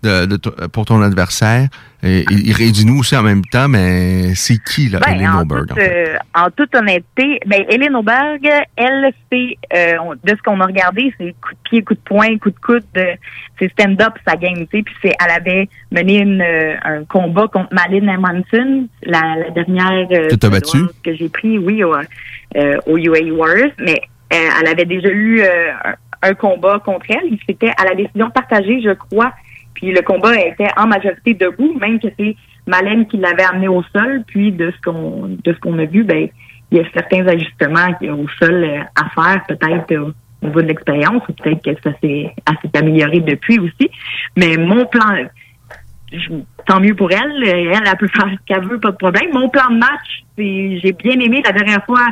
de, 0.03 0.26
de 0.26 0.36
to- 0.36 0.55
pour 0.72 0.84
ton 0.86 1.03
adversaire? 1.03 1.68
Et, 2.05 2.20
et 2.20 2.70
dis-nous 2.70 3.01
aussi 3.01 3.16
en 3.16 3.24
même 3.24 3.44
temps, 3.44 3.66
mais 3.66 4.32
c'est 4.36 4.62
qui, 4.62 4.88
là, 4.88 5.01
Ben, 5.01 5.16
Hélène 5.16 5.30
en, 5.30 5.42
Auberg? 5.42 5.66
toute, 5.66 5.72
en 5.72 5.74
fait? 5.74 6.09
euh, 6.11 6.16
en 6.32 6.51
toute 6.51 6.72
honnêteté, 6.76 7.40
ben, 7.44 7.64
Hélène 7.68 7.96
Auberg, 7.96 8.49
elle, 8.76 9.12
c'est, 9.32 9.57
euh, 9.74 10.14
de 10.22 10.30
ce 10.30 10.40
qu'on 10.44 10.61
a 10.61 10.66
regardé, 10.66 11.12
c'est 11.18 11.32
coup 11.40 11.53
de 11.55 11.68
pied, 11.68 11.82
coup 11.82 11.94
de 11.94 12.01
poing, 12.05 12.38
coup 12.38 12.51
de 12.51 12.59
coude, 12.64 12.84
euh, 12.96 13.14
c'est 13.59 13.68
stand-up, 13.72 14.12
sa 14.24 14.36
game, 14.36 14.64
tu 14.70 14.78
sais, 14.78 14.82
puis 14.84 14.94
c'est, 15.03 15.12
elle 15.24 15.32
avait 15.32 15.68
mené 15.90 16.18
une, 16.18 16.40
euh, 16.40 16.76
un 16.84 17.05
combat 17.05 17.49
contre 17.53 17.70
Malin 17.72 18.07
Edmondson, 18.14 18.86
la, 19.03 19.34
la 19.42 19.51
dernière 19.51 20.07
euh, 20.12 20.36
battu? 20.49 20.78
que 21.03 21.16
j'ai 21.16 21.28
pris, 21.28 21.59
oui, 21.59 21.82
au, 21.82 21.96
euh, 21.96 22.76
au 22.86 22.96
UAE 22.96 23.32
Warriors, 23.32 23.72
mais 23.80 24.01
euh, 24.32 24.36
elle 24.61 24.68
avait 24.68 24.84
déjà 24.84 25.09
eu 25.09 25.40
euh, 25.40 25.70
un, 25.84 26.28
un 26.30 26.34
combat 26.34 26.80
contre 26.84 27.07
elle, 27.11 27.36
c'était 27.49 27.72
à 27.76 27.84
la 27.86 27.96
décision 27.96 28.30
partagée, 28.30 28.80
je 28.84 28.92
crois, 28.92 29.32
puis 29.79 29.93
le 29.93 30.03
combat 30.03 30.35
était 30.35 30.66
en 30.76 30.89
majorité 30.89 31.35
debout, 31.35 31.79
même 31.79 32.01
que 32.01 32.09
c'est 32.18 32.35
Malène 32.66 33.07
qui 33.07 33.16
l'avait 33.16 33.45
amené 33.45 33.68
au 33.68 33.85
sol. 33.95 34.24
Puis 34.26 34.51
de 34.51 34.72
ce 34.72 34.91
qu'on 34.91 35.29
de 35.29 35.53
ce 35.53 35.59
qu'on 35.61 35.79
a 35.79 35.85
vu, 35.85 36.03
ben 36.03 36.29
il 36.72 36.79
y 36.79 36.81
a 36.81 36.85
certains 36.93 37.24
ajustements 37.29 37.91
au 38.03 38.26
sol 38.41 38.64
euh, 38.64 38.81
à 38.97 39.09
faire, 39.11 39.45
peut-être 39.47 39.93
euh, 39.93 40.12
au 40.43 40.47
niveau 40.47 40.62
de 40.62 40.66
l'expérience, 40.66 41.22
ou 41.29 41.33
peut-être 41.33 41.62
que 41.62 41.81
ça 41.83 41.97
s'est 42.03 42.35
amélioré 42.74 43.20
depuis 43.20 43.61
aussi. 43.61 43.89
Mais 44.37 44.57
mon 44.57 44.85
plan, 44.87 45.26
tant 46.66 46.81
mieux 46.81 46.95
pour 46.95 47.12
elle, 47.12 47.45
elle, 47.45 47.83
elle 47.87 47.97
peut 47.99 48.09
faire 48.09 48.29
ce 48.33 48.45
qu'elle 48.47 48.66
veut, 48.66 48.81
pas 48.81 48.91
de 48.91 48.97
problème. 48.97 49.31
Mon 49.33 49.49
plan 49.49 49.70
de 49.70 49.79
match, 49.79 50.24
j'ai 50.37 50.93
bien 50.93 51.18
aimé 51.20 51.41
la 51.45 51.53
dernière 51.53 51.85
fois 51.87 52.07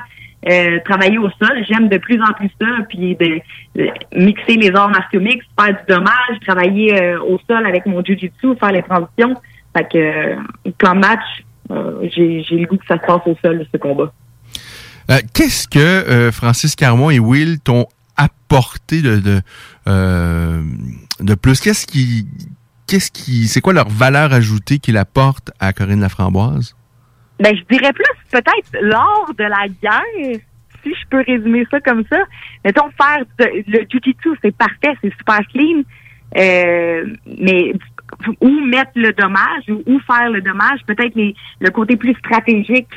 euh, 0.46 0.78
travailler 0.84 1.18
au 1.18 1.28
sol. 1.30 1.64
J'aime 1.68 1.88
de 1.88 1.98
plus 1.98 2.20
en 2.22 2.32
plus 2.32 2.50
ça, 2.60 2.66
puis 2.88 3.16
de, 3.16 3.40
mixer 4.16 4.56
les 4.56 4.70
arts 4.74 4.90
martiaux 4.90 5.20
mixtes, 5.20 5.48
faire 5.58 5.74
du 5.74 5.94
dommage, 5.94 6.40
travailler 6.46 7.00
euh, 7.00 7.20
au 7.20 7.38
sol 7.48 7.66
avec 7.66 7.86
mon 7.86 8.02
jiu-jitsu, 8.02 8.56
faire 8.58 8.72
les 8.72 8.82
transitions. 8.82 9.34
Fait 9.76 9.88
que 9.90 9.98
euh, 9.98 10.36
de 10.64 10.98
match, 10.98 11.44
j'ai 12.14 12.44
le 12.50 12.66
goût 12.66 12.76
que 12.76 12.86
ça 12.86 12.96
se 13.00 13.06
passe 13.06 13.22
au 13.26 13.36
sol, 13.42 13.66
ce 13.72 13.76
combat. 13.76 14.12
Qu'est-ce 15.34 15.68
que 15.68 16.30
Francis 16.32 16.74
Carmon 16.74 17.10
et 17.10 17.20
Will 17.20 17.60
t'ont 17.60 17.86
apporté 18.16 19.02
de, 19.02 19.20
de 19.86 21.34
plus? 21.34 21.60
Qu'est-ce 21.60 21.86
qui 21.86 22.26
qu'est-ce 22.86 23.10
qui, 23.10 23.48
c'est 23.48 23.60
quoi 23.60 23.72
leur 23.72 23.88
valeur 23.88 24.32
ajoutée 24.32 24.78
qu'ils 24.78 24.96
apportent 24.96 25.50
à 25.60 25.72
Corinne 25.72 26.00
Laframboise? 26.00 26.74
Ben, 27.40 27.54
je 27.56 27.62
dirais 27.74 27.92
plus 27.92 28.04
peut-être 28.32 28.82
lors 28.82 29.30
de 29.36 29.44
la 29.44 29.68
guerre, 29.82 30.40
si 30.82 30.90
je 30.94 31.08
peux 31.10 31.22
résumer 31.26 31.66
ça 31.70 31.80
comme 31.80 32.04
ça. 32.10 32.18
Mettons, 32.64 32.88
faire 33.00 33.24
de- 33.38 33.62
le 33.70 33.86
jujitsu, 33.90 34.30
c'est 34.42 34.56
parfait, 34.56 34.96
c'est 35.02 35.12
super 35.18 35.40
clean, 35.52 35.82
euh, 36.38 37.06
mais 37.40 37.72
où 38.40 38.48
mettre 38.64 38.92
le 38.94 39.12
dommage 39.12 39.64
ou 39.68 39.82
où 39.86 39.98
faire 40.00 40.30
le 40.30 40.40
dommage, 40.40 40.80
peut-être 40.86 41.14
le 41.16 41.70
côté 41.70 41.96
plus 41.96 42.14
stratégique 42.14 42.88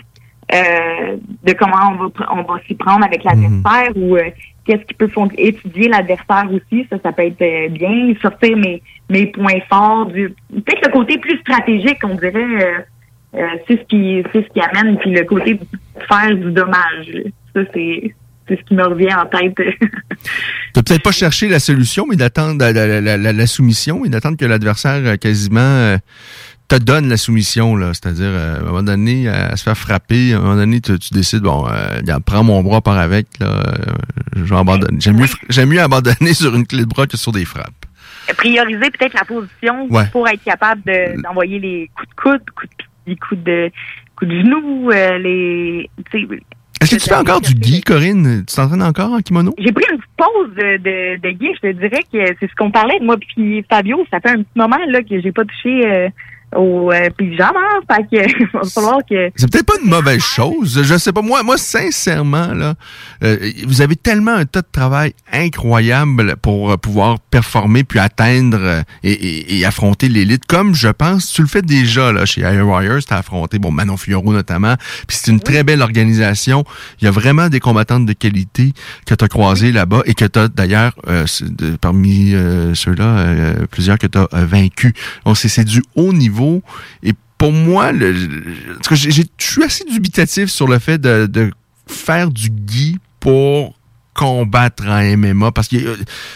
euh, 0.54 1.18
de 1.44 1.54
comment 1.54 1.92
on 1.92 1.96
va 2.08 2.10
on 2.32 2.42
va 2.44 2.60
s'y 2.68 2.76
prendre 2.76 3.06
avec 3.06 3.24
l'adversaire 3.24 3.92
ou 3.96 4.16
euh, 4.18 4.30
qu'est-ce 4.66 4.84
qui 4.86 4.94
peut 4.96 5.08
fond- 5.08 5.30
étudier 5.38 5.88
l'adversaire 5.90 6.46
aussi, 6.52 6.88
ça 6.90 6.98
ça 7.04 7.12
peut 7.12 7.24
être 7.26 7.42
euh, 7.42 7.70
bien, 7.70 8.14
sortir 8.22 8.56
mes 8.58 8.82
mes 9.10 9.28
points 9.28 9.60
forts, 9.70 10.08
du 10.08 10.30
peut-être 10.52 10.86
le 10.88 10.92
côté 10.92 11.18
plus 11.18 11.38
stratégique, 11.40 12.00
on 12.04 12.16
dirait 12.16 12.86
euh, 13.36 13.40
c'est 13.68 13.78
ce 13.80 13.84
qui 13.88 14.24
c'est 14.34 14.44
ce 14.48 14.54
qui 14.54 14.60
amène 14.62 14.98
puis 15.00 15.12
le 15.12 15.24
côté 15.26 15.54
de 15.56 15.60
faire 16.08 16.36
du 16.36 16.52
dommage. 16.52 17.08
Ça 17.56 17.62
c'est 17.74 18.14
c'est 18.48 18.58
ce 18.58 18.64
qui 18.64 18.74
me 18.76 18.84
revient 18.84 19.14
en 19.14 19.26
tête. 19.28 19.56
T'as 20.74 20.82
peut-être 20.84 21.04
pas 21.04 21.12
cherché 21.12 21.48
la 21.48 21.60
solution, 21.60 22.06
mais 22.10 22.16
d'attendre 22.16 22.58
la, 22.60 22.72
la- 22.74 23.02
la- 23.02 23.18
la- 23.18 23.34
la 23.34 23.48
soumission 23.48 24.06
et 24.06 24.10
d'attendre 24.10 24.38
que 24.38 24.46
l'adversaire 24.46 25.02
euh, 25.06 25.16
quasiment 25.18 25.60
euh, 25.60 25.98
te 26.68 26.76
donne 26.76 27.10
la 27.10 27.18
soumission, 27.18 27.76
là. 27.76 27.92
C'est-à-dire, 27.94 28.28
euh, 28.30 28.58
à 28.58 28.60
un 28.60 28.64
moment 28.64 28.84
donné, 28.84 29.28
à 29.28 29.56
se 29.56 29.64
faire 29.64 29.78
frapper, 29.78 30.34
à 30.34 30.38
un 30.38 30.42
moment 30.42 30.56
donné, 30.56 30.82
tu, 30.82 30.98
tu 31.00 31.14
décides, 31.14 31.42
bon, 31.42 31.68
prends 32.26 32.44
mon 32.44 32.62
bras 32.64 32.82
par 32.82 32.98
avec, 32.98 33.28
là, 33.40 33.64
je 34.36 34.44
vais 34.44 34.56
abandonner. 34.60 34.98
J'aime 35.00 35.18
mieux, 35.18 35.28
j'aime 35.50 35.70
mieux 35.70 35.82
abandonner 35.82 36.34
sur 36.34 36.56
une 36.56 36.66
clé 36.68 36.82
de 36.82 36.86
bras 36.86 37.08
que 37.08 37.18
sur 37.18 37.32
des 37.32 37.46
frappes. 37.46 37.74
Prioriser 38.38 38.92
peut-être 38.92 39.14
la 39.16 39.26
position 39.26 39.88
Ouais. 39.90 40.06
pour 40.12 40.28
être 40.28 40.44
capable 40.44 40.82
de- 40.86 41.20
d'envoyer 41.24 41.58
les 41.60 41.90
coups 41.96 42.10
de 42.10 42.14
coude, 42.22 42.50
coups 42.56 42.70
de 42.70 42.76
pied, 42.78 42.88
coups 43.18 43.44
de 43.44 43.72
coups 44.16 44.32
de 44.32 44.40
genoux, 44.40 44.90
euh, 44.92 45.18
les 45.18 45.90
Est-ce 46.82 46.96
que 46.96 47.02
tu 47.02 47.10
fais 47.10 47.16
encore 47.16 47.42
du 47.42 47.54
gui, 47.54 47.82
Corinne? 47.82 48.44
Tu 48.48 48.56
t'entraînes 48.56 48.84
encore 48.84 49.12
en 49.12 49.20
kimono? 49.20 49.54
J'ai 49.58 49.72
pris 49.72 49.86
une 49.92 49.98
petite 49.98 50.12
pause 50.18 50.56
de, 50.56 50.78
de. 50.78 51.20
Je 51.24 51.60
te 51.60 51.72
dirais 51.72 52.04
que 52.12 52.36
c'est 52.40 52.50
ce 52.50 52.56
qu'on 52.56 52.72
parlait 52.72 53.00
de 53.00 53.06
moi 53.06 53.18
puis 53.18 53.64
Fabio. 53.70 54.06
Ça 54.12 54.20
fait 54.20 54.32
un 54.32 54.44
petit 54.44 54.58
moment 54.58 54.78
là 54.88 55.02
que 55.02 55.22
j'ai 55.22 55.32
pas 55.32 55.46
touché 55.46 55.86
euh, 55.86 56.10
au 56.56 56.92
euh, 56.92 57.10
pyjama. 57.16 57.60
Va 58.54 58.62
falloir 58.64 59.00
que. 59.10 59.32
C'est 59.36 59.52
peut-être 59.52 59.66
pas 59.66 59.74
une 59.84 59.90
mauvaise 59.90 60.22
chose. 60.22 60.82
Je 60.84 60.98
sais 60.98 61.12
pas. 61.12 61.22
Moi, 61.22 61.44
moi 61.44 61.58
sincèrement, 61.58 62.54
là, 62.54 62.76
euh, 63.24 63.52
vous 63.68 63.82
avez 63.82 63.96
tellement 63.96 64.34
un 64.34 64.46
tas 64.46 64.62
de 64.62 64.68
travail 64.72 65.14
incroyable 65.32 66.36
pour 66.42 66.72
euh, 66.72 66.78
pouvoir 66.78 67.20
performer 67.20 67.84
puis 67.84 68.00
atteindre 68.00 68.58
euh, 68.60 68.82
et, 69.04 69.66
affronter 69.66 70.10
l'élite. 70.10 70.46
Comme 70.48 70.74
je 70.74 70.88
pense, 70.88 71.32
tu 71.32 71.42
le 71.42 71.48
fais 71.48 71.62
déjà 71.62 72.12
là 72.12 72.26
chez 72.26 72.42
Air 72.42 72.68
Warriors. 72.68 73.04
T'as 73.08 73.18
affronté 73.18 73.60
bon 73.60 73.72
Manon 73.72 73.98
Fioro 73.98 74.34
notamment. 74.34 74.76
Puis 75.08 75.18
c'est 75.22 75.32
une 75.32 75.40
très 75.40 75.64
belle 75.64 75.82
organisation. 75.82 76.64
Il 77.02 77.06
y 77.06 77.08
a 77.08 77.12
vraiment 77.12 77.50
des 77.50 77.60
combattantes 77.60 78.06
de 78.06 78.14
qualité 78.14 78.74
que 79.06 79.14
tu 79.14 79.24
as 79.24 79.28
croisées 79.28 79.72
là-bas 79.72 80.02
et 80.06 80.14
que 80.14 80.26
tu 80.26 80.40
as 80.40 80.48
d'ailleurs 80.48 80.94
parmi 81.82 82.34
ceux-là 82.74 83.54
plusieurs 83.70 83.98
que 83.98 84.08
tu 84.08 84.18
as 84.18 84.46
vaincus. 84.46 84.94
Donc 85.26 85.38
c'est 85.38 85.64
du 85.66 85.84
haut 85.96 86.14
niveau 86.14 86.39
et 87.04 87.14
pour 87.38 87.52
moi, 87.54 87.92
le, 87.92 88.12
le- 88.12 88.44
j'ai- 88.92 89.12
je 89.12 89.24
suis 89.38 89.64
assez 89.64 89.86
dubitatif 89.86 90.50
sur 90.50 90.68
le 90.68 90.78
fait 90.80 90.98
de, 91.00 91.26
de 91.26 91.52
faire 91.88 92.30
du 92.30 92.50
gui 92.50 92.98
pour 93.20 93.76
combattre 94.14 94.86
en 94.86 95.02
MMA 95.18 95.52
parce 95.54 95.70
qu'à 95.70 95.78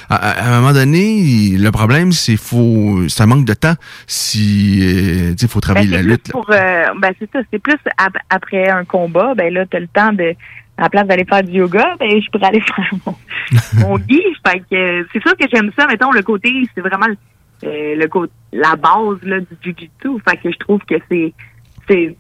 à, 0.10 0.48
un 0.56 0.60
moment 0.62 0.72
donné 0.72 1.58
le 1.58 1.70
problème 1.72 2.14
c'est 2.14 2.38
faut 2.38 3.02
un 3.20 3.26
manque 3.26 3.44
de 3.46 3.54
temps 3.54 3.74
si 4.08 4.80
euh, 4.82 5.36
tu 5.38 5.48
faut 5.50 5.60
travailler 5.60 5.90
Ben, 5.90 5.98
la 5.98 6.02
lutte 6.14 6.32
pour 6.32 6.46
euh, 6.50 6.86
ben 7.02 7.12
c'est 7.20 7.30
ça, 7.34 7.40
c'est 7.52 7.60
plus 7.60 7.76
ap- 7.98 8.16
après 8.30 8.70
un 8.70 8.86
combat, 8.86 9.34
ben 9.36 9.54
là, 9.54 9.66
t'as 9.70 9.80
le 9.80 9.88
temps 9.88 10.14
de 10.14 10.34
à 10.78 10.84
la 10.84 10.90
place 10.90 11.08
d'aller 11.08 11.26
faire 11.26 11.44
du 11.44 11.52
yoga, 11.52 11.96
ben 12.00 12.10
je 12.22 12.30
pourrais 12.32 12.48
aller 12.48 12.62
faire 12.76 12.90
mon, 13.06 13.16
mon. 13.80 13.98
Fait 13.98 14.60
que 14.60 14.76
euh, 14.76 15.04
c'est 15.12 15.22
sûr 15.22 15.36
que 15.38 15.46
j'aime 15.54 15.70
ça, 15.78 15.86
mettons, 15.88 16.12
le 16.12 16.22
côté, 16.24 16.52
c'est 16.74 16.82
vraiment 16.82 17.06
euh, 17.64 17.96
le 17.96 18.30
la 18.52 18.76
base 18.76 19.22
là, 19.24 19.40
du 19.40 19.48
jiu-jitsu. 19.64 20.20
Fait 20.28 20.38
que 20.38 20.52
je 20.52 20.58
trouve 20.58 20.82
que 20.86 20.96
c'est 21.10 21.34
c'est 21.88 22.16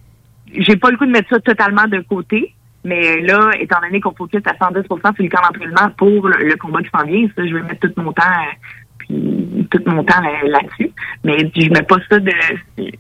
j'ai 0.53 0.75
pas 0.75 0.91
le 0.91 0.97
coup 0.97 1.05
de 1.05 1.11
mettre 1.11 1.29
ça 1.29 1.39
totalement 1.39 1.87
de 1.87 1.99
côté. 2.01 2.53
Mais 2.85 3.21
là, 3.21 3.51
étant 3.59 3.79
donné 3.81 4.01
qu'on 4.01 4.13
focus 4.13 4.41
à 4.45 4.53
110% 4.53 4.83
sur 4.85 5.23
le 5.23 5.29
camp 5.29 5.41
d'entraînement 5.41 5.89
pour 5.97 6.27
le, 6.27 6.55
combat 6.57 6.81
qui 6.81 6.89
s'en 6.89 7.05
vient, 7.05 7.25
ça, 7.33 7.47
je 7.47 7.53
vais 7.53 7.61
mettre 7.61 7.87
tout 7.87 8.01
mon 8.01 8.11
temps 8.11 8.23
euh, 8.23 8.67
puis 8.97 9.67
tout 9.71 9.81
mon 9.85 10.03
temps 10.03 10.21
là- 10.21 10.43
là-dessus. 10.43 10.91
Mais 11.23 11.49
je 11.55 11.69
mets 11.69 11.83
pas 11.83 11.97
ça 12.09 12.19
de. 12.19 12.31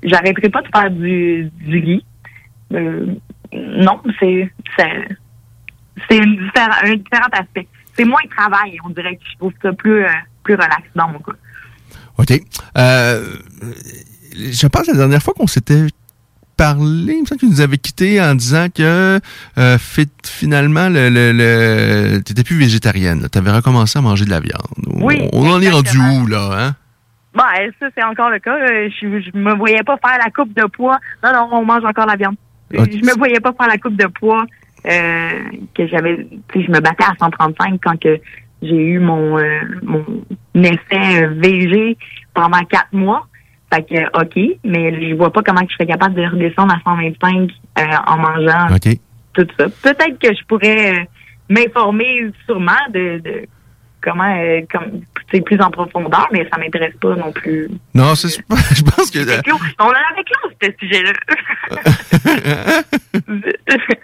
J'arrêterai 0.03 0.49
pas 0.49 0.61
de 0.61 0.67
faire 0.73 0.89
du, 0.89 1.51
du 1.61 1.81
gui. 1.81 2.05
Euh, 2.73 3.07
non, 3.53 4.01
c'est 4.19 4.51
c'est 4.77 5.07
c'est 6.09 6.19
un 6.19 6.95
différent 6.95 7.29
aspect. 7.33 7.67
C'est 7.93 8.05
moins 8.05 8.21
travail, 8.35 8.77
on 8.85 8.89
dirait 8.89 9.15
que 9.15 9.23
je 9.31 9.37
trouve 9.37 9.53
ça 9.61 9.73
plus 9.73 10.05
euh, 10.05 10.09
plus 10.43 10.55
relax 10.55 10.83
dans 10.95 11.09
mon 11.09 11.19
cas. 11.19 11.33
OK. 12.17 12.39
Euh, 12.77 13.23
je 14.35 14.67
pense 14.67 14.87
la 14.87 14.93
dernière 14.93 15.21
fois 15.21 15.33
qu'on 15.33 15.47
s'était 15.47 15.85
parlé, 16.57 17.13
il 17.15 17.21
me 17.21 17.25
semble 17.25 17.41
que 17.41 17.45
tu 17.45 17.51
nous 17.51 17.61
avais 17.61 17.77
quitté 17.77 18.21
en 18.21 18.35
disant 18.35 18.67
que 18.73 19.19
euh, 19.57 19.77
fi- 19.79 20.07
finalement, 20.23 20.89
le, 20.89 21.09
le, 21.09 21.31
le 21.33 22.19
t'étais 22.21 22.43
plus 22.43 22.57
végétarienne. 22.57 23.27
Tu 23.31 23.37
avais 23.37 23.51
recommencé 23.51 23.97
à 23.99 24.01
manger 24.01 24.25
de 24.25 24.29
la 24.29 24.39
viande. 24.39 24.61
Oui, 25.01 25.27
On, 25.33 25.45
on 25.47 25.51
en 25.53 25.61
est 25.61 25.69
rendu 25.69 25.97
où, 25.97 26.27
là? 26.27 26.49
Hein? 26.53 26.75
Ben, 27.35 27.71
ça, 27.79 27.87
c'est 27.97 28.03
encore 28.03 28.29
le 28.29 28.37
cas. 28.39 28.55
Euh, 28.55 28.89
Je, 29.01 29.07
je 29.21 29.37
me 29.37 29.55
voyais 29.55 29.81
pas 29.83 29.97
faire 29.97 30.19
la 30.23 30.29
coupe 30.29 30.53
de 30.55 30.65
poids. 30.67 30.99
Non, 31.23 31.33
non, 31.33 31.49
on 31.51 31.65
mange 31.65 31.83
encore 31.83 32.05
la 32.05 32.15
viande. 32.15 32.35
Ok. 32.77 32.89
Je 32.91 32.97
me 33.05 33.17
voyais 33.17 33.39
pas 33.39 33.53
faire 33.53 33.67
la 33.67 33.77
coupe 33.79 33.95
de 33.97 34.05
poids 34.05 34.45
euh, 34.85 35.31
que 35.75 35.87
j'avais. 35.87 36.27
Tu 36.51 36.59
sais, 36.59 36.65
je 36.67 36.71
me 36.71 36.79
battais 36.79 37.03
à 37.05 37.13
135 37.19 37.79
quand 37.83 37.99
que 37.99 38.19
j'ai 38.63 38.75
eu 38.75 38.99
mon 38.99 39.37
euh, 39.37 39.61
mon 39.83 40.05
essai 40.55 41.23
euh, 41.23 41.33
VG 41.37 41.97
pendant 42.33 42.63
quatre 42.65 42.93
mois. 42.93 43.27
Fait 43.73 43.83
que, 43.83 44.21
OK, 44.21 44.59
mais 44.63 45.09
je 45.09 45.15
vois 45.15 45.31
pas 45.31 45.41
comment 45.41 45.61
je 45.67 45.73
serais 45.73 45.87
capable 45.87 46.13
de 46.15 46.21
redescendre 46.21 46.73
à 46.73 46.79
125 46.83 47.49
euh, 47.79 47.83
en 48.05 48.17
mangeant 48.17 48.67
tout 49.33 49.47
ça. 49.57 49.65
Peut-être 49.81 50.19
que 50.19 50.27
je 50.35 50.45
pourrais 50.47 50.99
euh, 50.99 51.03
m'informer 51.49 52.31
sûrement 52.45 52.71
de, 52.93 53.19
de 53.23 53.47
comment, 53.99 54.31
euh, 54.37 54.61
comme, 54.71 55.01
tu 55.31 55.37
sais, 55.37 55.41
plus 55.41 55.59
en 55.59 55.71
profondeur, 55.71 56.27
mais 56.31 56.47
ça 56.51 56.59
m'intéresse 56.59 56.93
pas 57.01 57.15
non 57.15 57.31
plus. 57.31 57.67
Non, 57.95 58.13
c'est, 58.13 58.29
je 58.29 58.83
pense 58.83 59.09
que... 59.09 59.19
On 59.79 59.85
en 59.85 59.89
avait 59.89 60.23
clos, 60.23 60.51
ce 60.61 60.69
sujet-là. 60.79 61.13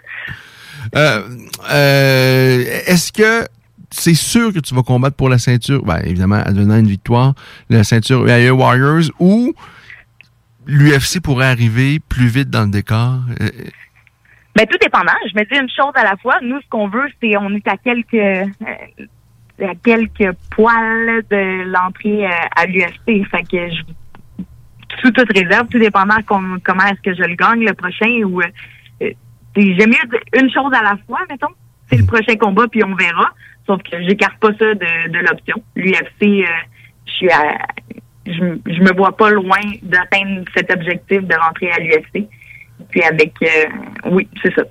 Euh, 0.96 1.22
euh, 1.70 2.64
Est-ce 2.86 3.12
que 3.12 3.46
c'est 3.90 4.14
sûr 4.14 4.52
que 4.52 4.58
tu 4.60 4.74
vas 4.74 4.82
combattre 4.82 5.16
pour 5.16 5.28
la 5.28 5.38
ceinture, 5.38 5.82
ben, 5.84 5.98
évidemment, 6.04 6.36
advenant 6.36 6.78
une 6.78 6.86
victoire, 6.88 7.34
la 7.68 7.84
ceinture 7.84 8.24
UAE 8.26 8.50
Warriors, 8.50 9.10
ou 9.18 9.52
l'UFC 10.66 11.20
pourrait 11.22 11.46
arriver 11.46 11.98
plus 12.00 12.26
vite 12.28 12.50
dans 12.50 12.64
le 12.64 12.70
décor? 12.70 13.18
Euh, 13.40 13.48
Ben, 14.56 14.66
tout 14.66 14.78
dépendant. 14.80 15.12
Je 15.32 15.38
me 15.38 15.44
dis 15.44 15.58
une 15.60 15.68
chose 15.70 15.92
à 15.94 16.04
la 16.04 16.16
fois. 16.16 16.36
Nous, 16.42 16.60
ce 16.60 16.66
qu'on 16.68 16.88
veut, 16.88 17.08
c'est 17.22 17.36
on 17.36 17.50
est 17.54 17.66
à 17.68 17.76
quelques 17.76 18.14
euh, 18.14 18.44
à 19.62 19.74
quelques 19.84 20.32
poils 20.50 21.22
de 21.30 21.64
l'entrée 21.70 22.26
euh, 22.26 22.30
à 22.56 22.66
l'UFC. 22.66 23.26
Fait 23.30 23.42
que 23.50 23.68
je 23.74 24.44
sous 25.00 25.10
toute 25.12 25.32
réserve, 25.32 25.68
tout 25.68 25.78
dépendant 25.78 26.16
com- 26.26 26.58
comment 26.64 26.84
est-ce 26.84 27.00
que 27.00 27.14
je 27.14 27.22
le 27.22 27.34
gagne 27.36 27.64
le 27.64 27.74
prochain 27.74 28.10
ou 28.24 28.40
euh, 28.40 28.44
euh, 29.02 29.12
j'aime 29.56 29.90
mieux 29.90 30.08
dire 30.10 30.20
une 30.34 30.50
chose 30.50 30.72
à 30.74 30.82
la 30.82 30.96
fois, 31.06 31.20
mettons. 31.30 31.54
C'est 31.88 31.96
le 31.98 32.06
prochain 32.06 32.36
combat, 32.36 32.66
puis 32.70 32.82
on 32.84 32.94
verra. 32.94 33.30
Sauf 33.70 33.82
que 33.84 34.02
j'écarte 34.02 34.36
pas 34.40 34.48
ça 34.58 34.74
de, 34.74 35.12
de 35.12 35.18
l'option. 35.18 35.62
L'UFC, 35.76 36.22
euh, 36.22 36.44
je 37.06 37.12
suis 37.12 37.30
à 37.30 37.56
je, 38.26 38.32
je 38.32 38.80
me 38.80 38.92
vois 38.96 39.16
pas 39.16 39.30
loin 39.30 39.60
d'atteindre 39.82 40.44
cet 40.56 40.72
objectif 40.72 41.20
de 41.22 41.34
rentrer 41.36 41.70
à 41.70 41.78
l'UFC. 41.78 42.26
Puis 42.90 43.02
avec 43.02 43.32
euh, 43.42 43.46
oui, 44.10 44.26
c'est 44.42 44.52
ça. 44.56 44.62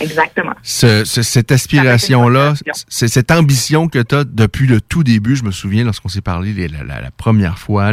Exactement. 0.00 0.52
ce- 0.62 1.04
ce- 1.04 1.22
cette 1.22 1.52
aspiration-là, 1.52 2.52
c'est 2.88 3.08
cette 3.08 3.30
ambition 3.30 3.88
que 3.88 4.00
tu 4.02 4.14
as 4.14 4.24
depuis 4.24 4.66
le 4.66 4.80
tout 4.82 5.04
début. 5.04 5.36
Je 5.36 5.44
me 5.44 5.52
souviens 5.52 5.84
lorsqu'on 5.84 6.08
s'est 6.10 6.20
parlé 6.20 6.52
les- 6.52 6.68
la, 6.68 6.82
la- 6.84 7.00
la 7.00 7.10
première 7.12 7.58
fois, 7.58 7.92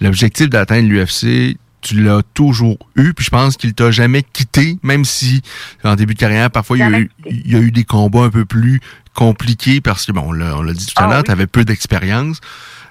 l'objectif 0.00 0.48
d'atteindre 0.48 0.88
l'UFC, 0.88 1.56
tu 1.80 2.02
l'as 2.02 2.22
toujours 2.32 2.78
eu. 2.96 3.12
Puis 3.12 3.26
je 3.26 3.30
pense 3.30 3.56
qu'il 3.56 3.74
t'a 3.74 3.90
jamais 3.90 4.22
quitté, 4.22 4.78
même 4.82 5.04
si 5.04 5.42
en 5.84 5.94
début 5.96 6.14
de 6.14 6.18
carrière, 6.18 6.50
parfois 6.50 6.78
il 6.78 6.80
y, 6.80 6.94
a 6.94 6.98
eu, 7.00 7.10
il 7.26 7.52
y 7.52 7.56
a 7.56 7.60
eu 7.60 7.70
des 7.70 7.84
combats 7.84 8.22
un 8.24 8.30
peu 8.30 8.44
plus 8.46 8.80
compliqués 9.14 9.80
parce 9.80 10.04
que, 10.06 10.12
bon, 10.12 10.24
on 10.28 10.32
l'a 10.32 10.56
on 10.56 10.62
l'a 10.62 10.72
dit 10.72 10.86
tout 10.86 10.92
à 11.02 11.06
Ah 11.06 11.08
l'heure, 11.08 11.18
oui. 11.18 11.24
tu 11.24 11.30
avais 11.30 11.46
peu 11.46 11.64
d'expérience. 11.64 12.40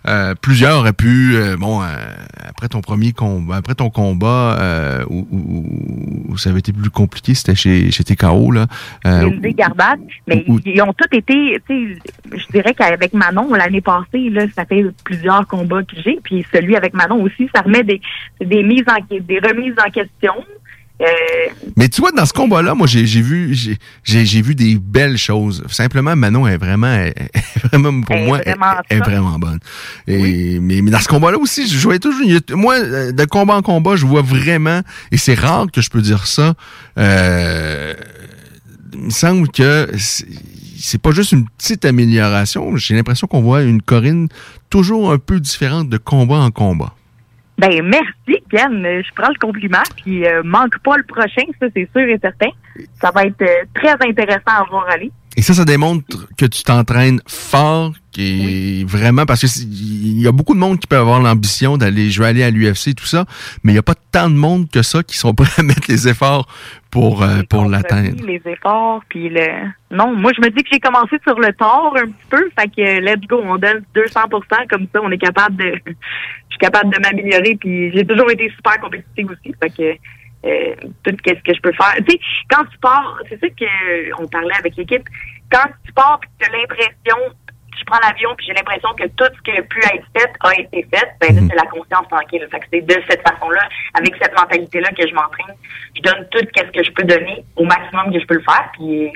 euh, 0.05 0.35
plusieurs 0.35 0.79
auraient 0.79 0.91
pu, 0.91 1.35
euh, 1.35 1.55
bon, 1.55 1.81
euh, 1.81 1.85
après 2.45 2.67
ton 2.67 2.81
premier 2.81 3.13
combat, 3.13 3.55
après 3.55 3.73
ton 3.73 3.89
combat, 3.89 4.57
euh, 4.59 5.05
où, 5.09 5.25
où- 5.31 6.25
où 6.27 6.37
ça 6.37 6.49
avait 6.49 6.59
été 6.59 6.73
plus 6.73 6.89
compliqué, 6.89 7.33
c'était 7.33 7.55
chez, 7.55 7.89
chez 7.89 8.03
TKO, 8.03 8.51
là. 8.51 8.67
Euh, 9.05 9.29
mais 10.27 10.43
ils 10.65 10.81
ont 10.81 10.91
tous 10.91 11.07
été, 11.17 11.57
tu 11.69 11.95
sais, 11.95 12.37
je 12.37 12.47
dirais 12.51 12.73
qu'avec 12.73 13.13
Manon, 13.13 13.53
l'année 13.53 13.79
passée, 13.79 14.29
là, 14.29 14.43
ça 14.53 14.65
fait 14.65 14.83
plusieurs 15.05 15.47
combats 15.47 15.83
que 15.83 15.95
j'ai, 16.03 16.19
puis 16.21 16.45
celui 16.53 16.75
avec 16.75 16.93
Manon 16.93 17.21
aussi, 17.23 17.47
ça 17.55 17.61
remet 17.61 17.83
des, 17.83 18.01
des 18.43 18.61
mises 18.63 18.83
en, 18.89 18.97
des 19.09 19.39
remises 19.39 19.75
en 19.79 19.89
question. 19.89 20.33
Euh, 21.01 21.05
Mais 21.75 21.89
tu 21.89 22.01
vois, 22.01 22.11
dans 22.11 22.25
ce 22.25 22.33
combat-là, 22.33 22.75
moi, 22.75 22.87
j'ai 22.87 23.03
vu, 23.03 23.53
j'ai- 24.03 24.41
vu 24.41 24.55
des 24.55 24.75
belles 24.75 25.17
choses. 25.17 25.63
Simplement, 25.69 26.15
Manon 26.15 26.47
est 26.47 26.57
vraiment, 26.57 26.93
est- 26.93 27.15
vraiment 27.71 28.01
pour 28.03 28.15
Elle 28.15 28.21
est 28.23 28.27
moi, 28.27 28.37
vraiment 28.39 28.65
est, 28.89 28.99
vraiment 28.99 29.39
bonne. 29.39 29.59
Et, 30.07 30.59
mais, 30.59 30.81
mais 30.81 30.91
dans 30.91 30.99
ce 30.99 31.07
combat-là 31.07 31.37
aussi, 31.39 31.67
je 31.67 31.77
voyais 31.79 31.99
toujours, 31.99 32.25
moi, 32.51 32.75
euh, 32.75 33.11
de 33.11 33.25
combat 33.25 33.55
en 33.55 33.61
combat, 33.61 33.95
je 33.95 34.05
vois 34.05 34.21
vraiment, 34.21 34.81
et 35.11 35.17
c'est 35.17 35.33
rare 35.33 35.65
que 35.73 35.81
je 35.81 35.89
peux 35.89 36.01
dire 36.01 36.27
ça, 36.27 36.53
euh, 36.97 37.93
il 38.93 38.99
me 39.05 39.09
semble 39.09 39.49
que 39.49 39.89
c'est 39.97 40.27
c'est 40.85 41.01
pas 41.01 41.11
juste 41.11 41.31
une 41.31 41.47
petite 41.47 41.85
amélioration. 41.85 42.75
J'ai 42.75 42.93
l'impression 42.93 43.25
qu'on 43.25 43.41
voit 43.41 43.61
une 43.63 43.81
Corinne 43.81 44.27
toujours 44.69 45.13
un 45.13 45.17
peu 45.17 45.39
différente 45.39 45.87
de 45.87 45.95
combat 45.97 46.35
en 46.39 46.51
combat. 46.51 46.93
Ben, 47.57 47.83
merci, 47.83 48.43
Ken. 48.49 48.83
Je 48.83 49.13
prends 49.15 49.29
le 49.29 49.39
compliment, 49.39 49.83
puis 49.97 50.25
euh, 50.25 50.41
manque 50.43 50.79
pas 50.79 50.97
le 50.97 51.03
prochain, 51.03 51.43
ça, 51.59 51.67
c'est 51.73 51.89
sûr 51.91 52.07
et 52.07 52.17
certain. 52.19 52.49
Ça 52.99 53.11
va 53.11 53.25
être 53.25 53.41
euh, 53.41 53.65
très 53.75 53.93
intéressant 54.07 54.41
à 54.47 54.65
voir 54.69 54.89
aller. 54.89 55.11
Et 55.35 55.41
ça, 55.41 55.53
ça 55.53 55.65
démontre 55.65 56.27
que 56.37 56.45
tu 56.45 56.63
t'entraînes 56.63 57.21
fort, 57.27 57.93
et 58.17 58.85
vraiment, 58.85 59.25
parce 59.25 59.41
que 59.41 59.47
il 59.63 60.21
y 60.21 60.27
a 60.27 60.31
beaucoup 60.31 60.53
de 60.53 60.59
monde 60.59 60.79
qui 60.79 60.85
peut 60.85 60.97
avoir 60.97 61.19
l'ambition 61.19 61.77
d'aller, 61.77 62.11
je 62.11 62.21
vais 62.21 62.27
aller 62.27 62.43
à 62.43 62.51
l'UFC 62.51 62.89
et 62.89 62.93
tout 62.93 63.05
ça, 63.05 63.25
mais 63.63 63.71
il 63.71 63.75
n'y 63.75 63.79
a 63.79 63.83
pas 63.83 63.95
tant 63.95 64.29
de 64.29 64.35
monde 64.35 64.69
que 64.69 64.83
ça 64.83 65.01
qui 65.01 65.17
sont 65.17 65.33
prêts 65.35 65.49
à 65.57 65.63
mettre 65.63 65.89
les 65.89 66.07
efforts 66.07 66.47
pour, 66.91 67.23
euh, 67.23 67.41
pour 67.49 67.65
l'atteindre. 67.65 68.23
les 68.25 68.41
efforts, 68.45 69.01
puis 69.09 69.29
le... 69.29 69.47
Non, 69.89 70.15
moi, 70.15 70.31
je 70.35 70.41
me 70.41 70.49
dis 70.49 70.63
que 70.63 70.69
j'ai 70.71 70.79
commencé 70.79 71.17
sur 71.25 71.39
le 71.39 71.51
tort 71.53 71.95
un 71.97 72.05
petit 72.05 72.27
peu, 72.29 72.49
fait 72.57 72.67
que 72.67 72.99
let's 72.99 73.27
go, 73.27 73.41
on 73.43 73.57
donne 73.57 73.83
200% 73.95 74.67
comme 74.69 74.87
ça, 74.93 75.01
on 75.01 75.09
est 75.09 75.17
capable 75.17 75.55
de... 75.55 75.73
Je 75.85 76.57
suis 76.57 76.59
capable 76.59 76.93
de 76.93 76.99
m'améliorer, 76.99 77.55
puis 77.59 77.91
j'ai 77.95 78.05
toujours 78.05 78.29
été 78.29 78.51
super 78.55 78.79
compétitive 78.79 79.31
aussi, 79.31 79.55
fait 79.59 79.69
que 79.71 79.99
euh, 80.45 80.75
tout 81.03 81.15
ce 81.25 81.33
que 81.33 81.53
je 81.53 81.61
peux 81.61 81.73
faire. 81.73 81.95
Tu 82.05 82.11
sais, 82.11 82.19
quand 82.49 82.65
tu 82.65 82.77
pars, 82.79 83.17
c'est 83.29 83.39
ça 83.39 83.47
que 83.49 84.21
on 84.21 84.27
parlait 84.27 84.55
avec 84.59 84.75
l'équipe, 84.75 85.07
quand 85.51 85.69
tu 85.85 85.93
pars 85.93 86.19
puis 86.19 86.29
tu 86.39 86.49
as 86.49 86.51
l'impression, 86.51 87.35
je 87.79 87.83
prends 87.85 87.99
l'avion 88.03 88.29
puis 88.37 88.47
j'ai 88.47 88.53
l'impression 88.53 88.89
que 88.93 89.07
tout 89.15 89.29
ce 89.35 89.41
qui 89.41 89.57
a 89.57 89.61
pu 89.63 89.79
être 89.79 90.05
fait 90.15 90.31
a 90.41 90.59
été 90.59 90.87
fait, 90.91 91.07
ben 91.19 91.35
là, 91.35 91.41
c'est 91.49 91.55
la 91.55 91.69
conscience 91.69 92.07
tranquille. 92.09 92.47
Fait 92.51 92.59
que 92.59 92.65
c'est 92.71 92.81
de 92.81 92.95
cette 93.09 93.21
façon-là, 93.27 93.61
avec 93.93 94.13
cette 94.21 94.35
mentalité-là 94.35 94.89
que 94.91 95.07
je 95.07 95.13
m'entraîne. 95.13 95.55
Je 95.95 96.01
donne 96.01 96.27
tout 96.31 96.39
ce 96.39 96.71
que 96.71 96.83
je 96.83 96.91
peux 96.91 97.03
donner 97.03 97.43
au 97.55 97.65
maximum 97.65 98.11
que 98.11 98.19
je 98.19 98.25
peux 98.25 98.35
le 98.35 98.41
faire, 98.41 98.69
puis 98.73 99.11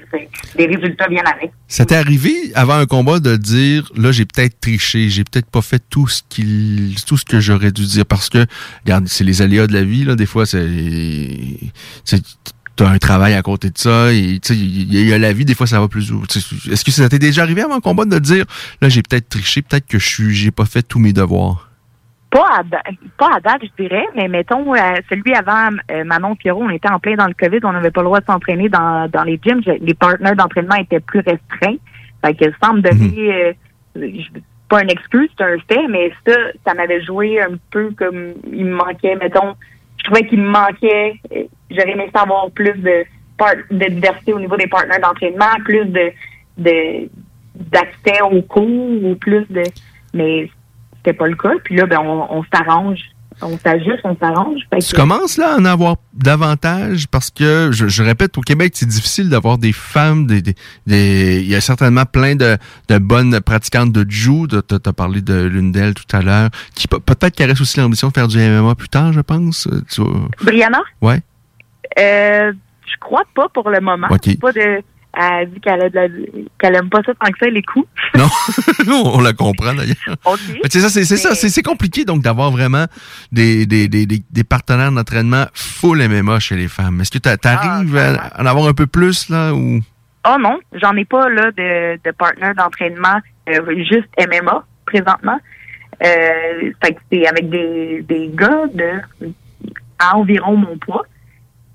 les 0.55 0.65
résultats 0.65 1.07
viennent 1.07 1.27
avec. 1.27 1.51
Ça 1.67 1.85
t'est 1.85 1.95
arrivé 1.95 2.31
avant 2.55 2.75
un 2.75 2.85
combat 2.85 3.19
de 3.19 3.35
dire 3.35 3.89
là 3.95 4.11
j'ai 4.11 4.25
peut-être 4.25 4.59
triché, 4.59 5.09
j'ai 5.09 5.23
peut-être 5.23 5.49
pas 5.49 5.61
fait 5.61 5.81
tout 5.89 6.07
ce 6.07 6.21
qu'il 6.29 6.95
tout 7.05 7.17
ce 7.17 7.25
que 7.25 7.39
j'aurais 7.39 7.71
dû 7.71 7.85
dire? 7.85 8.05
Parce 8.05 8.29
que 8.29 8.45
regarde, 8.85 9.07
c'est 9.07 9.23
les 9.23 9.41
aléas 9.41 9.67
de 9.67 9.73
la 9.73 9.83
vie 9.83 10.03
là, 10.03 10.15
des 10.15 10.25
fois 10.25 10.45
c'est 10.45 10.59
c'est 12.03 12.21
t'as 12.77 12.87
un 12.89 12.97
travail 12.97 13.33
à 13.33 13.41
côté 13.41 13.69
de 13.69 13.77
ça 13.77 14.13
et 14.13 14.39
tu 14.39 14.53
sais 14.53 14.55
il 14.55 14.93
y, 14.93 14.97
a- 14.97 15.01
il 15.01 15.07
y 15.09 15.13
a 15.13 15.17
la 15.17 15.33
vie 15.33 15.43
des 15.45 15.55
fois 15.55 15.67
ça 15.67 15.79
va 15.81 15.87
plus 15.87 16.11
Est-ce 16.71 16.85
que 16.85 16.91
ça 16.91 17.09
t'est 17.09 17.19
déjà 17.19 17.41
arrivé 17.43 17.61
avant 17.63 17.75
un 17.75 17.79
combat 17.81 18.05
de 18.05 18.17
dire 18.19 18.45
là 18.81 18.87
j'ai 18.89 19.01
peut-être 19.03 19.27
triché, 19.29 19.61
peut-être 19.61 19.87
que 19.87 19.99
je 19.99 20.07
suis 20.07 20.33
j'ai 20.33 20.51
pas 20.51 20.65
fait 20.65 20.81
tous 20.83 20.99
mes 20.99 21.11
devoirs? 21.13 21.69
Pas 22.29 22.59
à, 22.59 22.63
pas 23.17 23.29
à 23.35 23.39
date, 23.39 23.61
je 23.63 23.83
dirais, 23.83 24.05
mais 24.15 24.27
mettons, 24.27 24.75
euh, 24.75 24.79
celui 25.09 25.33
avant 25.33 25.69
euh, 25.91 26.03
Manon 26.03 26.35
Pierrot, 26.35 26.61
on 26.61 26.69
était 26.69 26.89
en 26.89 26.99
plein 26.99 27.15
dans 27.15 27.25
le 27.25 27.33
COVID, 27.33 27.59
on 27.63 27.71
n'avait 27.71 27.89
pas 27.89 28.01
le 28.01 28.05
droit 28.07 28.19
de 28.19 28.25
s'entraîner 28.25 28.67
dans, 28.67 29.09
dans 29.09 29.23
les 29.23 29.39
gyms. 29.41 29.61
Je- 29.65 29.81
les 29.81 29.93
partenaires 29.93 30.35
d'entraînement 30.35 30.75
étaient 30.75 30.99
plus 30.99 31.19
restreints. 31.21 31.77
Fait 32.25 32.33
que 32.35 32.45
sans 32.61 32.73
me 32.73 32.81
donner, 32.81 33.33
euh, 33.33 33.53
je- 33.95 34.39
pas 34.67 34.83
une 34.83 34.89
excuse, 34.89 35.29
c'est 35.37 35.43
un 35.45 35.55
fait, 35.69 35.87
mais 35.89 36.11
ça, 36.27 36.33
ça 36.65 36.73
m'avait 36.73 37.01
joué 37.01 37.41
un 37.41 37.55
peu 37.71 37.91
comme 37.97 38.33
il 38.51 38.65
me 38.65 38.75
manquait, 38.75 39.15
mettons, 39.15 39.55
trouvais 40.07 40.27
qu'il 40.27 40.41
me 40.41 40.49
manquait, 40.49 41.19
j'aurais 41.69 41.91
aimé 41.91 42.09
savoir 42.13 42.49
plus 42.51 42.73
de, 42.73 43.05
de 43.71 43.89
diversité 43.89 44.33
au 44.33 44.39
niveau 44.39 44.57
des 44.57 44.67
partenaires 44.67 45.01
d'entraînement, 45.01 45.53
plus 45.63 45.85
de, 45.85 46.11
de 46.57 47.09
d'accès 47.55 48.21
aux 48.21 48.41
cours 48.43 49.03
ou 49.03 49.15
plus 49.15 49.45
de, 49.49 49.63
mais 50.13 50.49
c'était 50.97 51.13
pas 51.13 51.27
le 51.27 51.35
cas. 51.35 51.53
Puis 51.63 51.75
là, 51.75 51.87
ben, 51.87 51.99
on 51.99 52.43
s'arrange. 52.53 52.99
On 53.41 53.57
s'ajuste, 53.59 53.99
on 54.03 54.15
s'arrange. 54.17 54.61
Tu 54.81 54.91
que- 54.91 54.95
commences 54.95 55.37
là 55.37 55.53
à 55.53 55.57
en 55.59 55.65
avoir 55.65 55.97
davantage 56.13 57.07
parce 57.07 57.29
que, 57.29 57.69
je, 57.71 57.87
je 57.87 58.01
répète, 58.03 58.37
au 58.37 58.41
Québec, 58.41 58.71
c'est 58.75 58.87
difficile 58.87 59.29
d'avoir 59.29 59.57
des 59.59 59.71
femmes. 59.73 60.25
Des, 60.25 60.41
des, 60.41 60.55
des- 60.87 61.41
il 61.43 61.47
y 61.47 61.55
a 61.55 61.61
certainement 61.61 62.05
plein 62.05 62.35
de, 62.35 62.57
de 62.89 62.97
bonnes 62.97 63.39
pratiquantes 63.41 63.91
de 63.91 64.05
Jiu. 64.09 64.47
Tu 64.47 64.57
as 64.57 64.93
parlé 64.93 65.21
de 65.21 65.43
l'une 65.43 65.71
d'elles 65.71 65.93
tout 65.93 66.15
à 66.15 66.21
l'heure. 66.21 66.49
qui 66.75 66.87
peut- 66.87 66.99
Peut-être 66.99 67.35
qu'elle 67.35 67.49
reste 67.49 67.61
aussi 67.61 67.79
l'ambition 67.79 68.07
de 68.07 68.13
faire 68.13 68.27
du 68.27 68.37
MMA 68.39 68.73
plus 68.75 68.89
tard, 68.89 69.13
je 69.13 69.21
pense. 69.21 69.67
Euh, 69.67 69.81
Tu. 69.89 70.01
Brianna, 70.43 70.81
Ouais. 71.01 71.21
euh, 71.99 72.51
je 72.85 72.95
crois 72.99 73.23
pas 73.35 73.47
pour 73.49 73.69
le 73.69 73.79
moment. 73.81 74.07
Pas 74.07 74.17
de, 74.51 74.81
elle 75.19 75.49
dit 75.51 75.59
qu'elle 75.59 75.81
a 75.81 75.89
qu'elle 76.59 76.75
aime 76.75 76.89
pas 76.89 77.01
ça 77.03 77.13
tant 77.19 77.31
que 77.31 77.39
ça, 77.39 77.49
les 77.49 77.63
coups. 77.63 77.87
Non, 78.15 78.27
on 79.15 79.21
la 79.21 79.33
comprend 79.33 79.73
d'ailleurs. 79.73 80.17
OK. 80.25 80.39
Mais 80.51 80.69
c'est 80.69 80.79
ça, 80.79 80.89
c'est 80.89 81.05
ça, 81.05 81.33
c'est 81.35 81.63
compliqué 81.63 82.05
donc 82.05 82.21
d'avoir 82.21 82.51
vraiment 82.51 82.85
des, 83.31 83.65
des, 83.65 83.87
des, 83.87 84.05
des, 84.05 84.21
des 84.29 84.43
partenaires 84.43 84.91
d'entraînement 84.91 85.45
full 85.53 86.07
MMA 86.07 86.39
chez 86.39 86.55
les 86.55 86.67
femmes. 86.67 87.01
Est-ce 87.01 87.11
que 87.11 87.19
tu 87.19 87.47
arrives 87.47 87.97
à 87.97 88.41
en 88.41 88.45
avoir 88.45 88.67
un 88.67 88.73
peu 88.73 88.87
plus 88.87 89.29
là 89.29 89.53
ou? 89.53 89.79
Oh 90.29 90.35
non, 90.39 90.59
j'en 90.73 90.95
ai 90.95 91.05
pas 91.05 91.29
là 91.29 91.51
de, 91.51 91.99
de 92.03 92.11
partner 92.11 92.51
d'entraînement 92.55 93.19
euh, 93.49 93.83
juste 93.89 94.09
MMA 94.19 94.65
présentement. 94.85 95.39
Euh, 96.03 96.71
fait 96.83 96.93
que 96.93 96.99
c'est 97.11 97.27
avec 97.27 97.49
des, 97.49 98.03
des 98.07 98.29
gars 98.33 98.65
de 98.73 99.31
à 99.99 100.15
environ 100.15 100.55
mon 100.55 100.77
poids 100.77 101.05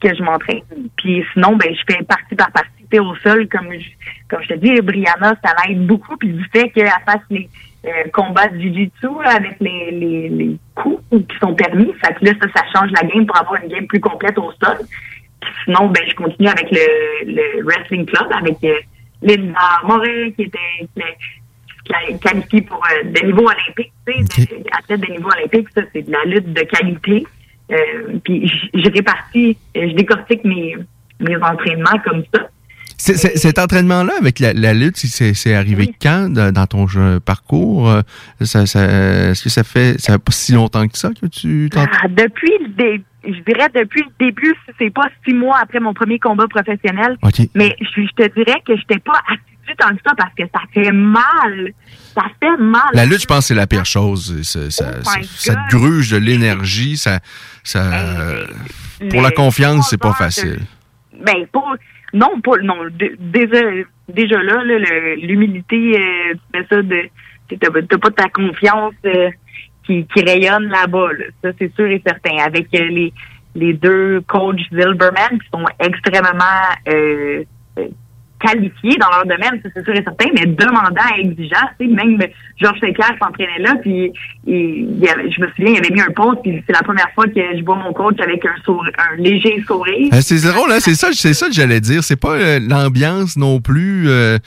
que 0.03 0.15
je 0.15 0.23
m'entraîne. 0.23 0.63
Puis 0.97 1.25
sinon, 1.33 1.57
ben 1.57 1.75
je 1.75 1.95
fais 1.95 2.03
partie 2.03 2.35
par 2.35 2.51
partie 2.51 2.69
au 2.99 3.15
sol, 3.17 3.49
comme 3.49 3.73
je, 3.73 3.89
comme 4.29 4.43
je 4.43 4.49
te 4.49 4.55
dis, 4.55 4.81
Brianna, 4.81 5.35
ça 5.43 5.55
l'aide 5.67 5.87
beaucoup. 5.87 6.17
Puis 6.17 6.29
du 6.29 6.45
fait 6.53 6.69
qu'elle 6.71 6.91
fasse 7.07 7.23
les 7.31 7.49
euh, 7.87 7.91
combats 8.13 8.49
de 8.49 8.61
jiu-jitsu 8.61 9.09
avec 9.25 9.57
les, 9.61 9.91
les, 9.93 10.29
les 10.29 10.57
coups 10.75 11.03
qui 11.11 11.39
sont 11.41 11.55
permis, 11.55 11.93
fait 12.05 12.15
que 12.15 12.27
là, 12.27 12.33
ça, 12.41 12.49
ça 12.55 12.63
change 12.75 12.91
la 12.91 13.09
game 13.09 13.27
pour 13.27 13.37
avoir 13.39 13.63
une 13.63 13.69
game 13.69 13.87
plus 13.87 14.01
complète 14.01 14.39
au 14.39 14.53
sol. 14.63 14.79
Puis 15.41 15.51
sinon, 15.65 15.89
ben, 15.89 16.03
je 16.07 16.15
continue 16.15 16.49
avec 16.49 16.71
le, 16.71 17.33
le 17.33 17.65
Wrestling 17.65 18.05
Club, 18.07 18.31
avec 18.31 18.63
euh, 18.65 18.75
Linda 19.23 19.81
Moret, 19.85 20.33
qui 20.37 20.43
était 20.43 20.59
qui 20.81 21.03
qui 21.85 22.19
qualifiée 22.21 22.63
pour 22.63 22.81
euh, 22.85 23.11
des 23.11 23.27
niveaux 23.27 23.49
olympiques. 23.49 23.93
Tu 24.07 24.43
sais, 24.43 24.63
athlète 24.71 25.01
de 25.01 25.13
niveau 25.13 25.31
olympique, 25.31 25.69
ça, 25.75 25.83
c'est 25.93 26.03
de 26.03 26.13
la 26.13 26.25
lutte 26.27 26.53
de 26.53 26.63
qualité. 26.63 27.27
Euh, 27.73 28.19
puis 28.25 28.51
je 28.75 28.91
répartis, 28.91 29.57
euh, 29.77 29.89
je 29.91 29.95
décortique 29.95 30.45
mes, 30.45 30.77
mes 31.21 31.37
entraînements 31.37 31.99
comme 32.05 32.23
ça. 32.35 32.49
Cet 32.99 33.59
entraînement-là 33.59 34.13
avec 34.21 34.39
la, 34.39 34.53
la 34.53 34.75
lutte, 34.75 34.97
c'est 34.97 35.35
c'est 35.35 35.55
arrivé 35.55 35.93
quand 36.01 36.29
dans, 36.33 36.53
dans 36.53 36.67
ton 36.69 36.87
jeu- 36.87 37.19
parcours? 37.19 37.91
Euh, 37.91 38.03
Ça, 38.43 38.65
ça- 38.67 39.31
Est-ce 39.31 39.43
que 39.43 39.49
ça 39.51 39.65
fait 39.65 40.01
ça 40.01 40.13
fait 40.13 40.19
pas 40.21 40.31
si 40.33 40.53
longtemps 40.53 40.87
que 40.87 40.97
ça 40.97 41.09
que 41.21 41.27
tu? 41.27 41.69
Ah, 41.75 41.87
depuis 42.09 42.53
le 42.61 42.69
dé- 42.69 43.03
je 43.25 43.41
dirais 43.53 43.69
depuis 43.75 44.03
le 44.03 44.27
début, 44.27 44.55
c'est 44.79 44.91
pas 44.91 45.09
six 45.27 45.35
mois 45.35 45.59
après 45.61 45.81
mon 45.81 45.95
premier 45.95 46.21
combat 46.21 46.47
professionnel. 46.47 47.17
Mais 47.57 47.75
je, 47.81 48.03
je 48.03 48.25
te 48.25 48.35
dirais 48.39 48.61
que 48.65 48.77
j'étais 48.77 48.99
pas 49.01 49.19
assidue 49.27 49.77
dans 49.81 49.97
ça 50.07 50.15
parce 50.17 50.35
que 50.37 50.45
ça 50.55 50.61
fait 50.73 50.93
mal. 50.93 51.73
Ça 52.15 52.25
fait 52.41 52.57
mal. 52.63 52.83
La 52.93 53.07
lutte, 53.07 53.23
je 53.23 53.27
pense, 53.27 53.47
c'est 53.47 53.55
la 53.55 53.67
pire 53.67 53.85
chose. 53.87 54.43
Ça, 54.43 54.61
Oh 55.07 55.11
ça- 55.25 55.57
gruge 55.71 56.11
de 56.11 56.19
l'énergie. 56.19 56.97
Ça, 56.97 57.19
ça, 57.65 57.91
pour 59.11 59.23
la 59.23 59.31
confiance, 59.31 59.89
c'est 59.91 60.01
pas 60.01 60.11
de- 60.11 60.15
facile. 60.15 60.59
Ben. 61.25 61.47
Non, 62.15 62.41
pas. 62.41 62.57
Non. 62.63 62.77
Déjà, 63.19 63.59
déjà 64.09 64.43
là, 64.43 64.63
l'humilité, 65.17 65.99
euh, 65.99 66.35
tu 66.53 66.65
ça 66.69 66.83
de. 66.83 67.09
T'as 67.59 67.99
pas 67.99 68.11
ta 68.11 68.29
confiance 68.29 68.95
euh, 69.07 69.31
qui, 69.85 70.07
qui 70.07 70.23
rayonne 70.25 70.69
là-bas. 70.69 71.13
là. 71.13 71.25
Ça, 71.43 71.51
c'est 71.59 71.75
sûr 71.75 71.87
et 71.87 72.03
certain. 72.07 72.37
Avec 72.45 72.67
euh, 72.75 72.85
les, 72.89 73.13
les 73.55 73.73
deux 73.75 74.21
coachs 74.23 74.61
Zilberman 74.71 75.39
qui 75.39 75.49
sont 75.53 75.65
extrêmement 75.79 76.69
euh, 76.89 77.45
euh, 77.79 77.89
qualifiés 78.43 78.97
dans 78.99 79.09
leur 79.11 79.25
domaine, 79.25 79.61
c'est 79.63 79.85
sûr 79.85 79.95
et 79.95 80.03
certain, 80.03 80.27
mais 80.35 80.47
demandant 80.47 81.03
et 81.17 81.21
exigeant. 81.21 81.67
Tu 81.81 81.87
sais, 81.89 81.93
même 81.95 82.19
Georges 82.61 82.81
Saint-Clair 82.81 83.13
s'entraînait 83.23 83.59
là, 83.61 83.75
puis 83.81 84.13
il, 84.47 84.99
il 85.01 85.09
avait- 85.09 85.31
je 85.31 85.41
me 85.41 85.47
souviens, 85.49 85.73
il 85.73 85.79
avait 85.79 85.91
mis 85.95 86.01
un 86.01 86.13
post, 86.15 86.41
puis 86.43 86.63
c'est 86.67 86.73
la 86.73 86.83
première 86.83 87.11
fois 87.15 87.27
que 87.27 87.41
je 87.57 87.65
vois 87.65 87.77
mon 87.77 87.93
coach 87.93 88.17
avec 88.21 88.45
un, 88.45 88.55
sourire, 88.65 88.93
un 88.99 89.17
léger 89.17 89.63
sourire. 89.67 90.09
Euh, 90.13 90.21
C'est 90.21 90.43
drôle, 90.47 90.73
hein? 90.73 90.79
c'est 90.81 90.95
ça, 90.95 91.09
c'est 91.13 91.35
ça 91.35 91.47
que 91.47 91.53
j'allais 91.55 91.81
dire. 91.81 92.03
C'est 92.05 92.17
pas 92.21 92.33
euh, 92.35 92.59
l'ambiance 92.61 93.37
non 93.37 93.61
plus. 93.61 94.09
euh, 94.09 94.39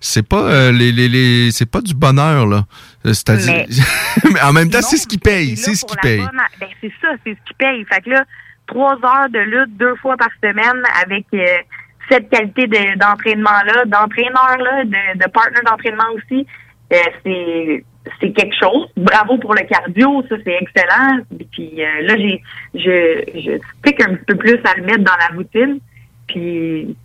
c'est 0.00 0.26
pas 0.26 0.42
euh, 0.42 0.72
les, 0.72 0.92
les, 0.92 1.08
les- 1.08 1.50
c'est 1.50 1.70
pas 1.70 1.80
du 1.80 1.94
bonheur 1.94 2.46
là. 2.46 2.64
C'est-à-dire, 3.04 3.64
mais 4.32 4.40
en 4.42 4.52
même 4.52 4.68
temps, 4.70 4.82
c'est 4.82 4.96
ce 4.98 5.06
qui 5.06 5.18
paye, 5.18 5.56
c'est 5.56 5.74
ce 5.74 5.84
qui 5.84 5.96
paye. 5.96 6.18
bonne- 6.18 6.30
Ben, 6.60 6.68
c'est 6.80 6.92
ça, 7.00 7.08
c'est 7.24 7.30
ce 7.32 7.48
qui 7.48 7.54
paye. 7.58 7.84
Fait 7.90 8.00
que 8.02 8.10
là, 8.10 8.24
trois 8.66 8.94
heures 8.94 9.28
de 9.32 9.38
lutte 9.38 9.76
deux 9.78 9.94
fois 9.96 10.16
par 10.16 10.28
semaine 10.42 10.82
avec 11.02 11.24
cette 12.10 12.28
qualité 12.30 12.66
de- 12.66 12.98
d'entraînement-là, 12.98 13.84
d'entraîneur-là, 13.86 14.84
de, 14.84 15.18
de 15.18 15.30
partner 15.30 15.60
d'entraînement 15.66 16.10
aussi, 16.16 16.46
euh, 16.92 16.96
c'est 17.24 17.84
c'est 18.20 18.32
quelque 18.32 18.54
chose. 18.58 18.86
Bravo 18.96 19.36
pour 19.38 19.54
le 19.54 19.62
cardio, 19.68 20.24
ça 20.28 20.36
c'est 20.44 20.56
excellent. 20.60 21.18
Puis 21.52 21.72
euh, 21.78 22.02
là, 22.06 22.16
j'ai 22.16 22.40
je, 22.74 23.40
je 23.40 23.50
pique 23.82 24.00
un 24.00 24.14
petit 24.14 24.24
peu 24.26 24.36
plus 24.36 24.58
à 24.64 24.74
le 24.76 24.84
mettre 24.84 25.04
dans 25.04 25.16
la 25.20 25.36
routine. 25.36 25.78
Puis 26.26 26.96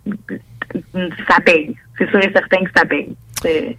ça 1.28 1.40
paye. 1.44 1.74
C'est 1.98 2.08
sûr 2.10 2.18
et 2.18 2.32
certain 2.32 2.64
que 2.64 2.70
ça 2.74 2.84
paye. 2.84 3.14
C'est 3.42 3.76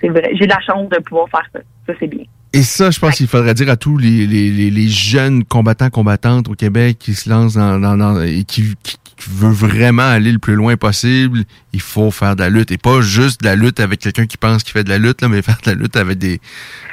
c'est 0.00 0.08
vrai. 0.08 0.30
J'ai 0.34 0.46
la 0.46 0.60
chance 0.60 0.88
de 0.88 0.98
pouvoir 0.98 1.28
faire 1.28 1.46
ça. 1.52 1.60
Ça, 1.86 1.92
c'est 1.98 2.06
bien. 2.06 2.24
Et 2.52 2.62
ça, 2.62 2.90
je 2.90 2.98
pense 2.98 3.16
qu'il 3.16 3.28
faudrait 3.28 3.54
dire 3.54 3.68
à 3.70 3.76
tous 3.76 3.96
les, 3.98 4.26
les, 4.26 4.50
les, 4.50 4.70
les 4.70 4.88
jeunes 4.88 5.44
combattants, 5.44 5.88
combattantes 5.90 6.48
au 6.48 6.54
Québec 6.54 6.96
qui 6.98 7.14
se 7.14 7.28
lancent 7.30 7.54
dans, 7.54 7.78
dans, 7.78 7.96
dans- 7.96 8.20
et 8.22 8.42
qui, 8.44 8.74
qui, 8.82 8.96
qui 9.20 9.30
veut 9.30 9.50
vraiment 9.52 10.02
aller 10.08 10.32
le 10.32 10.38
plus 10.38 10.54
loin 10.54 10.76
possible, 10.76 11.44
il 11.72 11.80
faut 11.80 12.10
faire 12.10 12.36
de 12.36 12.42
la 12.42 12.48
lutte. 12.50 12.70
Et 12.72 12.78
pas 12.78 13.00
juste 13.02 13.40
de 13.42 13.46
la 13.46 13.54
lutte 13.54 13.78
avec 13.80 14.00
quelqu'un 14.00 14.26
qui 14.26 14.36
pense 14.36 14.62
qu'il 14.62 14.72
fait 14.72 14.84
de 14.84 14.88
la 14.88 14.98
lutte, 14.98 15.20
là, 15.22 15.28
mais 15.28 15.42
faire 15.42 15.58
de 15.64 15.70
la 15.70 15.76
lutte 15.76 15.96
avec 15.96 16.18
des, 16.18 16.40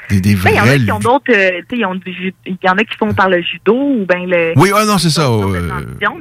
des, 0.09 0.19
des 0.21 0.35
Ben, 0.35 0.49
Il 0.51 0.55
y 0.55 0.59
en 0.59 0.63
a 0.63 0.65
vrais... 0.65 0.79
qui 0.79 0.91
ont 0.91 0.99
d'autres, 0.99 1.31
euh, 1.33 1.61
il 1.71 1.79
y 1.79 2.69
en 2.69 2.73
a 2.77 2.83
qui 2.83 2.97
font 2.97 3.13
par 3.13 3.29
le 3.29 3.41
judo 3.41 3.73
ou 3.75 4.05
ben 4.05 4.25
le. 4.29 4.53
Oui, 4.57 4.71
ah 4.75 4.85
non, 4.85 4.97
c'est 4.97 5.09
ça. 5.09 5.27
euh, 5.29 5.69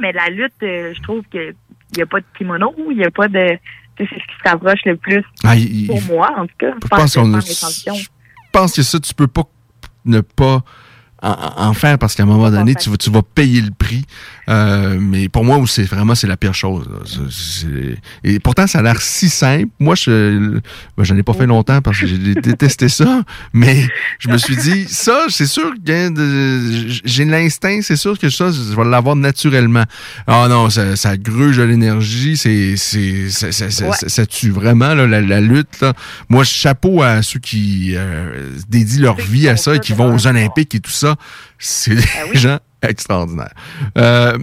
mais 0.01 0.13
la 0.13 0.29
lutte, 0.31 0.53
euh, 0.63 0.93
je 0.97 1.03
trouve 1.03 1.23
que 1.33 1.53
il 1.93 1.99
y 1.99 2.03
a 2.03 2.07
pas 2.07 2.21
de 2.21 2.27
kimono, 2.37 2.73
il 2.91 2.99
y 2.99 3.05
a 3.05 3.11
pas 3.11 3.29
de, 3.29 3.59
c'est 3.99 4.05
ce 4.05 4.09
qui 4.15 4.37
se 4.45 4.49
rapproche 4.49 4.81
le 4.85 4.97
plus 4.97 5.23
Ah, 5.45 5.57
il- 5.57 5.87
pour 5.87 6.03
moi 6.03 6.31
en 6.37 6.47
tout 6.47 6.55
cas. 6.59 6.73
je 6.83 6.89
pense 6.89 7.15
que 7.15 7.21
a- 7.21 7.95
je 7.95 8.07
pense 8.53 8.73
que 8.75 8.83
ça, 8.83 8.99
tu 9.01 9.15
peux 9.15 9.29
pas 9.29 9.45
ne 10.05 10.21
pas 10.21 10.63
en, 11.23 11.35
en 11.57 11.73
faire 11.75 11.99
parce 11.99 12.15
qu'à 12.15 12.25
un 12.25 12.27
moment 12.27 12.51
donné, 12.51 12.75
tu 12.75 12.91
tu 12.99 13.11
vas 13.11 13.23
payer 13.23 13.61
le 13.61 13.71
prix. 13.71 14.05
Euh, 14.49 14.97
mais 15.01 15.29
pour 15.29 15.45
moi, 15.45 15.61
c'est 15.67 15.83
vraiment 15.85 16.15
c'est 16.15 16.27
la 16.27 16.37
pire 16.37 16.55
chose. 16.55 16.89
Et 18.25 18.39
pourtant, 18.39 18.67
ça 18.67 18.79
a 18.79 18.83
l'air 18.83 19.01
si 19.01 19.29
simple. 19.29 19.67
Moi, 19.81 19.95
je 19.95 20.61
ben, 20.97 21.05
j'en 21.05 21.17
ai 21.17 21.23
pas 21.23 21.33
fait 21.35 21.47
longtemps 21.47 21.81
parce 21.83 21.99
que 22.01 22.07
j'ai 22.07 22.19
détesté 22.35 22.89
ça. 22.89 23.23
Mais 23.53 23.87
je 24.19 24.29
me 24.29 24.39
suis 24.39 24.57
dit, 24.57 24.87
ça, 24.89 25.27
c'est 25.29 25.47
sûr 25.47 25.73
que 25.85 25.93
hein, 25.93 26.11
de- 26.11 26.87
j'ai 27.05 27.25
l'instinct, 27.25 27.81
c'est 27.83 27.97
sûr 27.97 28.19
que 28.19 28.31
ça, 28.31 28.51
je 28.51 28.75
vais 28.77 28.85
l'avoir 28.85 29.17
naturellement. 29.17 29.85
Ah 30.27 30.47
non, 30.49 30.71
ça, 30.71 30.97
ça 30.97 31.17
gruge 31.17 31.57
de 31.57 31.63
l'énergie, 31.65 32.37
c'est 32.37 32.77
c'est 32.77 33.29
ça, 33.31 33.51
ça, 33.53 33.71
ça- 33.93 34.27
tue 34.27 34.51
vraiment 34.51 34.95
là, 34.95 35.07
la, 35.07 35.21
la 35.21 35.41
lutte. 35.41 35.81
Là. 35.81 35.93
Moi, 36.29 36.45
chapeau 36.45 37.03
à 37.03 37.23
ceux 37.23 37.39
qui 37.41 37.93
euh, 37.95 38.51
dédient 38.69 39.03
leur 39.03 39.17
vie 39.17 39.49
à 39.49 39.57
ça 39.57 39.77
et 39.77 39.81
qui 39.81 39.93
vont 39.93 40.15
aux 40.15 40.27
Olympiques 40.27 40.75
et 40.75 40.81
tout 40.81 40.91
ça. 40.91 41.17
C'est 41.59 41.95
des 41.95 42.05
gens 42.35 42.59
extraordinaires. 42.91 43.55
Euh, 43.99 44.37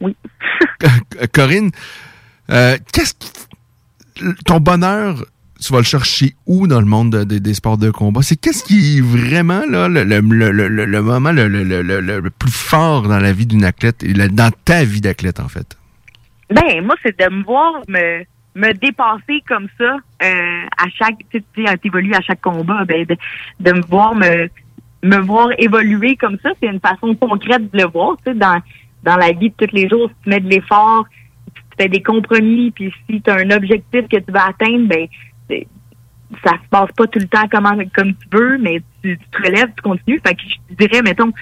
oui. 0.00 0.16
Corinne, 1.32 1.70
euh, 2.50 2.76
qu'est-ce 2.92 3.14
qui- 3.14 3.30
ton 4.44 4.60
bonheur, 4.60 5.24
tu 5.60 5.72
vas 5.72 5.78
le 5.78 5.84
chercher 5.84 6.34
où 6.46 6.66
dans 6.66 6.80
le 6.80 6.86
monde 6.86 7.10
de- 7.10 7.24
de- 7.24 7.38
des 7.38 7.54
sports 7.54 7.78
de 7.78 7.90
combat? 7.90 8.22
C'est 8.22 8.36
qu'est-ce 8.36 8.62
qui 8.64 8.98
est 8.98 9.00
vraiment 9.00 9.62
là, 9.68 9.88
le, 9.88 10.04
le, 10.04 10.20
le, 10.20 10.50
le- 10.68 10.84
le 10.84 11.02
moment 11.02 11.32
le, 11.32 11.48
le, 11.48 11.62
le, 11.64 11.82
le- 11.82 12.00
le 12.20 12.30
plus 12.30 12.52
fort 12.52 13.02
dans 13.08 13.18
la 13.18 13.32
vie 13.32 13.46
d'une 13.46 13.64
athlète 13.64 14.02
et 14.02 14.12
dans 14.12 14.50
ta 14.64 14.84
vie 14.84 15.00
d'athlète, 15.00 15.40
en 15.40 15.48
fait? 15.48 15.76
Ben, 16.50 16.84
moi, 16.84 16.94
c'est 17.02 17.18
de 17.18 17.34
me 17.34 17.42
voir 17.44 17.72
me, 17.88 18.24
me 18.54 18.72
dépasser 18.74 19.42
comme 19.48 19.66
ça 19.78 19.96
euh, 20.22 20.66
à 20.76 20.84
chaque, 20.98 21.16
tu 21.30 21.38
sais, 21.56 21.64
tu 21.72 21.78
t'évolues 21.78 22.14
à 22.14 22.20
chaque 22.20 22.42
combat, 22.42 22.84
ben, 22.84 23.06
de, 23.06 23.16
de 23.60 23.72
me 23.72 23.80
voir 23.86 24.14
me, 24.14 24.48
me 25.04 25.18
voir 25.18 25.50
évoluer 25.58 26.16
comme 26.16 26.38
ça, 26.42 26.50
c'est 26.60 26.68
une 26.68 26.80
façon 26.80 27.14
concrète 27.14 27.70
de 27.70 27.78
le 27.78 27.86
voir, 27.86 28.16
tu 28.24 28.32
sais, 28.32 28.38
dans, 28.38 28.60
dans 29.02 29.16
la 29.16 29.32
vie 29.32 29.50
de 29.50 29.66
tous 29.66 29.74
les 29.74 29.88
jours, 29.88 30.08
si 30.08 30.14
tu 30.24 30.30
mets 30.30 30.40
de 30.40 30.48
l'effort, 30.48 31.04
si 31.46 31.52
tu 31.54 31.62
fais 31.78 31.88
des 31.88 32.02
compromis, 32.02 32.70
puis 32.70 32.92
si 33.08 33.20
tu 33.20 33.30
as 33.30 33.34
un 33.34 33.50
objectif 33.50 34.08
que 34.08 34.16
tu 34.16 34.32
vas 34.32 34.48
atteindre, 34.48 34.88
ben, 34.88 35.06
ça 36.42 36.52
se 36.52 36.68
passe 36.70 36.90
pas 36.96 37.06
tout 37.06 37.18
le 37.18 37.28
temps 37.28 37.46
comme, 37.48 37.84
comme 37.94 38.14
tu 38.14 38.28
veux, 38.32 38.58
mais 38.58 38.80
tu, 39.02 39.18
te 39.18 39.42
relèves, 39.42 39.70
tu 39.76 39.82
continues. 39.82 40.20
Fait 40.26 40.34
que 40.34 40.42
je 40.42 40.74
dirais, 40.74 41.02
mettons, 41.02 41.32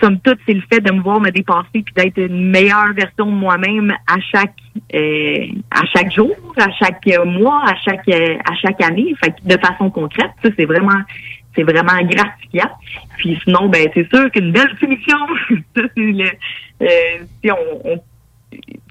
somme 0.00 0.18
toute, 0.20 0.38
c'est 0.46 0.54
le 0.54 0.62
fait 0.72 0.80
de 0.80 0.90
me 0.90 1.00
voir 1.02 1.20
me 1.20 1.30
dépasser 1.30 1.66
puis 1.72 1.92
d'être 1.94 2.16
une 2.16 2.50
meilleure 2.50 2.94
version 2.94 3.26
de 3.26 3.32
moi-même 3.32 3.94
à 4.06 4.18
chaque 4.20 4.54
euh, 4.94 5.46
à 5.70 5.84
chaque 5.94 6.12
jour, 6.12 6.34
à 6.56 6.70
chaque 6.72 7.06
mois, 7.26 7.62
à 7.66 7.76
chaque 7.76 8.08
à 8.08 8.54
chaque 8.54 8.80
année, 8.80 9.14
fait 9.22 9.32
que 9.32 9.46
de 9.46 9.60
façon 9.60 9.90
concrète, 9.90 10.30
ça 10.42 10.48
c'est 10.56 10.64
vraiment 10.64 11.00
c'est 11.54 11.62
vraiment 11.62 12.00
gratifiant. 12.02 12.70
Puis 13.18 13.38
sinon, 13.44 13.68
ben 13.68 13.88
c'est 13.94 14.08
sûr 14.14 14.30
qu'une 14.30 14.52
belle 14.52 14.74
finition, 14.78 15.18
ça 15.76 15.82
c'est 15.96 16.12
le 16.12 16.24
euh, 16.82 16.86
si 17.42 17.50
on, 17.50 17.92
on- 17.92 18.02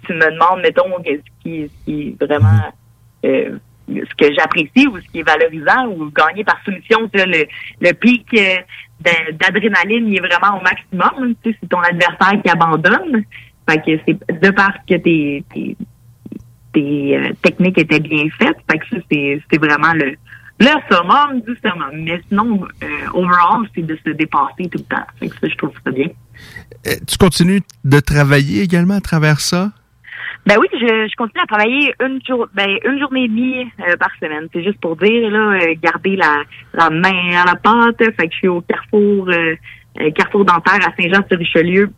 tu 0.06 0.14
me 0.14 0.32
demandes 0.32 0.62
mettons 0.62 0.90
ce 1.06 1.44
qui, 1.44 1.68
ce 1.70 1.86
qui 1.86 2.16
est 2.20 2.26
vraiment 2.26 2.74
euh, 3.26 3.58
ce 3.88 4.16
que 4.16 4.34
j'apprécie 4.34 4.88
ou 4.88 4.98
ce 5.00 5.08
qui 5.12 5.20
est 5.20 5.24
valorisant 5.24 5.88
ou 5.88 6.10
gagner 6.12 6.44
par 6.44 6.60
c'est 6.66 7.26
le, 7.28 7.46
le 7.82 7.94
pic 7.94 8.26
euh, 8.34 8.56
d'adrénaline, 9.34 10.08
il 10.08 10.18
est 10.18 10.20
vraiment 10.28 10.58
au 10.60 10.62
maximum. 10.64 11.36
Tu 11.44 11.52
sais, 11.52 11.58
c'est 11.62 11.70
ton 11.70 11.80
adversaire 11.80 12.42
qui 12.42 12.50
abandonne. 12.50 13.24
Fait 13.70 13.78
que 13.78 14.02
c'est 14.08 14.42
de 14.42 14.50
parce 14.52 14.78
que 14.90 14.96
tes, 14.96 15.44
tes, 15.54 15.76
tes, 16.74 17.18
euh, 17.18 17.34
techniques 17.42 17.78
étaient 17.78 18.00
bien 18.00 18.26
faites. 18.40 18.58
Fait 18.70 18.80
que 18.80 18.88
ça, 18.90 18.98
c'est 19.12 19.58
vraiment 19.58 19.94
le, 19.94 20.16
le 20.62 20.74
summum 20.90 21.42
du 21.42 21.54
summum. 21.64 22.04
Mais 22.06 22.22
sinon, 22.28 22.62
euh, 22.84 22.88
overall, 23.20 23.68
c'est 23.74 23.86
de 23.92 23.98
se 24.06 24.12
dépasser 24.12 24.70
tout 24.72 24.78
le 24.78 24.96
temps. 24.96 25.08
Fait 25.20 25.30
que 25.30 25.36
ça, 25.40 25.48
je 25.50 25.56
trouve 25.56 25.72
ça 25.84 25.92
bien. 25.92 26.10
Euh, 26.88 26.92
Tu 27.08 27.18
continues 27.18 27.62
de 27.84 28.00
travailler 28.00 28.62
également 28.62 28.96
à 28.96 29.02
travers 29.02 29.40
ça? 29.40 29.72
Ben 30.46 30.56
oui, 30.60 30.68
je, 30.74 31.08
je 31.12 31.16
continue 31.16 31.44
à 31.44 31.46
travailler 31.46 31.94
une 32.04 32.20
jour, 32.28 32.48
ben 32.56 32.70
une 32.86 33.00
journée 33.00 33.26
et 33.26 33.28
demie 33.28 33.72
euh, 33.88 33.96
par 33.98 34.10
semaine. 34.20 34.48
C'est 34.54 34.64
juste 34.64 34.80
pour 34.80 34.96
dire 34.96 35.30
là, 35.30 35.60
euh, 35.60 35.76
garder 35.82 36.16
la, 36.16 36.44
la 36.74 36.90
main 36.90 37.42
à 37.42 37.46
la 37.46 37.56
pâte. 37.56 37.98
Fait 37.98 38.28
que 38.28 38.34
je 38.34 38.38
suis 38.38 38.48
au 38.48 38.62
Carrefour, 38.62 39.30
Carrefour 40.16 40.46
dentaire 40.46 40.80
à 40.88 40.92
Saint-Jean-sur-Richelieu 41.00 41.92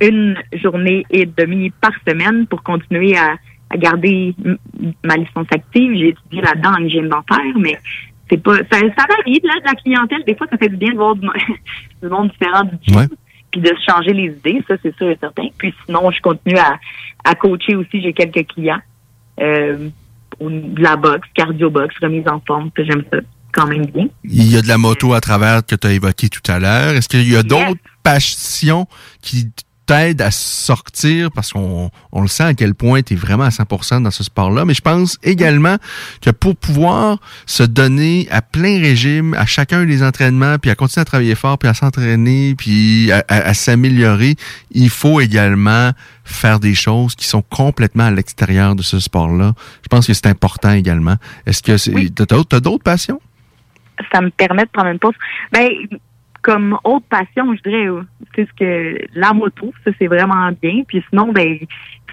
une 0.00 0.36
journée 0.62 1.04
et 1.10 1.26
demie 1.26 1.70
par 1.70 1.92
semaine 2.06 2.46
pour 2.46 2.62
continuer 2.62 3.16
à, 3.16 3.34
à 3.70 3.76
garder 3.76 4.34
ma 5.04 5.16
licence 5.16 5.46
active. 5.50 5.92
J'ai 5.94 6.08
étudié 6.08 6.42
là-dedans 6.42 6.72
en 6.78 6.84
hygiène 6.84 7.08
dentaire, 7.08 7.58
mais 7.58 7.78
c'est 8.30 8.42
pas 8.42 8.56
ça, 8.58 8.78
ça 8.78 9.04
varie 9.08 9.40
là, 9.44 9.54
de 9.60 9.64
la 9.64 9.74
clientèle. 9.74 10.22
Des 10.26 10.34
fois, 10.34 10.46
ça 10.50 10.56
fait 10.58 10.68
du 10.68 10.76
bien 10.76 10.92
de 10.92 10.96
voir 10.96 11.14
du, 11.16 11.26
mo- 11.26 11.32
du 12.02 12.08
monde 12.08 12.30
différent 12.30 12.64
du 12.64 12.76
gym 12.82 13.08
puis 13.50 13.62
de 13.62 13.68
se 13.68 13.90
changer 13.90 14.12
les 14.12 14.26
idées, 14.26 14.62
ça 14.68 14.74
c'est 14.82 14.94
sûr 14.96 15.08
et 15.08 15.16
certain. 15.18 15.46
Puis 15.56 15.72
sinon, 15.86 16.10
je 16.10 16.20
continue 16.20 16.58
à, 16.58 16.78
à 17.24 17.34
coacher 17.34 17.76
aussi. 17.76 18.02
J'ai 18.02 18.12
quelques 18.12 18.46
clients 18.46 18.80
euh, 19.40 19.88
de 20.38 20.82
la 20.82 20.96
boxe, 20.96 21.26
cardio 21.34 21.70
boxe, 21.70 21.94
remise 22.02 22.28
en 22.28 22.40
forme, 22.46 22.70
que 22.72 22.84
j'aime 22.84 23.02
ça 23.10 23.18
quand 23.52 23.66
même 23.66 23.86
bien. 23.86 24.06
Il 24.24 24.52
y 24.52 24.56
a 24.58 24.60
de 24.60 24.68
la 24.68 24.76
moto 24.76 25.14
à 25.14 25.20
travers 25.22 25.64
que 25.64 25.74
tu 25.74 25.86
as 25.86 25.92
évoqué 25.94 26.28
tout 26.28 26.42
à 26.52 26.58
l'heure. 26.58 26.94
Est-ce 26.94 27.08
qu'il 27.08 27.26
y 27.32 27.36
a 27.36 27.42
d'autres 27.42 27.80
passions 28.02 28.86
qui 29.22 29.50
t'aident 29.88 30.20
à 30.20 30.30
sortir 30.30 31.30
parce 31.32 31.50
qu'on 31.54 31.90
on 32.12 32.20
le 32.20 32.28
sent 32.28 32.42
à 32.44 32.52
quel 32.52 32.74
point 32.74 33.00
tu 33.00 33.14
es 33.14 33.16
vraiment 33.16 33.44
à 33.44 33.48
100% 33.48 34.02
dans 34.02 34.10
ce 34.10 34.22
sport-là, 34.22 34.66
mais 34.66 34.74
je 34.74 34.82
pense 34.82 35.16
également 35.22 35.76
que 36.20 36.28
pour 36.30 36.56
pouvoir 36.56 37.18
se 37.46 37.62
donner 37.62 38.28
à 38.30 38.42
plein 38.42 38.78
régime 38.80 39.32
à 39.32 39.46
chacun 39.46 39.86
des 39.86 40.02
entraînements, 40.02 40.58
puis 40.58 40.70
à 40.70 40.74
continuer 40.74 41.00
à 41.00 41.04
travailler 41.06 41.34
fort, 41.34 41.56
puis 41.58 41.70
à 41.70 41.74
s'entraîner, 41.74 42.54
puis 42.54 43.10
à, 43.12 43.24
à- 43.28 43.48
à 43.48 43.54
s'améliorer, 43.54 44.36
il 44.72 44.90
faut 44.90 45.20
également 45.20 45.92
faire 46.22 46.60
des 46.60 46.74
choses 46.74 47.14
qui 47.14 47.26
sont 47.26 47.40
complètement 47.40 48.04
à 48.04 48.10
l'extérieur 48.10 48.74
de 48.76 48.82
ce 48.82 49.00
sport-là. 49.00 49.54
Je 49.82 49.88
pense 49.88 50.06
que 50.06 50.12
c'est 50.12 50.26
important 50.26 50.70
également. 50.72 51.16
Est-ce 51.46 51.62
que 51.62 51.78
c'est 51.78 51.92
t'as 52.14 52.26
d'autres 52.26 52.48
t'as 52.48 52.60
d'autres 52.60 52.84
passions? 52.84 53.20
ça 54.12 54.20
me 54.20 54.30
permet 54.30 54.62
de 54.64 54.68
prendre 54.70 54.90
une 54.90 54.98
pause. 55.00 55.14
Ben, 55.52 55.66
comme 56.48 56.78
autre 56.82 57.04
passion, 57.10 57.54
je 57.54 57.68
dirais, 57.68 57.88
c'est 58.34 58.48
ce 58.48 58.52
que 58.54 59.06
la 59.14 59.34
moto, 59.34 59.70
ça 59.84 59.90
c'est 59.98 60.06
vraiment 60.06 60.50
bien. 60.62 60.82
Puis 60.88 61.04
sinon, 61.10 61.30
ben, 61.30 61.58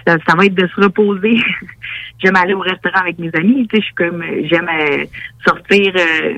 ça, 0.06 0.18
va 0.36 0.44
être 0.44 0.54
de 0.54 0.66
se 0.66 0.78
reposer. 0.78 1.38
j'aime 2.22 2.36
aller 2.36 2.52
au 2.52 2.60
restaurant 2.60 3.00
avec 3.00 3.18
mes 3.18 3.30
amis. 3.32 3.66
Tu 3.66 3.76
sais, 3.76 3.80
je 3.80 3.86
suis 3.86 3.94
comme, 3.94 4.22
j'aime 4.50 4.68
euh, 4.68 5.06
sortir, 5.42 5.90
euh, 5.96 6.34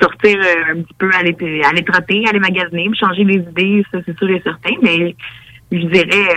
sortir 0.00 0.38
euh, 0.38 0.72
un 0.72 0.80
petit 0.80 0.94
peu, 0.96 1.10
aller, 1.12 1.36
aller 1.70 1.84
trotter, 1.84 2.24
aller 2.26 2.38
magasiner, 2.38 2.88
me 2.88 2.94
changer 2.94 3.24
les 3.24 3.42
idées, 3.50 3.84
ça 3.92 3.98
c'est 4.06 4.16
sûr 4.16 4.30
et 4.30 4.40
certain. 4.40 4.74
Mais 4.82 5.14
je 5.72 5.86
dirais 5.86 6.30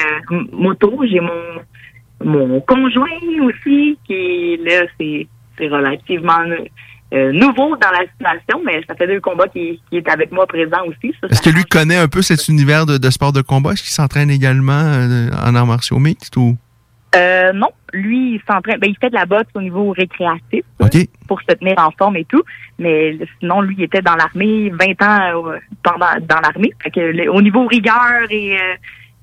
moto, 0.51 1.01
j'ai 1.09 1.21
mon 1.21 1.61
mon 2.25 2.59
conjoint 2.59 3.07
aussi, 3.43 3.97
qui 4.05 4.57
là, 4.65 4.85
c'est 4.99 5.27
c'est 5.57 5.69
relativement 5.69 6.43
euh, 7.13 7.31
nouveau 7.31 7.75
dans 7.77 7.91
la 7.91 8.05
situation, 8.11 8.61
mais 8.65 8.81
ça 8.87 8.95
fait 8.95 9.07
deux 9.07 9.21
combats 9.21 9.47
qui, 9.47 9.81
qui 9.89 9.97
est 9.97 10.09
avec 10.09 10.31
moi 10.31 10.45
présent 10.45 10.81
aussi. 10.87 11.13
Est-ce 11.29 11.41
que 11.41 11.49
lui 11.49 11.63
connaît 11.63 11.97
un 11.97 12.07
peu 12.07 12.21
cet 12.21 12.47
univers 12.49 12.85
de, 12.85 12.97
de 12.97 13.09
sport 13.09 13.31
de 13.33 13.41
combat? 13.41 13.71
Est-ce 13.71 13.83
qu'il 13.83 13.91
s'entraîne 13.93 14.29
également 14.29 14.73
euh, 14.73 15.29
en 15.45 15.55
arts 15.55 15.67
martiaux 15.67 15.99
mixtes 15.99 16.35
ou? 16.35 16.57
Euh, 17.15 17.53
non, 17.53 17.69
lui, 17.93 18.33
il 18.35 18.41
s'entraîne. 18.45 18.79
Ben, 18.79 18.89
il 18.89 18.97
fait 18.99 19.09
de 19.09 19.15
la 19.15 19.25
boxe 19.25 19.49
au 19.55 19.61
niveau 19.61 19.91
récréatif 19.91 20.63
OK. 20.79 21.07
pour 21.27 21.39
se 21.41 21.55
tenir 21.55 21.75
en 21.77 21.89
forme 21.97 22.17
et 22.17 22.25
tout. 22.25 22.43
Mais 22.77 23.17
sinon, 23.39 23.61
lui, 23.61 23.75
il 23.77 23.83
était 23.85 24.01
dans 24.01 24.15
l'armée 24.15 24.69
20 24.71 25.01
ans 25.07 25.47
euh, 25.47 25.57
pendant 25.83 26.05
dans 26.27 26.41
l'armée. 26.41 26.73
Fait 26.83 26.91
que 26.91 26.99
le- 26.99 27.31
au 27.31 27.41
niveau 27.41 27.65
rigueur 27.65 28.25
et 28.29 28.57
euh, 28.57 28.75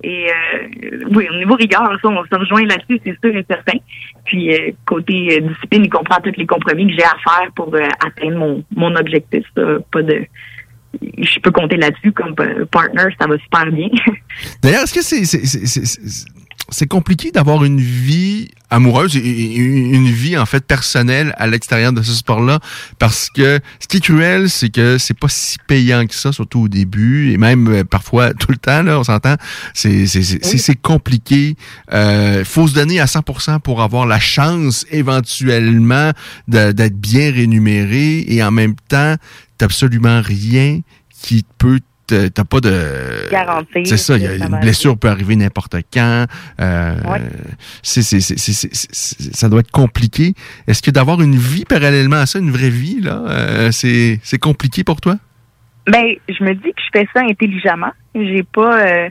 et 0.02 0.26
euh, 0.28 1.04
oui, 1.14 1.26
au 1.30 1.36
niveau 1.36 1.54
rigueur, 1.54 1.82
ça, 2.02 2.08
on 2.08 2.24
se 2.24 2.34
rejoint 2.34 2.64
là-dessus, 2.66 3.00
c'est 3.04 3.16
sûr 3.24 3.36
et 3.36 3.44
certain. 3.48 3.78
Puis 4.24 4.52
euh, 4.52 4.72
côté 4.86 5.38
euh, 5.38 5.48
discipline, 5.48 5.84
il 5.84 5.90
comprend 5.90 6.20
tous 6.22 6.32
les 6.36 6.46
compromis 6.46 6.86
que 6.88 6.94
j'ai 6.94 7.04
à 7.04 7.14
faire 7.24 7.50
pour 7.54 7.74
euh, 7.74 7.86
atteindre 8.04 8.36
mon 8.38 8.64
mon 8.74 8.94
objectif. 8.96 9.44
Pas 9.54 10.02
de 10.02 10.26
je 11.00 11.40
peux 11.40 11.50
compter 11.50 11.76
là-dessus 11.76 12.12
comme 12.12 12.34
euh, 12.40 12.64
partner, 12.66 13.04
ça 13.20 13.26
va 13.26 13.36
super 13.38 13.66
bien. 13.72 13.88
D'ailleurs, 14.62 14.82
est-ce 14.82 14.94
que 14.94 15.02
c'est 15.02 15.24
c'est- 15.24 15.46
c'est- 15.46 16.26
c'est- 16.74 16.86
compliqué 16.86 17.30
d'avoir 17.30 17.64
une 17.64 17.80
vie 17.80 18.48
amoureuse 18.70 19.16
et 19.16 19.54
une 19.56 20.10
vie 20.10 20.36
en 20.36 20.46
fait 20.46 20.64
personnelle 20.66 21.32
à 21.38 21.46
l'extérieur 21.46 21.92
de 21.92 22.02
ce 22.02 22.12
sport-là 22.12 22.58
parce 22.98 23.30
que 23.30 23.60
ce 23.78 23.86
qui 23.86 23.98
est 23.98 24.00
cruel, 24.00 24.50
c'est 24.50 24.68
que 24.70 24.98
c'est 24.98 25.18
pas 25.18 25.28
si 25.28 25.56
payant 25.68 26.06
que 26.06 26.14
ça, 26.14 26.32
surtout 26.32 26.62
au 26.62 26.68
début 26.68 27.32
et 27.32 27.36
même 27.36 27.68
euh, 27.68 27.84
parfois 27.84 28.34
tout 28.40 28.50
le 28.50 28.56
temps 28.56 28.82
là, 28.82 28.98
on 28.98 29.04
s'entend. 29.04 29.36
C'est 29.74 30.06
c'est 30.06 30.76
compliqué. 30.76 31.56
Euh, 31.92 32.44
faut 32.44 32.66
se 32.68 32.74
donner 32.74 33.00
à 33.00 33.06
100% 33.06 33.60
pour 33.60 33.80
avoir 33.82 34.06
la 34.06 34.18
chance 34.20 34.84
éventuellement 34.90 36.10
d'être 36.48 36.96
bien 36.98 37.30
rémunéré 37.32 38.24
et 38.28 38.42
en 38.42 38.50
même 38.50 38.74
temps, 38.88 39.14
t'as 39.58 39.64
absolument 39.66 40.20
rien 40.22 40.80
qui 41.22 41.44
peut 41.58 41.80
T'as 42.06 42.44
pas 42.44 42.60
de. 42.60 43.30
Garantir 43.30 43.86
C'est 43.86 43.96
ça, 43.96 44.16
y 44.18 44.26
a 44.26 44.34
une 44.34 44.60
blessure 44.60 44.98
peut 44.98 45.08
arriver 45.08 45.36
n'importe 45.36 45.76
quand. 45.92 46.26
Euh, 46.60 46.94
Ouais. 47.04 47.20
c'est, 47.82 48.02
c'est, 48.02 48.20
c'est, 48.20 48.36
c'est- 48.38 48.52
c'est- 48.52 48.74
c'est- 48.74 49.34
ça 49.34 49.48
doit 49.48 49.60
être 49.60 49.70
compliqué. 49.70 50.34
Est-ce 50.66 50.82
que 50.82 50.90
d'avoir 50.90 51.22
une 51.22 51.36
vie 51.36 51.64
parallèlement 51.64 52.16
à 52.16 52.26
ça, 52.26 52.38
une 52.38 52.50
vraie 52.50 52.68
vie, 52.70 53.00
là, 53.00 53.22
euh, 53.26 53.70
c'est, 53.72 54.20
c'est 54.22 54.38
compliqué 54.38 54.84
pour 54.84 55.00
toi? 55.00 55.16
Ben, 55.86 56.14
je 56.28 56.44
me 56.44 56.54
dis 56.54 56.72
que 56.72 56.80
je 56.82 56.98
fais 57.00 57.08
ça 57.14 57.20
intelligemment. 57.22 57.92
J'ai 58.14 58.42
pas, 58.42 58.86
euh, 58.86 59.08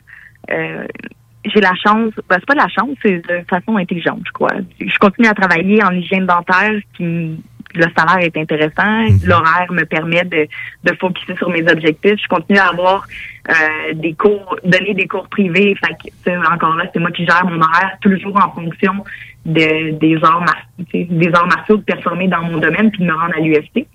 j'ai 1.46 1.62
la 1.62 1.74
chance. 1.76 2.12
Ben, 2.30 2.38
c'est 2.40 2.46
pas 2.46 2.54
de 2.54 2.60
la 2.60 2.68
chance, 2.70 2.96
c'est 3.04 3.18
de 3.28 3.44
façon 3.50 3.78
intelligente, 3.78 4.22
je 4.26 4.32
crois. 4.32 4.54
Je 4.80 4.98
continue 5.00 5.28
à 5.28 5.34
travailler 5.34 5.84
en 5.84 5.92
hygiène 5.92 6.26
dentaire, 6.26 6.74
qui 6.96 7.38
le 7.76 7.88
salaire 7.98 8.20
est 8.20 8.38
intéressant, 8.38 9.06
l'horaire 9.26 9.72
me 9.72 9.84
permet 9.86 10.24
de, 10.24 10.48
de 10.84 10.96
focuser 10.98 11.36
sur 11.38 11.50
mes 11.50 11.62
objectifs. 11.70 12.20
Je 12.22 12.28
continue 12.28 12.60
à 12.60 12.70
avoir 12.70 13.08
euh, 13.50 13.94
des 13.94 14.14
cours, 14.14 14.58
donner 14.64 14.94
des 14.94 15.08
cours 15.08 15.28
privés. 15.28 15.76
Fait 15.84 16.12
que, 16.26 16.54
encore 16.54 16.76
là, 16.76 16.86
c'est 16.94 17.00
moi 17.00 17.12
qui 17.12 17.26
gère 17.26 17.46
mon 17.46 17.62
horaire 17.62 17.98
toujours 18.02 18.36
en 18.38 18.52
fonction 18.52 19.04
de, 19.46 19.92
des 19.92 20.18
arts 20.24 20.42
martiaux, 20.42 21.06
des 21.10 21.32
arts 21.34 21.48
martiaux 21.48 21.78
de 21.78 21.84
performer 21.84 22.28
dans 22.28 22.44
mon 22.44 22.58
domaine 22.58 22.92
puis 22.92 23.02
de 23.02 23.06
me 23.06 23.14
rendre 23.14 23.36
à 23.36 23.40
l'UFC. 23.40 23.86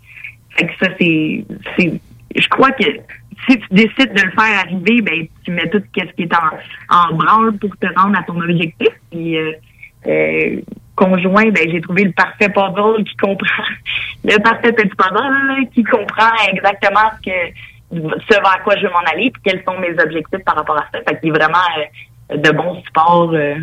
Fait 0.50 0.66
que 0.66 0.72
ça, 0.80 0.90
c'est, 0.98 1.44
c'est, 1.76 1.92
je 2.36 2.48
crois 2.48 2.72
que 2.72 2.84
si 3.48 3.58
tu 3.58 3.66
décides 3.70 4.12
de 4.14 4.22
le 4.22 4.30
faire 4.32 4.60
arriver, 4.64 5.00
ben, 5.02 5.26
tu 5.44 5.52
mets 5.52 5.68
tout 5.70 5.80
ce 5.94 6.00
qui 6.12 6.22
est 6.22 6.34
en, 6.34 6.94
en 6.94 7.14
branle 7.14 7.56
pour 7.58 7.76
te 7.76 7.86
rendre 7.96 8.18
à 8.18 8.22
ton 8.24 8.40
objectif. 8.40 8.88
Puis, 9.10 9.38
euh, 9.38 9.52
euh, 10.06 10.60
conjoint, 10.98 11.50
ben, 11.50 11.70
j'ai 11.70 11.80
trouvé 11.80 12.04
le 12.04 12.12
parfait 12.12 12.48
puzzle 12.48 13.04
qui 13.04 13.16
comprend, 13.16 13.64
le 14.24 14.38
parfait 14.42 14.72
petit 14.72 15.72
qui 15.72 15.84
comprend 15.84 16.32
exactement 16.52 17.10
ce 17.92 18.34
vers 18.34 18.60
quoi 18.64 18.76
je 18.76 18.82
veux 18.82 18.92
m'en 18.92 19.10
aller, 19.12 19.30
puis 19.30 19.42
quels 19.44 19.62
sont 19.64 19.78
mes 19.78 19.92
objectifs 20.02 20.44
par 20.44 20.56
rapport 20.56 20.76
à 20.76 20.84
ça. 20.92 20.98
Fait 21.08 21.18
qu'il 21.20 21.30
est 21.30 21.32
vraiment 21.32 21.58
euh, 22.32 22.36
de 22.36 22.50
bons 22.50 22.82
sports, 22.88 23.32
euh, 23.32 23.54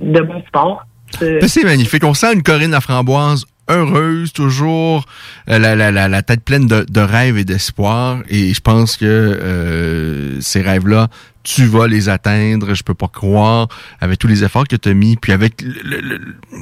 de. 0.00 0.20
Euh, 0.20 1.38
Ben, 1.40 1.48
c'est 1.48 1.64
magnifique. 1.64 2.04
On 2.04 2.14
sent 2.14 2.34
une 2.34 2.42
Corinne 2.42 2.70
Laframboise 2.70 3.46
heureuse, 3.68 4.32
toujours 4.32 5.04
la, 5.46 5.58
la, 5.58 5.92
la, 5.92 6.08
la 6.08 6.22
tête 6.22 6.44
pleine 6.44 6.66
de, 6.66 7.00
rêves 7.00 7.38
et 7.38 7.44
d'espoir. 7.44 8.18
Et 8.28 8.52
je 8.52 8.60
pense 8.60 8.96
que 8.96 10.38
ces 10.40 10.60
rêves-là, 10.60 11.06
tu 11.42 11.66
vas 11.66 11.86
les 11.86 12.08
atteindre. 12.08 12.74
Je 12.74 12.82
peux 12.82 12.94
pas 12.94 13.08
croire 13.08 13.68
avec 14.00 14.18
tous 14.18 14.26
les 14.26 14.44
efforts 14.44 14.66
que 14.66 14.76
tu 14.76 14.88
as 14.88 14.94
mis, 14.94 15.16
puis 15.16 15.32
avec 15.32 15.64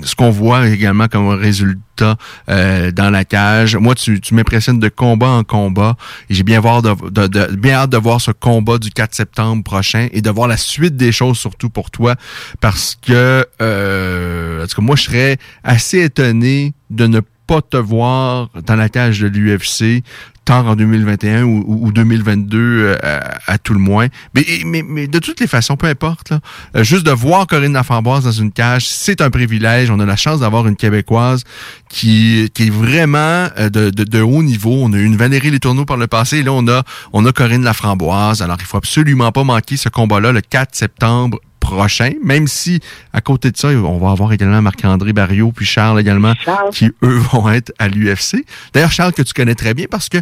ce 0.02 0.14
qu'on 0.14 0.30
voit 0.30 0.68
également 0.68 1.08
comme 1.08 1.28
résultat 1.28 2.16
euh, 2.48 2.90
dans 2.92 3.10
la 3.10 3.24
cage. 3.24 3.76
Moi, 3.76 3.94
tu, 3.94 4.20
m'impressionnes 4.32 4.78
de 4.78 4.88
combat 4.88 5.28
en 5.28 5.44
combat. 5.44 5.96
Et 6.30 6.34
j'ai 6.34 6.42
bien, 6.42 6.60
voir 6.60 6.82
bien 6.82 7.74
hâte 7.74 7.90
de 7.90 7.96
voir 7.96 8.20
ce 8.20 8.30
combat 8.30 8.78
du 8.78 8.90
4 8.90 9.14
septembre 9.14 9.64
prochain 9.64 10.08
et 10.12 10.22
de 10.22 10.30
voir 10.30 10.48
la 10.48 10.56
suite 10.56 10.96
des 10.96 11.12
choses 11.12 11.38
surtout 11.38 11.70
pour 11.70 11.90
toi. 11.90 12.14
Parce 12.60 12.96
que, 13.00 13.46
euh, 13.60 14.66
moi, 14.78 14.96
je 14.96 15.02
serais 15.02 15.38
assez 15.64 16.02
étonné 16.02 16.72
de 16.90 17.06
ne 17.06 17.20
pas 17.46 17.62
te 17.62 17.76
voir 17.76 18.50
dans 18.66 18.76
la 18.76 18.88
cage 18.88 19.20
de 19.20 19.26
l'UFC 19.26 20.04
en 20.50 20.76
2021 20.76 21.42
ou, 21.44 21.64
ou- 21.66 21.86
ou 21.86 21.92
2022 21.92 22.58
euh, 22.58 23.20
à, 23.46 23.58
tout 23.58 23.72
le 23.74 23.78
moins. 23.80 24.06
Mais, 24.34 24.44
mais, 24.64 24.82
mais 24.86 25.06
de 25.06 25.18
toutes 25.18 25.40
les 25.40 25.46
façons, 25.46 25.76
peu 25.76 25.86
importe, 25.86 26.30
là, 26.30 26.40
euh, 26.76 26.84
juste 26.84 27.04
de 27.06 27.10
voir 27.10 27.46
Corinne 27.46 27.72
Laframboise 27.72 28.24
dans 28.24 28.32
une 28.32 28.52
cage, 28.52 28.86
c'est 28.86 29.20
un 29.20 29.30
privilège. 29.30 29.90
On 29.90 30.00
a 30.00 30.06
la 30.06 30.16
chance 30.16 30.40
d'avoir 30.40 30.66
une 30.66 30.76
Québécoise 30.76 31.44
qui, 31.88 32.50
qui 32.54 32.68
est 32.68 32.70
vraiment 32.70 33.48
euh, 33.58 33.68
de, 33.70 33.90
de, 33.90 34.04
de 34.04 34.20
haut 34.20 34.42
niveau. 34.42 34.78
On 34.82 34.92
a 34.92 34.96
eu 34.96 35.04
une 35.04 35.16
Valérie 35.16 35.50
Les 35.50 35.60
Tourneaux 35.60 35.84
par 35.84 35.96
le 35.96 36.06
passé. 36.06 36.38
Et 36.38 36.42
là, 36.42 36.52
on 36.52 36.66
a, 36.68 36.82
on 37.12 37.24
a 37.26 37.32
Corinne 37.32 37.62
Laframboise. 37.64 38.42
Alors, 38.42 38.56
il 38.60 38.66
faut 38.66 38.78
absolument 38.78 39.32
pas 39.32 39.44
manquer 39.44 39.76
ce 39.76 39.88
combat-là 39.88 40.32
le 40.32 40.40
4 40.40 40.74
septembre 40.74 41.38
prochain, 41.70 42.10
même 42.22 42.46
si 42.46 42.80
à 43.12 43.20
côté 43.20 43.50
de 43.50 43.56
ça, 43.56 43.68
on 43.68 43.98
va 43.98 44.10
avoir 44.10 44.32
également 44.32 44.60
Marc-André 44.62 45.12
Barriot 45.12 45.52
puis 45.52 45.64
Charles 45.66 46.00
également, 46.00 46.32
qui 46.72 46.86
eux 47.02 47.18
vont 47.32 47.48
être 47.50 47.72
à 47.78 47.88
l'UFC. 47.88 48.44
D'ailleurs, 48.72 48.90
Charles, 48.92 49.12
que 49.12 49.22
tu 49.22 49.34
connais 49.34 49.54
très 49.54 49.74
bien 49.74 49.86
parce 49.90 50.08
que 50.08 50.18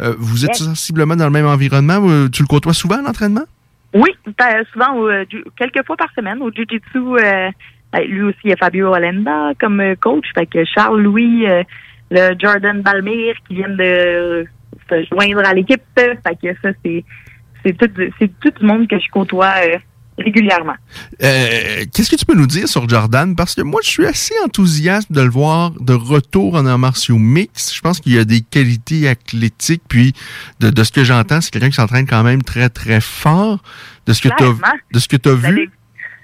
euh, 0.00 0.14
vous 0.18 0.44
êtes 0.44 0.50
Yes. 0.58 0.64
sensiblement 0.68 1.16
dans 1.16 1.24
le 1.26 1.30
même 1.30 1.46
environnement. 1.46 2.00
Euh, 2.08 2.28
Tu 2.28 2.42
le 2.42 2.48
côtoies 2.48 2.74
souvent 2.74 2.98
à 2.98 3.02
l'entraînement? 3.02 3.44
Oui, 3.94 4.10
t'as- 4.36 4.64
souvent, 4.72 5.04
euh, 5.06 5.24
quelques 5.58 5.84
fois 5.86 5.96
par 5.96 6.08
semaine, 6.16 6.40
au 6.42 6.50
Jiu-Jitsu, 6.52 6.98
euh, 6.98 7.50
ben, 7.92 8.02
lui 8.06 8.22
aussi, 8.22 8.38
il 8.44 8.50
y 8.50 8.52
a 8.52 8.56
Fabio 8.56 8.92
Alenda 8.94 9.50
comme 9.60 9.82
coach. 10.00 10.26
Fait 10.34 10.46
que 10.46 10.64
Charles 10.64 11.00
Louis, 11.02 11.44
le 12.12 12.34
Jordan 12.38 12.82
Balmire 12.82 13.34
qui 13.48 13.54
viennent 13.56 13.76
de 13.76 14.46
se 14.88 15.04
joindre 15.10 15.46
à 15.46 15.54
l'équipe. 15.54 15.82
Fait 15.96 16.16
que 16.40 16.48
ça, 16.62 16.70
c'est 16.84 17.04
c'est 17.64 17.76
tout, 17.76 17.88
tout 18.40 18.50
du 18.58 18.64
monde 18.66 18.88
que 18.88 18.96
je 18.98 19.10
côtoie 19.12 19.52
euh, 19.66 19.76
régulièrement. 20.20 20.74
Euh, 21.22 21.84
Qu'est-ce 21.92 22.10
que 22.10 22.16
tu 22.16 22.24
peux 22.24 22.34
nous 22.34 22.46
dire 22.46 22.68
sur 22.68 22.88
Jordan? 22.88 23.34
Parce 23.34 23.54
que 23.54 23.62
moi, 23.62 23.80
je 23.82 23.88
suis 23.88 24.06
assez 24.06 24.34
enthousiaste 24.44 25.10
de 25.12 25.20
le 25.20 25.30
voir 25.30 25.72
de 25.80 25.92
retour 25.92 26.54
en 26.54 26.66
arts 26.66 26.78
martiaux 26.78 27.18
mix. 27.18 27.74
Je 27.74 27.80
pense 27.80 28.00
qu'il 28.00 28.14
y 28.14 28.18
a 28.18 28.24
des 28.24 28.40
qualités 28.40 29.08
athlétiques. 29.08 29.82
Puis, 29.88 30.12
de, 30.60 30.70
de 30.70 30.84
ce 30.84 30.92
que 30.92 31.04
j'entends, 31.04 31.40
c'est 31.40 31.50
quelqu'un 31.50 31.70
qui 31.70 31.76
s'entraîne 31.76 32.06
quand 32.06 32.22
même 32.22 32.42
très, 32.42 32.68
très 32.68 33.00
fort. 33.00 33.62
De 34.06 34.12
ce 34.12 34.22
que 34.22 35.16
tu 35.16 35.28
as, 35.28 35.34
vu? 35.34 35.70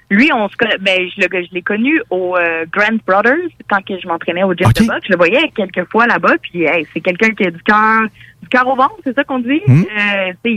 Lui, 0.09 0.29
on 0.33 0.47
se 0.47 0.55
connaît, 0.55 0.77
ben, 0.79 1.01
je 1.15 1.21
l'ai 1.21 1.45
je 1.45 1.53
l'ai 1.53 1.61
connu 1.61 2.01
au 2.09 2.37
euh, 2.37 2.65
Grand 2.71 2.97
Brothers 3.05 3.49
quand 3.69 3.83
que 3.85 3.99
je 3.99 4.07
m'entraînais 4.07 4.43
au 4.43 4.53
gym 4.53 4.67
Ok. 4.67 4.81
de 4.81 4.87
boxe. 4.87 5.01
Je 5.05 5.11
le 5.11 5.17
voyais 5.17 5.51
quelques 5.53 5.89
fois 5.91 6.07
là-bas, 6.07 6.35
puis 6.41 6.63
hey, 6.63 6.87
c'est 6.93 7.01
quelqu'un 7.01 7.31
qui 7.31 7.45
a 7.45 7.51
du 7.51 7.61
cœur, 7.61 8.03
du 8.41 8.47
cœur 8.47 8.67
au 8.67 8.75
ventre, 8.75 8.95
c'est 9.03 9.13
ça 9.13 9.25
qu'on 9.25 9.39
dit? 9.39 9.61
Hmm. 9.67 9.83
Euh, 9.99 10.49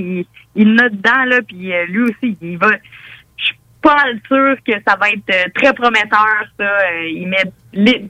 il 0.55 0.75
note 0.75 0.93
dedans 0.93 1.25
là, 1.27 1.41
puis 1.43 1.73
euh, 1.73 1.87
lui 1.87 2.03
aussi, 2.03 2.37
il 2.41 2.59
va. 2.59 2.69
Pas 3.83 3.95
mal 3.97 4.19
sûre 4.29 4.57
que 4.67 4.73
ça 4.87 4.97
va 5.01 5.09
être 5.11 5.31
euh, 5.35 5.49
très 5.55 5.73
prometteur. 5.73 6.27
Ça, 6.59 6.65
Euh, 6.65 7.09
il 7.09 7.29
met 7.29 7.45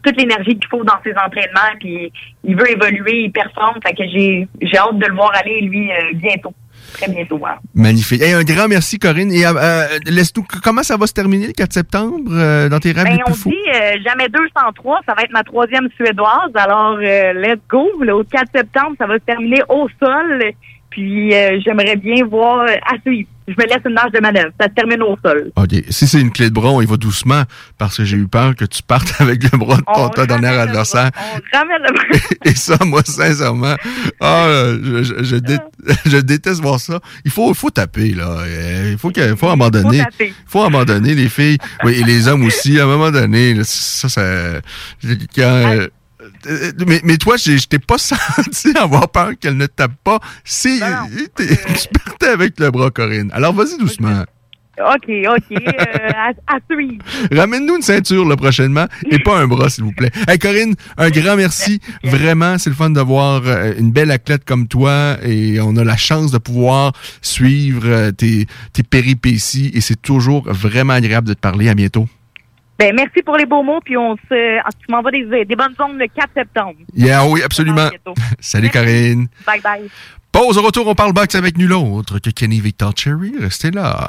toute 0.02 0.16
l'énergie 0.16 0.54
qu'il 0.58 0.66
faut 0.68 0.82
dans 0.84 0.98
ses 1.04 1.12
entraînements, 1.12 1.76
puis 1.78 2.10
il 2.44 2.56
veut 2.56 2.70
évoluer, 2.70 3.24
il 3.24 3.32
performe. 3.32 3.76
Fait 3.86 3.92
que 3.94 4.02
j'ai 4.08 4.48
j'ai 4.62 4.78
hâte 4.78 4.98
de 4.98 5.06
le 5.06 5.14
voir 5.14 5.30
aller 5.34 5.60
lui 5.60 5.90
euh, 5.92 5.94
bientôt, 6.14 6.52
très 6.94 7.08
bientôt. 7.08 7.40
Magnifique. 7.74 8.22
Hey, 8.22 8.32
un 8.32 8.42
grand 8.42 8.68
merci, 8.68 8.98
Corinne. 8.98 9.30
Et 9.32 9.44
euh, 9.46 9.86
laisse-nous, 10.06 10.44
comment 10.64 10.82
ça 10.82 10.96
va 10.96 11.06
se 11.06 11.12
terminer 11.12 11.48
le 11.48 11.52
4 11.52 11.72
septembre 11.72 12.30
euh, 12.32 12.68
dans 12.68 12.78
tes 12.80 12.92
rêves 12.92 13.04
Ben, 13.04 13.16
les 13.16 13.22
on 13.28 13.34
fous? 13.34 13.50
dit 13.50 13.56
euh, 13.74 13.96
jamais 14.04 14.28
203, 14.28 15.00
ça 15.06 15.14
va 15.14 15.22
être 15.22 15.32
ma 15.32 15.44
troisième 15.44 15.88
suédoise. 15.96 16.50
Alors, 16.54 16.96
let's 16.96 17.60
go. 17.68 17.86
Le 18.00 18.24
4 18.24 18.46
septembre, 18.54 18.96
ça 18.98 19.06
va 19.06 19.14
se 19.18 19.24
terminer 19.24 19.60
au 19.68 19.88
sol. 20.02 20.42
Puis 20.90 21.32
euh, 21.34 21.60
j'aimerais 21.64 21.96
bien 21.96 22.24
voir 22.26 22.62
euh, 22.62 22.74
à 22.86 23.00
suivre. 23.06 23.28
Je 23.48 23.54
me 23.58 23.66
laisse 23.68 23.80
une 23.84 23.94
marge 23.94 24.12
de 24.12 24.20
manœuvre. 24.20 24.50
Ça 24.60 24.68
se 24.68 24.74
termine 24.74 25.02
au 25.02 25.16
sol. 25.24 25.50
OK. 25.56 25.70
Si 25.88 26.06
c'est 26.06 26.20
une 26.20 26.30
clé 26.30 26.50
de 26.50 26.54
bras, 26.54 26.70
on 26.70 26.80
y 26.80 26.86
va 26.86 26.96
doucement 26.96 27.42
parce 27.78 27.96
que 27.96 28.04
j'ai 28.04 28.16
eu 28.16 28.28
peur 28.28 28.54
que 28.54 28.64
tu 28.64 28.80
partes 28.82 29.12
avec 29.20 29.42
le 29.50 29.58
bras 29.58 29.76
de 29.76 29.82
ton, 29.82 30.04
On 30.04 30.08
ta 30.08 30.26
dernière 30.26 30.50
ramène 30.52 30.66
le 30.66 30.70
adversaire. 30.70 31.10
On 31.16 31.56
ramène 31.58 31.82
le 31.82 31.92
bras. 31.92 32.18
Et 32.44 32.54
ça, 32.54 32.76
moi, 32.84 33.02
sincèrement, 33.04 33.74
ah, 34.20 34.46
je, 34.82 35.02
je- 35.02 35.24
je 35.24 35.36
dé- 35.36 35.58
je 36.06 36.16
déteste 36.18 36.60
voir 36.62 36.78
ça. 36.78 37.00
Il 37.24 37.30
faut, 37.32 37.50
il 37.50 37.56
faut 37.56 37.70
taper, 37.70 38.10
là. 38.14 38.28
Euh, 38.46 38.90
Il 38.92 38.98
faut, 38.98 39.10
que, 39.10 39.34
faut 39.34 39.48
abandonner. 39.48 39.98
Faut 39.98 40.04
taper. 40.04 40.26
Il 40.28 40.34
faut 40.46 40.62
abandonner 40.62 41.14
les 41.16 41.28
filles. 41.28 41.58
Oui, 41.82 41.98
et 42.00 42.04
les 42.04 42.28
hommes 42.28 42.44
aussi. 42.44 42.78
À 42.78 42.84
un 42.84 42.86
moment 42.86 43.10
donné, 43.10 43.54
là, 43.54 43.62
ça, 43.64 44.08
ça. 44.08 44.22
quand, 45.34 45.76
euh, 46.46 46.72
euh, 46.78 46.84
mais, 46.86 47.00
mais 47.04 47.16
toi, 47.16 47.36
je 47.36 47.66
t'ai 47.66 47.78
pas 47.78 47.98
senti 47.98 48.76
avoir 48.76 49.10
peur 49.10 49.32
qu'elle 49.40 49.56
ne 49.56 49.66
tape 49.66 49.92
pas. 50.04 50.20
C'est, 50.44 50.80
t'es- 51.34 51.46
tu 51.56 51.88
partais 52.04 52.28
avec 52.28 52.58
le 52.60 52.70
bras, 52.70 52.90
Corinne. 52.90 53.30
Alors, 53.32 53.52
vas-y 53.52 53.78
doucement. 53.78 54.24
OK, 54.78 55.10
OK. 55.10 55.58
euh, 55.60 56.08
à, 56.16 56.30
à 56.46 56.58
suivre. 56.70 57.04
Ramène-nous 57.32 57.76
une 57.76 57.82
ceinture 57.82 58.26
là, 58.26 58.34
prochainement 58.36 58.86
et 59.10 59.18
pas 59.18 59.38
un 59.38 59.46
bras, 59.46 59.68
s'il 59.68 59.84
vous 59.84 59.92
plaît. 59.92 60.10
Hey, 60.26 60.38
Corinne, 60.38 60.74
un 60.96 61.10
grand 61.10 61.36
merci. 61.36 61.80
Vraiment, 62.02 62.56
c'est 62.56 62.70
le 62.70 62.76
fun 62.76 62.88
de 62.88 63.00
voir 63.00 63.42
euh, 63.44 63.74
une 63.78 63.92
belle 63.92 64.10
athlète 64.10 64.42
comme 64.46 64.68
toi 64.68 65.18
et 65.22 65.60
on 65.60 65.76
a 65.76 65.84
la 65.84 65.98
chance 65.98 66.30
de 66.32 66.38
pouvoir 66.38 66.92
suivre 67.20 67.82
euh, 67.84 68.10
tes, 68.12 68.46
tes 68.72 68.82
péripéties 68.82 69.70
et 69.74 69.82
c'est 69.82 70.00
toujours 70.00 70.50
vraiment 70.50 70.94
agréable 70.94 71.28
de 71.28 71.34
te 71.34 71.40
parler. 71.40 71.68
À 71.68 71.74
bientôt. 71.74 72.08
Ben, 72.80 72.94
merci 72.96 73.20
pour 73.22 73.36
les 73.36 73.44
beaux 73.44 73.62
mots. 73.62 73.80
Puis 73.84 73.94
on 73.98 74.16
se, 74.16 74.58
tu 74.78 74.86
m'envoies 74.90 75.10
des, 75.10 75.44
des 75.44 75.54
bonnes 75.54 75.74
ondes 75.78 75.98
le 75.98 76.06
4 76.06 76.30
septembre. 76.34 76.76
Yeah, 76.94 77.26
oui, 77.26 77.42
absolument. 77.42 77.90
Salut, 78.40 78.70
Corinne. 78.70 79.28
Bye 79.46 79.60
bye. 79.60 79.90
Pause 80.32 80.56
au 80.56 80.62
retour, 80.62 80.86
on 80.86 80.94
parle 80.94 81.12
boxe 81.12 81.34
avec 81.34 81.58
nul 81.58 81.74
autre 81.74 82.18
que 82.20 82.30
Kenny 82.30 82.58
Victor 82.58 82.92
Cherry. 82.96 83.34
Restez 83.38 83.70
là. 83.70 84.08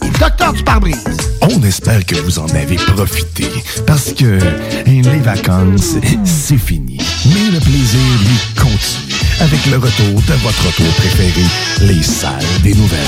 et 0.03 0.09
Docteur 0.19 0.53
du 0.53 0.63
pare-brise. 0.63 1.03
On 1.41 1.61
espère 1.63 2.05
que 2.05 2.15
vous 2.15 2.39
en 2.39 2.47
avez 2.49 2.75
profité 2.75 3.45
parce 3.85 4.13
que 4.13 4.39
les 4.85 5.19
vacances, 5.19 5.95
c'est 6.23 6.57
fini. 6.57 6.97
Mais 7.25 7.51
le 7.51 7.59
plaisir, 7.59 7.99
lui, 8.21 8.61
continue 8.61 9.19
avec 9.39 9.65
le 9.67 9.77
retour 9.77 10.21
de 10.21 10.33
votre 10.43 10.65
retour 10.67 10.93
préféré, 10.95 11.45
les 11.81 12.03
salles 12.03 12.45
des 12.63 12.75
nouvelles. 12.75 12.99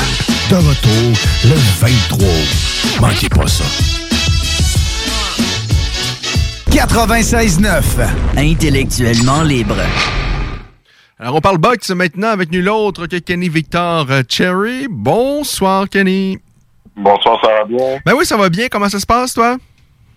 De 0.50 0.56
retour 0.56 1.20
le 1.46 1.56
23 1.80 2.28
août. 2.28 3.02
Manquez 3.02 3.30
pas 3.30 3.48
ça. 3.48 3.64
96.9. 6.72 7.84
Intellectuellement 8.36 9.44
libre. 9.44 9.78
Alors, 11.20 11.36
on 11.36 11.42
parle 11.42 11.60
boxe 11.60 11.92
maintenant 11.92 12.30
avec 12.30 12.52
nul 12.52 12.68
autre 12.68 13.06
que 13.06 13.18
Kenny 13.18 13.48
Victor 13.48 14.08
euh, 14.10 14.24
Cherry. 14.28 14.88
Bonsoir, 14.90 15.88
Kenny. 15.88 16.40
Bonsoir, 16.96 17.40
ça 17.44 17.48
va 17.50 17.66
bien? 17.66 18.00
Ben 18.06 18.14
oui, 18.18 18.26
ça 18.26 18.38
va 18.38 18.50
bien. 18.50 18.68
Comment 18.70 18.90
ça 18.90 19.00
se 19.00 19.06
passe, 19.06 19.34
toi? 19.34 19.58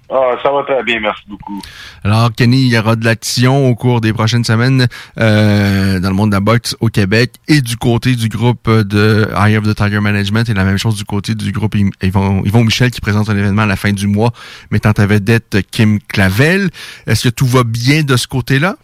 Ah, 0.09 0.37
ça 0.41 0.53
va 0.53 0.63
très 0.63 0.85
bien, 0.85 1.01
merci 1.01 1.23
beaucoup. 1.27 1.61
Alors, 2.05 2.31
Kenny, 2.33 2.63
il 2.63 2.69
y 2.73 2.79
aura 2.79 2.95
de 2.95 3.05
l'action 3.05 3.67
au 3.69 3.75
cours 3.75 4.01
des 4.01 4.13
prochaines 4.13 4.45
semaines 4.45 4.87
euh, 5.19 5.99
dans 5.99 6.09
le 6.11 6.15
monde 6.15 6.31
de 6.31 6.37
la 6.37 6.41
boxe 6.41 6.77
au 6.79 6.87
Québec 6.87 7.33
et 7.49 7.61
du 7.61 7.77
côté 7.77 8.15
du 8.15 8.29
groupe 8.29 8.71
de 8.71 9.29
Eye 9.37 9.57
of 9.57 9.65
the 9.65 9.75
Tiger 9.75 9.99
Management 9.99 10.49
et 10.49 10.55
la 10.55 10.63
même 10.63 10.79
chose 10.79 10.95
du 10.95 11.05
côté 11.05 11.35
du 11.35 11.51
groupe 11.51 11.75
Yv- 11.75 11.91
Yvon, 12.03 12.45
Yvon 12.45 12.63
Michel 12.63 12.93
qui 12.93 13.01
présente 13.01 13.29
un 13.31 13.37
événement 13.37 13.63
à 13.63 13.67
la 13.67 13.75
fin 13.75 13.91
du 13.91 14.07
mois 14.07 14.31
mettant 14.71 14.93
à 14.93 15.07
vedette 15.07 15.57
Kim 15.73 15.99
Clavel. 16.01 16.71
Est-ce 17.09 17.29
que 17.29 17.35
tout 17.35 17.47
va 17.47 17.65
bien 17.65 18.05
de 18.05 18.17
ce 18.17 18.29
côté-là? 18.29 18.77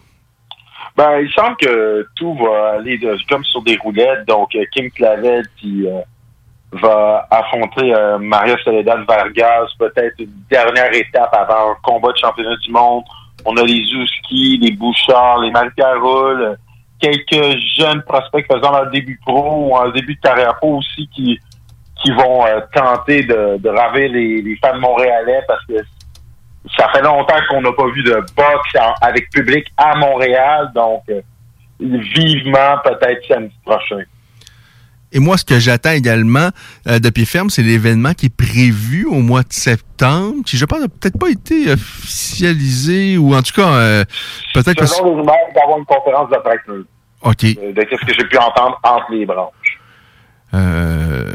Ben, 0.97 1.21
il 1.23 1.31
semble 1.33 1.57
que 1.57 2.05
tout 2.17 2.35
va 2.35 2.79
aller 2.81 2.99
de- 2.99 3.17
comme 3.29 3.45
sur 3.45 3.63
des 3.63 3.77
roulettes. 3.77 4.27
Donc, 4.27 4.49
euh, 4.57 4.65
Kim 4.73 4.91
Clavel 4.91 5.45
qui 5.57 5.87
euh, 5.87 6.01
va 6.73 7.27
affronter 7.31 7.95
euh, 7.95 8.19
Maria 8.19 8.57
Soledad 8.65 9.05
Vargas, 9.07 9.67
peut-être 9.79 10.15
une 10.19 10.33
dernière 10.51 10.93
étape 10.95 11.35
avant 11.35 11.73
un 11.73 11.77
combat 11.83 12.13
de 12.13 12.17
championnat 12.17 12.57
du 12.57 12.71
monde. 12.73 13.05
On 13.45 13.57
a 13.57 13.63
les 13.63 13.85
Zouski, 13.85 14.59
les 14.59 14.73
Bouchard, 14.73 15.41
les 15.41 15.51
euh, 16.41 16.55
quelques 17.01 17.59
jeunes 17.79 18.03
prospects 18.03 18.47
faisant 18.51 18.71
leur 18.73 18.91
début 18.91 19.21
pro 19.27 19.67
ou 19.69 19.77
un 19.77 19.91
début 19.91 20.15
de 20.15 20.21
carrière 20.21 20.57
pro 20.57 20.79
aussi 20.79 21.09
qui 21.15 21.39
qui 22.03 22.11
vont 22.13 22.45
euh, 22.47 22.61
tenter 22.75 23.23
de, 23.23 23.59
de 23.59 23.69
ravir 23.69 24.11
les, 24.11 24.43
les 24.43 24.57
fans 24.57 24.79
montréalais 24.79 25.41
parce 25.47 25.65
que 25.67 25.75
ça 26.77 26.89
fait 26.89 27.03
longtemps 27.03 27.39
qu'on 27.49 27.61
n'a 27.61 27.73
pas 27.73 27.87
vu 27.89 28.03
de 28.03 28.15
boxe 28.37 28.77
en- 28.81 28.95
avec 29.07 29.31
public 29.31 29.67
à 29.77 29.95
Montréal, 29.97 30.71
donc 30.75 31.03
euh, 31.11 31.21
vivement 31.81 32.79
peut-être 32.85 33.25
samedi 33.29 33.55
prochain. 33.65 34.03
Et 35.13 35.19
moi, 35.21 35.37
ce 35.37 35.45
que 35.45 35.59
j'attends 35.59 35.91
également 35.93 36.49
euh, 36.89 36.99
de 36.99 37.11
pied 37.11 37.25
ferme, 37.25 37.51
c'est 37.51 37.63
l'événement 37.63 38.15
qui 38.15 38.27
est 38.27 38.35
prévu 38.37 39.05
au 39.07 39.21
mois 39.21 39.43
de 39.43 39.53
septembre, 39.53 40.37
qui, 40.45 40.57
je 40.57 40.65
pense, 40.65 40.81
n'a 40.81 40.89
peut-être 40.89 41.19
pas 41.19 41.29
été 41.31 41.71
officialisé, 41.71 43.19
ou 43.19 43.35
en 43.35 43.43
tout 43.43 43.53
cas, 43.55 43.69
euh, 43.69 44.05
peut-être 44.55 44.75
que... 44.79 44.87
Selon 44.87 45.05
les 45.15 45.21
rumeurs, 45.21 45.35
d'avoir 45.55 45.79
une 45.79 45.85
conférence 45.85 46.31
de 46.31 46.37
presse 46.37 46.61
euh, 46.69 46.85
OK. 47.23 47.43
de 47.45 47.83
qu'est-ce 47.85 48.07
que 48.07 48.15
j'ai 48.15 48.25
pu 48.29 48.39
entendre 48.39 48.81
entre 48.83 49.07
les 49.13 49.27
branches. 49.27 49.79
Euh, 50.55 51.33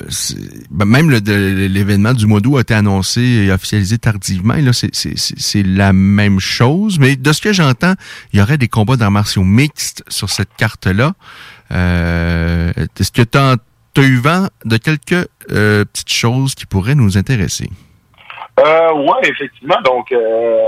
ben, 0.70 0.86
même 0.86 1.10
l'événement 1.10 2.14
du 2.14 2.28
mois 2.28 2.40
d'août 2.40 2.58
a 2.58 2.62
été 2.62 2.76
annoncé 2.76 3.22
et 3.22 3.52
officialisé 3.52 3.98
tardivement. 3.98 4.54
Et 4.54 4.62
là, 4.62 4.74
c'est- 4.74 5.64
la 5.64 5.92
même 5.92 6.40
chose. 6.40 7.00
Mais 7.00 7.16
de 7.16 7.32
ce 7.34 7.42
que 7.42 7.52
j'entends, 7.52 7.96
il 8.32 8.40
y 8.40 8.44
aurait 8.44 8.60
des 8.60 8.68
combats 8.68 8.96
d'arts 8.96 9.10
martiaux 9.10 9.44
mixtes 9.44 10.04
sur 10.08 10.30
cette 10.30 10.54
carte-là. 10.56 11.14
Euh, 11.72 12.72
Est-ce 13.00 13.12
que 13.12 13.24
tu 13.24 13.38
as, 13.40 13.56
eu 14.04 14.18
vent 14.20 14.48
de 14.66 14.78
quelques 14.78 15.28
euh, 15.52 15.86
petites 15.86 16.12
choses 16.12 16.56
qui 16.56 16.66
pourraient 16.66 16.96
nous 16.96 17.18
intéresser? 17.18 17.70
Euh, 18.60 18.94
ouais, 18.94 19.30
effectivement. 19.30 19.80
Donc, 19.84 20.12
euh, 20.12 20.68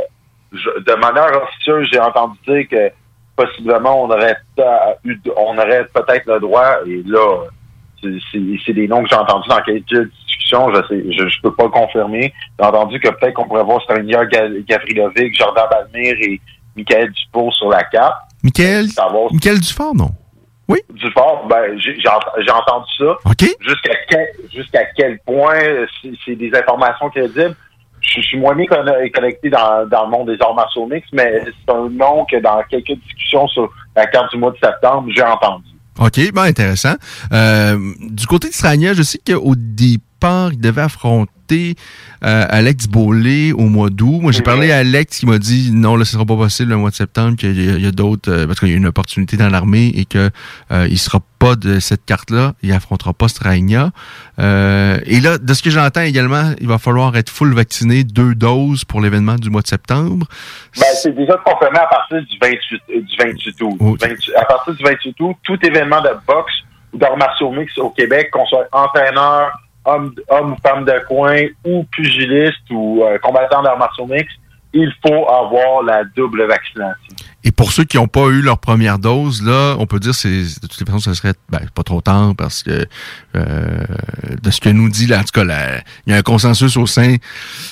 je- 0.54 0.80
de 0.84 0.94
manière 0.96 1.30
officieuse, 1.44 1.88
j'ai 1.92 2.00
entendu 2.00 2.38
dire 2.48 2.68
que 2.70 2.92
possiblement 3.36 4.04
on 4.04 4.10
aurait 4.10 4.38
eu, 5.06 5.20
on 5.38 5.58
aurait 5.58 5.86
peut-être 5.94 6.26
le 6.28 6.40
droit. 6.40 6.78
Et 6.86 7.02
là, 7.06 7.44
c'est- 8.02 8.74
des 8.74 8.88
noms 8.88 9.04
que 9.04 9.10
j'ai 9.10 9.16
entendus 9.16 9.50
dans 9.50 9.62
quelques 9.62 10.10
discussions. 10.26 10.72
Je 10.74 10.82
sais, 10.88 11.04
je, 11.18 11.28
je 11.28 11.42
peux 11.42 11.54
pas 11.54 11.64
le 11.64 11.70
confirmer. 11.70 12.34
J'ai 12.60 12.66
entendu 12.66 13.00
que 13.00 13.10
peut-être 13.10 13.34
qu'on 13.34 13.48
pourrait 13.48 13.64
voir 13.64 13.82
Strania 13.84 14.26
Gavrilovic, 14.26 15.36
Jordan 15.36 15.66
Balmire 15.70 16.16
et 16.22 16.40
Michael 16.76 17.12
Dupont 17.12 17.52
sur 17.52 17.70
la 17.70 17.84
carte. 17.84 18.16
Michael, 18.44 18.88
Michael 19.34 19.60
Dufort, 19.60 19.96
non? 19.96 20.12
Dufort, 20.94 21.48
ben, 21.50 21.78
j'ai 21.78 22.00
j'ai 22.00 22.08
ent- 22.10 22.42
j'ai 22.46 22.52
entendu 22.52 22.86
ça. 22.98 23.12
OK. 23.26 23.56
Jusqu'à 23.60 23.94
quel, 24.08 24.28
jusqu'à 24.54 24.86
quel 24.96 25.20
point 25.26 25.60
c'est 26.26 26.36
des 26.36 26.52
informations 26.56 27.10
crédibles. 27.10 27.56
Je, 28.02 28.22
suis 28.22 28.38
moins 28.40 28.56
bien 28.56 28.66
conne- 28.66 29.12
connecté 29.14 29.50
dans, 29.50 29.86
dans 29.88 30.06
le 30.06 30.12
monde 30.12 30.30
des 30.30 30.38
arts 30.42 30.56
martiaux 30.56 30.86
mixtes, 30.88 31.10
mais 31.12 31.44
c'est 31.46 31.74
un 31.74 31.90
nom 31.90 32.26
que 32.26 32.38
dans 32.38 32.62
quelques 32.70 32.98
discussions 33.06 33.48
sur 33.48 33.70
la 33.96 34.06
carte 34.08 34.32
du 34.32 34.38
mois 34.40 34.52
de 34.52 34.58
septembre, 34.58 35.10
j'ai 35.14 35.22
entendu. 35.24 35.66
OK, 36.00 36.32
ben 36.34 36.44
intéressant. 36.44 36.96
Euh, 37.34 37.78
du 38.10 38.26
côté 38.26 38.48
de 38.48 38.54
je 38.94 39.04
sais 39.04 39.20
qu'au 39.20 39.54
départ, 39.56 40.54
il 40.54 40.62
devait 40.62 40.82
affronter 40.84 41.32
euh, 41.52 42.46
Alex 42.50 42.88
Beaulé 42.88 43.52
au 43.54 43.66
mois 43.66 43.90
d'août. 43.90 44.20
Moi, 44.22 44.32
j'ai 44.32 44.42
parlé 44.42 44.72
à 44.72 44.78
Alex 44.78 45.20
qui 45.20 45.26
m'a 45.26 45.38
dit 45.38 45.72
non, 45.72 45.96
là, 45.96 46.06
ce 46.06 46.14
sera 46.14 46.26
pas 46.26 46.36
possible 46.36 46.72
le 46.72 46.78
mois 46.78 46.90
de 46.90 46.96
septembre, 46.96 47.38
qu'il 47.38 47.82
y 47.82 47.88
a, 47.88 47.92
d'autres, 47.92 48.32
euh, 48.32 48.48
parce 48.48 48.60
qu'il 48.60 48.70
y 48.70 48.74
a 48.74 48.78
une 48.78 48.88
opportunité 48.88 49.38
dans 49.38 49.50
l'armée 49.50 49.92
et 49.96 50.06
que 50.06 50.30
euh, 50.72 50.88
il 50.90 51.00
sera 51.00 51.20
pas 51.40 51.56
de 51.56 51.80
cette 51.80 52.06
carte-là, 52.06 52.54
il 52.62 52.72
affrontera 52.74 53.14
pas 53.14 53.30
Strania. 53.30 53.92
Euh, 54.40 55.00
et 55.06 55.22
là, 55.22 55.38
de 55.38 55.54
ce 55.54 55.64
que 55.64 55.70
j'entends 55.70 56.02
également, 56.02 56.52
il 56.60 56.68
va 56.68 56.78
falloir 56.78 57.16
être 57.16 57.30
full 57.30 57.54
vacciné, 57.54 58.04
deux 58.04 58.36
doses 58.36 58.84
pour 58.84 59.02
l'événement 59.02 59.36
du 59.36 59.50
mois 59.50 59.62
de 59.62 59.68
septembre. 59.68 60.28
Ben, 60.78 60.86
c'est 61.02 61.16
déjà 61.16 61.38
confirmé 61.38 61.80
à 61.80 61.88
partir 61.88 62.22
du 62.22 62.38
28, 62.42 62.82
euh, 62.90 63.02
du 63.02 63.16
28 63.18 63.62
août. 63.62 63.98
28 64.02 64.36
à 64.36 64.46
partir 64.46 64.74
du 64.76 64.84
28 64.84 65.16
août, 65.22 65.38
tout 65.44 65.66
événement 65.66 66.02
de 66.02 66.12
boxe 66.28 66.54
ou 66.94 66.98
d'arts 66.98 67.18
martiaux 67.18 67.52
mix 67.52 67.78
au 67.78 67.90
Québec, 67.90 68.30
qu'on 68.32 68.46
soit 68.46 68.68
entraîneur, 68.74 69.52
homme, 69.86 70.14
homme 70.30 70.54
ou 70.54 70.56
femme 70.68 70.86
de 70.86 70.94
coin, 71.08 71.42
ou 71.66 71.84
pugiliste 71.92 72.70
ou 72.72 73.04
euh, 73.04 73.18
combattant 73.20 73.62
d'arts 73.64 73.78
martiaux 73.78 74.08
il 74.72 74.94
faut 75.04 75.28
avoir 75.28 75.82
la 75.84 76.04
double 76.16 76.46
vaccination. 76.48 77.16
Et 77.44 77.52
pour 77.52 77.72
ceux 77.72 77.86
qui 77.86 77.98
n'ont 77.98 78.08
pas 78.08 78.28
eu 78.28 78.42
leur 78.42 78.60
première 78.60 79.00
dose, 79.00 79.42
là, 79.42 79.76
on 79.80 79.88
peut 79.88 80.00
dire 80.00 80.14
c'est 80.14 80.30
de 80.30 80.68
toutes 80.68 80.80
les 80.80 80.86
façons, 80.86 81.00
ce 81.00 81.14
serait 81.16 81.34
ben, 81.50 81.62
pas 81.74 81.82
trop 81.82 82.02
tard 82.02 82.36
parce 82.38 82.62
que 82.62 82.86
euh, 83.36 83.84
de 84.44 84.52
ce 84.52 84.62
que 84.62 84.70
nous 84.70 84.90
dit 84.90 85.08
là, 85.08 85.20
en 85.20 85.24
tout 85.24 85.32
cas, 85.34 85.44
il 86.06 86.12
y 86.12 86.14
a 86.14 86.18
un 86.18 86.22
consensus 86.22 86.78
au 86.78 86.86
sein 86.86 87.16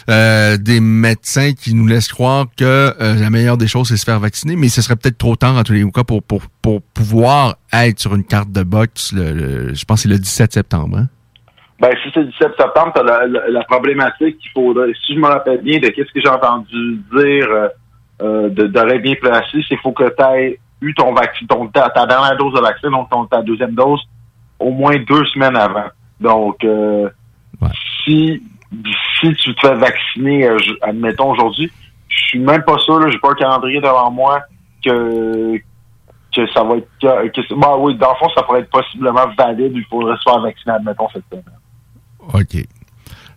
euh, 0.10 0.58
des 0.58 0.80
médecins 0.80 1.54
qui 1.54 1.76
nous 1.76 1.86
laisse 1.86 2.08
croire 2.08 2.46
que 2.58 2.64
euh, 3.00 3.16
la 3.16 3.30
meilleure 3.30 3.58
des 3.58 3.68
choses 3.68 3.90
c'est 3.90 3.98
se 3.98 4.06
faire 4.06 4.20
vacciner, 4.20 4.56
mais 4.56 4.70
ce 4.70 4.82
serait 4.82 4.96
peut-être 4.96 5.18
trop 5.20 5.36
tard 5.36 5.56
en 5.58 5.64
tous 5.64 5.74
les 5.74 5.92
cas 5.92 6.04
pour 6.04 6.24
pour 6.24 6.44
pour 6.62 6.82
pouvoir 6.82 7.58
être 7.74 8.00
sur 8.00 8.16
une 8.16 8.24
carte 8.24 8.52
de 8.52 8.64
boxe. 8.64 9.12
Le, 9.14 9.34
le- 9.34 9.74
je 9.76 9.86
pense 9.86 10.00
que 10.00 10.04
c'est 10.10 10.16
le 10.16 10.20
17 10.20 10.54
septembre. 10.54 10.98
Hein? 10.98 11.10
Ben, 11.80 11.92
si 12.04 12.10
c'est 12.14 12.22
le 12.22 12.26
17 12.28 12.54
septembre, 12.58 12.92
t'as 12.96 13.04
la, 13.04 13.28
la, 13.28 13.50
la 13.50 13.64
problématique 13.64 14.40
qu'il 14.40 14.52
faudrait, 14.52 14.92
si 15.06 15.14
je 15.14 15.20
me 15.20 15.28
rappelle 15.28 15.62
bien 15.62 15.80
de 15.80 15.90
qu'est-ce 15.90 16.12
que 16.12 16.20
j'ai 16.22 16.30
entendu 16.30 16.96
dire 17.14 17.48
euh, 17.52 17.68
euh, 18.22 18.50
de 18.50 18.66
d'oreille 18.68 19.00
bien 19.00 19.14
placée, 19.16 19.60
c'est 19.62 19.68
qu'il 19.68 19.78
faut 19.80 19.92
que 19.92 20.04
tu 20.10 20.24
aies 20.24 20.60
eu 20.82 20.94
ton 20.96 21.14
vaccin, 21.14 21.46
ton, 21.48 21.68
ta, 21.68 21.90
ta 21.90 22.06
dernière 22.08 22.36
dose 22.38 22.54
de 22.54 22.62
vaccin, 22.62 22.90
donc 22.90 23.10
ton, 23.12 23.26
ta 23.26 23.42
deuxième 23.44 23.76
dose, 23.76 24.02
au 24.60 24.72
moins 24.72 24.96
deux 25.08 25.24
semaines 25.26 25.56
avant. 25.56 25.86
Donc, 26.20 26.64
euh, 26.64 27.10
si, 28.04 28.42
si 29.22 29.34
tu 29.36 29.54
te 29.54 29.68
fais 29.68 29.76
vacciner, 29.76 30.48
euh, 30.48 30.58
admettons 30.82 31.32
aujourd'hui, 31.32 31.72
je 32.10 32.18
suis 32.30 32.40
même 32.40 32.64
pas 32.64 32.78
sûr, 32.80 33.08
j'ai 33.12 33.20
pas 33.20 33.32
un 33.32 33.36
calendrier 33.36 33.80
devant 33.82 34.10
moi 34.12 34.42
que 34.84 35.58
que 36.36 36.46
ça 36.54 36.64
va 36.64 36.78
être 36.78 36.88
que, 37.02 37.28
que- 37.42 37.54
bah 37.56 37.76
oui, 37.78 37.96
dans 37.96 38.10
le 38.12 38.16
fond, 38.18 38.30
ça 38.36 38.44
pourrait 38.44 38.60
être 38.62 38.70
possiblement 38.70 39.26
valide, 39.38 39.74
il 39.76 39.86
faudrait 39.86 40.16
se 40.18 40.24
faire 40.24 40.40
vacciner, 40.40 40.76
admettons, 40.76 41.08
cette 41.10 41.24
semaine. 41.30 41.44
OK. 42.34 42.64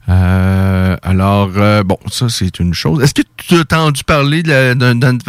Euh, 0.08 0.96
alors, 1.02 1.50
euh, 1.56 1.82
bon, 1.84 1.98
ça, 2.08 2.28
c'est 2.28 2.58
une 2.58 2.74
chose. 2.74 3.02
Est-ce 3.02 3.14
que 3.14 3.22
tu 3.36 3.54
as 3.54 3.60
entendu 3.60 4.02
parler 4.02 4.42
de- 4.42 4.74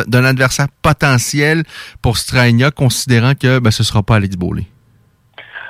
d'un 0.09 0.25
adversaire 0.25 0.67
potentiel 0.81 1.63
pour 2.01 2.17
Strania, 2.17 2.71
considérant 2.71 3.33
que 3.35 3.59
ben, 3.59 3.69
ce 3.69 3.83
ne 3.83 3.85
sera 3.85 4.01
pas 4.01 4.15
Alex 4.15 4.35
Bowley? 4.35 4.65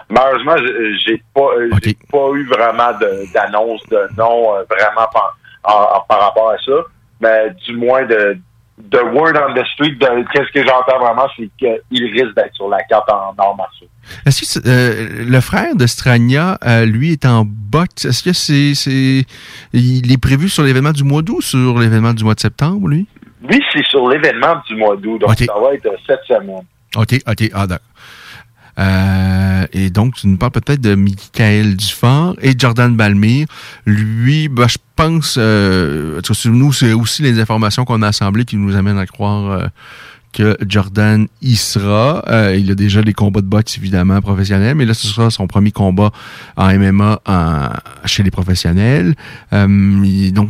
Malheureusement, 0.10 0.56
j'ai 1.06 1.22
pas, 1.34 1.42
euh, 1.58 1.70
pas 2.12 2.32
eu 2.36 2.46
vraiment 2.48 2.92
de- 3.00 3.32
d'annonce 3.34 3.82
de, 3.90 4.00
nom 4.18 4.56
euh, 4.56 4.64
vraiment 4.70 5.08
par, 5.12 5.38
en- 5.64 5.98
en- 5.98 6.06
par 6.08 6.20
rapport 6.22 6.50
à 6.52 6.58
ça. 6.66 6.72
Mais 7.22 7.54
du 7.66 7.76
moins 7.78 8.06
de, 8.06 8.38
de 8.90 9.00
word 9.14 9.34
on 9.36 9.54
the 9.54 9.66
street, 9.74 9.96
de 10.00 10.26
qu'est-ce 10.32 10.52
que 10.52 10.66
j'entends 10.66 11.00
vraiment, 11.00 11.28
c'est 11.38 11.50
qu'il 11.58 12.06
risque 12.06 12.36
d'être 12.36 12.54
sur 12.56 12.70
la 12.70 12.82
carte 12.84 13.10
en 13.10 13.34
nord 13.38 13.56
martiaux. 13.58 13.88
Est-ce 14.26 14.60
que 14.60 14.68
euh, 14.68 15.26
le 15.26 15.42
frère 15.42 15.76
de 15.76 15.86
Strania, 15.88 16.58
euh, 16.66 16.86
lui, 16.86 17.12
est 17.12 17.26
en 17.26 17.46
boxe? 17.46 18.06
Est-ce 18.06 18.24
que 18.24 18.34
c'est, 18.34 18.74
c'est, 18.76 19.26
il 19.74 20.12
est 20.12 20.22
prévu 20.22 20.50
sur 20.50 20.64
l'événement 20.64 20.92
du 20.92 21.04
mois 21.04 21.22
d'août 21.22 21.38
ou 21.38 21.42
sur 21.42 21.80
l'événement 21.80 22.14
du 22.14 22.24
mois 22.24 22.36
de 22.36 22.40
septembre, 22.40 22.88
lui? 22.88 23.08
Lui, 23.48 23.64
c'est 23.74 23.86
sur 23.86 24.08
l'événement 24.10 24.62
du 24.68 24.76
mois 24.76 24.96
d'août, 24.96 25.20
donc 25.20 25.38
ça 25.38 25.54
va 25.60 25.74
être 25.74 25.86
euh, 25.86 25.98
cette 26.06 26.24
semaine. 26.28 26.64
OK, 26.96 27.16
OK, 27.28 27.50
ah, 27.54 27.68
d'accord. 27.68 27.88
Euh, 28.80 29.66
et 29.74 29.90
donc, 29.90 30.16
tu 30.16 30.28
nous 30.28 30.38
parles 30.38 30.52
peut-être 30.52 30.82
de 30.82 30.96
Michael 30.96 31.76
Dufort 31.76 32.36
et 32.42 32.54
Jordan 32.58 32.96
Balmire. 32.96 33.48
Lui, 33.86 34.48
ben, 34.48 34.68
je 34.68 34.78
pense, 34.96 35.36
euh, 35.38 36.22
nous, 36.46 36.74
c'est 36.74 36.94
aussi 36.94 37.22
les 37.22 37.40
informations 37.40 37.86
qu'on 37.86 38.02
a 38.02 38.08
assemblées 38.08 38.46
qui 38.46 38.58
nous 38.58 38.76
amènent 38.76 38.98
à 38.98 39.06
croire 39.06 39.52
euh, 39.52 39.68
que 40.34 40.58
Jordan 40.68 41.28
y 41.42 41.56
sera. 41.56 42.24
Euh, 42.28 42.56
il 42.58 42.72
a 42.72 42.76
déjà 42.76 43.02
des 43.02 43.14
combats 43.14 43.42
de 43.42 43.48
boxe, 43.48 43.78
évidemment, 43.78 44.22
professionnels, 44.22 44.76
mais 44.76 44.86
là, 44.86 44.94
ce 44.94 45.08
sera 45.08 45.30
son 45.30 45.48
premier 45.48 45.72
combat 45.72 46.12
en 46.56 46.74
MMA 46.78 47.20
chez 48.06 48.24
les 48.24 48.32
professionnels. 48.32 49.16
Euh, 49.54 50.32
donc, 50.32 50.50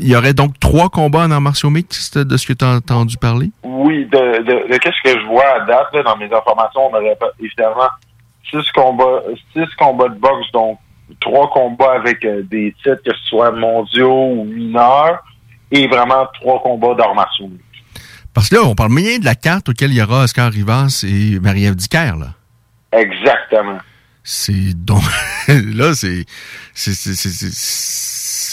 il 0.00 0.08
y 0.08 0.16
aurait 0.16 0.34
donc 0.34 0.58
trois 0.60 0.88
combats 0.88 1.20
en 1.24 1.30
arts 1.30 1.40
martiaux 1.40 1.70
mixtes 1.70 2.18
de 2.18 2.36
ce 2.36 2.46
que 2.46 2.52
tu 2.52 2.64
as 2.64 2.68
entendu 2.76 3.16
parler? 3.16 3.50
Oui, 3.62 4.06
de, 4.06 4.42
de, 4.42 4.72
de 4.72 4.76
qu'est-ce 4.78 5.02
que 5.04 5.20
je 5.20 5.26
vois 5.26 5.44
à 5.62 5.66
date, 5.66 5.88
là, 5.92 6.02
dans 6.02 6.16
mes 6.16 6.26
informations, 6.32 6.86
on 6.90 6.94
aurait 6.94 7.16
pas- 7.20 7.32
évidemment 7.40 7.88
six 8.50 8.70
combats, 8.72 9.22
six 9.52 9.66
combats 9.78 10.08
de 10.08 10.18
boxe, 10.18 10.50
donc 10.52 10.78
trois 11.20 11.50
combats 11.50 11.92
avec 11.96 12.24
euh, 12.24 12.42
des 12.44 12.74
titres, 12.82 13.02
que 13.04 13.12
ce 13.14 13.28
soit 13.28 13.50
mondiaux 13.52 14.30
ou 14.32 14.44
mineurs, 14.44 15.22
et 15.70 15.86
vraiment 15.88 16.26
trois 16.40 16.62
combats 16.62 16.94
d'arts 16.94 17.14
martiaux. 17.14 17.50
Parce 18.32 18.48
que 18.48 18.56
là, 18.56 18.62
on 18.64 18.74
parle 18.74 18.94
bien 18.94 19.18
de 19.18 19.24
la 19.24 19.34
carte 19.34 19.68
auquel 19.68 19.90
il 19.92 19.96
y 19.98 20.02
aura 20.02 20.24
Oscar 20.24 20.50
Rivas 20.50 21.04
et 21.08 21.38
Marie-Ève 21.40 21.76
Dicker, 21.76 22.16
là. 22.16 22.34
Exactement. 22.92 23.78
C'est 24.22 24.72
donc 24.74 25.02
là 25.48 25.92
c'est 25.94 26.24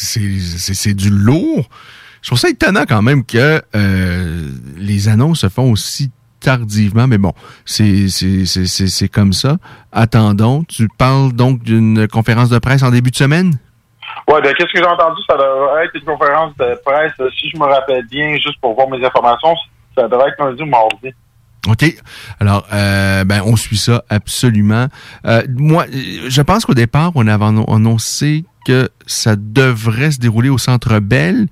c'est 0.01 0.93
du 0.93 1.09
lourd. 1.09 1.69
Je 2.21 2.29
trouve 2.29 2.39
ça 2.39 2.49
étonnant 2.49 2.83
quand 2.87 3.01
même 3.01 3.25
que 3.25 3.61
euh, 3.75 4.49
les 4.77 5.07
annonces 5.09 5.41
se 5.41 5.49
font 5.49 5.71
aussi 5.71 6.11
tardivement, 6.39 7.07
mais 7.07 7.17
bon, 7.17 7.33
c'est 7.65 8.09
c'est 8.09 8.45
c'est 8.45 8.65
c'est 8.65 8.87
c'est 8.87 9.07
comme 9.09 9.33
ça. 9.33 9.57
Attendons. 9.91 10.63
Tu 10.63 10.87
parles 10.97 11.33
donc 11.33 11.63
d'une 11.63 12.07
conférence 12.07 12.49
de 12.49 12.59
presse 12.59 12.83
en 12.83 12.91
début 12.91 13.11
de 13.11 13.15
semaine? 13.15 13.57
Ouais, 14.27 14.41
de 14.41 14.47
qu'est-ce 14.51 14.71
que 14.73 14.77
j'ai 14.77 14.85
entendu, 14.85 15.21
ça 15.27 15.35
devrait 15.37 15.85
être 15.85 15.95
une 15.95 16.05
conférence 16.05 16.55
de 16.57 16.79
presse, 16.85 17.13
euh, 17.19 17.29
si 17.39 17.49
je 17.49 17.57
me 17.57 17.65
rappelle 17.65 18.05
bien, 18.07 18.33
juste 18.35 18.59
pour 18.61 18.75
voir 18.75 18.89
mes 18.89 19.03
informations, 19.05 19.55
ça 19.97 20.07
devrait 20.07 20.29
être 20.29 20.43
lundi 20.43 20.63
ou 20.63 20.65
mardi. 20.65 21.13
OK. 21.67 21.95
Alors, 22.39 22.67
euh, 22.73 23.23
ben, 23.23 23.41
on 23.45 23.55
suit 23.55 23.77
ça 23.77 24.03
absolument. 24.09 24.87
Euh, 25.25 25.43
moi, 25.57 25.85
je 25.91 26.41
pense 26.41 26.65
qu'au 26.65 26.73
départ, 26.73 27.11
on 27.15 27.27
avait 27.27 27.45
annon- 27.45 27.65
annoncé 27.73 28.45
que 28.65 28.89
ça 29.05 29.35
devrait 29.37 30.11
se 30.11 30.19
dérouler 30.19 30.49
au 30.49 30.57
Centre 30.57 30.99
Bell. 30.99 31.47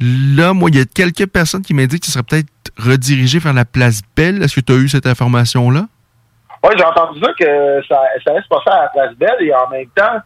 Là, 0.00 0.52
moi, 0.52 0.70
il 0.70 0.78
y 0.78 0.80
a 0.80 0.84
quelques 0.84 1.26
personnes 1.26 1.62
qui 1.62 1.72
m'indiquent 1.72 2.02
que 2.02 2.06
ça 2.06 2.12
serait 2.12 2.24
peut-être 2.24 2.48
redirigé 2.78 3.38
vers 3.38 3.54
la 3.54 3.64
place 3.64 4.02
Belle. 4.16 4.42
Est-ce 4.42 4.56
que 4.56 4.60
tu 4.60 4.72
as 4.72 4.76
eu 4.76 4.88
cette 4.88 5.06
information-là? 5.06 5.86
Oui, 6.64 6.70
j'ai 6.76 6.84
entendu 6.84 7.20
ça 7.20 7.30
que 7.38 7.80
ça, 7.88 8.00
allait 8.26 8.42
se 8.42 8.48
passer 8.48 8.70
à 8.70 8.82
la 8.82 8.88
place 8.88 9.14
Belle 9.16 9.40
et 9.40 9.54
en 9.54 9.68
même 9.70 9.86
temps, 9.94 10.18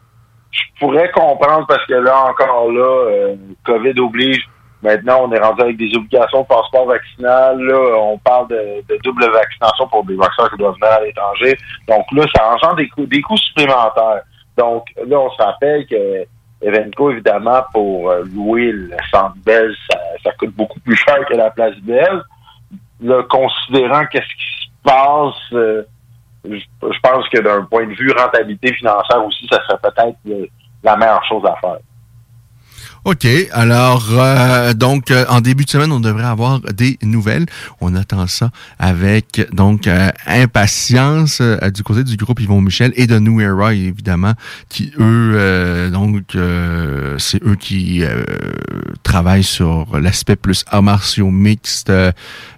je 0.51 0.63
pourrais 0.81 1.11
comprendre 1.13 1.67
parce 1.67 1.85
que 1.87 1.95
là, 1.95 2.25
encore 2.25 2.71
là, 2.73 3.11
euh, 3.11 3.37
COVID 3.65 4.01
oblige. 4.01 4.49
Maintenant, 4.83 5.27
on 5.27 5.33
est 5.33 5.39
rendu 5.39 5.61
avec 5.61 5.77
des 5.77 5.95
obligations 5.95 6.41
de 6.41 6.47
passeport 6.47 6.87
vaccinal. 6.87 7.61
Là, 7.61 7.99
on 7.99 8.17
parle 8.19 8.49
de, 8.49 8.83
double 9.05 9.31
vaccination 9.31 9.87
pour 9.89 10.05
des 10.05 10.17
vaccins 10.17 10.49
qui 10.49 10.57
doivent 10.57 10.75
venir 10.81 10.93
à 10.93 11.01
l'étranger. 11.03 11.59
Donc 11.87 12.07
là, 12.13 12.25
ça 12.35 12.49
engendre 12.49 12.77
des 12.77 13.21
coûts 13.21 13.37
supplémentaires. 13.37 14.23
Donc 14.61 14.85
là, 15.07 15.19
on 15.19 15.31
se 15.31 15.43
rappelle 15.43 15.87
que 15.87 16.27
Evenco, 16.61 17.11
évidemment, 17.11 17.63
pour 17.73 18.11
euh, 18.11 18.23
louer 18.25 18.73
le 18.73 18.95
centre 19.11 19.37
Bell, 19.45 19.75
ça, 20.23 20.31
coûte 20.39 20.55
beaucoup 20.55 20.79
plus 20.81 20.97
cher 20.97 21.25
que 21.27 21.35
la 21.35 21.51
place 21.51 21.77
Belle. 21.79 22.23
Là, 23.01 23.23
considérant 23.23 24.05
qu'est-ce 24.05 24.27
qui 24.27 24.67
se 24.67 24.83
passe, 24.85 25.53
euh, 25.55 25.83
je, 26.45 26.57
je 26.59 27.01
pense 27.03 27.27
que 27.31 27.41
d'un 27.41 27.63
point 27.63 27.87
de 27.87 27.95
vue 27.95 28.13
rentabilité 28.13 28.75
financière 28.75 29.25
aussi, 29.25 29.49
ça 29.51 29.63
serait 29.65 29.79
peut-être 29.83 30.19
euh, 30.29 30.47
la 30.83 30.97
meilleure 30.97 31.25
chose 31.25 31.45
à 31.47 31.57
faire. 31.57 31.79
OK. 33.05 33.27
Alors, 33.53 34.09
euh, 34.11 34.75
donc, 34.75 35.11
euh, 35.11 35.25
en 35.29 35.41
début 35.41 35.65
de 35.65 35.71
semaine, 35.71 35.93
on 35.93 36.01
devrait 36.01 36.25
avoir 36.25 36.61
des 36.61 36.99
nouvelles. 37.03 37.47
On 37.81 37.95
attend 37.95 38.27
ça 38.27 38.51
avec, 38.79 39.47
donc, 39.53 39.87
euh, 39.87 40.11
impatience 40.27 41.39
euh, 41.41 41.71
du 41.71 41.83
côté 41.83 42.05
du 42.05 42.17
groupe 42.17 42.41
Yvon 42.41 42.61
Michel 42.61 42.93
et 42.97 43.07
de 43.07 43.19
New 43.19 43.41
Era, 43.41 43.75
évidemment, 43.75 44.35
qui, 44.69 44.93
eux, 44.99 45.33
euh, 45.35 45.91
donc, 45.91 46.35
euh, 46.35 47.17
c'est 47.19 47.43
eux 47.43 47.57
qui 47.57 48.03
travaillent 49.03 49.45
sur 49.45 49.99
l'aspect 49.99 50.37
plus 50.37 50.65
arts 50.69 50.83
martiaux 50.83 51.31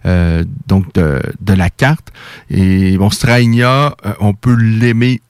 euh, 0.05 0.45
donc, 0.67 0.93
de, 0.95 1.21
de 1.41 1.53
la 1.53 1.71
carte. 1.71 2.09
Et, 2.51 2.97
bon, 2.99 3.11
Strainia, 3.11 3.95
euh, 4.05 4.13
on 4.21 4.35
peut 4.35 4.55
l'aimer 4.55 5.21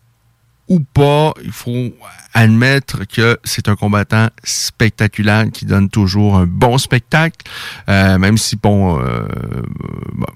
ou 0.68 0.80
pas, 0.80 1.34
il 1.44 1.52
faut 1.52 1.92
admettre 2.34 3.06
que 3.06 3.38
c'est 3.44 3.68
un 3.68 3.76
combattant 3.76 4.28
spectaculaire 4.44 5.46
qui 5.52 5.64
donne 5.64 5.88
toujours 5.88 6.36
un 6.36 6.46
bon 6.46 6.78
spectacle, 6.78 7.36
euh, 7.88 8.18
même 8.18 8.38
si 8.38 8.56
bon, 8.56 9.00
euh, 9.00 9.26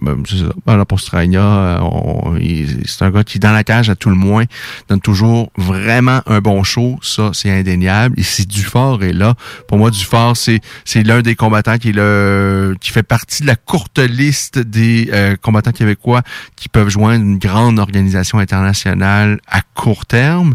bon, 0.01 0.23
c'est 0.29 0.39
ça. 0.39 0.85
Pour 0.85 1.01
Strania, 1.01 1.41
euh, 1.41 2.79
c'est 2.85 3.05
un 3.05 3.11
gars 3.11 3.25
qui 3.25 3.39
dans 3.39 3.53
la 3.53 3.65
cage 3.65 3.91
à 3.91 3.97
tout 3.97 4.11
le 4.11 4.17
moins 4.17 4.45
donne 4.89 5.01
toujours 5.01 5.51
vraiment 5.57 6.21
un 6.27 6.41
bon 6.41 6.63
show, 6.63 6.99
ça 7.03 7.31
c'est 7.33 7.51
indéniable. 7.51 8.19
Et 8.19 8.23
si 8.23 8.47
Dufort 8.47 9.03
est 9.03 9.13
là, 9.13 9.35
pour 9.69 9.79
moi 9.79 9.91
Dufort 9.91 10.37
c'est 10.37 10.61
c'est 10.85 11.03
l'un 11.03 11.23
des 11.23 11.35
combattants 11.35 11.79
qui 11.79 11.91
est 11.91 11.97
le 11.97 12.77
qui 12.81 12.91
fait 12.91 13.03
partie 13.03 13.43
de 13.43 13.47
la 13.47 13.57
courte 13.57 13.99
liste 13.99 14.59
des 14.59 15.09
euh, 15.13 15.37
combattants 15.37 15.73
québécois 15.73 16.23
qui 16.57 16.69
peuvent 16.69 16.89
joindre 16.89 17.25
une 17.25 17.39
grande 17.39 17.79
organisation 17.79 18.39
internationale 18.39 19.41
à 19.47 19.63
court 19.75 20.07
terme. 20.07 20.55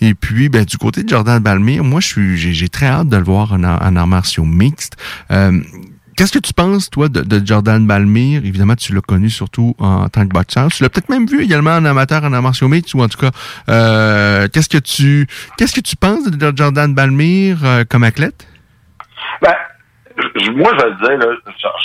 Et 0.00 0.14
puis, 0.14 0.48
ben, 0.48 0.64
du 0.64 0.76
côté 0.82 1.02
de 1.04 1.08
Jordan 1.08 1.38
Balmire, 1.40 1.84
moi, 1.84 2.00
je 2.00 2.06
suis, 2.08 2.36
j'ai, 2.36 2.68
très 2.68 2.86
hâte 2.86 3.08
de 3.08 3.16
le 3.16 3.22
voir 3.22 3.52
en, 3.52 3.62
en 3.64 3.96
arts 3.96 4.06
martiaux 4.06 4.44
mixtes. 4.44 4.96
Euh, 5.30 5.60
Qu'est-ce 6.14 6.32
que 6.32 6.38
tu 6.38 6.52
penses, 6.52 6.90
toi, 6.90 7.08
de, 7.08 7.22
de 7.22 7.44
Jordan 7.44 7.86
Balmire? 7.86 8.44
Évidemment, 8.44 8.74
tu 8.76 8.92
l'as 8.94 9.00
connu 9.00 9.30
surtout 9.30 9.74
en 9.78 10.08
tant 10.10 10.26
que 10.28 10.32
boxeur. 10.34 10.68
Tu 10.70 10.82
l'as 10.82 10.90
peut-être 10.90 11.08
même 11.08 11.26
vu 11.26 11.42
également 11.42 11.70
en 11.70 11.84
amateur 11.86 12.22
en 12.22 12.32
arts 12.34 12.42
martiaux 12.42 12.68
mixtes, 12.68 12.92
ou 12.94 13.00
en 13.02 13.08
tout 13.08 13.18
cas, 13.18 13.30
euh, 13.70 14.46
qu'est-ce 14.52 14.68
que 14.68 14.76
tu, 14.78 15.26
qu'est-ce 15.56 15.74
que 15.74 15.80
tu 15.80 15.96
penses 15.96 16.30
de 16.30 16.52
Jordan 16.54 16.92
Balmire 16.94 17.64
euh, 17.64 17.84
comme 17.88 18.04
athlète? 18.04 18.46
Ben, 19.40 19.54
moi, 20.54 20.70
je 20.74 20.82
te 20.82 21.06
dire, 21.06 21.18
là, 21.18 21.34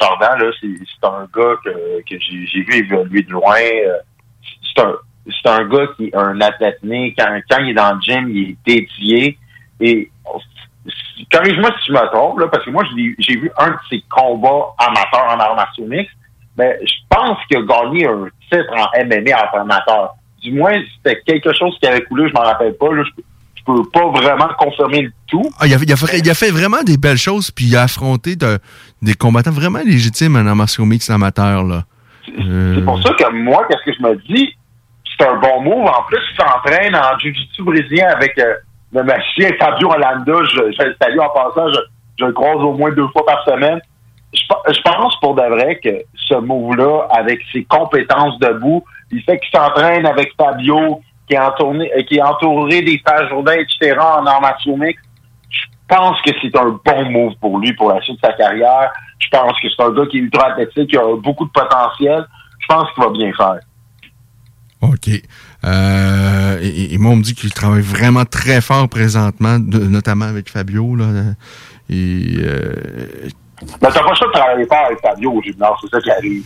Jordan, 0.02 0.40
là, 0.40 0.52
c'est 0.60 1.08
un 1.08 1.26
gars 1.34 1.56
que, 1.64 1.70
que 2.10 2.20
j'ai 2.20 2.46
j'ai 2.48 2.64
vu 2.64 2.74
évoluer 2.86 3.24
de 3.24 3.32
loin. 3.32 3.56
euh, 3.56 3.98
C'est 4.76 4.84
un, 4.84 4.94
c'est 5.30 5.50
un 5.50 5.66
gars 5.68 5.88
qui 5.96 6.06
est 6.08 6.16
un 6.16 6.40
athlète 6.42 6.80
né. 6.84 7.14
Quand, 7.18 7.28
quand 7.50 7.60
il 7.64 7.70
est 7.72 7.74
dans 7.74 7.94
le 7.94 8.02
gym, 8.02 8.30
il 8.30 8.50
est 8.52 8.58
dédié. 8.66 9.38
Et 9.80 10.10
corrige-moi 11.32 11.70
si 11.80 11.88
je 11.88 11.94
me 11.94 12.12
trompe, 12.12 12.40
là, 12.40 12.48
parce 12.48 12.64
que 12.66 12.70
moi, 12.70 12.84
j'ai 13.20 13.36
vu 13.38 13.52
un 13.58 13.70
de 13.72 13.76
ses 13.90 14.04
combats 14.10 14.74
amateurs 14.80 15.28
en 15.36 15.40
arts 15.40 15.56
martiaux 15.56 15.86
mixtes. 15.88 16.12
Mais 16.58 16.78
je 16.84 16.94
pense 17.10 17.38
qu'il 17.48 17.58
a 17.58 17.62
gagné 17.62 18.08
un 18.08 18.26
titre 18.52 18.74
en 18.74 19.06
MMA 19.06 19.36
en 19.54 19.62
amateur. 19.62 20.16
Du 20.42 20.52
moins, 20.54 20.74
c'était 20.98 21.22
quelque 21.22 21.54
chose 21.54 21.78
qui 21.80 21.88
avait 21.88 22.02
coulé, 22.04 22.28
je 22.30 22.34
m'en 22.34 22.42
rappelle 22.42 22.76
pas. 22.78 22.92
Là, 22.94 23.04
je, 23.04 23.22
je 23.56 23.64
peux 23.64 23.88
pas 23.92 24.08
vraiment 24.10 24.48
confirmer 24.58 25.02
le 25.04 25.12
tout. 25.28 25.44
Ah, 25.60 25.68
il, 25.68 25.74
a, 25.74 25.78
il 25.82 25.92
a 25.92 25.96
fait, 25.96 26.18
il 26.20 26.30
a 26.30 26.34
fait 26.34 26.50
vraiment 26.52 26.82
des 26.84 26.98
belles 26.98 27.18
choses, 27.18 27.52
puis 27.52 27.66
il 27.66 27.76
a 27.76 27.84
affronté 27.84 28.36
de- 28.36 28.58
des 29.04 29.14
combattants 29.14 29.52
vraiment 29.52 29.80
légitimes 29.86 30.36
en 30.36 30.48
arts 30.48 30.56
martiaux 30.56 30.86
mixtes 30.86 31.12
amateurs. 31.12 31.64
Là. 31.64 31.84
Euh, 32.40 32.76
C'est 32.76 32.84
pour 32.86 33.02
ça 33.04 33.14
que 33.14 33.32
moi, 33.34 33.66
qu'est-ce 33.70 33.84
que 33.92 33.96
je 33.96 34.02
me 34.04 34.16
dis? 34.28 34.57
C'est 35.20 35.28
un 35.28 35.36
bon 35.36 35.62
move. 35.62 35.88
En 35.88 36.04
plus, 36.04 36.20
il 36.32 36.38
s'entraîne 36.38 36.96
en 36.96 37.18
jiu-jitsu 37.20 37.64
brésilien 37.64 38.08
avec 38.10 38.38
euh, 38.40 38.56
le 38.94 39.04
magicien 39.04 39.50
Fabio 39.60 39.92
Holanda. 39.92 40.34
Je, 40.44 40.72
je 40.72 40.84
le 40.84 40.96
salue 41.02 41.20
en 41.20 41.30
passant. 41.30 41.72
Je, 41.72 41.80
je 42.20 42.26
le 42.26 42.34
croise 42.34 42.58
au 42.58 42.74
moins 42.74 42.92
deux 42.92 43.08
fois 43.10 43.26
par 43.26 43.44
semaine. 43.46 43.80
Je, 44.34 44.42
je 44.74 44.82
pense 44.82 45.20
pour 45.20 45.36
de 45.36 45.42
vrai 45.42 45.80
que 45.80 46.04
ce 46.16 46.36
move-là, 46.36 47.08
avec 47.12 47.40
ses 47.52 47.64
compétences 47.64 48.38
debout, 48.40 48.84
il 49.12 49.22
fait 49.24 49.40
qu'il 49.40 49.58
s'entraîne 49.58 50.06
avec 50.06 50.34
Fabio, 50.38 51.02
qui 51.28 51.36
est, 51.36 51.40
entouré, 51.40 51.92
euh, 51.98 52.04
qui 52.04 52.18
est 52.18 52.22
entouré 52.22 52.82
des 52.82 52.94
etc., 52.94 53.98
en 54.00 54.26
arts 54.26 54.42
martiaux 54.42 54.76
mixtes. 54.76 55.04
Je 55.50 55.96
pense 55.96 56.22
que 56.22 56.32
c'est 56.42 56.56
un 56.58 56.80
bon 56.84 57.10
move 57.10 57.34
pour 57.40 57.60
lui 57.60 57.74
pour 57.74 57.94
la 57.94 58.02
suite 58.02 58.22
de 58.22 58.28
sa 58.28 58.34
carrière. 58.34 58.92
Je 59.20 59.30
pense 59.30 59.54
que 59.62 59.68
c'est 59.70 59.84
un 59.84 59.92
gars 59.92 60.06
qui 60.08 60.18
est 60.18 60.22
ultra 60.22 60.48
athlétique, 60.52 60.90
qui 60.90 60.98
a 60.98 61.16
beaucoup 61.16 61.46
de 61.46 61.52
potentiel. 61.52 62.26
Je 62.60 62.68
pense 62.68 62.92
qu'il 62.92 63.04
va 63.04 63.10
bien 63.10 63.32
faire. 63.34 63.60
OK. 64.82 65.10
Euh, 65.66 66.60
et, 66.62 66.94
et 66.94 66.98
moi, 66.98 67.12
on 67.12 67.16
me 67.18 67.24
dit 67.24 67.34
qu'il 67.34 67.52
travaille 67.52 67.82
vraiment 67.82 68.26
très 68.26 68.62
fort 68.62 68.88
présentement, 68.90 69.58
de- 69.60 69.80
notamment 69.80 70.26
avec 70.26 70.50
Fabio. 70.50 70.96
Là, 70.96 71.06
et, 71.90 72.36
euh, 72.38 72.74
Mais 73.82 73.90
t'as 73.92 74.04
pas 74.04 74.16
ça 74.16 74.26
de 74.28 74.32
travailler 74.32 74.66
fort 74.68 74.86
avec 74.86 75.00
Fabio 75.02 75.32
au 75.32 75.42
gymnase, 75.42 75.72
c'est 75.82 75.90
ça 75.90 76.02
qui 76.02 76.12
arrive. 76.12 76.44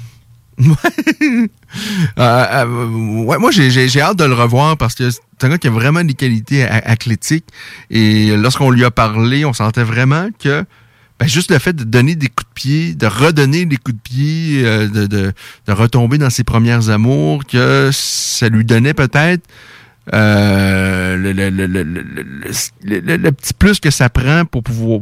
Euh, 2.19 2.45
euh, 2.51 2.65
ouais, 3.23 3.37
moi, 3.37 3.49
j'ai- 3.51 3.71
j'ai 3.71 3.87
j'ai 3.87 4.01
hâte 4.01 4.17
de 4.17 4.25
le 4.25 4.33
revoir 4.33 4.75
parce 4.75 4.93
que 4.93 5.09
c'est 5.09 5.21
un 5.43 5.49
gars 5.49 5.57
qui 5.57 5.67
a 5.67 5.71
vraiment 5.71 6.03
des 6.03 6.13
qualités 6.13 6.63
athlétiques. 6.63 7.45
Et 7.89 8.35
lorsqu'on 8.35 8.69
lui 8.71 8.83
a 8.83 8.91
parlé, 8.91 9.45
on 9.45 9.53
sentait 9.53 9.83
vraiment 9.83 10.27
que 10.37 10.65
ben, 11.21 11.27
juste 11.27 11.51
le 11.51 11.59
fait 11.59 11.73
de 11.73 11.83
donner 11.83 12.15
des 12.15 12.29
coups 12.29 12.49
de 12.49 12.53
pied, 12.55 12.95
de 12.95 13.05
redonner 13.05 13.65
des 13.67 13.77
coups 13.77 13.95
de 13.95 14.01
pied, 14.01 14.65
euh, 14.65 14.87
de, 14.87 15.05
de, 15.05 15.33
retomber 15.71 16.17
dans 16.17 16.31
ses 16.31 16.43
premières 16.43 16.89
amours, 16.89 17.45
que 17.45 17.91
ça 17.93 18.49
lui 18.49 18.65
donnait 18.65 18.95
peut-être 18.95 19.47
le, 20.07 21.29
petit 23.31 23.53
plus 23.53 23.79
que 23.79 23.91
ça 23.91 24.09
prend 24.09 24.45
pour 24.45 24.63
pouvoir 24.63 24.99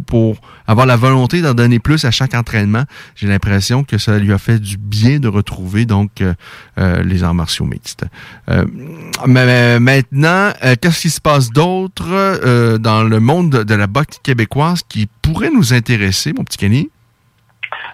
avoir 0.68 0.86
la 0.86 0.98
volonté 0.98 1.42
d'en 1.42 1.54
donner 1.54 1.80
plus 1.80 2.04
à 2.06 2.12
chaque 2.12 2.34
entraînement. 2.34 2.84
J'ai 3.16 3.28
l'impression 3.28 3.84
que 3.84 3.98
ça 3.98 4.18
lui 4.20 4.34
a 4.34 4.38
fait 4.38 4.60
du 4.60 4.78
bien 4.78 5.20
de 5.20 5.28
retrouver 5.28 5.86
donc 5.86 6.22
euh, 6.22 6.34
euh, 6.78 7.02
les 7.04 7.24
arts 7.24 7.34
martiaux 7.34 7.66
mixtes. 7.66 8.06
Euh, 8.50 8.66
mais, 9.26 9.80
maintenant, 9.80 10.52
qu'est-ce 10.82 11.02
qui 11.02 11.10
se 11.10 11.22
passe 11.22 11.50
d'autre 11.50 12.78
dans 12.78 13.04
le 13.04 13.20
monde 13.20 13.50
de, 13.50 13.76
la 13.76 13.88
boxe 13.88 14.20
québécoise 14.20 14.84
qui 14.88 15.08
pourrait 15.22 15.50
nous 15.50 15.74
intéresser, 15.74 16.34
mon 16.34 16.44
petit 16.44 16.58
Kenny? 16.58 16.90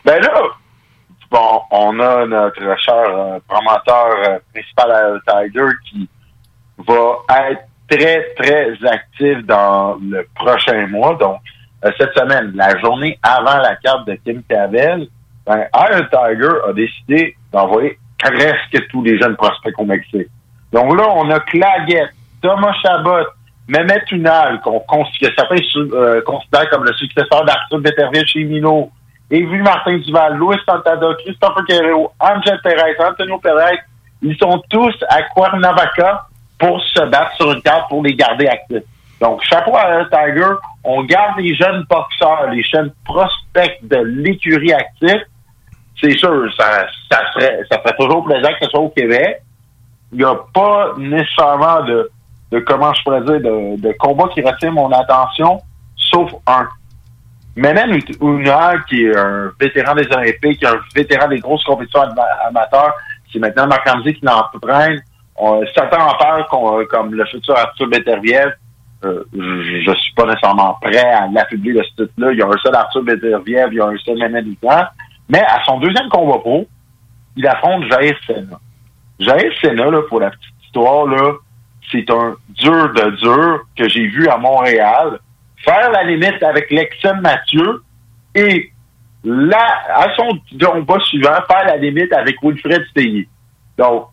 Ben 0.03 0.19
là, 0.21 0.41
bon, 1.29 1.61
on 1.71 1.99
a 1.99 2.25
notre 2.25 2.79
cher 2.79 3.39
promoteur 3.47 4.39
principal 4.53 4.91
à 4.91 5.43
Tiger 5.43 5.67
qui 5.89 6.09
va 6.77 7.49
être 7.49 7.63
très, 7.89 8.33
très 8.35 8.73
actif 8.87 9.45
dans 9.45 9.97
le 10.01 10.27
prochain 10.35 10.87
mois. 10.87 11.15
Donc, 11.15 11.39
euh, 11.83 11.91
cette 11.97 12.13
semaine, 12.13 12.51
la 12.55 12.77
journée 12.79 13.17
avant 13.21 13.57
la 13.57 13.75
carte 13.75 14.07
de 14.07 14.15
Kim 14.15 14.41
Cavell, 14.49 15.07
ben, 15.45 15.65
Iron 15.73 16.05
Tiger 16.11 16.55
a 16.67 16.73
décidé 16.73 17.35
d'envoyer 17.51 17.97
presque 18.17 18.87
tous 18.89 19.03
les 19.03 19.19
jeunes 19.19 19.35
prospects 19.35 19.77
au 19.77 19.85
Mexique. 19.85 20.27
Donc 20.71 20.97
là, 20.97 21.07
on 21.15 21.29
a 21.29 21.39
Claguette, 21.41 22.11
Thomas 22.41 22.73
Chabot, 22.81 23.27
Mehmet 23.67 24.03
Tunal, 24.07 24.61
qu'on 24.61 24.79
que 24.79 25.27
certains 25.35 25.55
euh, 25.75 26.21
considèrent 26.21 26.69
comme 26.69 26.83
le 26.83 26.93
successeur 26.93 27.45
d'Arthur 27.45 27.79
Beterville 27.79 28.27
chez 28.27 28.43
Mino, 28.43 28.91
Évu 29.31 29.61
Martin 29.63 29.97
Duval, 29.97 30.35
Louis 30.35 30.57
Santada, 30.65 31.07
Christopher 31.23 31.63
Guerrero, 31.67 32.11
Angel 32.19 32.59
Perez, 32.63 32.95
Antonio 32.99 33.39
Perez, 33.39 33.79
ils 34.21 34.37
sont 34.37 34.61
tous 34.69 34.93
à 35.09 35.23
Cuernavaca 35.23 36.27
pour 36.57 36.81
se 36.81 37.01
battre 37.03 37.35
sur 37.35 37.51
une 37.51 37.61
carte 37.61 37.89
pour 37.89 38.03
les 38.03 38.15
garder 38.15 38.47
actifs. 38.47 38.83
Donc, 39.21 39.41
chapeau 39.43 39.75
à 39.75 40.05
Tiger, 40.05 40.51
on 40.83 41.03
garde 41.03 41.39
les 41.39 41.55
jeunes 41.55 41.85
boxeurs, 41.89 42.49
les 42.51 42.63
jeunes 42.63 42.93
prospects 43.05 43.79
de 43.83 43.97
l'écurie 43.97 44.73
active. 44.73 45.21
C'est 46.01 46.17
sûr, 46.17 46.53
ça, 46.57 46.85
ça 47.09 47.21
serait, 47.33 47.61
ça 47.71 47.79
ferait 47.79 47.95
toujours 47.97 48.25
plaisir 48.25 48.49
que 48.59 48.65
ce 48.65 48.69
soit 48.69 48.81
au 48.81 48.89
Québec. 48.89 49.41
Il 50.11 50.19
n'y 50.19 50.25
a 50.25 50.35
pas 50.53 50.93
nécessairement 50.97 51.83
de, 51.83 52.11
de 52.51 52.59
comment 52.59 52.93
je 52.93 53.03
pourrais 53.03 53.21
dire, 53.21 53.39
de, 53.39 53.81
de 53.81 53.95
combat 53.97 54.27
qui 54.33 54.41
retient 54.41 54.71
mon 54.71 54.91
attention, 54.91 55.61
sauf 55.95 56.31
un. 56.47 56.67
Menen 57.55 58.01
Una, 58.21 58.79
qui 58.89 59.05
est 59.05 59.15
un 59.15 59.49
vétéran 59.57 59.95
des 59.95 60.07
Olympiques, 60.11 60.61
un 60.65 60.75
vétéran 60.93 61.29
des 61.29 61.39
grosses 61.39 61.63
compétitions 61.63 62.01
ama- 62.01 62.21
amateurs, 62.49 62.93
c'est 63.31 63.39
maintenant 63.39 63.67
Marc 63.67 63.87
Ramsey 63.87 64.13
qui 64.13 64.25
l'entraîne. 64.25 65.01
On- 65.37 65.61
Certains 65.75 66.03
en 66.05 66.43
qu'on- 66.49 66.85
comme 66.85 67.13
le 67.13 67.25
futur 67.25 67.55
Arthur 67.57 67.87
Beterbiev. 67.87 68.53
Euh, 69.03 69.23
je, 69.33 69.83
je 69.85 69.95
suis 69.99 70.13
pas 70.13 70.25
nécessairement 70.25 70.73
prêt 70.81 70.97
à 70.97 71.27
l'affuber 71.27 71.73
de 71.73 71.83
ce 71.83 72.03
titre-là. 72.03 72.31
Il 72.31 72.39
y 72.39 72.41
a 72.41 72.47
un 72.47 72.57
seul 72.63 72.75
Arthur 72.75 73.03
Beterbiev, 73.03 73.67
il 73.71 73.77
y 73.77 73.81
a 73.81 73.85
un 73.87 73.97
seul 73.97 74.17
Una. 74.17 74.91
Mais 75.29 75.41
à 75.41 75.63
son 75.65 75.79
deuxième 75.79 76.09
combat 76.09 76.39
pro, 76.39 76.65
il 77.35 77.45
affronte 77.47 77.83
Jair 77.91 78.15
Senna. 78.25 78.57
Jair 79.19 79.51
Senna, 79.61 79.89
là, 79.91 80.01
pour 80.09 80.21
la 80.21 80.31
petite 80.31 80.53
histoire, 80.63 81.05
là, 81.07 81.33
c'est 81.91 82.09
un 82.09 82.35
dur 82.49 82.93
de 82.93 83.11
dur 83.17 83.59
que 83.77 83.87
j'ai 83.89 84.07
vu 84.07 84.27
à 84.27 84.37
Montréal 84.37 85.19
faire 85.63 85.91
la 85.91 86.03
limite 86.03 86.41
avec 86.41 86.71
Lexon 86.71 87.15
Mathieu 87.21 87.83
et 88.33 88.71
là, 89.23 89.83
à 89.93 90.07
son 90.15 90.29
combat 90.59 90.99
suivant, 91.01 91.35
faire 91.49 91.65
la 91.65 91.77
limite 91.77 92.11
avec 92.13 92.37
Wilfred 92.41 92.85
Steyer. 92.91 93.27
Donc, 93.77 94.07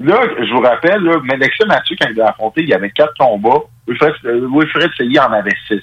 là, 0.00 0.20
je 0.38 0.52
vous 0.52 0.60
rappelle, 0.60 1.02
là, 1.02 1.20
Lexon 1.36 1.66
Mathieu, 1.66 1.96
quand 2.00 2.08
il 2.10 2.16
l'a 2.16 2.28
affronté, 2.28 2.62
il 2.62 2.68
y 2.68 2.74
avait 2.74 2.90
quatre 2.90 3.14
combats. 3.18 3.62
Wilfred, 3.86 4.14
euh, 4.24 4.48
Wilfred 4.50 4.92
Steyer 4.92 5.20
en 5.20 5.32
avait 5.32 5.56
six. 5.68 5.82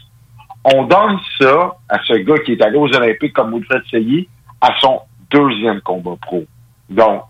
On 0.63 0.83
donne 0.83 1.17
ça 1.39 1.71
à 1.89 1.99
ce 2.03 2.13
gars 2.13 2.37
qui 2.45 2.53
est 2.53 2.61
allé 2.61 2.77
aux 2.77 2.93
Olympiques 2.95 3.33
comme 3.33 3.53
Wilfred 3.53 3.83
Steyer 3.87 4.27
à 4.59 4.69
son 4.79 5.01
deuxième 5.31 5.81
combat 5.81 6.15
pro. 6.21 6.43
Donc, 6.89 7.23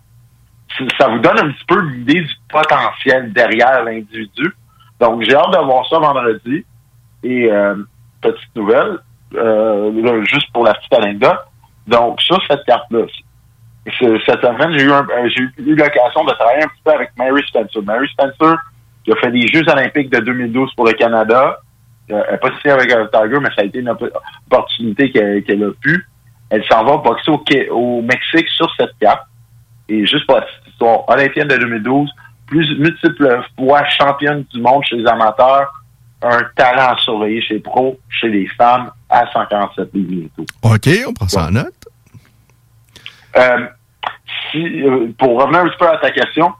ça 0.98 1.08
vous 1.08 1.18
donne 1.18 1.38
un 1.38 1.50
petit 1.52 1.64
peu 1.66 1.80
l'idée 1.80 2.20
du 2.22 2.34
potentiel 2.50 3.32
derrière 3.32 3.84
l'individu. 3.84 4.54
Donc, 5.00 5.22
j'ai 5.22 5.34
hâte 5.34 5.52
de 5.52 5.64
voir 5.64 5.86
ça 5.88 5.98
vendredi. 5.98 6.64
Et 7.22 7.50
euh, 7.50 7.76
petite 8.20 8.56
nouvelle, 8.56 8.98
euh, 9.34 9.92
là, 10.02 10.24
juste 10.24 10.52
pour 10.52 10.64
la 10.64 10.74
petite 10.74 10.92
anecdote. 10.94 11.38
Donc, 11.86 12.20
sur 12.20 12.40
cette 12.48 12.64
carte-là, 12.64 13.06
cette 13.86 14.40
semaine, 14.40 14.72
j'ai 14.78 14.84
eu, 14.84 14.92
un- 14.92 15.06
euh, 15.08 15.28
j'ai 15.34 15.42
eu 15.42 15.74
l'occasion 15.74 16.24
de 16.24 16.32
travailler 16.32 16.62
un 16.64 16.68
petit 16.68 16.82
peu 16.84 16.92
avec 16.92 17.10
Mary 17.16 17.42
Spencer. 17.48 17.82
Mary 17.82 18.08
Spencer, 18.08 18.56
qui 19.04 19.12
a 19.12 19.16
fait 19.16 19.30
les 19.30 19.46
Jeux 19.48 19.68
olympiques 19.68 20.10
de 20.10 20.20
2012 20.20 20.72
pour 20.74 20.86
le 20.86 20.92
Canada. 20.92 21.58
Euh, 22.10 22.22
elle 22.26 22.32
n'a 22.32 22.38
pas 22.38 22.50
signé 22.60 22.74
avec 22.74 22.92
un 22.92 23.06
Tiger, 23.06 23.38
mais 23.40 23.48
ça 23.56 23.62
a 23.62 23.64
été 23.64 23.78
une 23.80 23.88
op- 23.88 24.04
opportunité 24.50 25.10
qu'elle 25.10 25.64
a 25.64 25.70
pu. 25.80 26.06
Elle 26.50 26.64
s'en 26.66 26.84
va 26.84 26.98
boxer 26.98 27.68
au, 27.70 28.02
Mexique 28.02 28.48
sur 28.48 28.70
cette 28.78 28.96
carte. 29.00 29.22
Et 29.88 30.06
juste 30.06 30.26
pour 30.26 30.36
la 30.36 30.42
petite 30.42 30.66
histoire, 30.68 31.08
olympienne 31.08 31.48
de 31.48 31.56
2012, 31.56 32.10
plus 32.46 32.78
multiples 32.78 33.40
fois 33.58 33.84
championne 33.88 34.44
du 34.52 34.60
monde 34.60 34.84
chez 34.84 34.96
les 34.96 35.06
amateurs, 35.06 35.72
un 36.22 36.42
talent 36.54 36.92
à 36.94 36.96
surveiller 36.98 37.40
chez 37.42 37.54
les 37.54 37.60
pros, 37.60 37.98
chez 38.08 38.28
les 38.28 38.46
femmes, 38.46 38.90
à 39.10 39.26
147 39.32 39.88
livres 39.94 40.26
et 40.26 40.30
tout. 40.36 40.46
OK, 40.62 40.88
on 41.08 41.12
prend 41.14 41.28
ça 41.28 41.46
en 41.46 41.50
note. 41.50 41.81
Euh, 43.36 43.66
euh, 44.54 45.12
pour 45.18 45.40
revenir 45.40 45.60
un 45.60 45.68
petit 45.68 45.78
peu 45.78 45.88
à 45.88 45.96
ta 45.96 46.10
question, 46.10 46.52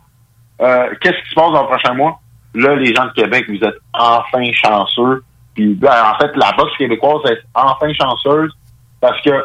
euh, 0.60 0.90
qu'est-ce 1.00 1.22
qui 1.22 1.30
se 1.30 1.34
passe 1.34 1.52
dans 1.52 1.62
le 1.62 1.68
prochain 1.68 1.94
mois? 1.94 2.20
Là, 2.54 2.76
les 2.76 2.94
gens 2.94 3.06
de 3.06 3.12
Québec, 3.12 3.46
vous 3.48 3.64
êtes 3.64 3.78
enfin 3.92 4.44
chanceux. 4.52 5.24
Puis, 5.54 5.74
ben, 5.74 5.92
en 6.12 6.18
fait, 6.18 6.34
la 6.36 6.52
boxe 6.52 6.76
québécoise 6.76 7.20
est 7.30 7.42
enfin 7.54 7.92
chanceuse 7.92 8.52
parce 9.00 9.20
que 9.22 9.44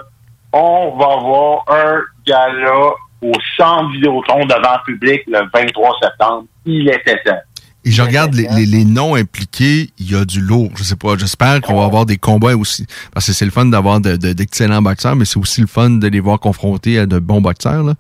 on 0.54 0.96
va 0.98 1.06
avoir 1.06 1.64
un 1.68 2.02
gala 2.26 2.92
au 3.22 3.32
centre 3.58 3.90
Vidéotron 3.92 4.46
devant 4.46 4.78
le 4.78 4.94
public 4.94 5.24
le 5.28 5.42
23 5.54 5.98
septembre. 6.02 6.46
Il 6.66 6.90
était 6.90 7.22
temps. 7.24 7.40
Et 7.88 7.92
je 7.92 8.02
regarde 8.02 8.34
les, 8.36 8.48
les- 8.56 8.66
les 8.66 8.86
noms 8.86 9.16
impliqués, 9.16 9.90
il 10.00 10.12
y 10.12 10.16
a 10.16 10.26
du 10.26 10.42
lourd. 10.42 10.72
Je 10.76 10.84
sais 10.84 10.96
pas, 10.96 11.18
j'espère 11.18 11.62
qu'on 11.62 11.76
va 11.80 11.86
avoir 11.86 12.06
des 12.06 12.18
combats 12.18 12.56
aussi. 12.56 12.86
Parce 13.14 13.28
que 13.28 13.34
c'est 13.34 13.46
le 13.46 13.52
fun 13.52 13.66
d'avoir 13.66 14.02
de- 14.02 14.16
de- 14.18 14.34
d'excellents 14.34 14.82
boxeurs, 14.82 15.16
mais 15.16 15.26
c'est 15.26 15.38
aussi 15.38 15.62
le 15.62 15.68
fun 15.68 15.90
de 15.92 16.08
les 16.08 16.20
voir 16.20 16.40
confrontés 16.40 17.00
à 17.00 17.06
de 17.06 17.20
bons 17.20 17.42
boxeurs. 17.42 17.94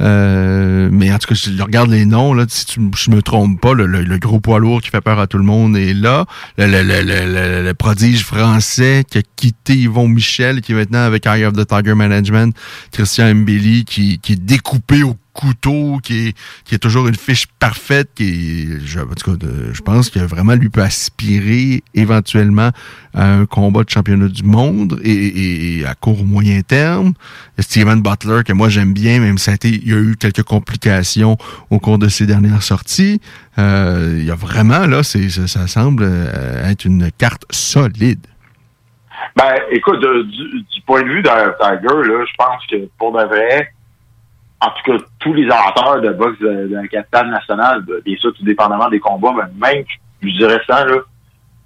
Euh, 0.00 0.88
mais 0.92 1.12
en 1.12 1.18
tout 1.18 1.26
cas, 1.26 1.34
je 1.34 1.60
regarde 1.60 1.90
les 1.90 2.04
noms, 2.04 2.32
là, 2.32 2.44
si 2.48 2.66
tu, 2.66 2.80
je 2.96 3.10
me 3.10 3.20
trompe 3.20 3.60
pas, 3.60 3.74
le, 3.74 3.84
le- 3.86 4.18
gros 4.18 4.38
poids 4.38 4.60
lourd 4.60 4.80
qui 4.80 4.90
fait 4.90 5.00
peur 5.00 5.18
à 5.18 5.26
tout 5.26 5.38
le 5.38 5.44
monde 5.44 5.76
est 5.76 5.92
là. 5.94 6.24
Le 6.56 7.72
prodige 7.72 8.24
français 8.24 9.04
qui 9.10 9.18
a 9.18 9.22
quitté 9.36 9.74
Yvon 9.74 10.06
Michel, 10.08 10.60
qui 10.60 10.70
est 10.72 10.74
maintenant 10.76 11.00
avec 11.04 11.26
Eye 11.26 11.44
of 11.44 11.54
the 11.54 11.66
Tiger 11.66 11.94
Management, 11.94 12.54
Christian 12.92 13.34
Mbelli, 13.34 13.84
qui, 13.84 14.18
qui 14.20 14.34
est 14.34 14.40
découpé 14.44 15.02
au 15.02 15.16
couteau, 15.38 15.98
qui 16.02 16.28
est, 16.28 16.36
qui 16.64 16.74
est 16.74 16.78
toujours 16.78 17.06
une 17.06 17.14
fiche 17.14 17.46
parfaite, 17.60 18.08
qui 18.16 18.24
est, 18.62 18.80
je, 18.84 18.98
en 18.98 19.06
tout 19.06 19.30
cas, 19.30 19.46
pense 19.82 20.10
que 20.10 20.18
vraiment 20.18 20.54
lui 20.54 20.68
peut 20.68 20.82
aspirer 20.82 21.84
éventuellement 21.94 22.70
à 23.14 23.34
un 23.34 23.46
combat 23.46 23.84
de 23.84 23.88
championnat 23.88 24.26
du 24.26 24.42
monde 24.42 25.00
et, 25.04 25.84
à 25.86 25.94
court 25.94 26.20
ou 26.20 26.24
moyen 26.24 26.60
terme. 26.62 27.12
Steven 27.60 28.02
Butler, 28.02 28.42
que 28.44 28.52
moi 28.52 28.68
j'aime 28.68 28.92
bien, 28.92 29.20
même 29.20 29.38
si 29.38 29.48
y 29.88 29.92
a 29.92 29.98
eu 29.98 30.16
quelques 30.16 30.42
complications 30.42 31.36
au 31.70 31.78
cours 31.78 31.98
de 31.98 32.08
ses 32.08 32.26
dernières 32.26 32.64
sorties. 32.64 33.20
Euh, 33.58 34.16
il 34.18 34.24
y 34.24 34.32
a 34.32 34.34
vraiment, 34.34 34.86
là, 34.86 35.04
c'est, 35.04 35.28
ça, 35.28 35.68
semble 35.68 36.02
euh, 36.04 36.68
être 36.68 36.84
une 36.84 37.12
carte 37.12 37.44
solide. 37.50 38.26
Ben, 39.36 39.54
écoute, 39.70 40.00
de- 40.00 40.22
du, 40.24 40.62
du 40.62 40.80
point 40.84 41.02
de 41.02 41.08
vue 41.08 41.22
d'un 41.22 41.52
Tiger, 41.60 42.08
là, 42.08 42.24
je 42.26 42.34
pense 42.36 42.66
que 42.68 42.88
pour 42.98 43.12
de 43.12 43.24
vrai, 43.24 43.72
en 44.60 44.66
tout 44.70 44.92
cas, 44.92 45.04
tous 45.20 45.34
les 45.34 45.44
amateurs 45.44 46.00
de 46.00 46.10
boxe 46.10 46.38
de, 46.40 46.68
la 46.70 46.86
capitale 46.88 47.30
nationale, 47.30 47.84
de- 47.84 48.02
bien 48.04 48.16
sûr, 48.16 48.32
tout 48.34 48.44
dépendamment 48.44 48.88
des 48.88 48.98
combats, 49.00 49.32
mais 49.36 49.74
même, 49.74 49.84
je 50.22 50.36
dirais 50.36 50.60
ça, 50.66 50.84
là, 50.84 50.96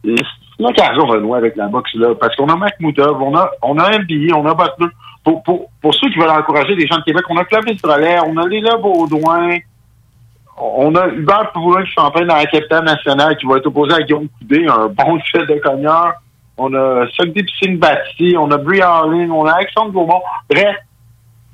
c'est 0.05 0.65
occasion 0.65 1.07
de 1.07 1.13
renouer 1.13 1.39
avec 1.39 1.57
la 1.57 1.69
boxe, 1.69 1.95
là, 1.95 2.15
parce 2.15 2.37
qu'on 2.37 2.49
a 2.49 2.57
Makhmoudov, 2.57 3.21
on 3.23 3.37
a, 3.37 3.51
on 3.63 3.79
a 3.79 3.99
MBI, 3.99 4.33
on 4.35 4.47
a 4.47 4.55
Butler. 4.55 4.93
Pour, 5.25 5.43
pour, 5.45 5.71
pour 5.81 5.95
ceux 5.95 6.09
qui 6.11 6.19
veulent 6.19 6.31
encourager 6.31 6.75
les 6.75 6.87
gens 6.87 6.99
de 6.99 7.05
Québec, 7.05 7.25
on 7.31 7.37
a 7.37 7.45
Clovis 7.45 7.81
Drolet, 7.81 8.19
on 8.27 8.37
a 8.37 8.47
Léla 8.47 8.77
Baudouin, 8.77 9.59
on 10.57 10.95
a 10.95 11.09
Hubert 11.09 11.53
Poulin 11.53 11.85
qui 11.85 11.93
s'entraîne 11.93 12.27
dans 12.27 12.37
la 12.37 12.47
capitale 12.47 12.85
nationale, 12.85 13.37
qui 13.37 13.47
va 13.47 13.57
être 13.57 13.67
opposé 13.67 13.95
à 13.95 14.03
Guillaume 14.03 14.29
Coudé, 14.39 14.67
un 14.67 14.89
bon 14.89 15.19
chef 15.21 15.47
de 15.47 15.59
cogneur. 15.61 16.15
On 16.59 16.75
a 16.75 17.07
Sogdeep 17.17 17.49
Singh 17.59 17.79
Batti, 17.79 18.37
on 18.39 18.51
a 18.51 18.59
Brie 18.59 18.83
Harling, 18.83 19.31
on 19.31 19.47
a 19.47 19.53
Alexandre 19.53 19.93
Gaumont. 19.93 20.21
Bref, 20.51 20.77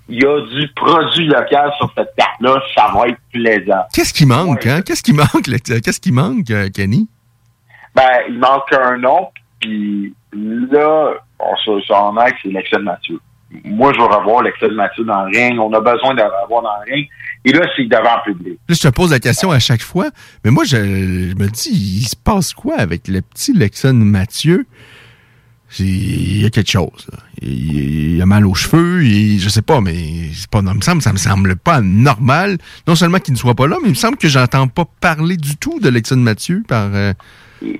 il 0.08 0.22
y 0.22 0.26
a 0.26 0.40
du 0.46 0.68
produit 0.74 1.26
local 1.26 1.70
sur 1.78 1.92
cette 1.96 2.14
carte-là. 2.16 2.60
Ça 2.76 2.92
va 2.94 3.08
être 3.08 3.18
plaisant. 3.32 3.82
Qu'est-ce 3.92 4.12
qui 4.14 4.26
manque, 4.26 4.66
hein? 4.66 4.80
Qu'est-ce 4.82 5.02
qui 5.02 5.12
manque, 5.12 5.46
le- 5.46 5.58
qu'est-ce 5.80 6.00
qui 6.00 6.12
manque, 6.12 6.50
euh, 6.50 6.68
Kenny? 6.70 7.08
Ben, 7.94 8.08
il 8.28 8.38
manque 8.38 8.72
un 8.72 8.96
nom, 8.98 9.28
puis 9.60 10.14
là, 10.32 11.10
on 11.38 11.56
se 11.56 11.80
s'en 11.86 12.16
aille, 12.16 12.32
c'est 12.42 12.48
l'excel 12.50 12.82
Mathieu. 12.82 13.18
Moi, 13.64 13.92
je 13.94 13.98
veux 13.98 14.04
revoir 14.06 14.42
l'excel 14.42 14.72
Mathieu 14.72 15.04
dans 15.04 15.24
le 15.24 15.36
ring. 15.36 15.58
On 15.58 15.72
a 15.72 15.80
besoin 15.80 16.14
de 16.14 16.20
revoir 16.42 16.62
dans 16.62 16.84
le 16.86 16.92
ring. 16.92 17.08
Et 17.44 17.52
là, 17.52 17.66
c'est 17.76 17.84
devant 17.84 18.16
le 18.26 18.32
public. 18.34 18.58
Là, 18.68 18.74
je 18.74 18.80
te 18.82 18.88
pose 18.88 19.10
la 19.10 19.20
question 19.20 19.50
à 19.50 19.58
chaque 19.58 19.80
fois, 19.80 20.10
mais 20.44 20.50
moi, 20.50 20.64
je, 20.64 20.76
je 20.76 21.34
me 21.34 21.46
dis, 21.48 21.70
il 21.70 22.06
se 22.06 22.14
passe 22.16 22.52
quoi 22.52 22.76
avec 22.76 23.08
le 23.08 23.22
petit 23.22 23.54
Lexon 23.54 23.94
Mathieu? 23.94 24.66
Il 25.78 26.42
y 26.42 26.46
a 26.46 26.50
quelque 26.50 26.70
chose. 26.70 27.06
là. 27.12 27.18
Il, 27.42 28.14
il 28.16 28.22
a 28.22 28.26
mal 28.26 28.46
aux 28.46 28.54
cheveux, 28.54 29.04
il, 29.04 29.38
je 29.38 29.48
sais 29.48 29.62
pas, 29.62 29.80
mais 29.80 29.94
c'est 30.32 30.48
pas, 30.50 30.62
me 30.62 30.80
semble, 30.80 31.02
ça 31.02 31.12
me 31.12 31.18
semble 31.18 31.56
pas 31.56 31.80
normal. 31.80 32.58
Non 32.86 32.94
seulement 32.94 33.18
qu'il 33.18 33.34
ne 33.34 33.38
soit 33.38 33.54
pas 33.54 33.66
là, 33.66 33.76
mais 33.82 33.88
il 33.88 33.92
me 33.92 33.94
semble 33.94 34.16
que 34.16 34.28
j'entends 34.28 34.66
pas 34.68 34.86
parler 35.00 35.36
du 35.36 35.56
tout 35.56 35.78
de 35.80 35.88
Lexon 35.88 36.16
Mathieu 36.16 36.62
par 36.66 36.90
euh, 36.94 37.12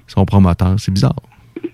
son 0.06 0.24
promoteur. 0.24 0.74
C'est 0.78 0.92
bizarre. 0.92 1.16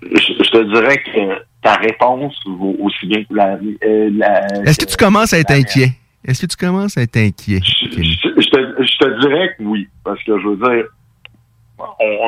Je, 0.01 0.17
je 0.17 0.49
te 0.51 0.73
dirais 0.73 0.97
que 0.97 1.43
ta 1.61 1.75
réponse 1.75 2.33
vaut 2.45 2.75
aussi 2.79 3.05
bien 3.07 3.23
que 3.25 3.33
la... 3.33 3.57
euh, 3.83 4.09
la- 4.15 4.47
Est-ce 4.63 4.79
que 4.79 4.85
tu 4.85 4.95
commences 4.97 5.33
à 5.33 5.39
être 5.39 5.51
inquiet? 5.51 5.91
Est-ce 6.27 6.41
que 6.45 6.51
tu 6.51 6.57
commences 6.57 6.97
à 6.97 7.01
être 7.01 7.17
inquiet? 7.17 7.59
Je 7.63 7.87
te, 7.89 8.83
je 8.83 8.97
te 8.97 9.19
dirais 9.21 9.49
que 9.57 9.63
oui, 9.63 9.87
parce 10.03 10.23
que 10.23 10.39
je 10.39 10.47
veux 10.47 10.55
dire, 10.57 10.85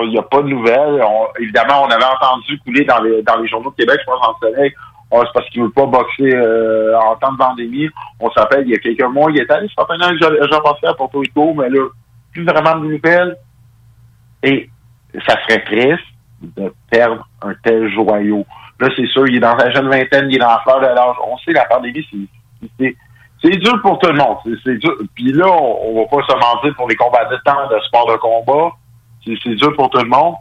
il 0.03 0.09
n'y 0.09 0.17
a 0.17 0.23
pas 0.23 0.41
de 0.41 0.47
nouvelles. 0.49 1.01
On- 1.03 1.27
évidemment, 1.39 1.83
on 1.83 1.89
avait 1.89 2.03
entendu 2.03 2.59
couler 2.59 2.83
dans 2.85 2.99
les, 3.01 3.21
dans 3.23 3.37
les 3.37 3.47
journaux 3.47 3.71
de 3.71 3.75
Québec, 3.75 3.99
je 4.01 4.05
pense 4.05 4.27
en 4.27 4.37
soleil, 4.39 4.73
Ah, 5.11 5.19
c'est 5.23 5.31
parce 5.33 5.49
qu'il 5.49 5.61
ne 5.61 5.67
veut 5.67 5.71
pas 5.73 5.85
boxer 5.85 6.35
euh, 6.35 6.97
en 6.99 7.15
temps 7.15 7.31
de 7.31 7.37
pandémie. 7.37 7.87
On 8.19 8.29
s'appelle, 8.31 8.63
il 8.67 8.71
y 8.71 8.75
a 8.75 8.79
quelques 8.79 9.03
mois, 9.03 9.31
il 9.31 9.39
est 9.39 9.49
allé 9.49 9.67
se 9.69 9.73
faire 9.73 9.85
un 9.89 9.99
avec 10.01 10.21
Jean- 10.21 10.51
Jean-Pascal 10.51 10.89
à 10.89 10.93
Porto 10.95 11.19
Rico, 11.19 11.53
mais 11.53 11.69
là, 11.69 11.87
plus 12.33 12.43
vraiment 12.43 12.75
de 12.75 12.87
nouvelles. 12.87 13.37
Et 14.43 14.69
ça 15.27 15.35
serait 15.43 15.63
triste 15.63 16.03
de 16.41 16.73
perdre 16.91 17.25
un 17.41 17.53
tel 17.63 17.89
joyau. 17.93 18.45
Là, 18.79 18.89
c'est 18.95 19.07
sûr, 19.07 19.25
il 19.27 19.37
est 19.37 19.39
dans 19.39 19.57
sa 19.57 19.71
jeune 19.71 19.89
vingtaine, 19.89 20.27
il 20.29 20.35
est 20.35 20.39
dans 20.39 20.49
la 20.49 20.59
fleur 20.59 20.79
de 20.81 20.85
l'âge. 20.87 21.15
On 21.25 21.37
sait, 21.37 21.51
la 21.53 21.65
pandémie, 21.65 22.05
c'est- 22.79 22.95
c'est 23.41 23.57
dur 23.57 23.81
pour 23.81 23.97
tout 23.99 24.09
le 24.11 24.17
monde. 24.17 24.37
C'est 24.63 24.75
dur. 24.77 24.93
Puis 25.15 25.31
là, 25.31 25.47
on, 25.47 25.77
on 25.95 26.01
va 26.01 26.07
pas 26.07 26.27
se 26.27 26.33
mentir 26.35 26.75
pour 26.75 26.87
les 26.89 26.95
combattants 26.95 27.67
de 27.71 27.79
sport 27.81 28.11
de 28.11 28.17
combat. 28.17 28.71
C'est 29.43 29.55
dur 29.55 29.75
pour 29.75 29.89
tout 29.89 29.99
le 29.99 30.09
monde. 30.09 30.35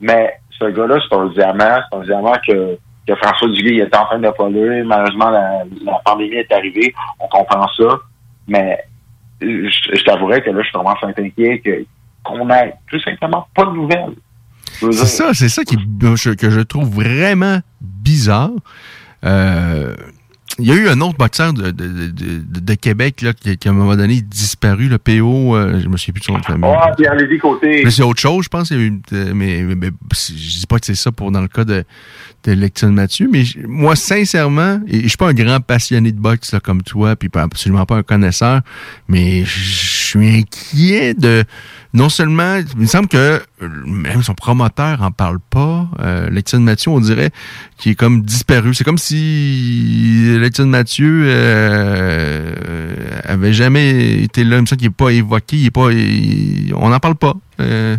Mais 0.00 0.34
ce 0.58 0.66
gars-là, 0.66 0.98
c'est 1.08 1.16
un 1.16 1.26
diamant. 1.28 1.80
C'est 1.90 1.98
un 1.98 2.02
diamant 2.02 2.36
que, 2.46 2.78
que 3.06 3.14
François 3.16 3.48
Duguay 3.48 3.76
est 3.76 3.96
en 3.96 4.04
train 4.04 4.18
de 4.18 4.30
polluer. 4.30 4.82
Malheureusement, 4.82 5.30
la, 5.30 5.64
la 5.84 6.00
pandémie 6.04 6.36
est 6.36 6.52
arrivée. 6.52 6.94
On 7.18 7.28
comprend 7.28 7.66
ça. 7.76 7.98
Mais 8.46 8.78
je, 9.40 9.68
je 9.94 10.04
t'avouerais 10.04 10.42
que 10.42 10.50
là, 10.50 10.62
je 10.62 10.72
commence 10.72 10.98
à 11.02 11.10
être 11.10 11.20
inquiet 11.20 11.60
que 11.60 11.84
qu'on 12.24 12.50
ait 12.50 12.74
tout 12.90 13.00
simplement 13.00 13.46
pas 13.54 13.64
de 13.64 13.70
nouvelles. 13.70 14.14
C'est 14.64 14.92
ça, 14.92 15.32
c'est 15.32 15.48
ça 15.48 15.64
qui, 15.64 15.76
que 15.76 16.50
je 16.50 16.60
trouve 16.60 16.88
vraiment 16.88 17.60
bizarre. 17.80 18.50
Euh, 19.24 19.94
il 20.58 20.66
y 20.66 20.72
a 20.72 20.74
eu 20.74 20.88
un 20.88 21.00
autre 21.00 21.16
boxeur 21.18 21.52
de, 21.52 21.70
de, 21.70 21.86
de, 21.86 22.06
de- 22.08 22.60
de 22.60 22.74
Québec 22.74 23.22
là, 23.22 23.32
qui, 23.32 23.56
qui, 23.56 23.68
à 23.68 23.70
un 23.70 23.74
moment 23.74 23.94
donné, 23.96 24.20
disparu, 24.20 24.88
le 24.88 24.98
PO, 24.98 25.56
euh, 25.56 25.80
je 25.80 25.88
me 25.88 25.96
souviens 25.96 26.12
plus 26.12 26.20
de 26.20 26.24
son 26.24 26.32
nom 26.34 26.38
de 26.40 26.44
famille. 26.44 26.70
Ah, 26.72 26.92
Pierre 26.96 27.14
Lévy 27.14 27.38
côté. 27.38 27.82
Mais 27.84 27.90
c'est 27.90 28.02
autre 28.02 28.20
chose, 28.20 28.44
je 28.44 28.48
pense. 28.48 28.72
euh, 28.72 28.90
mais, 29.12 29.62
mais, 29.62 29.74
mais 29.76 29.90
je 30.12 30.32
dis 30.58 30.66
pas 30.68 30.78
que 30.78 30.86
c'est 30.86 30.94
ça 30.94 31.12
pour 31.12 31.30
dans 31.30 31.40
le 31.42 31.48
cas 31.48 31.64
de, 31.64 31.84
de 32.44 32.86
Mathieu, 32.86 33.28
mais 33.30 33.44
moi, 33.66 33.94
sincèrement, 33.96 34.80
et 34.86 35.02
je 35.02 35.08
suis 35.08 35.16
pas 35.16 35.28
un 35.28 35.34
grand 35.34 35.60
passionné 35.60 36.12
de 36.12 36.18
boxe 36.20 36.52
là, 36.52 36.60
comme 36.60 36.82
toi, 36.82 37.14
puis 37.16 37.28
pas- 37.28 37.42
absolument 37.42 37.84
pas 37.86 37.96
un 37.96 38.02
connaisseur, 38.02 38.60
mais 39.08 39.44
je 39.44 39.60
suis 39.74 40.38
inquiet 40.40 41.14
de 41.14 41.44
non 41.94 42.10
seulement, 42.10 42.56
il 42.56 42.82
me 42.82 42.86
semble 42.86 43.08
que 43.08 43.16
euh, 43.16 43.68
même 43.86 44.22
son 44.22 44.34
promoteur 44.34 45.02
en 45.02 45.10
parle 45.10 45.38
pas. 45.40 45.86
Euh, 46.00 46.28
Mathieu, 46.58 46.90
on 46.90 47.00
dirait 47.00 47.30
qu'il 47.78 47.92
est 47.92 47.94
comme 47.94 48.22
disparu. 48.22 48.74
C'est 48.74 48.84
comme 48.84 48.98
si 48.98 50.36
Lecton 50.38 50.66
Mathieu 50.66 51.24
euh, 51.26 52.52
avait 53.24 53.54
jamais 53.54 54.22
été 54.22 54.44
là. 54.44 54.56
Il 54.56 54.62
me 54.62 54.66
semble 54.66 54.80
qu'il 54.80 54.88
n'est 54.88 54.94
pas 54.94 55.10
évoqué, 55.10 55.68
on 56.76 56.88
n'en 56.90 57.00
parle 57.00 57.16
pas. 57.16 57.34
Euh, 57.60 57.96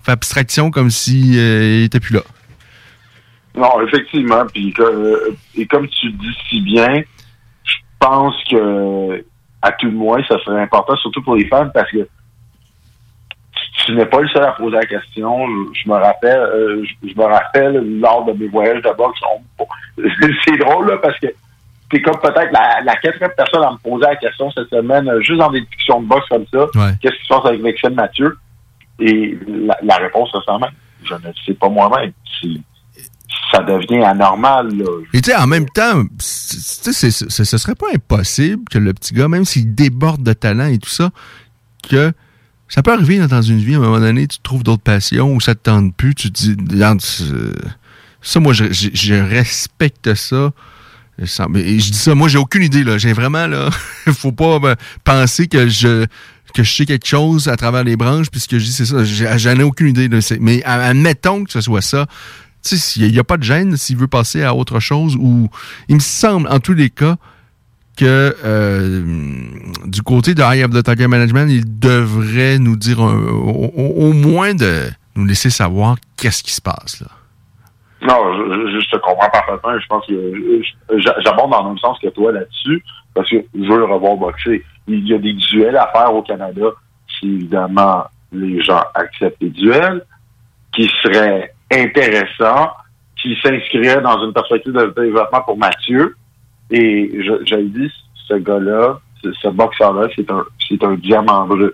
on 0.00 0.04
fait 0.04 0.12
abstraction 0.12 0.70
comme 0.70 0.90
s'il 0.90 1.34
si, 1.34 1.84
était 1.84 2.00
plus 2.00 2.14
là. 2.14 2.22
Non, 3.56 3.80
effectivement. 3.86 4.44
Euh, 4.56 5.36
et 5.54 5.66
comme 5.66 5.88
tu 5.88 6.10
dis 6.12 6.36
si 6.48 6.60
bien, 6.60 7.02
je 7.64 7.74
pense 8.00 8.34
que 8.50 9.24
à 9.62 9.72
tout 9.72 9.86
le 9.86 9.92
moins, 9.92 10.22
ça 10.28 10.38
serait 10.44 10.62
important, 10.62 10.96
surtout 10.96 11.22
pour 11.22 11.34
les 11.34 11.46
femmes, 11.46 11.70
parce 11.74 11.90
que 11.90 12.08
tu- 13.92 13.96
n'es 13.96 14.06
pas 14.06 14.20
le 14.20 14.28
seul 14.28 14.42
à 14.44 14.52
poser 14.52 14.76
la 14.76 14.86
question. 14.86 15.46
Je, 15.46 15.80
je 15.82 15.88
me 15.88 15.94
rappelle, 15.94 16.38
euh, 16.38 16.84
je, 16.84 17.08
je 17.08 17.14
me 17.16 17.24
rappelle 17.24 17.98
lors 18.00 18.24
de 18.24 18.32
mes 18.32 18.48
voyages 18.48 18.82
de 18.82 18.96
boxe. 18.96 19.18
on- 19.34 19.66
C'est 20.44 20.56
drôle 20.58 20.88
là, 20.88 20.98
parce 20.98 21.18
que 21.18 21.26
t'es 21.90 22.02
comme 22.02 22.20
peut-être 22.20 22.52
la, 22.52 22.80
la 22.84 22.96
quatrième 22.96 23.32
personne 23.36 23.62
à 23.64 23.72
me 23.72 23.78
poser 23.78 24.04
la 24.06 24.16
question 24.16 24.50
cette 24.50 24.68
semaine, 24.68 25.08
euh, 25.08 25.20
juste 25.22 25.38
dans 25.38 25.50
des 25.50 25.60
discussions 25.62 26.00
de 26.02 26.06
boxe 26.06 26.28
comme 26.28 26.44
ça. 26.52 26.66
Qu'est-ce 27.00 27.14
qui 27.16 27.22
se 27.24 27.28
passe 27.28 27.46
avec 27.46 27.62
Vexen 27.62 27.94
Mathieu? 27.94 28.36
Et 29.00 29.38
la, 29.46 29.76
la 29.82 29.96
réponse 29.96 30.30
même. 30.48 30.70
Je 31.04 31.14
ne 31.14 31.32
sais 31.46 31.54
pas 31.54 31.68
moi-même. 31.68 32.12
Ça 33.52 33.62
devient 33.62 34.02
anormal, 34.04 34.68
là. 34.76 34.84
Et 35.14 35.20
tu 35.20 35.30
sais, 35.30 35.36
en 35.36 35.46
même 35.46 35.68
temps, 35.70 36.02
c- 36.18 36.56
tu 36.84 36.92
sais, 36.92 37.10
c'est- 37.10 37.30
c'est- 37.30 37.44
ce 37.44 37.58
serait 37.58 37.74
pas 37.74 37.86
impossible 37.94 38.64
que 38.70 38.78
le 38.78 38.92
petit 38.92 39.14
gars, 39.14 39.28
même 39.28 39.44
s'il 39.44 39.74
déborde 39.74 40.22
de 40.22 40.32
talent 40.34 40.66
et 40.66 40.78
tout 40.78 40.88
ça, 40.90 41.10
que 41.88 42.12
ça 42.68 42.82
peut 42.82 42.92
arriver 42.92 43.18
dans 43.26 43.42
une 43.42 43.58
vie, 43.58 43.74
à 43.74 43.78
un 43.78 43.80
moment 43.80 44.00
donné, 44.00 44.26
tu 44.26 44.38
trouves 44.42 44.62
d'autres 44.62 44.82
passions 44.82 45.34
ou 45.34 45.40
ça 45.40 45.54
te 45.54 45.62
tente 45.62 45.94
plus, 45.94 46.14
tu 46.14 46.30
te 46.30 46.38
dis, 46.38 46.56
euh, 46.82 47.52
ça, 48.20 48.40
moi, 48.40 48.52
je, 48.52 49.14
respecte 49.14 50.14
ça. 50.14 50.52
Je 51.18 51.90
dis 51.90 51.98
ça, 51.98 52.14
moi, 52.14 52.28
j'ai 52.28 52.38
aucune 52.38 52.62
idée, 52.62 52.84
là. 52.84 52.98
J'ai 52.98 53.12
vraiment, 53.12 53.46
là, 53.46 53.70
faut 54.12 54.32
pas 54.32 54.58
ben, 54.58 54.76
penser 55.04 55.48
que 55.48 55.68
je 55.68 56.06
que 56.54 56.62
je 56.62 56.74
sais 56.74 56.86
quelque 56.86 57.06
chose 57.06 57.46
à 57.48 57.56
travers 57.56 57.84
les 57.84 57.96
branches, 57.96 58.30
puis 58.30 58.40
ce 58.40 58.48
que 58.48 58.58
je 58.58 58.64
dis, 58.64 58.72
c'est 58.72 58.86
ça. 58.86 59.04
J'en 59.04 59.58
ai 59.58 59.62
aucune 59.62 59.88
idée. 59.88 60.08
là. 60.08 60.18
Mais 60.40 60.62
admettons 60.64 61.44
que 61.44 61.52
ce 61.52 61.60
soit 61.60 61.82
ça. 61.82 62.06
Tu 62.62 62.76
sais, 62.76 63.00
il 63.00 63.12
n'y 63.12 63.18
a, 63.18 63.24
pas 63.24 63.36
de 63.36 63.42
gêne 63.42 63.76
s'il 63.76 63.96
veut 63.96 64.08
passer 64.08 64.42
à 64.42 64.54
autre 64.54 64.80
chose, 64.80 65.16
ou 65.16 65.48
il 65.88 65.96
me 65.96 66.00
semble, 66.00 66.48
en 66.48 66.58
tous 66.58 66.72
les 66.74 66.90
cas, 66.90 67.16
que 67.98 68.34
euh, 68.44 69.04
du 69.86 70.02
côté 70.02 70.34
de 70.34 70.42
Eye 70.42 70.64
of 70.64 70.70
the 70.70 70.82
Tiger 70.84 71.08
Management, 71.08 71.48
il 71.50 71.78
devrait 71.80 72.58
nous 72.58 72.76
dire 72.76 73.00
un- 73.00 73.28
au, 73.28 74.12
moins 74.12 74.54
de 74.54 74.84
nous 75.16 75.24
laisser 75.26 75.50
savoir 75.50 75.96
qu'est-ce 76.16 76.42
qui 76.42 76.52
se 76.52 76.60
passe 76.62 77.00
là. 77.00 77.08
Non, 78.00 78.14
je, 78.36 78.78
je- 78.80 78.90
te 78.90 78.96
comprends 78.98 79.28
parfaitement. 79.28 79.76
Je 79.80 79.86
pense 79.88 80.06
que 80.06 80.62
j'abonde 81.24 81.50
dans 81.50 81.62
le 81.64 81.68
même 81.70 81.78
sens 81.78 81.98
que 82.00 82.06
toi 82.08 82.30
là-dessus, 82.30 82.82
parce 83.12 83.28
que 83.28 83.36
je 83.54 83.68
veux 83.68 83.78
le 83.78 83.84
revoir 83.86 84.16
boxer. 84.16 84.64
Il 84.86 85.06
y 85.08 85.14
a 85.14 85.18
des 85.18 85.32
duels 85.32 85.76
à 85.76 85.90
faire 85.92 86.14
au 86.14 86.22
Canada, 86.22 86.62
si 87.18 87.26
évidemment 87.26 88.04
les 88.30 88.62
gens 88.62 88.82
acceptent 88.94 89.40
les 89.42 89.50
duels, 89.50 90.04
qui 90.72 90.88
seraient 91.02 91.52
intéressants, 91.72 92.70
qui 93.20 93.36
s'inscriraient 93.42 94.00
dans 94.00 94.24
une 94.24 94.32
perspective 94.32 94.72
de 94.72 94.94
développement 94.96 95.40
pour 95.42 95.58
Mathieu. 95.58 96.14
Et 96.70 97.10
je, 97.22 97.44
je 97.46 97.54
le 97.54 97.68
dis, 97.68 97.90
ce 98.26 98.34
gars-là, 98.34 98.98
ce, 99.22 99.32
ce 99.32 99.48
boxeur-là, 99.48 100.08
c'est 100.14 100.30
un, 100.30 100.44
c'est 100.68 100.82
un 100.84 100.94
diamant 100.94 101.46
brut. 101.46 101.72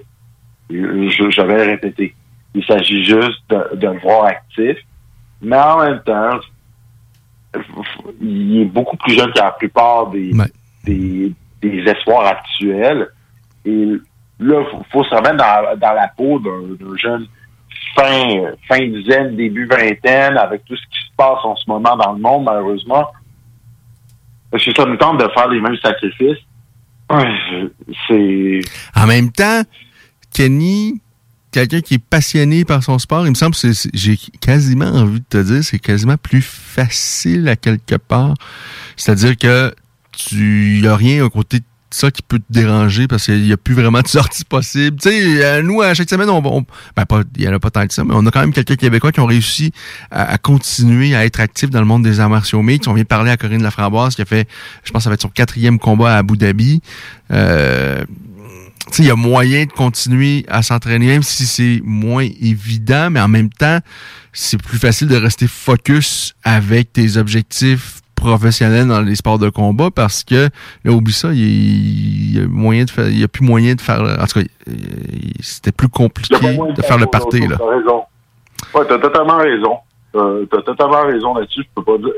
Je- 0.71 1.31
J'avais 1.31 1.63
répété. 1.65 2.15
Il 2.55 2.65
s'agit 2.65 3.05
juste 3.05 3.43
de, 3.51 3.77
de 3.77 3.87
le 3.89 3.99
voir 3.99 4.25
actif. 4.27 4.79
Mais 5.43 5.57
en 5.59 5.81
même 5.81 6.01
temps, 6.05 6.39
il 8.21 8.63
est 8.63 8.65
beaucoup 8.67 8.97
plus 8.97 9.15
jeune 9.15 9.33
que 9.33 9.39
la 9.39 9.53
plupart 9.53 10.09
des, 10.09 10.33
des, 10.85 11.33
des 11.61 11.79
espoirs 11.91 12.27
actuels. 12.27 13.09
Et 13.65 13.87
là, 14.41 14.61
il 14.61 14.67
faut, 14.71 14.83
faut 14.91 15.05
se 15.05 15.15
remettre 15.15 15.37
dans, 15.37 15.77
dans 15.79 15.93
la 15.93 16.09
peau 16.17 16.39
d'un 16.39 16.75
d'un 16.81 16.97
jeune 16.97 17.27
fin, 17.97 18.29
fin 18.69 18.79
dizaine, 18.89 19.37
début 19.37 19.67
vingtaine, 19.67 20.37
avec 20.39 20.65
tout 20.65 20.77
ce 20.77 20.83
qui 20.83 21.07
se 21.07 21.15
passe 21.17 21.39
en 21.45 21.57
ce 21.57 21.69
moment 21.69 21.97
dans 21.97 22.13
le 22.13 22.21
monde, 22.21 22.45
malheureusement. 22.45 23.07
Est-ce 24.55 24.71
que 24.71 24.77
ça 24.77 24.87
nous 24.87 24.97
tente 24.97 25.19
de 25.19 25.29
faire 25.35 25.49
les 25.49 25.61
mêmes 25.61 25.77
sacrifices? 25.83 26.39
Ouais, 27.11 27.71
C'est... 28.09 28.61
En 28.95 29.07
même 29.07 29.31
temps, 29.31 29.63
Kenny, 30.33 31.01
quelqu'un 31.51 31.81
qui 31.81 31.95
est 31.95 32.05
passionné 32.05 32.65
par 32.65 32.83
son 32.83 32.99
sport, 32.99 33.27
il 33.27 33.31
me 33.31 33.35
semble 33.35 33.55
j'ai 33.93 34.17
quasiment 34.41 34.87
envie 34.87 35.21
de 35.21 35.27
te 35.29 35.43
dire, 35.43 35.63
c'est 35.63 35.79
quasiment 35.79 36.17
plus 36.17 36.43
facile 36.43 37.49
à 37.49 37.57
quelque 37.57 37.97
part. 37.97 38.35
C'est-à-dire 38.97 39.37
que 39.37 39.75
tu 40.13 40.87
a 40.87 40.97
rien 40.97 41.25
à 41.25 41.29
côté 41.29 41.59
de 41.59 41.65
ça 41.95 42.11
qui 42.11 42.23
peut 42.23 42.39
te 42.39 42.45
déranger 42.51 43.07
parce 43.07 43.25
qu'il 43.27 43.43
n'y 43.43 43.53
a 43.53 43.57
plus 43.57 43.75
vraiment 43.75 44.01
de 44.01 44.09
sortie 44.09 44.45
possible. 44.45 44.97
Tu 45.01 45.09
sais, 45.11 45.45
euh, 45.45 45.63
nous, 45.63 45.81
à 45.81 45.95
chaque 45.95 46.11
semaine, 46.11 46.29
on, 46.29 46.43
on- 46.45 46.67
ben 46.97 47.05
pas, 47.07 47.23
il 47.37 47.43
y 47.43 47.49
en 47.49 47.53
a 47.53 47.59
pas 47.61 47.71
tant 47.71 47.87
que 47.87 47.95
ça, 47.95 48.03
mais 48.05 48.15
on 48.17 48.27
a 48.27 48.31
quand 48.31 48.41
même 48.41 48.53
quelques 48.53 48.77
Québécois 48.77 49.13
qui 49.13 49.21
ont 49.21 49.27
réussi 49.27 49.73
à, 50.11 50.37
continuer 50.39 51.15
à 51.15 51.25
être 51.25 51.41
actifs 51.41 51.71
dans 51.71 51.81
le 51.81 51.87
monde 51.87 52.03
des 52.03 52.19
arts 52.21 52.31
martiaux 52.31 52.63
mixtes. 52.63 52.89
On 52.89 52.95
vient 52.95 53.05
parler 53.05 53.31
à 53.31 53.37
Corinne 53.37 53.63
Laframboise 53.63 54.15
qui 54.17 54.23
a 54.23 54.25
fait, 54.25 54.49
je 54.83 54.91
pense, 54.91 55.05
ça 55.05 55.11
va 55.11 55.15
être 55.15 55.23
son 55.23 55.29
quatrième 55.29 55.79
combat 55.79 56.15
à 56.17 56.19
Abu 56.19 56.37
Dhabi. 56.37 56.81
Euh, 57.31 58.05
tu 58.89 58.97
sais, 58.97 59.03
il 59.05 59.07
y 59.07 59.11
a 59.11 59.17
moyen 59.17 59.65
de 59.65 59.71
continuer 59.73 60.45
à 60.49 60.63
s'entraîner, 60.63 61.07
même 61.07 61.23
si 61.23 61.47
c'est 61.47 61.81
moins 61.85 62.27
évident, 62.41 63.09
mais 63.11 63.21
en 63.21 63.29
même 63.29 63.49
temps, 63.51 63.79
c'est 64.33 64.61
plus 64.61 64.79
facile 64.79 65.09
de 65.09 65.17
rester 65.17 65.47
focus 65.47 66.35
avec 66.43 66.93
tes 66.93 67.17
objectifs 67.17 68.01
professionnels 68.25 68.89
dans 68.89 69.01
les 69.01 69.15
sports 69.15 69.39
de 69.39 69.49
combat 69.51 69.91
parce 69.95 70.25
que, 70.25 70.49
là, 70.85 70.93
oublie 70.93 71.13
ça, 71.13 71.29
il 71.33 72.37
y 72.37 72.41
a- 72.41 72.47
moyen 72.49 72.85
de 72.85 72.91
faire, 72.91 73.09
il 73.09 73.19
y 73.21 73.25
a 73.25 73.29
plus 73.29 73.45
moyen 73.45 73.75
de 73.75 73.81
faire, 73.81 74.01
en 74.03 74.27
tout 74.27 74.41
cas, 74.41 74.47
il- 74.67 75.33
c'était 75.45 75.73
plus 75.73 75.89
compliqué 75.89 76.35
de 76.77 76.83
faire 76.83 76.99
le 76.99 77.07
party, 77.07 77.41
là. 77.47 77.57
T'as 77.59 77.67
raison. 77.77 78.03
Ouais, 78.75 78.83
t'as 78.89 78.99
totalement 78.99 79.37
raison. 79.39 79.77
Euh, 80.17 80.47
t'as 80.51 80.63
totalement 80.63 81.03
raison 81.07 81.35
là-dessus. 81.35 81.63
Je 81.63 81.69
peux 81.75 81.83
pas 81.85 81.99
dire. 81.99 82.13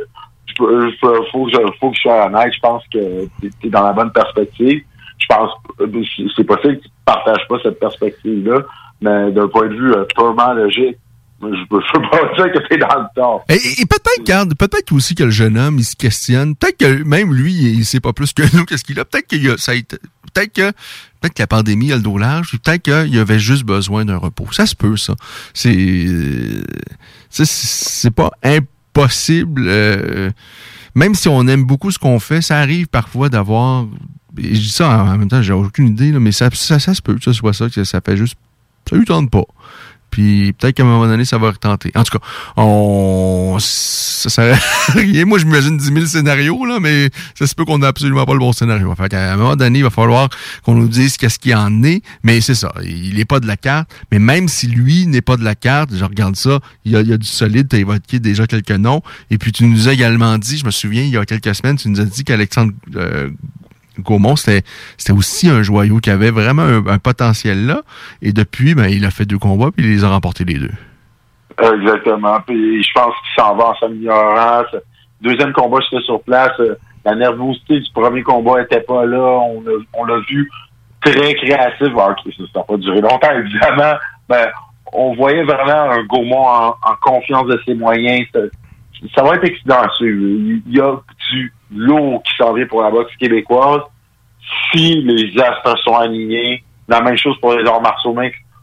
Je 0.46 0.54
peux, 0.54 0.90
je 0.90 0.96
faut, 1.30 1.44
que 1.46 1.50
je, 1.52 1.56
faut 1.80 1.90
que 1.90 1.96
je 1.96 2.00
sois 2.02 2.26
honnête. 2.26 2.52
Je 2.54 2.60
pense 2.60 2.82
que 2.92 3.26
t'es 3.40 3.50
es 3.64 3.70
dans 3.70 3.82
la 3.82 3.92
bonne 3.92 4.10
perspective. 4.12 4.82
Je 5.18 5.26
pense 5.28 5.50
euh, 5.80 5.86
c'est- 6.16 6.26
c'est 6.36 6.44
possible 6.44 6.76
que 6.78 6.82
tu 6.84 6.88
partages 7.04 7.46
pas 7.48 7.56
cette 7.62 7.78
perspective-là, 7.80 8.60
mais 9.00 9.32
d'un 9.32 9.48
point 9.48 9.68
de 9.68 9.74
vue 9.74 9.92
euh, 9.94 10.04
purement 10.14 10.52
logique, 10.52 10.96
je 11.42 11.68
peux, 11.68 11.80
pas 12.10 12.34
dire 12.36 12.52
que 12.52 12.68
t'es 12.68 12.78
dans 12.78 13.00
le 13.00 13.06
tort. 13.14 13.44
Et, 13.48 13.84
peut-être, 13.86 14.54
peut-être 14.54 14.92
aussi 14.92 15.14
que 15.14 15.24
le 15.24 15.30
jeune 15.30 15.58
homme, 15.58 15.78
il 15.78 15.84
se 15.84 15.96
questionne. 15.96 16.56
Peut-être 16.56 16.78
que 16.78 17.02
même 17.04 17.34
lui, 17.34 17.52
il 17.52 17.84
sait 17.84 18.00
pas 18.00 18.12
plus 18.12 18.32
que 18.32 18.42
nous 18.56 18.64
qu'est-ce 18.64 18.84
qu'il 18.84 18.98
a. 19.00 19.04
Peut-être 19.04 19.60
ça 19.60 19.72
peut-être 19.72 20.52
que, 20.52 20.70
peut-être 21.20 21.34
que 21.34 21.42
la 21.42 21.46
pandémie 21.46 21.92
a 21.92 21.96
le 21.96 22.02
dos 22.02 22.18
large, 22.18 22.52
peut-être 22.62 22.82
qu'il 22.82 23.18
avait 23.18 23.38
juste 23.38 23.64
besoin 23.64 24.04
d'un 24.04 24.16
repos. 24.16 24.48
Ça 24.52 24.66
se 24.66 24.74
peut, 24.74 24.96
ça. 24.96 25.14
C'est, 25.54 26.06
c'est, 27.30 28.10
pas 28.10 28.30
impossible. 28.42 29.64
euh, 29.66 30.30
même 30.94 31.14
si 31.14 31.28
on 31.28 31.46
aime 31.46 31.64
beaucoup 31.64 31.90
ce 31.90 31.98
qu'on 31.98 32.18
fait, 32.18 32.40
ça 32.40 32.58
arrive 32.58 32.88
parfois 32.88 33.28
d'avoir. 33.28 33.86
Je 34.38 34.48
dis 34.48 34.70
ça 34.70 34.88
en 34.88 35.08
en 35.08 35.18
même 35.18 35.28
temps, 35.28 35.42
j'ai 35.42 35.52
aucune 35.52 35.88
idée, 35.88 36.10
là, 36.10 36.20
mais 36.20 36.32
ça, 36.32 36.48
ça, 36.52 36.78
ça 36.78 36.94
se 36.94 37.02
peut 37.02 37.14
que 37.14 37.22
ce 37.22 37.32
soit 37.34 37.52
ça, 37.52 37.68
que 37.68 37.84
ça 37.84 38.00
fait 38.00 38.16
juste. 38.16 38.36
Ça 38.88 38.96
lui 38.96 39.04
tente 39.04 39.30
pas. 39.30 39.44
Puis 40.16 40.54
peut-être 40.54 40.76
qu'à 40.76 40.82
un 40.82 40.86
moment 40.86 41.06
donné, 41.06 41.26
ça 41.26 41.36
va 41.36 41.50
retenter. 41.50 41.92
En 41.94 42.02
tout 42.02 42.18
cas, 42.18 42.24
on. 42.56 43.58
Ça 43.60 44.30
sert 44.30 44.58
à 44.88 44.92
rien. 44.98 45.26
Moi, 45.26 45.38
je 45.38 45.44
m'imagine 45.44 45.76
10 45.76 45.84
000 45.84 46.06
scénarios, 46.06 46.64
là, 46.64 46.78
mais 46.80 47.10
ça 47.34 47.46
se 47.46 47.54
peut 47.54 47.66
qu'on 47.66 47.76
n'a 47.76 47.88
absolument 47.88 48.24
pas 48.24 48.32
le 48.32 48.38
bon 48.38 48.54
scénario. 48.54 48.94
Fait 48.94 49.10
qu'à 49.10 49.34
un 49.34 49.36
moment 49.36 49.56
donné, 49.56 49.80
il 49.80 49.82
va 49.82 49.90
falloir 49.90 50.30
qu'on 50.62 50.74
nous 50.74 50.88
dise 50.88 51.18
qu'est-ce 51.18 51.38
qu'il 51.38 51.54
en 51.54 51.82
est. 51.82 52.00
Mais 52.22 52.40
c'est 52.40 52.54
ça. 52.54 52.72
Il 52.82 53.16
n'est 53.16 53.26
pas 53.26 53.40
de 53.40 53.46
la 53.46 53.58
carte. 53.58 53.90
Mais 54.10 54.18
même 54.18 54.48
si 54.48 54.68
lui 54.68 55.06
n'est 55.06 55.20
pas 55.20 55.36
de 55.36 55.44
la 55.44 55.54
carte, 55.54 55.90
je 55.94 56.02
regarde 56.02 56.34
ça, 56.34 56.60
il 56.86 56.92
y 56.92 56.96
a, 56.96 57.02
il 57.02 57.08
y 57.08 57.12
a 57.12 57.18
du 57.18 57.26
solide. 57.26 57.68
Tu 57.68 57.76
as 57.76 57.80
évoqué 57.80 58.18
déjà 58.18 58.46
quelques 58.46 58.70
noms. 58.70 59.02
Et 59.30 59.36
puis, 59.36 59.52
tu 59.52 59.66
nous 59.66 59.86
as 59.86 59.92
également 59.92 60.38
dit, 60.38 60.56
je 60.56 60.64
me 60.64 60.70
souviens, 60.70 61.02
il 61.02 61.10
y 61.10 61.18
a 61.18 61.26
quelques 61.26 61.54
semaines, 61.54 61.76
tu 61.76 61.90
nous 61.90 62.00
as 62.00 62.06
dit 62.06 62.24
qu'Alexandre 62.24 62.72
euh, 62.94 63.28
Gaumont, 64.00 64.36
c'était 64.36 64.62
aussi 65.12 65.48
un 65.48 65.62
joyau 65.62 65.98
qui 65.98 66.10
avait 66.10 66.30
vraiment 66.30 66.62
un, 66.62 66.98
potentiel 66.98 67.66
là. 67.66 67.82
Et 68.22 68.32
depuis, 68.32 68.74
ben, 68.74 68.86
il 68.86 69.04
a 69.04 69.10
fait 69.10 69.24
deux 69.24 69.38
combats 69.38 69.70
puis 69.70 69.84
il 69.84 69.92
les 69.92 70.04
a 70.04 70.08
remportés 70.08 70.44
les 70.44 70.58
deux. 70.58 70.72
Exactement. 71.58 72.38
Puis 72.46 72.82
je 72.82 72.92
pense 72.94 73.14
qu'il 73.14 73.42
s'en 73.42 73.56
va 73.56 73.68
en 73.68 73.74
s'améliorant. 73.76 74.64
Deuxième 75.20 75.52
combat, 75.52 75.78
j'étais 75.90 76.02
sur 76.04 76.22
place. 76.22 76.60
La 77.04 77.14
nervosité 77.14 77.80
du 77.80 77.90
premier 77.92 78.22
combat 78.22 78.62
était 78.62 78.80
pas 78.80 79.06
là. 79.06 79.40
On 79.94 80.04
l'a 80.04 80.18
vu 80.28 80.50
très 81.00 81.34
créatif. 81.34 81.88
Ah, 81.98 82.10
ok, 82.10 82.32
ça 82.34 82.42
n'a 82.56 82.62
pas 82.64 82.76
duré 82.76 83.00
longtemps, 83.00 83.30
évidemment. 83.38 83.98
Ben, 84.28 84.46
on 84.92 85.14
voyait 85.14 85.44
vraiment 85.44 85.92
un 85.92 86.04
Gaumont 86.04 86.46
en, 86.46 86.68
en 86.68 86.96
confiance 87.00 87.46
de 87.46 87.60
ses 87.64 87.74
moyens. 87.74 88.26
Ça, 89.14 89.22
va 89.22 89.34
être 89.36 89.44
excitant. 89.44 89.82
Il 90.00 90.62
y 90.68 90.80
a 90.80 90.96
du 91.30 91.52
lourd 91.74 92.22
qui 92.22 92.32
s'en 92.36 92.52
vient 92.54 92.66
pour 92.66 92.82
la 92.82 92.90
boxe 92.90 93.14
québécoise. 93.16 93.80
Si 94.72 95.02
les 95.02 95.38
astres 95.40 95.76
sont 95.84 95.96
alignés, 95.96 96.62
la 96.88 97.00
même 97.00 97.16
chose 97.16 97.36
pour 97.40 97.54
les 97.54 97.66
arts 97.68 97.82
martiaux 97.82 98.16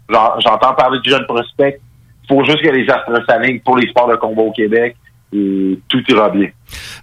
J'entends 0.10 0.74
parler 0.76 1.00
de 1.04 1.10
jeunes 1.10 1.26
prospects. 1.26 1.80
Il 2.24 2.28
faut 2.28 2.44
juste 2.46 2.62
que 2.62 2.70
les 2.70 2.90
astres 2.90 3.26
s'alignent 3.28 3.60
pour 3.62 3.78
les 3.78 3.88
sports 3.90 4.08
de 4.08 4.16
combat 4.16 4.44
au 4.44 4.52
Québec 4.52 4.96
et 5.34 5.80
tout 5.90 6.04
ira 6.08 6.30
bien. 6.30 6.50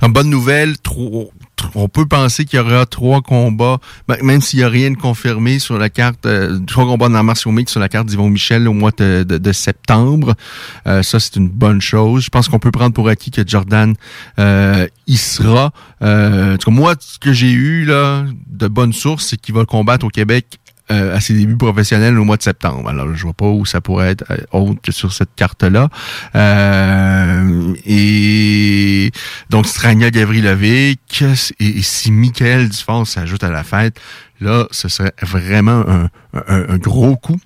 En 0.01 0.09
bonne 0.09 0.31
nouvelle, 0.31 0.79
trop- 0.81 1.31
tr- 1.33 1.50
on 1.75 1.89
peut 1.89 2.07
penser 2.07 2.45
qu'il 2.45 2.59
y 2.59 2.63
aura 2.63 2.87
trois 2.87 3.23
combats, 3.23 3.79
ben, 4.09 4.17
même 4.23 4.41
s'il 4.41 4.59
n'y 4.59 4.65
a 4.65 4.69
rien 4.69 4.91
de 4.91 4.97
confirmé 4.97 5.59
sur 5.59 5.79
la 5.79 5.91
carte, 5.91 6.27
euh, 6.27 6.59
trois 6.67 6.85
combats 6.85 7.09
dans 7.09 7.15
la 7.15 7.23
martial 7.23 7.55
mix 7.55 7.73
sur 7.73 7.81
la 7.81 7.89
carte 7.89 8.07
d'Yvon 8.07 8.29
Michel 8.29 8.69
au 8.69 8.73
mois 8.73 8.93
de 8.93 9.53
septembre. 9.53 10.35
Euh, 10.87 11.03
ça, 11.03 11.21
c'est 11.21 11.37
une 11.37 11.49
bonne 11.49 11.81
chose. 11.81 12.25
Je 12.25 12.31
pense 12.31 12.49
qu'on 12.49 12.59
peut 12.59 12.71
prendre 12.71 12.95
pour 12.95 13.09
acquis 13.09 13.31
que 13.31 13.43
Jordan 13.47 13.95
euh, 14.39 14.87
y 15.07 15.17
sera. 15.17 15.73
Euh, 16.03 16.55
en 16.55 16.59
tout 16.59 16.71
cas, 16.71 16.77
moi, 16.77 16.95
ce 16.99 17.19
que 17.19 17.33
j'ai 17.33 17.51
eu 17.51 17.85
là 17.85 18.25
de 18.49 18.69
bonnes 18.69 18.93
sources, 18.93 19.27
c'est 19.27 19.37
qu'il 19.37 19.55
va 19.55 19.65
combattre 19.65 20.07
au 20.07 20.11
Québec 20.11 20.60
euh, 20.91 21.17
à 21.17 21.21
ses 21.21 21.35
débuts 21.35 21.57
professionnels 21.57 22.19
au 22.19 22.25
mois 22.25 22.37
de 22.37 22.43
septembre. 22.43 22.89
Alors, 22.89 23.15
je 23.15 23.23
vois 23.23 23.33
pas 23.33 23.47
où 23.47 23.65
ça 23.65 23.81
pourrait 23.81 24.11
être 24.11 24.25
euh, 24.31 24.39
autre 24.53 24.81
que 24.83 24.93
sur 24.93 25.13
cette 25.13 25.35
carte-là. 25.37 25.89
Euh, 26.35 27.75
et 27.87 29.11
donc, 29.51 29.67
Strania 29.67 30.11
Gavrilovic, 30.11 31.23
et, 31.61 31.79
et 31.79 31.83
si 31.83 32.11
Michael 32.13 32.69
Dufort 32.69 33.07
s'ajoute 33.07 33.45
à 33.45 33.51
la 33.51 33.65
fête, 33.65 34.01
là, 34.41 34.67
ce 34.71 34.89
serait 34.89 35.13
vraiment 35.23 35.85
un, 35.89 36.09
un- 36.35 36.69
un 36.69 36.79
gros 36.79 37.17
coup 37.17 37.39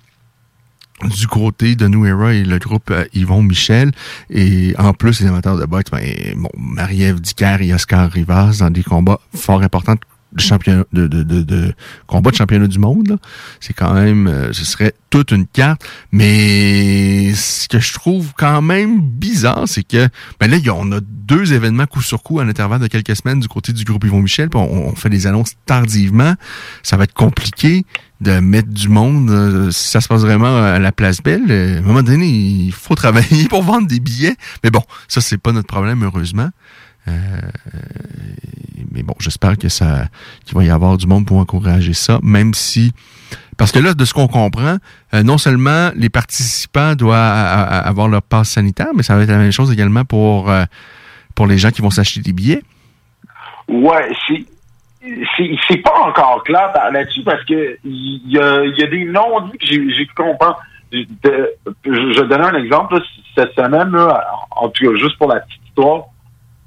du 1.17 1.27
côté 1.27 1.75
de 1.75 1.87
New 1.89 2.05
Era 2.05 2.33
et 2.33 2.45
le 2.45 2.57
groupe 2.57 2.89
euh, 2.89 3.03
Yvon 3.13 3.43
Michel. 3.43 3.91
Et 4.29 4.73
en 4.77 4.93
plus, 4.93 5.19
les 5.19 5.27
amateurs 5.27 5.57
de 5.57 5.65
boxe, 5.65 5.91
ben, 5.91 6.01
bon, 6.37 6.49
Marie-Ève 6.57 7.19
Dicker 7.19 7.57
et 7.61 7.73
Oscar 7.73 8.09
Rivas 8.09 8.57
dans 8.59 8.69
des 8.69 8.81
combats 8.81 9.19
fort 9.35 9.61
importants 9.61 9.97
de 10.35 10.41
championnat 10.41 10.83
de, 10.93 11.07
de, 11.07 11.23
de, 11.23 11.41
de 11.41 11.73
combat 12.07 12.31
de 12.31 12.35
championnat 12.35 12.67
du 12.67 12.79
monde. 12.79 13.17
C'est 13.59 13.73
quand 13.73 13.93
même 13.93 14.27
euh, 14.27 14.53
ce 14.53 14.65
serait 14.65 14.93
toute 15.09 15.31
une 15.31 15.47
carte. 15.47 15.83
Mais 16.11 17.33
ce 17.33 17.67
que 17.67 17.79
je 17.79 17.93
trouve 17.93 18.33
quand 18.37 18.61
même 18.61 19.01
bizarre, 19.01 19.63
c'est 19.65 19.83
que 19.83 20.07
ben 20.39 20.49
là, 20.49 20.57
on 20.75 20.91
a 20.91 20.99
deux 21.01 21.53
événements 21.53 21.85
coup 21.85 22.01
sur 22.01 22.21
coup 22.21 22.39
à 22.39 22.45
l'intervalle 22.45 22.81
de 22.81 22.87
quelques 22.87 23.15
semaines 23.15 23.39
du 23.39 23.47
côté 23.47 23.73
du 23.73 23.83
groupe 23.83 24.03
Yvon 24.03 24.21
Michel. 24.21 24.49
on 24.53 24.95
fait 24.95 25.09
des 25.09 25.27
annonces 25.27 25.53
tardivement. 25.65 26.35
Ça 26.83 26.97
va 26.97 27.05
être 27.05 27.13
compliqué 27.13 27.85
de 28.21 28.39
mettre 28.39 28.69
du 28.69 28.87
monde 28.89 29.29
euh, 29.29 29.71
si 29.71 29.89
ça 29.89 30.01
se 30.01 30.07
passe 30.07 30.21
vraiment 30.21 30.63
à 30.63 30.79
la 30.79 30.91
place 30.91 31.21
belle. 31.21 31.45
euh, 31.49 31.75
à 31.75 31.79
un 31.79 31.81
moment 31.81 32.03
donné, 32.03 32.27
il 32.27 32.71
faut 32.71 32.95
travailler 32.95 33.45
pour 33.49 33.63
vendre 33.63 33.87
des 33.87 33.99
billets. 33.99 34.35
Mais 34.63 34.71
bon, 34.71 34.81
ça, 35.07 35.21
c'est 35.21 35.37
pas 35.37 35.51
notre 35.51 35.67
problème, 35.67 36.03
heureusement. 36.03 36.49
Euh, 37.07 37.11
mais 38.91 39.03
bon, 39.03 39.13
j'espère 39.19 39.57
que 39.57 39.69
ça, 39.69 40.07
qu'il 40.45 40.55
va 40.55 40.63
y 40.63 40.69
avoir 40.69 40.97
du 40.97 41.07
monde 41.07 41.25
pour 41.25 41.37
encourager 41.37 41.93
ça, 41.93 42.19
même 42.23 42.53
si, 42.53 42.93
parce 43.57 43.71
que 43.71 43.79
là, 43.79 43.93
de 43.93 44.05
ce 44.05 44.13
qu'on 44.13 44.27
comprend, 44.27 44.77
euh, 45.13 45.23
non 45.23 45.37
seulement 45.37 45.91
les 45.95 46.09
participants 46.09 46.95
doivent 46.95 47.67
avoir 47.85 48.07
leur 48.07 48.21
passe 48.21 48.49
sanitaire, 48.49 48.89
mais 48.95 49.03
ça 49.03 49.15
va 49.15 49.23
être 49.23 49.29
la 49.29 49.37
même 49.37 49.51
chose 49.51 49.71
également 49.71 50.05
pour 50.05 50.49
euh, 50.49 50.63
pour 51.35 51.47
les 51.47 51.57
gens 51.57 51.71
qui 51.71 51.81
vont 51.81 51.89
s'acheter 51.89 52.21
des 52.21 52.33
billets. 52.33 52.61
Ouais, 53.67 54.11
c'est 54.27 54.45
c'est 55.67 55.77
pas 55.77 55.93
encore 56.07 56.43
clair 56.43 56.71
là-dessus 56.91 57.23
parce 57.23 57.43
que 57.45 57.77
il 57.83 58.21
y 58.25 58.39
a, 58.39 58.87
des 58.87 59.05
non-dits 59.05 59.57
j'ai 59.61 60.07
compris. 60.15 60.47
Je, 60.91 62.21
vais 62.21 62.27
donner 62.27 62.45
un 62.45 62.55
exemple. 62.55 62.99
Cette 63.35 63.53
semaine, 63.53 63.91
là, 63.91 64.25
en 64.51 64.69
tout 64.69 64.85
cas, 64.85 64.97
juste 64.97 65.17
pour 65.17 65.27
la 65.27 65.41
petite 65.41 65.61
histoire, 65.67 66.05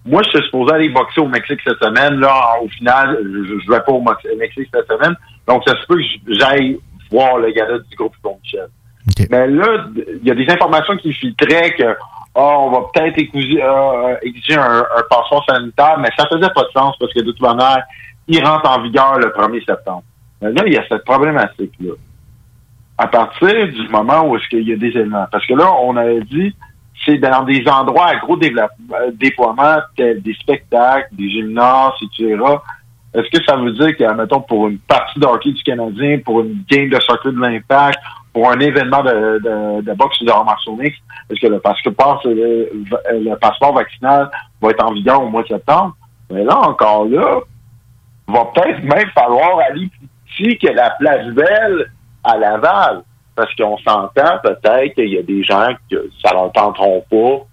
moi, 0.09 0.23
je 0.25 0.31
suis 0.31 0.45
supposé 0.47 0.75
aller 0.75 0.89
boxer 0.89 1.21
au 1.21 1.29
Mexique 1.29 1.61
cette 1.67 1.79
semaine. 1.79 2.19
Là, 2.19 2.57
au 2.63 2.69
final, 2.69 3.19
je, 3.23 3.59
je 3.59 3.71
vais 3.71 3.81
pas 3.81 3.93
au 3.93 4.03
Mexique 4.37 4.69
cette 4.73 4.87
semaine. 4.87 5.15
Donc, 5.47 5.63
ça 5.67 5.75
se 5.81 5.87
peut 5.87 5.97
que 5.97 6.35
j'aille 6.35 6.79
voir 7.11 7.39
le 7.39 7.51
gars 7.53 7.67
du 7.67 7.97
groupe 7.97 8.15
Yvon 8.25 8.39
Michel. 8.43 8.69
Mais 9.31 9.47
là, 9.47 9.87
il 9.97 10.27
y 10.27 10.31
a 10.31 10.35
des 10.35 10.51
informations 10.51 10.97
qui 10.97 11.13
filtraient 11.13 11.73
que 11.73 11.97
ah, 12.35 12.59
on 12.59 12.71
va 12.71 12.87
peut-être 12.93 13.19
exiger, 13.19 13.63
euh, 13.63 14.17
exiger 14.23 14.57
un, 14.57 14.81
un 14.81 15.03
passeport 15.11 15.45
sanitaire, 15.49 15.99
mais 15.99 16.09
ça 16.17 16.27
faisait 16.31 16.51
pas 16.55 16.63
de 16.63 16.71
sens 16.73 16.97
parce 16.99 17.13
que 17.13 17.21
de 17.21 17.33
toute 17.33 17.41
manière, 17.41 17.83
il 18.29 18.45
rentre 18.45 18.69
en 18.71 18.83
vigueur 18.83 19.19
le 19.19 19.29
1er 19.29 19.65
septembre. 19.65 20.05
Mais 20.41 20.53
là, 20.53 20.63
il 20.67 20.73
y 20.73 20.77
a 20.77 20.85
cette 20.89 21.05
problématique-là. 21.05 21.95
À 22.97 23.07
partir 23.07 23.69
du 23.69 23.89
moment 23.89 24.27
où 24.27 24.37
est-ce 24.37 24.49
qu'il 24.49 24.69
y 24.69 24.73
a 24.73 24.77
des 24.77 24.89
éléments. 24.89 25.27
Parce 25.31 25.47
que 25.47 25.55
là, 25.55 25.73
on 25.83 25.97
avait 25.97 26.21
dit, 26.21 26.55
c'est 27.05 27.19
dans 27.19 27.43
des 27.45 27.67
endroits 27.69 28.07
à 28.07 28.17
gros 28.17 28.37
euh, 28.37 29.11
déploiement, 29.15 29.79
tels 29.97 30.23
des 30.23 30.35
spectacles, 30.35 31.09
des 31.13 31.31
gymnases, 31.31 31.93
etc. 32.03 32.37
Est-ce 33.15 33.39
que 33.39 33.45
ça 33.45 33.57
veut 33.57 33.73
dire 33.73 33.97
que, 33.97 34.15
mettons, 34.15 34.41
pour 34.43 34.69
une 34.69 34.79
partie 34.79 35.19
de 35.19 35.27
hockey 35.27 35.53
du 35.53 35.63
Canadien, 35.63 36.19
pour 36.25 36.41
une 36.41 36.63
game 36.69 36.89
de 36.91 37.01
soccer 37.01 37.33
de 37.33 37.41
l'Impact, 37.41 37.99
pour 38.33 38.51
un 38.51 38.61
événement 38.61 39.03
de, 39.03 39.95
boxe 39.95 40.21
ou 40.21 40.25
de 40.25 40.31
martiaux 40.31 40.77
mixtes, 40.77 41.03
est-ce 41.31 41.41
que 41.41 41.47
le 41.47 41.59
passeport, 41.59 42.23
passeport 43.41 43.75
vaccinal 43.75 44.31
va 44.61 44.71
être 44.71 44.85
en 44.85 44.93
vigueur 44.93 45.23
au 45.23 45.29
mois 45.29 45.43
de 45.43 45.49
septembre? 45.49 45.97
Mais 46.31 46.45
là, 46.45 46.59
encore 46.59 47.07
là, 47.07 47.41
va 48.29 48.45
peut-être 48.55 48.83
même 48.83 49.09
falloir 49.15 49.59
aller 49.71 49.89
plus 49.89 50.09
petit 50.27 50.59
que 50.59 50.73
la 50.73 50.91
place 50.91 51.27
belle 51.29 51.91
à 52.25 52.37
Laval. 52.37 53.03
Parce 53.39 53.55
qu'on 53.55 53.79
s'entend 53.79 54.39
peut-être 54.43 54.95
qu'il 54.97 55.11
y 55.11 55.19
a 55.19 55.23
des 55.23 55.45
gens 55.45 55.69
que 55.89 56.11
ça 56.21 56.33
leur 56.35 56.51
tenteront 56.51 57.05
pas 57.09 57.47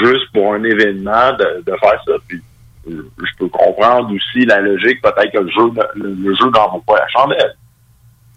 juste 0.00 0.32
pour 0.32 0.54
un 0.54 0.62
événement 0.62 1.32
de, 1.32 1.64
de 1.66 1.76
faire 1.80 2.00
ça. 2.06 2.12
Puis 2.28 2.40
euh, 2.88 3.10
je 3.18 3.36
peux 3.36 3.48
comprendre 3.48 4.14
aussi 4.14 4.46
la 4.46 4.60
logique, 4.60 5.02
peut-être 5.02 5.32
que 5.32 5.38
le 5.38 5.50
jeu 5.50 5.72
le, 5.96 6.14
le 6.14 6.34
jeu 6.36 6.48
n'en 6.50 6.70
vaut 6.70 6.84
pas 6.86 6.98
la 7.00 7.08
chandelle. 7.08 7.56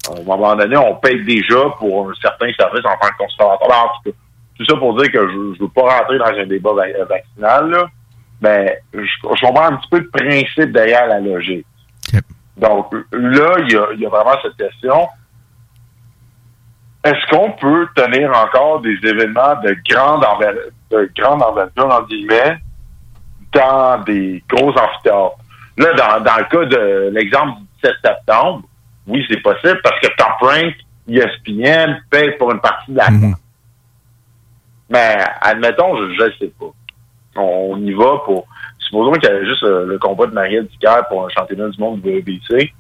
À 0.09 0.19
un 0.19 0.23
moment 0.23 0.55
donné, 0.55 0.75
on 0.77 0.95
paye 0.95 1.23
déjà 1.23 1.59
pour 1.77 2.09
un 2.09 2.13
certain 2.19 2.51
service 2.53 2.83
en 2.85 2.97
tant 2.99 3.09
que 3.09 3.17
consommateur. 3.19 3.67
En 3.69 3.87
tout 4.03 4.09
cas, 4.09 4.17
tout 4.57 4.65
ça 4.65 4.75
pour 4.75 4.99
dire 4.99 5.11
que 5.11 5.29
je 5.29 5.35
ne 5.35 5.59
veux 5.59 5.67
pas 5.69 5.99
rentrer 5.99 6.17
dans 6.17 6.25
un 6.25 6.45
débat 6.47 6.73
va- 6.73 7.05
vaccinal, 7.05 7.69
là, 7.69 7.85
mais 8.41 8.79
je, 8.95 9.01
je 9.01 9.45
comprends 9.45 9.65
un 9.67 9.75
petit 9.75 9.89
peu 9.91 9.99
le 9.99 10.09
principe 10.09 10.71
derrière 10.71 11.05
la 11.05 11.19
logique. 11.19 11.67
Donc 12.57 12.91
là, 13.11 13.55
il 13.59 13.71
y 13.71 13.77
a, 13.77 13.87
il 13.93 13.99
y 13.99 14.05
a 14.07 14.09
vraiment 14.09 14.35
cette 14.41 14.57
question. 14.57 15.07
Est-ce 17.03 17.30
qu'on 17.30 17.51
peut 17.53 17.88
tenir 17.95 18.30
encore 18.35 18.81
des 18.81 18.97
événements 19.03 19.55
de 19.63 19.76
grande 19.89 20.26
envergure, 20.26 20.71
de 20.91 21.09
grande 21.17 21.41
envergure, 21.41 21.85
en 21.85 22.03
guillemets, 22.03 22.57
dans 23.53 24.01
des 24.03 24.43
gros 24.49 24.71
amphithéâtres? 24.71 25.38
Là, 25.77 25.93
dans, 25.93 26.23
dans 26.23 26.38
le 26.38 26.43
cas 26.43 26.65
de 26.65 27.09
l'exemple 27.13 27.59
du 27.59 27.65
17 27.84 27.95
septembre, 28.03 28.63
oui, 29.07 29.26
c'est 29.30 29.41
possible 29.41 29.80
parce 29.81 29.99
que 30.01 30.07
Top 30.17 30.39
Rank, 30.41 30.76
ESPN 31.07 32.01
paye 32.09 32.38
pour 32.38 32.51
une 32.51 32.59
partie 32.59 32.91
de 32.91 32.97
la 32.97 33.07
Mais 34.89 35.17
admettons, 35.41 35.95
je 35.97 36.23
ne 36.23 36.31
sais 36.38 36.53
pas. 36.59 36.71
On, 37.35 37.77
y 37.77 37.93
va 37.93 38.17
pour. 38.26 38.45
Supposons 38.77 39.13
qu'il 39.13 39.30
y 39.30 39.31
avait 39.31 39.45
juste 39.45 39.63
euh, 39.63 39.85
le 39.85 39.97
combat 39.99 40.26
de 40.26 40.34
Marielle 40.34 40.67
Dicker 40.67 41.01
pour 41.09 41.26
un 41.26 41.30
championnat 41.30 41.69
du 41.69 41.80
monde 41.80 42.01
de 42.01 42.09
WBC. 42.09 42.73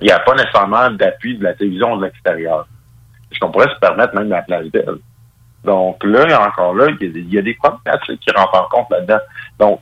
Il 0.00 0.06
n'y 0.06 0.12
a 0.12 0.20
pas 0.20 0.34
nécessairement 0.34 0.90
d'appui 0.90 1.36
de 1.38 1.44
la 1.44 1.54
télévision 1.54 1.96
de 1.96 2.04
l'extérieur. 2.04 2.66
Est-ce 3.32 3.40
qu'on 3.40 3.50
pourrait 3.50 3.72
se 3.72 3.78
permettre 3.80 4.14
même 4.14 4.28
la 4.28 4.42
place 4.42 4.66
belle? 4.66 4.98
Donc 5.64 6.02
là, 6.04 6.46
encore 6.46 6.74
là, 6.74 6.88
il 6.88 7.06
y 7.06 7.08
a 7.08 7.12
des, 7.12 7.20
il 7.20 7.32
y 7.34 7.38
a 7.38 7.42
qui 7.42 8.30
rentrent 8.36 8.60
en 8.60 8.68
compte 8.68 8.90
là-dedans. 8.90 9.20
Donc, 9.58 9.80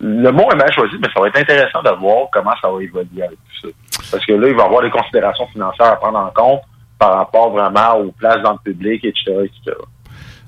le 0.00 0.30
mot 0.30 0.50
est 0.50 0.56
mal 0.56 0.72
choisi, 0.72 0.96
mais 0.98 1.08
ça 1.12 1.20
va 1.20 1.28
être 1.28 1.38
intéressant 1.38 1.82
de 1.82 1.90
voir 1.90 2.28
comment 2.32 2.54
ça 2.62 2.70
va 2.70 2.82
évoluer 2.82 3.22
avec 3.22 3.38
tout 3.38 3.68
ça. 3.68 4.12
Parce 4.12 4.24
que 4.24 4.32
là, 4.32 4.48
il 4.48 4.54
va 4.54 4.62
y 4.62 4.66
avoir 4.66 4.82
des 4.82 4.90
considérations 4.90 5.46
financières 5.48 5.92
à 5.92 5.96
prendre 5.96 6.18
en 6.18 6.30
compte 6.30 6.62
par 6.98 7.18
rapport 7.18 7.50
vraiment 7.50 7.98
aux 7.98 8.12
places 8.12 8.42
dans 8.42 8.52
le 8.52 8.58
public, 8.64 9.04
etc., 9.04 9.44
etc. 9.44 9.76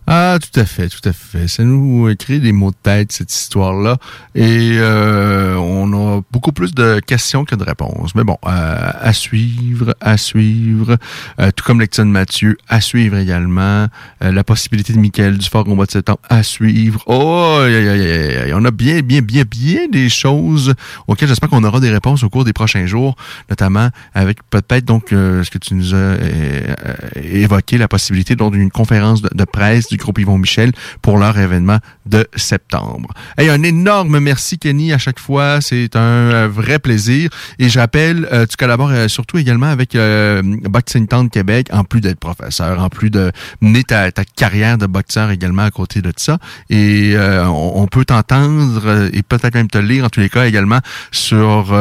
Ah, 0.07 0.39
tout 0.41 0.61
à 0.61 0.65
fait, 0.65 0.89
tout 0.89 1.09
à 1.09 1.13
fait. 1.13 1.47
Ça 1.47 1.63
nous 1.63 2.13
crée 2.19 2.41
des 2.41 2.53
mots 2.53 2.71
de 2.71 2.77
tête, 2.83 3.13
cette 3.13 3.33
histoire-là. 3.33 3.99
Et 4.35 4.73
euh, 4.79 5.55
on 5.57 5.93
a 5.93 6.21
beaucoup 6.33 6.53
plus 6.53 6.75
de 6.75 7.01
questions 7.01 7.45
que 7.45 7.55
de 7.55 7.63
réponses. 7.63 8.15
Mais 8.15 8.25
bon, 8.25 8.37
euh, 8.47 8.91
à 9.01 9.13
suivre, 9.13 9.95
à 10.01 10.17
suivre. 10.17 10.97
Euh, 11.41 11.51
tout 11.55 11.65
comme 11.65 11.81
Lecton 11.81 12.07
Mathieu, 12.07 12.59
à 12.69 12.81
suivre 12.81 13.17
également. 13.17 13.87
Euh, 14.23 14.33
la 14.33 14.43
possibilité 14.43 14.93
de 14.93 14.99
Michael 14.99 15.39
Dufort 15.39 15.69
au 15.69 15.75
mois 15.77 15.87
de 15.87 15.93
septembre, 15.93 16.21
à 16.29 16.43
suivre. 16.43 17.03
Oh, 17.07 17.61
on 17.61 18.65
a 18.65 18.71
bien, 18.71 19.01
bien, 19.03 19.23
bien, 19.23 19.45
bien 19.45 19.87
des 19.91 20.09
choses 20.09 20.75
auxquelles 21.07 21.29
j'espère 21.29 21.49
qu'on 21.49 21.65
aura 21.65 21.79
des 21.81 21.91
réponses 21.91 22.23
au 22.25 22.29
cours 22.29 22.45
des 22.45 22.53
prochains 22.53 22.87
jours, 22.87 23.17
notamment 23.49 23.89
avec 24.15 24.39
peut-être 24.51 24.85
donc 24.85 25.13
euh, 25.13 25.45
ce 25.45 25.51
que 25.51 25.59
tu 25.59 25.75
nous 25.75 25.95
as 25.95 25.97
euh, 25.99 26.75
évoqué, 27.23 27.79
la 27.79 27.89
possibilité 27.89 28.35
d'une 28.35 28.71
conférence 28.71 29.23
de, 29.23 29.31
de 29.33 29.45
presse 29.45 29.92
du 29.93 29.99
groupe 29.99 30.19
Yvon 30.19 30.39
Michel 30.39 30.73
pour 31.03 31.19
leur 31.19 31.39
événement 31.39 31.79
de 32.07 32.27
septembre. 32.35 33.13
Et 33.39 33.49
un 33.51 33.63
énorme 33.63 34.19
merci 34.19 34.59
Kenny 34.59 34.93
à 34.93 34.99
chaque 34.99 35.21
fois, 35.21 35.61
c'est 35.61 35.97
un 35.97 36.01
euh, 36.01 36.49
vrai 36.49 36.79
plaisir 36.79 37.31
et 37.59 37.69
je 37.69 37.79
rappelle 37.79 38.29
euh, 38.33 38.47
tu 38.47 38.57
collabores 38.57 38.91
euh, 38.91 39.09
surtout 39.09 39.39
également 39.39 39.67
avec 39.67 39.95
euh, 39.95 40.43
Boxing 40.43 41.07
Town 41.07 41.29
Québec 41.29 41.69
en 41.73 41.85
plus 41.85 42.01
d'être 42.01 42.19
professeur, 42.19 42.81
en 42.81 42.89
plus 42.89 43.11
de 43.11 43.31
mener 43.61 43.83
ta, 43.85 44.11
carrière 44.37 44.79
de 44.79 44.87
boxeur 44.87 45.31
également 45.31 45.63
à 45.63 45.71
côté 45.71 46.01
de 46.01 46.13
ça 46.17 46.39
et 46.71 47.13
euh, 47.15 47.47
on, 47.47 47.87
peut 47.87 48.05
t'entendre 48.05 49.09
et 49.13 49.23
peut-être 49.23 49.55
même 49.55 49.69
te 49.69 49.79
lire 49.79 50.05
en 50.05 50.09
tous 50.09 50.21
les 50.21 50.29
cas 50.29 50.47
également 50.47 50.79
sur 51.11 51.77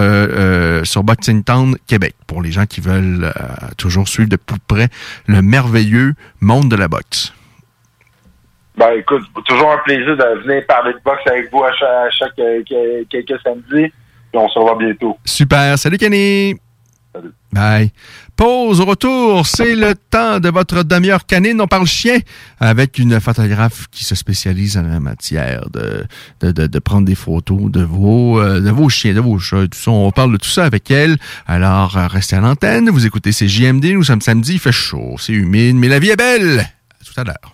sur 0.84 1.04
Boxing 1.04 1.44
Town 1.44 1.78
Québec 1.88 2.16
pour 2.28 2.42
les 2.42 2.52
gens 2.52 2.66
qui 2.66 2.82
veulent 2.82 3.34
toujours 3.78 4.08
suivre 4.08 4.30
de 4.30 4.36
plus 4.36 4.60
près 4.68 4.90
le 5.28 5.42
merveilleux 5.42 6.16
monde 6.42 6.70
de 6.70 6.76
la 6.76 6.88
boxe. 6.88 7.34
Ben 8.82 8.94
écoute, 8.98 9.22
toujours 9.46 9.72
un 9.74 9.78
plaisir 9.86 10.18
de 10.18 10.42
venir 10.44 10.66
parler 10.68 10.94
de 10.94 11.00
boxe 11.06 11.22
avec 11.28 11.52
vous 11.52 11.64
à 11.64 11.72
chaque, 11.74 11.88
à 11.88 12.10
chaque 12.10 12.40
euh, 12.40 12.64
que- 12.68 13.04
quelques 13.10 13.40
samedis. 13.44 13.92
Puis 14.32 14.40
on 14.42 14.50
se 14.50 14.58
revoit 14.58 14.76
bientôt. 14.80 15.20
Super. 15.24 15.78
Salut 15.78 15.98
Kenny. 16.00 16.56
Bye. 17.54 17.92
Pause 18.36 18.80
au 18.82 18.86
retour. 18.86 19.46
C'est 19.46 19.76
le 19.76 19.94
temps 19.94 20.40
de 20.40 20.50
votre 20.50 20.82
demi-heure 20.82 21.28
canine. 21.28 21.62
On 21.62 21.68
parle 21.68 21.86
chien 21.86 22.18
avec 22.60 22.98
une 22.98 23.20
photographe 23.20 23.86
qui 23.92 24.04
se 24.04 24.16
spécialise 24.16 24.78
en 24.80 24.84
la 24.84 25.00
matière 25.00 25.70
de, 25.70 26.06
de, 26.40 26.52
de, 26.52 26.66
de 26.66 26.80
prendre 26.80 27.06
des 27.06 27.14
photos 27.14 27.70
de 27.70 27.84
vos, 27.84 28.40
euh, 28.42 28.62
de 28.62 28.72
vos 28.72 28.90
chiens, 28.90 29.14
de 29.14 29.20
vos 29.20 29.38
chats, 29.38 29.68
tout 29.68 29.78
ça. 29.78 29.92
On 29.92 30.10
parle 30.12 30.32
de 30.32 30.38
tout 30.38 30.50
ça 30.50 30.64
avec 30.66 30.90
elle. 30.90 31.18
Alors, 31.46 31.98
euh, 31.98 32.08
restez 32.08 32.36
à 32.38 32.40
l'antenne. 32.40 32.90
Vous 32.90 33.06
écoutez 33.06 33.32
ces 33.32 33.48
JMD. 33.48 33.86
Nous 33.94 34.04
sommes 34.06 34.22
samedi. 34.22 34.54
Il 34.54 34.60
fait 34.60 34.72
chaud. 34.72 35.18
C'est 35.20 35.34
humide, 35.34 35.76
mais 35.76 35.88
la 35.90 36.00
vie 36.00 36.10
est 36.10 36.16
belle. 36.16 36.62
À 36.62 37.04
tout 37.06 37.20
à 37.20 37.24
l'heure. 37.26 37.54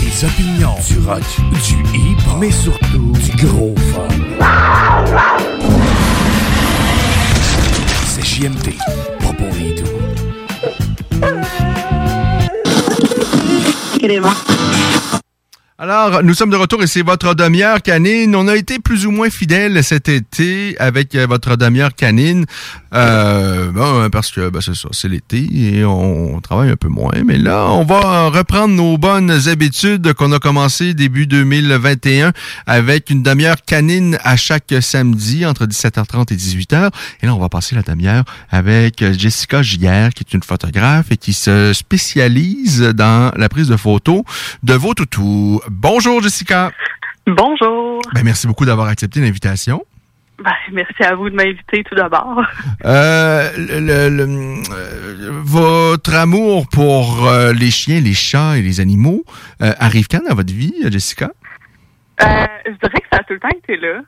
Des 0.11 0.25
opinions, 0.25 0.75
du 0.87 0.99
rock, 1.07 1.23
du 1.63 1.75
hip, 1.97 2.19
mais 2.37 2.51
surtout 2.51 3.13
du 3.13 3.45
gros 3.45 3.73
fun. 3.93 4.09
C'est 8.05 8.25
JMT, 8.25 8.77
pas 9.19 9.33
pour 9.33 9.47
les 9.57 9.73
doux. 9.75 9.87
Alors, 15.83 16.21
nous 16.21 16.35
sommes 16.35 16.51
de 16.51 16.57
retour 16.57 16.83
et 16.83 16.85
c'est 16.85 17.01
votre 17.01 17.33
demi-heure 17.33 17.81
canine. 17.81 18.35
On 18.35 18.47
a 18.47 18.55
été 18.55 18.77
plus 18.77 19.07
ou 19.07 19.11
moins 19.11 19.31
fidèles 19.31 19.83
cet 19.83 20.09
été 20.09 20.75
avec 20.77 21.15
euh, 21.15 21.25
votre 21.25 21.55
demi-heure 21.55 21.95
canine. 21.95 22.45
Euh, 22.93 23.71
bon, 23.71 24.07
parce 24.11 24.29
que 24.29 24.49
ben, 24.49 24.61
c'est 24.61 24.75
ça, 24.75 24.89
c'est 24.91 25.07
l'été 25.07 25.47
et 25.51 25.83
on 25.83 26.39
travaille 26.39 26.69
un 26.69 26.75
peu 26.75 26.87
moins. 26.87 27.23
Mais 27.25 27.39
là, 27.39 27.65
on 27.71 27.83
va 27.83 28.29
reprendre 28.29 28.75
nos 28.75 28.99
bonnes 28.99 29.31
habitudes 29.47 30.13
qu'on 30.13 30.31
a 30.33 30.37
commencé 30.37 30.93
début 30.93 31.25
2021 31.25 32.31
avec 32.67 33.09
une 33.09 33.23
demi-heure 33.23 33.63
canine 33.65 34.19
à 34.23 34.35
chaque 34.37 34.75
samedi 34.81 35.47
entre 35.47 35.65
17h30 35.65 36.31
et 36.31 36.35
18h. 36.35 36.91
Et 37.23 37.25
là, 37.25 37.33
on 37.33 37.39
va 37.39 37.49
passer 37.49 37.73
la 37.73 37.81
demi-heure 37.81 38.25
avec 38.51 39.03
Jessica 39.17 39.63
Gier, 39.63 40.09
qui 40.13 40.23
est 40.29 40.35
une 40.35 40.43
photographe 40.43 41.07
et 41.09 41.17
qui 41.17 41.33
se 41.33 41.73
spécialise 41.73 42.81
dans 42.81 43.31
la 43.35 43.49
prise 43.49 43.69
de 43.69 43.77
photos 43.77 44.21
de 44.61 44.75
vos 44.75 44.93
toutous. 44.93 45.59
Bonjour 45.81 46.21
Jessica. 46.21 46.69
Bonjour. 47.25 48.01
Ben, 48.13 48.23
merci 48.25 48.45
beaucoup 48.45 48.65
d'avoir 48.65 48.87
accepté 48.89 49.21
l'invitation. 49.21 49.85
Ben, 50.43 50.51
merci 50.73 51.01
à 51.03 51.15
vous 51.15 51.29
de 51.29 51.35
m'inviter 51.35 51.81
tout 51.85 51.95
d'abord. 51.95 52.43
Euh, 52.83 53.49
le- 53.57 54.09
le- 54.09 54.61
euh, 54.73 55.31
votre 55.45 56.13
amour 56.13 56.67
pour 56.67 57.25
euh, 57.25 57.53
les 57.53 57.71
chiens, 57.71 58.01
les 58.01 58.13
chats 58.13 58.57
et 58.57 58.61
les 58.61 58.81
animaux 58.81 59.23
euh, 59.61 59.71
arrive 59.79 60.07
quand 60.09 60.19
dans 60.27 60.35
votre 60.35 60.51
vie, 60.53 60.73
Jessica? 60.89 61.31
Euh, 62.21 62.25
je 62.65 62.71
dirais 62.71 62.99
que 63.01 63.07
ça 63.13 63.19
a 63.19 63.23
tout 63.23 63.33
le 63.33 63.39
temps 63.39 63.47
été 63.63 63.77
là. 63.77 64.01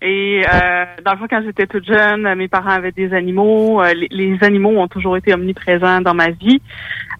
Et 0.00 0.44
euh, 0.46 0.84
dans 1.04 1.12
le 1.12 1.18
fond, 1.18 1.26
quand 1.28 1.42
j'étais 1.44 1.66
toute 1.66 1.86
jeune, 1.86 2.32
mes 2.34 2.48
parents 2.48 2.70
avaient 2.70 2.92
des 2.92 3.12
animaux. 3.12 3.82
Euh, 3.82 3.94
les, 3.94 4.08
les 4.10 4.44
animaux 4.44 4.78
ont 4.78 4.86
toujours 4.88 5.16
été 5.16 5.34
omniprésents 5.34 6.00
dans 6.00 6.14
ma 6.14 6.30
vie. 6.30 6.60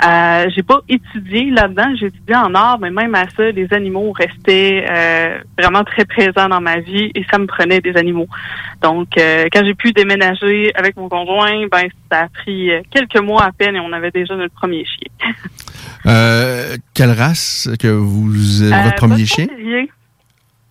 Euh, 0.06 0.48
j'ai 0.54 0.62
pas 0.62 0.80
étudié 0.88 1.50
là-dedans, 1.50 1.92
j'ai 1.98 2.06
étudié 2.06 2.36
en 2.36 2.54
art, 2.54 2.78
mais 2.78 2.90
même 2.90 3.16
à 3.16 3.28
ça, 3.30 3.50
les 3.50 3.66
animaux 3.72 4.12
restaient 4.12 4.86
euh, 4.88 5.38
vraiment 5.58 5.82
très 5.82 6.04
présents 6.04 6.48
dans 6.48 6.60
ma 6.60 6.78
vie 6.78 7.10
et 7.16 7.24
ça 7.32 7.38
me 7.38 7.46
prenait 7.46 7.80
des 7.80 7.96
animaux. 7.96 8.28
Donc, 8.80 9.18
euh, 9.18 9.46
quand 9.52 9.64
j'ai 9.64 9.74
pu 9.74 9.92
déménager 9.92 10.70
avec 10.76 10.96
mon 10.96 11.08
conjoint, 11.08 11.66
ben 11.66 11.88
ça 12.12 12.20
a 12.20 12.28
pris 12.28 12.70
euh, 12.70 12.80
quelques 12.92 13.20
mois 13.20 13.42
à 13.42 13.50
peine 13.50 13.74
et 13.74 13.80
on 13.80 13.92
avait 13.92 14.12
déjà 14.12 14.36
notre 14.36 14.54
premier 14.54 14.84
chien. 14.84 15.32
Euh, 16.06 16.76
quelle 16.94 17.10
race 17.10 17.68
que 17.80 17.88
vous 17.88 18.28
votre 18.28 18.94
premier 18.94 19.26
chien? 19.26 19.46
Terrier. 19.46 19.90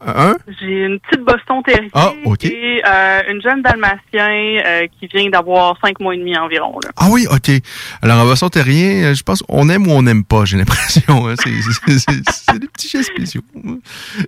Un? 0.06 0.36
J'ai 0.60 0.86
une 0.86 1.00
petite 1.00 1.26
Boston 1.26 1.64
Terrier 1.66 1.90
Ah, 1.94 2.14
ok. 2.26 2.46
et 2.46 2.82
euh, 2.86 3.22
une 3.32 3.42
jeune 3.42 3.64
Dalmatien 3.64 4.28
euh, 4.64 4.86
qui 5.00 5.08
vient 5.08 5.28
d'avoir 5.30 5.76
cinq 5.84 6.00
mois 6.00 6.14
et 6.14 6.20
demi 6.20 6.38
environ. 6.38 6.78
Là. 6.84 6.92
Ah 6.98 7.08
oui, 7.10 7.26
ok. 7.32 7.50
Alors, 8.04 8.20
en 8.20 8.28
basson 8.28 8.48
terrien, 8.50 9.06
euh, 9.06 9.14
je 9.16 9.24
pense 9.24 9.42
qu'on 9.42 9.68
aime 9.70 9.88
ou 9.88 9.92
on 9.92 10.04
n'aime 10.04 10.24
pas, 10.24 10.46
j'ai 10.46 10.58
l'impression. 10.58 11.28
hein. 11.28 11.34
C'est- 11.44 11.50
C'est 11.88 11.98
c'est- 12.00 12.30
c'est 12.32 12.60
des 12.60 12.68
petits 12.68 12.90
chiens 12.90 13.02
spéciaux. 13.04 13.42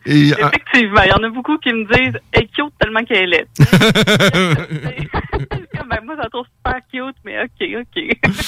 Et, 0.08 0.34
euh, 0.34 0.48
Effectivement, 0.48 1.02
il 1.04 1.10
y 1.10 1.14
en 1.14 1.24
a 1.24 1.30
beaucoup 1.30 1.58
qui 1.60 1.72
me 1.72 1.84
disent 1.86 2.20
«Elle 2.32 2.44
est 2.44 2.48
cute 2.48 2.74
tellement 2.80 3.04
qu'elle 3.04 3.34
est 3.36 3.46
ben, 5.90 5.98
Moi, 6.06 6.16
je 6.18 6.22
la 6.22 6.30
trouve 6.30 6.46
super 6.58 6.80
cute, 6.92 7.16
mais 7.26 7.42
OK, 7.44 7.68
OK. 7.82 8.20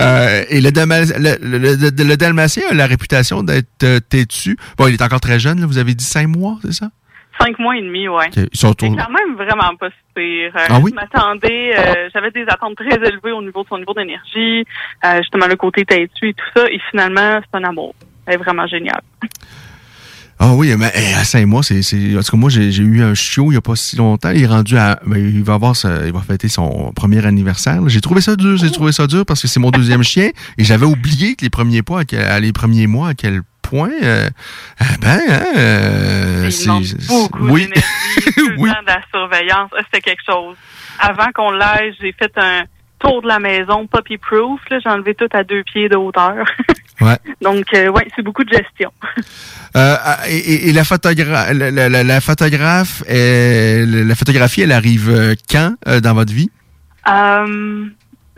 Euh, 0.00 0.44
et 0.48 0.60
le, 0.60 0.70
Dalma- 0.70 1.04
le, 1.18 1.36
le- 1.40 1.58
le- 1.76 2.04
le 2.08 2.16
Dalmatien 2.16 2.62
a 2.70 2.74
la 2.74 2.86
réputation 2.86 3.42
d'être 3.42 3.84
euh, 3.84 4.00
têtu. 4.00 4.56
Bon, 4.76 4.86
il 4.88 4.94
est 4.94 5.02
encore 5.02 5.20
très 5.20 5.38
jeune, 5.38 5.60
là, 5.60 5.66
vous 5.66 5.78
avez 5.78 5.94
dit 5.94 6.04
cinq 6.04 6.26
mois, 6.28 6.58
c'est 6.62 6.72
ça? 6.72 6.86
Cinq 7.40 7.58
mois 7.58 7.76
et 7.76 7.82
demi, 7.82 8.08
ouais. 8.08 8.26
Ok, 8.26 8.48
ils 8.52 8.58
sont 8.58 8.74
C'est 8.78 8.88
quand 8.88 8.94
même 9.10 9.34
vraiment 9.36 9.74
pas 9.78 9.88
si 9.90 9.96
pire. 10.14 10.52
Euh, 10.56 10.66
Ah 10.68 10.78
oui? 10.82 10.90
Je 10.90 10.94
m'attendais, 10.94 11.72
euh, 11.78 12.08
j'avais 12.12 12.30
des 12.30 12.44
attentes 12.48 12.76
très 12.76 12.96
élevées 12.96 13.32
au 13.32 13.42
niveau 13.42 13.62
de 13.62 13.68
son 13.68 13.78
niveau 13.78 13.94
d'énergie, 13.94 14.64
euh, 15.04 15.18
justement 15.18 15.46
le 15.46 15.56
côté 15.56 15.84
têtu 15.84 16.28
et 16.30 16.34
tout 16.34 16.44
ça, 16.56 16.64
et 16.70 16.80
finalement, 16.90 17.40
c'est 17.40 17.58
un 17.58 17.64
amour. 17.64 17.94
Elle 18.26 18.34
est 18.34 18.38
vraiment 18.38 18.66
génial. 18.66 19.00
Ah 20.44 20.54
oui, 20.54 20.74
mais 20.76 20.90
eh, 20.96 21.14
à 21.14 21.22
cinq 21.22 21.46
mois, 21.46 21.62
c'est. 21.62 21.82
c'est- 21.82 22.16
En 22.16 22.20
tout 22.22 22.32
cas, 22.32 22.36
moi, 22.36 22.50
j'ai 22.50 22.76
eu 22.76 23.00
un 23.02 23.14
chiot 23.14 23.44
il 23.46 23.50
n'y 23.50 23.56
a 23.56 23.60
pas 23.60 23.76
si 23.76 23.94
longtemps. 23.94 24.30
Il 24.30 24.42
est 24.42 24.46
rendu 24.46 24.76
à. 24.76 24.98
ben, 25.06 25.16
il 25.16 25.44
va 25.44 25.54
avoir 25.54 25.76
sa- 25.76 26.04
il 26.04 26.12
va 26.12 26.20
fêter 26.20 26.48
son 26.48 26.92
premier 26.92 27.24
anniversaire. 27.24 27.80
J'ai 27.88 28.00
trouvé 28.00 28.20
ça 28.20 28.34
dur. 28.34 28.56
J'ai 28.56 28.72
trouvé 28.72 28.90
ça 28.90 29.06
dur 29.06 29.24
parce 29.24 29.40
que 29.40 29.46
c'est 29.46 29.60
mon 29.60 29.70
deuxième 29.70 30.02
chien. 30.02 30.30
Et 30.58 30.64
j'avais 30.64 30.84
oublié 30.86 31.36
que 31.36 31.44
les 31.44 31.50
premiers 31.50 31.82
mois, 31.88 32.00
à 32.00 32.04
quel- 32.04 32.24
à 32.24 32.40
les 32.40 32.52
premiers 32.52 32.88
mois, 32.88 33.10
à 33.10 33.14
quel 33.14 33.42
point. 33.62 33.90
euh, 34.02 34.28
ah 34.80 34.84
ben, 35.00 35.20
hein, 35.30 35.44
euh, 35.56 36.50
c'est- 36.50 36.68
oui. 37.40 37.68
d'énergie, 37.68 38.34
tout 38.36 38.48
le 38.50 38.56
temps 38.56 38.82
de 38.82 38.86
la 38.86 39.00
surveillance. 39.14 39.70
Ah, 39.78 39.82
C'était 39.84 40.00
quelque 40.00 40.22
chose. 40.26 40.56
Avant 40.98 41.30
qu'on 41.34 41.52
l'aille, 41.52 41.94
j'ai 42.00 42.12
fait 42.18 42.32
un 42.36 42.62
tour 43.02 43.20
de 43.22 43.28
la 43.28 43.38
maison 43.38 43.86
puppy 43.86 44.16
proof. 44.16 44.60
là. 44.70 44.78
J'ai 44.82 44.88
enlevé 44.88 45.14
tout 45.14 45.28
à 45.32 45.42
deux 45.44 45.62
pieds 45.64 45.88
de 45.88 45.96
hauteur. 45.96 46.44
Ouais. 47.00 47.18
Donc, 47.40 47.64
euh, 47.74 47.88
ouais, 47.88 48.06
c'est 48.14 48.22
beaucoup 48.22 48.44
de 48.44 48.50
gestion. 48.54 48.92
Euh, 49.74 49.96
et, 50.28 50.68
et- 50.68 50.72
la, 50.74 50.84
photogra 50.84 51.54
la, 51.54 51.70
la- 51.70 51.88
la- 51.88 52.04
la 52.04 52.20
photographe, 52.20 53.02
la 53.08 53.86
la 54.10 54.14
photographie, 54.14 54.60
elle 54.60 54.70
arrive 54.72 55.08
euh, 55.08 55.34
quand 55.50 55.74
euh, 55.88 55.98
dans 56.00 56.12
votre 56.12 56.30
vie? 56.34 56.50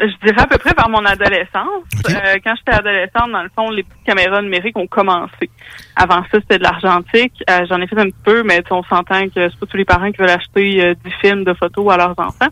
Je 0.07 0.27
dirais 0.27 0.43
à 0.43 0.47
peu 0.47 0.59
près 0.59 0.73
vers 0.77 0.89
mon 0.89 1.05
adolescence. 1.05 1.85
Euh, 2.11 2.37
quand 2.45 2.55
j'étais 2.57 2.79
adolescente, 2.79 3.33
dans 3.33 3.43
le 3.43 3.51
fond, 3.55 3.71
les 3.71 3.83
petites 3.83 4.05
caméras 4.05 4.43
numériques 4.43 4.77
ont 4.77 4.87
commencé. 4.87 5.51
Avant 5.97 6.23
ça, 6.31 6.41
c'était 6.41 6.59
de 6.59 6.63
l'argentique. 6.63 7.43
Euh, 7.49 7.65
J'en 7.69 7.81
ai 7.81 7.87
fait 7.87 7.99
un 7.99 8.07
petit 8.07 8.23
peu, 8.25 8.43
mais 8.43 8.63
on 8.71 8.83
s'entend 8.83 9.25
que 9.29 9.49
c'est 9.49 9.59
pas 9.59 9.67
tous 9.67 9.77
les 9.77 9.85
parents 9.85 10.11
qui 10.11 10.19
veulent 10.19 10.31
acheter 10.31 10.85
euh, 10.85 10.95
10 11.05 11.13
films 11.21 11.45
de 11.45 11.55
photos 11.55 11.93
à 11.93 11.97
leurs 11.97 12.19
enfants. 12.19 12.51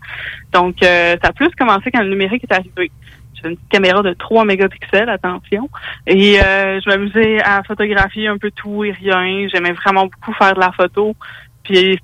Donc, 0.51 0.81
euh, 0.83 1.15
ça 1.21 1.29
a 1.29 1.33
plus 1.33 1.49
commencé 1.57 1.91
quand 1.91 2.01
le 2.01 2.09
numérique 2.09 2.43
est 2.43 2.53
arrivé. 2.53 2.91
J'avais 3.35 3.49
une 3.49 3.57
petite 3.57 3.69
caméra 3.69 4.01
de 4.01 4.13
3 4.13 4.45
mégapixels, 4.45 5.09
attention. 5.09 5.69
Et 6.07 6.39
euh, 6.41 6.79
je 6.81 6.89
m'amusais 6.89 7.41
à 7.43 7.61
photographier 7.63 8.27
un 8.27 8.37
peu 8.37 8.51
tout 8.51 8.83
et 8.83 8.91
rien. 8.91 9.47
J'aimais 9.53 9.73
vraiment 9.73 10.05
beaucoup 10.05 10.33
faire 10.33 10.55
de 10.55 10.59
la 10.59 10.71
photo. 10.71 11.15
Puis 11.63 11.99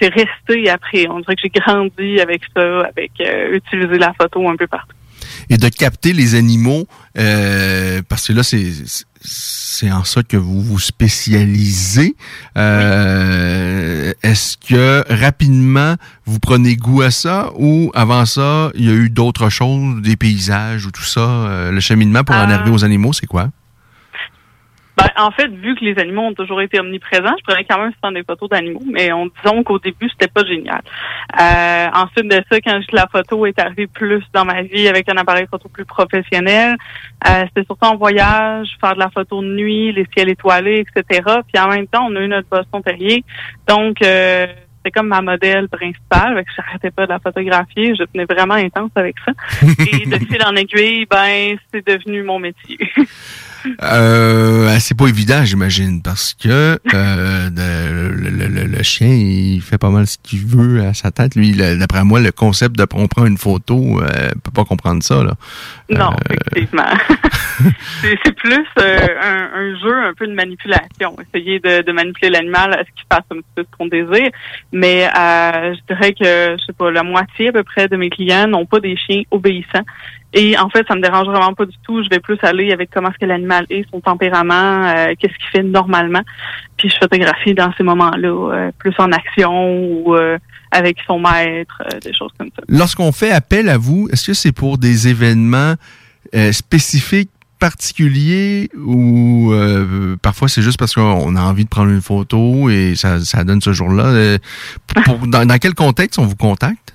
c'est 0.00 0.08
resté 0.08 0.70
après. 0.70 1.06
On 1.08 1.20
dirait 1.20 1.36
que 1.36 1.42
j'ai 1.42 1.50
grandi 1.50 2.20
avec 2.20 2.42
ça, 2.54 2.80
avec 2.80 3.12
euh, 3.20 3.56
utiliser 3.56 3.98
la 3.98 4.12
photo 4.14 4.48
un 4.48 4.56
peu 4.56 4.66
partout. 4.66 4.96
et 5.50 5.56
de 5.56 5.68
capter 5.68 6.12
les 6.12 6.34
animaux, 6.34 6.86
euh, 7.18 8.02
parce 8.08 8.26
que 8.28 8.32
là, 8.32 8.42
c'est 8.42 8.64
c'est 9.24 9.90
en 9.92 10.02
ça 10.02 10.22
que 10.24 10.36
vous 10.36 10.60
vous 10.60 10.80
spécialisez. 10.80 12.16
Euh, 12.56 14.12
Est-ce 14.22 14.56
que 14.56 15.04
rapidement 15.08 15.94
vous 16.24 16.38
prenez 16.40 16.76
goût 16.76 17.02
à 17.02 17.10
ça 17.10 17.50
ou 17.56 17.90
avant 17.94 18.24
ça, 18.26 18.70
il 18.74 18.84
y 18.86 18.90
a 18.90 18.94
eu 18.94 19.10
d'autres 19.10 19.48
choses, 19.48 20.02
des 20.02 20.16
paysages 20.16 20.86
ou 20.86 20.90
tout 20.90 21.04
ça, 21.04 21.20
euh, 21.20 21.70
le 21.70 21.80
cheminement 21.80 22.24
pour 22.24 22.34
en 22.36 22.48
Euh, 22.50 22.54
arriver 22.54 22.70
aux 22.70 22.84
animaux, 22.84 23.12
c'est 23.12 23.26
quoi? 23.26 23.48
Ben, 24.96 25.06
en 25.16 25.30
fait, 25.30 25.48
vu 25.48 25.74
que 25.74 25.84
les 25.84 25.98
animaux 25.98 26.22
ont 26.22 26.34
toujours 26.34 26.60
été 26.60 26.78
omniprésents, 26.78 27.34
je 27.38 27.44
prenais 27.44 27.64
quand 27.64 27.78
même 27.78 27.92
souvent 27.94 28.12
des 28.12 28.22
photos 28.24 28.50
d'animaux, 28.50 28.82
mais 28.86 29.10
on 29.12 29.30
disons 29.42 29.62
qu'au 29.62 29.78
début, 29.78 30.08
c'était 30.10 30.30
pas 30.30 30.44
génial. 30.44 30.82
Euh, 31.40 31.86
ensuite 31.94 32.28
de 32.28 32.42
ça, 32.50 32.60
quand 32.60 32.78
la 32.92 33.06
photo 33.06 33.46
est 33.46 33.58
arrivée 33.58 33.86
plus 33.86 34.22
dans 34.34 34.44
ma 34.44 34.62
vie 34.62 34.88
avec 34.88 35.08
un 35.08 35.16
appareil 35.16 35.46
photo 35.50 35.70
plus 35.70 35.86
professionnel, 35.86 36.76
euh, 37.26 37.44
c'était 37.48 37.64
surtout 37.64 37.86
en 37.86 37.96
voyage, 37.96 38.68
faire 38.80 38.94
de 38.94 38.98
la 38.98 39.08
photo 39.08 39.40
de 39.40 39.48
nuit, 39.48 39.92
les 39.92 40.06
ciels 40.14 40.28
étoilés, 40.28 40.84
etc. 40.84 41.22
Puis 41.50 41.62
en 41.62 41.68
même 41.68 41.86
temps, 41.86 42.06
on 42.10 42.16
a 42.16 42.20
eu 42.20 42.28
notre 42.28 42.48
Boston 42.48 42.82
Terrier. 42.82 43.24
Donc, 43.66 44.02
euh, 44.02 44.46
C'était 44.78 44.98
comme 44.98 45.08
ma 45.08 45.22
modèle 45.22 45.68
principale. 45.68 46.44
Que 46.44 46.50
j'arrêtais 46.56 46.90
pas 46.90 47.06
de 47.06 47.12
la 47.12 47.20
photographier. 47.20 47.94
Je 47.94 48.02
tenais 48.04 48.24
vraiment 48.24 48.54
intense 48.54 48.90
avec 48.96 49.14
ça. 49.24 49.32
Et 49.78 50.06
de 50.06 50.18
fil 50.18 50.42
en 50.44 50.56
aiguille, 50.56 51.06
ben, 51.08 51.56
c'est 51.72 51.86
devenu 51.86 52.24
mon 52.24 52.40
métier. 52.40 52.78
Euh, 53.82 54.76
c'est 54.80 54.96
pas 54.96 55.06
évident, 55.06 55.44
j'imagine, 55.44 56.02
parce 56.02 56.34
que 56.34 56.78
euh, 56.94 57.50
le, 57.50 58.30
le- 58.30 58.46
le- 58.48 58.66
le 58.66 58.82
chien, 58.82 59.08
il 59.08 59.60
fait 59.60 59.78
pas 59.78 59.90
mal 59.90 60.06
ce 60.06 60.18
qu'il 60.22 60.44
veut 60.46 60.84
à 60.84 60.94
sa 60.94 61.10
tête. 61.10 61.34
Lui, 61.34 61.52
d'après 61.52 62.04
moi, 62.04 62.20
le 62.20 62.32
concept 62.32 62.76
de 62.76 62.86
on 62.94 63.06
prend 63.08 63.24
une 63.26 63.38
photo, 63.38 64.00
euh, 64.02 64.30
peut 64.44 64.50
pas 64.54 64.64
comprendre 64.64 65.02
ça. 65.02 65.22
Là. 65.24 65.32
Non, 65.90 66.10
Euh, 66.12 66.34
effectivement. 66.52 66.82
c'est 68.02 68.18
c'est 68.24 68.32
plus 68.36 68.64
euh, 68.78 69.06
un, 69.22 69.50
un 69.60 69.78
jeu 69.80 69.94
un 69.94 70.12
peu 70.14 70.26
de 70.26 70.34
manipulation. 70.34 71.16
Essayer 71.32 71.58
de, 71.60 71.82
de 71.82 71.92
manipuler 71.92 72.30
l'animal 72.30 72.72
à 72.74 72.78
ce 72.78 72.90
qu'il 72.94 73.06
fasse 73.10 73.24
un 73.30 73.36
petit 73.36 73.46
peu 73.54 73.62
ce 73.70 73.76
qu'on 73.76 73.86
désire? 73.86 74.30
Mais 74.72 75.04
euh, 75.06 75.74
je 75.74 75.94
dirais 75.94 76.12
que, 76.12 76.56
je 76.58 76.64
sais 76.66 76.72
pas, 76.72 76.90
la 76.90 77.02
moitié 77.02 77.48
à 77.48 77.52
peu 77.52 77.62
près 77.62 77.88
de 77.88 77.96
mes 77.96 78.10
clients 78.10 78.46
n'ont 78.48 78.66
pas 78.66 78.80
des 78.80 78.96
chiens 78.96 79.22
obéissants. 79.30 79.84
Et 80.34 80.56
en 80.58 80.68
fait, 80.70 80.86
ça 80.88 80.94
me 80.94 81.02
dérange 81.02 81.26
vraiment 81.26 81.52
pas 81.52 81.66
du 81.66 81.76
tout. 81.84 82.02
Je 82.02 82.08
vais 82.08 82.18
plus 82.20 82.38
aller 82.42 82.72
avec 82.72 82.90
comment 82.90 83.10
est-ce 83.10 83.18
que 83.18 83.26
l'animal 83.26 83.66
est, 83.68 83.84
son 83.90 84.00
tempérament, 84.00 84.86
euh, 84.86 85.12
qu'est-ce 85.18 85.34
qu'il 85.34 85.48
fait 85.52 85.62
normalement. 85.62 86.22
Puis 86.78 86.88
je 86.88 86.96
photographie 86.96 87.54
dans 87.54 87.70
ces 87.76 87.82
moments-là, 87.82 88.28
euh, 88.28 88.70
plus 88.78 88.94
en 88.98 89.12
action 89.12 89.76
ou 89.78 90.14
euh, 90.16 90.38
avec 90.70 90.96
son 91.06 91.18
maître, 91.20 91.82
euh, 91.92 92.00
des 92.00 92.14
choses 92.14 92.30
comme 92.38 92.48
ça. 92.56 92.62
Lorsqu'on 92.68 93.12
fait 93.12 93.30
appel 93.30 93.68
à 93.68 93.76
vous, 93.76 94.08
est-ce 94.10 94.28
que 94.28 94.34
c'est 94.34 94.52
pour 94.52 94.78
des 94.78 95.08
événements 95.08 95.74
euh, 96.34 96.50
spécifiques 96.52 97.30
particuliers 97.58 98.70
ou 98.76 99.52
euh, 99.52 100.16
parfois 100.20 100.48
c'est 100.48 100.62
juste 100.62 100.78
parce 100.78 100.94
qu'on 100.94 101.36
a 101.36 101.40
envie 101.42 101.64
de 101.64 101.68
prendre 101.68 101.90
une 101.90 102.00
photo 102.00 102.68
et 102.70 102.94
ça, 102.96 103.20
ça 103.20 103.44
donne 103.44 103.60
ce 103.60 103.72
jour-là? 103.72 104.38
Pour- 105.04 105.26
dans 105.28 105.58
quel 105.60 105.74
contexte 105.74 106.18
on 106.18 106.24
vous 106.24 106.36
contacte? 106.36 106.91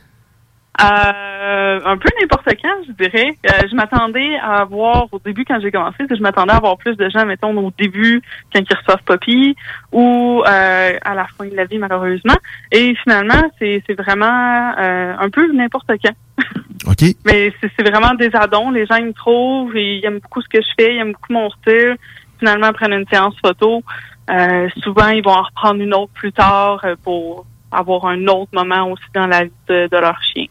Euh, 0.79 1.79
un 1.85 1.97
peu 1.97 2.09
n'importe 2.21 2.49
quand, 2.61 2.83
je 2.87 2.91
dirais. 2.91 3.35
Euh, 3.45 3.67
je 3.69 3.75
m'attendais 3.75 4.35
à 4.37 4.61
avoir, 4.61 5.07
au 5.11 5.19
début, 5.19 5.43
quand 5.43 5.59
j'ai 5.59 5.71
commencé, 5.71 5.95
c'est 5.99 6.07
que 6.07 6.15
je 6.15 6.21
m'attendais 6.21 6.53
à 6.53 6.57
avoir 6.57 6.77
plus 6.77 6.95
de 6.95 7.09
gens, 7.09 7.25
mettons, 7.25 7.55
au 7.57 7.71
début, 7.77 8.21
quand 8.53 8.61
ils 8.61 8.75
reçoivent 8.75 9.03
Poppy, 9.03 9.55
ou 9.91 10.43
euh, 10.45 10.97
à 11.01 11.15
la 11.15 11.25
fin 11.35 11.45
de 11.45 11.55
la 11.55 11.65
vie, 11.65 11.79
malheureusement. 11.79 12.35
Et 12.71 12.93
finalement, 13.03 13.41
c'est 13.57 13.83
c'est 13.87 13.95
vraiment 13.95 14.73
euh, 14.77 15.15
un 15.19 15.29
peu 15.29 15.51
n'importe 15.51 15.89
quand. 16.03 16.13
OK. 16.87 17.15
Mais 17.25 17.51
c'est 17.61 17.89
vraiment 17.89 18.13
des 18.13 18.29
addons. 18.35 18.69
Les 18.69 18.85
gens, 18.85 18.97
ils 18.97 19.07
me 19.07 19.13
trouvent, 19.13 19.75
et 19.75 19.97
ils 19.97 20.05
aiment 20.05 20.19
beaucoup 20.19 20.41
ce 20.41 20.49
que 20.49 20.61
je 20.61 20.69
fais, 20.77 20.95
ils 20.95 20.99
aiment 20.99 21.13
beaucoup 21.13 21.33
mon 21.33 21.49
style. 21.49 21.95
Finalement, 22.39 22.67
ils 22.67 22.73
prennent 22.73 22.93
une 22.93 23.07
séance 23.07 23.35
photo. 23.43 23.81
Euh, 24.29 24.67
souvent, 24.83 25.07
ils 25.07 25.23
vont 25.23 25.31
en 25.31 25.43
reprendre 25.43 25.81
une 25.81 25.93
autre 25.93 26.11
plus 26.13 26.33
tard 26.33 26.81
euh, 26.83 26.95
pour 27.03 27.45
avoir 27.71 28.05
un 28.05 28.27
autre 28.27 28.51
moment 28.53 28.91
aussi 28.91 29.03
dans 29.13 29.27
la 29.27 29.45
vie 29.45 29.51
de, 29.67 29.87
de 29.87 29.97
leur 29.97 30.21
chien. 30.21 30.45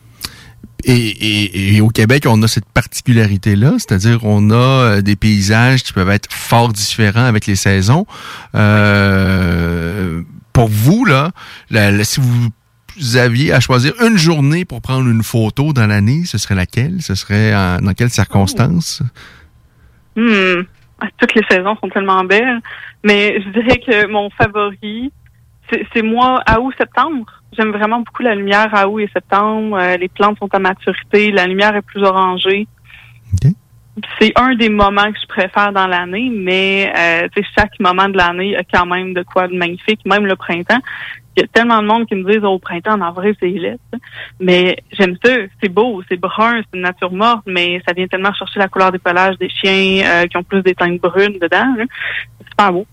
Et, 0.84 0.94
et- 0.94 1.76
et 1.76 1.80
au 1.80 1.88
Québec, 1.88 2.24
on 2.28 2.40
a 2.42 2.48
cette 2.48 2.66
particularité-là, 2.66 3.72
c'est-à-dire 3.78 4.24
on 4.24 4.50
a 4.50 4.54
euh, 4.54 5.00
des 5.02 5.16
paysages 5.16 5.82
qui 5.82 5.92
peuvent 5.92 6.10
être 6.10 6.32
fort 6.32 6.68
différents 6.72 7.24
avec 7.24 7.46
les 7.46 7.56
saisons. 7.56 8.06
Euh, 8.54 10.22
pour 10.52 10.68
vous, 10.68 11.04
là, 11.04 11.30
si 12.02 12.20
vous 12.20 13.16
aviez 13.16 13.52
à 13.52 13.60
choisir 13.60 13.92
une 14.02 14.16
journée 14.16 14.64
pour 14.64 14.80
prendre 14.80 15.08
une 15.08 15.22
photo 15.22 15.72
dans 15.72 15.86
l'année, 15.86 16.22
ce 16.24 16.38
serait 16.38 16.54
laquelle? 16.54 17.02
Ce 17.02 17.14
serait 17.14 17.52
dans 17.82 17.92
quelles 17.94 18.10
circonstances? 18.10 19.02
Ah, 20.18 21.06
Toutes 21.18 21.34
les 21.34 21.42
saisons 21.50 21.76
sont 21.82 21.88
tellement 21.90 22.24
belles. 22.24 22.60
Mais 23.04 23.40
je 23.42 23.48
dirais 23.50 23.78
que 23.78 24.06
mon 24.10 24.30
favori, 24.30 25.12
c'est 25.92 26.02
moi 26.02 26.42
à 26.46 26.60
août 26.60 26.74
septembre. 26.78 27.26
J'aime 27.52 27.70
vraiment 27.70 28.00
beaucoup 28.00 28.22
la 28.22 28.34
lumière 28.34 28.74
à 28.74 28.88
août 28.88 29.00
et 29.00 29.10
septembre. 29.12 29.78
Euh, 29.78 29.96
les 29.96 30.08
plantes 30.08 30.38
sont 30.38 30.52
à 30.52 30.58
maturité, 30.58 31.30
la 31.30 31.46
lumière 31.46 31.74
est 31.74 31.82
plus 31.82 32.02
orangée. 32.02 32.66
C'est 34.20 34.38
un 34.38 34.54
des 34.54 34.68
moments 34.68 35.10
que 35.10 35.18
je 35.20 35.26
préfère 35.26 35.72
dans 35.72 35.86
l'année, 35.86 36.30
mais 36.30 36.92
euh, 36.94 37.28
chaque 37.56 37.80
moment 37.80 38.08
de 38.10 38.16
l'année 38.18 38.54
a 38.54 38.62
quand 38.62 38.84
même 38.84 39.14
de 39.14 39.22
quoi 39.22 39.48
de 39.48 39.56
magnifique, 39.56 40.00
même 40.04 40.26
le 40.26 40.36
printemps. 40.36 40.80
Il 41.34 41.40
y 41.40 41.44
a 41.44 41.48
tellement 41.48 41.80
de 41.82 41.86
monde 41.86 42.06
qui 42.06 42.14
me 42.14 42.30
disent 42.30 42.44
oh, 42.44 42.54
au 42.54 42.58
printemps, 42.58 43.00
en 43.00 43.12
vrai, 43.12 43.34
c'est 43.40 43.48
laid. 43.48 43.78
Mais 44.40 44.76
j'aime 44.92 45.16
ça, 45.22 45.32
c'est 45.62 45.68
beau, 45.68 46.02
c'est 46.08 46.18
brun, 46.18 46.60
c'est 46.60 46.76
une 46.76 46.82
nature 46.82 47.12
morte, 47.12 47.44
mais 47.46 47.80
ça 47.86 47.94
vient 47.94 48.06
tellement 48.06 48.32
chercher 48.34 48.58
la 48.58 48.68
couleur 48.68 48.92
des 48.92 48.98
pelages 48.98 49.36
des 49.38 49.48
chiens 49.48 50.02
euh, 50.04 50.26
qui 50.26 50.36
ont 50.36 50.42
plus 50.42 50.62
des 50.62 50.74
teintes 50.74 51.00
brunes 51.00 51.38
dedans. 51.38 51.74
C'est 51.76 52.48
super 52.48 52.72
beau. 52.72 52.86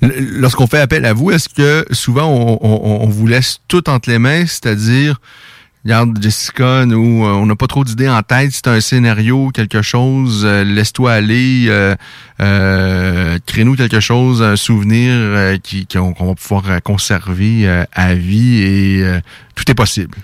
Lorsqu'on 0.00 0.66
fait 0.66 0.78
appel 0.78 1.04
à 1.04 1.12
vous, 1.12 1.30
est-ce 1.32 1.48
que 1.48 1.84
souvent 1.90 2.28
on, 2.60 3.06
vous 3.08 3.26
laisse 3.26 3.58
tout 3.66 3.88
entre 3.90 4.08
les 4.08 4.20
mains, 4.20 4.46
c'est-à-dire, 4.46 5.20
regarde 5.84 6.16
Jessica, 6.22 6.86
nous, 6.86 7.24
euh, 7.24 7.30
on 7.30 7.46
n'a 7.46 7.56
pas 7.56 7.66
trop 7.66 7.82
d'idées 7.82 8.08
en 8.08 8.22
tête, 8.22 8.52
c'est 8.52 8.68
un 8.68 8.80
scénario, 8.80 9.50
quelque 9.52 9.82
chose, 9.82 10.44
euh, 10.44 10.62
laisse-toi 10.62 11.12
aller, 11.12 11.64
euh, 11.66 11.96
euh, 12.40 13.38
crée-nous 13.46 13.74
quelque 13.74 13.98
chose, 13.98 14.40
un 14.40 14.54
souvenir 14.54 15.12
euh, 15.14 15.56
qui 15.60 15.86
qu'on 15.86 16.12
va 16.12 16.34
pouvoir 16.34 16.80
conserver 16.82 17.68
à 17.92 18.14
vie 18.14 18.62
et 18.62 19.20
tout 19.56 19.68
est 19.68 19.74
possible. 19.74 20.16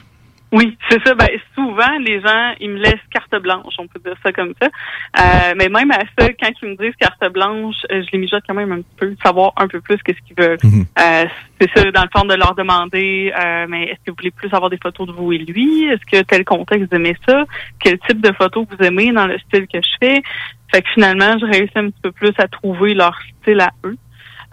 Oui, 0.54 0.78
c'est 0.88 1.04
ça. 1.04 1.16
Ben, 1.16 1.28
souvent, 1.56 1.98
les 1.98 2.20
gens, 2.20 2.54
ils 2.60 2.70
me 2.70 2.78
laissent 2.78 2.94
carte 3.10 3.42
blanche, 3.42 3.74
on 3.78 3.88
peut 3.88 3.98
dire 4.04 4.14
ça 4.22 4.32
comme 4.32 4.54
ça. 4.62 4.68
Euh, 4.68 5.54
mais 5.56 5.68
même 5.68 5.90
à 5.90 5.98
ça, 6.16 6.28
quand 6.40 6.50
ils 6.62 6.68
me 6.68 6.76
disent 6.76 6.94
carte 6.94 7.32
blanche, 7.32 7.74
euh, 7.90 8.04
je 8.06 8.12
les 8.12 8.18
mijote 8.18 8.44
quand 8.46 8.54
même 8.54 8.70
un 8.70 8.76
petit 8.76 8.96
peu, 8.96 9.16
savoir 9.24 9.52
un 9.56 9.66
peu 9.66 9.80
plus 9.80 9.96
qu'est-ce 10.04 10.20
qu'ils 10.20 10.36
veulent. 10.38 10.58
Euh, 10.64 11.24
c'est 11.60 11.70
ça, 11.76 11.90
dans 11.90 12.02
le 12.02 12.08
fond, 12.16 12.24
de 12.24 12.34
leur 12.34 12.54
demander, 12.54 13.32
euh, 13.36 13.66
mais 13.68 13.86
est-ce 13.86 13.98
que 14.04 14.12
vous 14.12 14.16
voulez 14.16 14.30
plus 14.30 14.46
avoir 14.54 14.70
des 14.70 14.78
photos 14.80 15.08
de 15.08 15.12
vous 15.12 15.32
et 15.32 15.38
lui? 15.38 15.86
Est-ce 15.86 16.04
que 16.06 16.22
tel 16.22 16.44
contexte 16.44 16.88
vous 16.88 16.96
aimez 16.96 17.16
ça? 17.28 17.44
Quel 17.80 17.98
type 17.98 18.20
de 18.20 18.32
photos 18.32 18.64
vous 18.70 18.86
aimez 18.86 19.10
dans 19.10 19.26
le 19.26 19.36
style 19.38 19.66
que 19.66 19.80
je 19.82 19.96
fais? 20.00 20.22
Fait 20.72 20.82
que 20.82 20.88
finalement, 20.94 21.36
je 21.36 21.46
réussis 21.46 21.76
un 21.76 21.90
petit 21.90 22.00
peu 22.00 22.12
plus 22.12 22.32
à 22.38 22.46
trouver 22.46 22.94
leur 22.94 23.18
style 23.40 23.60
à 23.60 23.70
eux. 23.84 23.96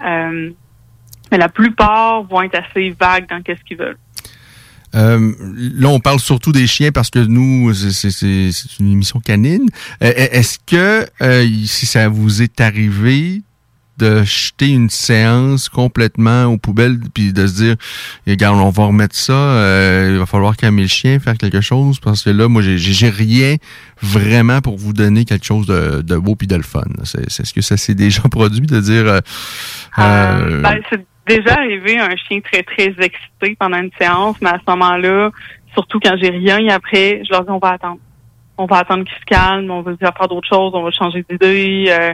Euh, 0.03 0.49
mais 1.31 1.37
la 1.37 1.49
plupart 1.49 2.23
vont 2.23 2.41
être 2.41 2.55
assez 2.55 2.89
vagues 2.99 3.29
dans 3.29 3.41
qu'est-ce 3.43 3.63
qu'ils 3.63 3.77
veulent. 3.77 3.97
Euh, 4.95 5.31
là, 5.57 5.89
on 5.89 5.99
parle 5.99 6.19
surtout 6.19 6.51
des 6.51 6.67
chiens 6.67 6.91
parce 6.91 7.09
que 7.09 7.19
nous, 7.19 7.73
c'est- 7.73 8.79
une 8.79 8.91
émission 8.91 9.19
canine. 9.19 9.67
Euh, 10.03 10.11
Est-ce 10.15 10.57
que 10.65 11.05
euh, 11.21 11.47
si 11.65 11.85
ça 11.85 12.09
vous 12.09 12.41
est 12.41 12.59
arrivé 12.61 13.41
de 13.97 14.23
jeter 14.23 14.69
une 14.69 14.89
séance 14.89 15.69
complètement 15.69 16.45
aux 16.45 16.57
poubelles 16.57 16.97
puis 17.13 17.33
de 17.33 17.45
se 17.45 17.53
dire 17.53 17.75
regarde 18.25 18.57
on 18.57 18.69
va 18.71 18.85
remettre 18.85 19.15
ça 19.15 19.33
euh, 19.33 20.11
il 20.13 20.17
va 20.17 20.25
falloir 20.25 20.57
calmer 20.57 20.83
le 20.83 20.87
chien 20.87 21.19
faire 21.19 21.37
quelque 21.37 21.61
chose 21.61 21.99
parce 21.99 22.23
que 22.23 22.31
là 22.31 22.47
moi 22.47 22.63
j'ai- 22.63 23.09
rien 23.09 23.57
vraiment 24.01 24.59
pour 24.61 24.77
vous 24.77 24.93
donner 24.93 25.23
quelque 25.25 25.45
chose 25.45 25.67
de, 25.67 26.01
de 26.01 26.15
beau 26.17 26.35
puis 26.35 26.47
de 26.47 26.55
le 26.55 26.63
fun 26.63 26.81
c'est 27.03 27.29
c'est- 27.29 27.43
est-ce 27.43 27.53
que 27.53 27.61
ça 27.61 27.77
s'est 27.77 27.93
déjà 27.93 28.21
produit 28.31 28.61
de 28.65 28.79
dire 28.79 29.05
euh, 29.05 29.19
euh, 29.99 30.61
Ben, 30.61 30.79
c'est 30.89 31.05
déjà 31.27 31.53
arrivé 31.55 31.99
un 31.99 32.15
chien 32.15 32.39
très, 32.41 32.63
très 32.63 32.87
excité 32.99 33.55
pendant 33.59 33.77
une 33.77 33.91
séance, 33.99 34.37
mais 34.41 34.49
à 34.49 34.59
ce 34.65 34.71
moment-là, 34.71 35.31
surtout 35.73 35.99
quand 35.99 36.15
j'ai 36.21 36.29
rien, 36.29 36.57
et 36.59 36.71
après, 36.71 37.21
je 37.25 37.31
leur 37.31 37.43
dis 37.43 37.51
on 37.51 37.59
va 37.59 37.69
attendre. 37.71 37.99
On 38.57 38.65
va 38.65 38.79
attendre 38.79 39.05
qu'il 39.05 39.17
se 39.17 39.25
calme, 39.25 39.71
on 39.71 39.81
va 39.81 39.95
faire 39.97 40.27
d'autres 40.27 40.47
choses, 40.47 40.71
on 40.75 40.83
va 40.83 40.91
changer 40.91 41.25
d'idée. 41.27 41.85
euh, 41.89 42.13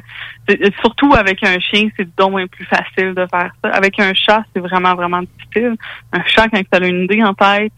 surtout 0.79 1.13
avec 1.13 1.43
un 1.43 1.59
chien, 1.59 1.89
c'est 1.97 2.07
donc 2.15 2.31
moins 2.31 2.47
plus 2.47 2.63
facile 2.65 3.13
de 3.13 3.25
faire 3.29 3.51
ça. 3.61 3.69
Avec 3.71 3.99
un 3.99 4.13
chat, 4.13 4.43
c'est 4.53 4.61
vraiment, 4.61 4.95
vraiment 4.95 5.21
difficile. 5.21 5.75
Un 6.13 6.23
chat, 6.25 6.47
quand 6.47 6.61
tu 6.61 6.83
as 6.83 6.87
une 6.87 7.03
idée 7.03 7.21
en 7.21 7.33
tête, 7.33 7.73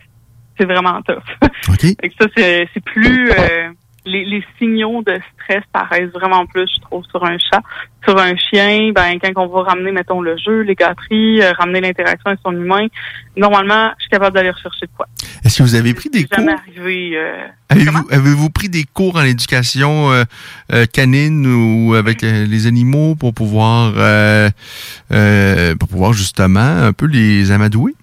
c'est 0.57 0.65
vraiment 0.65 1.01
tough. 1.01 1.23
Que 1.81 2.07
ça, 2.19 2.27
c'est 2.35 2.69
c'est 2.73 2.83
plus... 2.83 3.31
euh, 3.31 3.69
les, 4.09 4.25
les 4.25 4.43
signaux 4.57 5.01
de 5.03 5.19
stress 5.33 5.63
paraissent 5.71 6.11
vraiment 6.11 6.45
plus, 6.45 6.69
je 6.75 6.81
trouve, 6.81 7.03
sur 7.05 7.23
un 7.23 7.37
chat. 7.37 7.61
Sur 8.05 8.17
un 8.17 8.35
chien, 8.37 8.91
ben 8.93 9.19
quand 9.21 9.31
on 9.35 9.47
va 9.47 9.63
ramener, 9.69 9.91
mettons, 9.91 10.21
le 10.21 10.37
jeu, 10.37 10.61
les 10.61 10.75
gâteries, 10.75 11.41
euh, 11.41 11.51
ramener 11.53 11.81
l'interaction 11.81 12.27
avec 12.27 12.39
son 12.43 12.53
humain, 12.53 12.87
normalement, 13.35 13.91
je 13.97 14.03
suis 14.03 14.09
capable 14.09 14.35
d'aller 14.35 14.51
rechercher 14.51 14.85
de 14.85 14.91
quoi. 14.95 15.05
est-ce 15.43 15.57
que 15.57 15.63
vous 15.63 15.75
avez 15.75 15.93
pris 15.93 16.09
des 16.09 16.25
arrivé... 16.31 17.11
euh, 17.15 17.45
Avez-vous 17.69 18.07
avez-vous 18.09 18.49
pris 18.49 18.69
des 18.69 18.85
cours 18.85 19.17
en 19.17 19.23
éducation 19.23 20.11
euh, 20.11 20.85
canine 20.91 21.45
ou 21.45 21.93
avec 21.93 22.21
les 22.21 22.67
animaux 22.67 23.15
pour 23.15 23.33
pouvoir 23.33 23.93
pour 25.79 25.87
pouvoir 25.87 26.13
justement 26.13 26.59
un 26.59 26.93
peu 26.93 27.05
les 27.05 27.51
amadouer? 27.51 27.95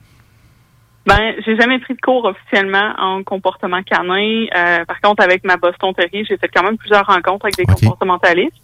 Ben, 1.06 1.34
j'ai 1.44 1.56
jamais 1.56 1.78
pris 1.78 1.94
de 1.94 2.00
cours 2.00 2.24
officiellement 2.24 2.92
en 2.98 3.22
comportement 3.22 3.80
canin. 3.82 4.46
Euh, 4.56 4.84
par 4.84 5.00
contre, 5.00 5.22
avec 5.22 5.44
ma 5.44 5.56
Boston 5.56 5.94
Terrier, 5.94 6.24
j'ai 6.28 6.36
fait 6.36 6.48
quand 6.48 6.64
même 6.64 6.76
plusieurs 6.76 7.06
rencontres 7.06 7.46
avec 7.46 7.56
des 7.56 7.64
comportementalistes. 7.64 8.56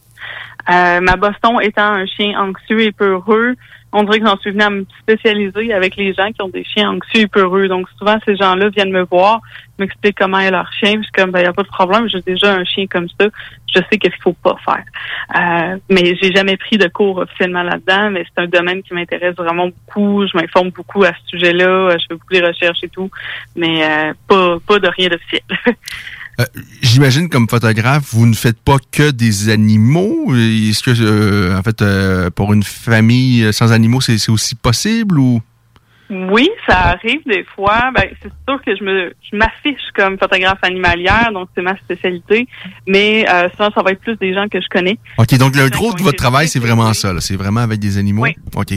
Euh, 0.69 1.01
ma 1.01 1.17
Boston 1.17 1.61
étant 1.61 1.93
un 1.95 2.07
chien 2.07 2.39
anxieux 2.39 2.81
et 2.81 2.93
peureux, 2.93 3.55
on 3.93 4.05
dirait 4.05 4.21
que 4.21 4.27
j'en 4.27 4.39
suis 4.39 4.51
venue 4.51 4.63
à 4.63 4.71
me 4.71 4.87
spécialiser 5.01 5.73
avec 5.73 5.97
les 5.97 6.15
gens 6.15 6.33
qui 6.33 6.41
ont 6.43 6.49
des 6.49 6.65
chiens 6.65 6.91
anxieux 6.91 7.23
et 7.23 7.27
peureux. 7.27 7.69
Donc 7.69 7.87
souvent, 7.99 8.17
ces 8.25 8.37
gens-là 8.37 8.71
viennent 8.71 8.91
me 8.91 9.03
voir, 9.03 9.41
m'expliquent 9.79 10.19
comment 10.19 10.39
est 10.39 10.51
leur 10.51 10.73
chien. 10.73 10.93
Puis 10.93 11.03
je 11.03 11.05
suis 11.05 11.13
comme, 11.13 11.31
ben, 11.31 11.41
y 11.41 11.45
a 11.45 11.53
pas 11.53 11.63
de 11.63 11.69
problème, 11.69 12.09
j'ai 12.09 12.23
déjà 12.23 12.55
un 12.55 12.65
chien 12.65 12.87
comme 12.87 13.09
ça. 13.21 13.27
Je 13.75 13.81
sais 13.91 13.99
qu'est-ce 13.99 14.15
qu'il 14.15 14.23
faut 14.23 14.33
pas 14.33 14.57
faire. 14.65 14.85
Euh, 15.39 15.77
mais 15.91 16.17
j'ai 16.21 16.35
jamais 16.35 16.57
pris 16.57 16.79
de 16.79 16.89
cours 16.89 17.19
officiellement 17.19 17.63
là-dedans, 17.63 18.11
mais 18.11 18.25
c'est 18.25 18.43
un 18.43 18.47
domaine 18.47 18.83
qui 18.83 18.95
m'intéresse 18.95 19.35
vraiment 19.37 19.69
beaucoup. 19.69 20.27
Je 20.27 20.37
m'informe 20.37 20.71
beaucoup 20.71 21.05
à 21.05 21.13
ce 21.13 21.39
sujet-là. 21.39 21.97
Je 21.99 22.05
fais 22.09 22.15
beaucoup 22.15 22.35
de 22.35 22.47
recherches 22.47 22.83
et 22.83 22.89
tout, 22.89 23.11
mais 23.57 23.85
euh, 23.85 24.15
pas, 24.27 24.59
pas 24.67 24.79
de 24.79 24.89
rien 24.89 25.09
d'officiel. 25.09 25.43
Euh, 26.41 26.45
J'imagine 26.81 27.29
comme 27.29 27.49
photographe, 27.49 28.05
vous 28.13 28.27
ne 28.27 28.35
faites 28.35 28.59
pas 28.61 28.77
que 28.91 29.11
des 29.11 29.49
animaux. 29.51 30.35
Est-ce 30.35 30.83
que, 30.83 30.91
euh, 31.01 31.57
en 31.59 31.63
fait, 31.63 31.83
euh, 31.83 32.31
pour 32.31 32.53
une 32.53 32.63
famille 32.63 33.53
sans 33.53 33.73
animaux, 33.73 34.01
c'est 34.01 34.29
aussi 34.31 34.55
possible 34.55 35.19
ou? 35.19 35.41
Oui, 36.11 36.51
ça 36.69 36.79
arrive 36.91 37.21
des 37.27 37.45
fois. 37.55 37.91
Ben, 37.95 38.05
c'est 38.23 38.31
sûr 38.47 38.61
que 38.65 38.77
je 38.77 38.85
me 38.85 39.15
je 39.31 39.37
m'affiche 39.37 39.81
comme 39.95 40.19
photographe 40.19 40.59
animalière, 40.63 41.31
donc 41.33 41.49
c'est 41.55 41.63
ma 41.63 41.75
spécialité. 41.79 42.47
Mais 42.87 43.27
euh, 43.31 43.49
souvent, 43.53 43.71
ça 43.75 43.83
va 43.83 43.93
être 43.93 44.01
plus 44.01 44.17
des 44.17 44.35
gens 44.35 44.47
que 44.49 44.61
je 44.61 44.67
connais. 44.69 44.99
OK, 45.17 45.35
donc 45.39 45.57
le 45.57 45.71
gros 45.71 45.95
de 45.95 46.03
votre 46.03 46.19
travail, 46.19 46.49
c'est 46.49 46.59
vraiment 46.59 46.93
ça. 46.93 47.15
là. 47.15 47.21
C'est 47.21 47.37
vraiment 47.37 47.61
avec 47.61 47.79
des 47.81 47.97
animaux? 47.97 48.25
Oui. 48.25 48.37
OK. 48.55 48.75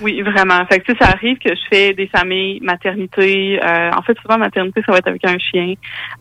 Oui, 0.00 0.22
vraiment. 0.22 0.64
Fait 0.66 0.80
que, 0.80 0.92
ça 0.98 1.08
arrive 1.10 1.38
que 1.38 1.50
je 1.50 1.60
fais 1.70 1.92
des 1.92 2.06
familles, 2.06 2.60
maternité. 2.62 3.60
Euh, 3.62 3.90
en 3.96 4.02
fait, 4.02 4.16
souvent, 4.22 4.38
maternité, 4.38 4.82
ça 4.86 4.92
va 4.92 4.98
être 4.98 5.08
avec 5.08 5.24
un 5.24 5.38
chien. 5.38 5.74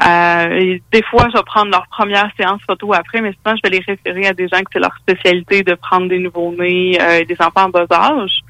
Euh, 0.05 0.59
et 0.59 0.83
des 0.91 1.03
fois, 1.03 1.27
je 1.31 1.37
vais 1.37 1.43
prendre 1.45 1.71
leur 1.71 1.87
première 1.87 2.29
séance 2.37 2.61
photo 2.67 2.93
après, 2.93 3.21
mais 3.21 3.33
souvent, 3.33 3.55
je 3.55 3.69
vais 3.69 3.77
les 3.77 3.83
référer 3.85 4.27
à 4.27 4.33
des 4.33 4.47
gens 4.47 4.59
que 4.59 4.69
c'est 4.73 4.79
leur 4.79 4.95
spécialité 4.97 5.63
de 5.63 5.75
prendre 5.75 6.09
des 6.09 6.19
nouveaux-nés 6.19 6.99
euh, 7.01 7.19
et 7.19 7.25
des 7.25 7.37
enfants 7.39 7.65
en 7.65 7.69
bas 7.69 7.85
âge. 7.91 8.41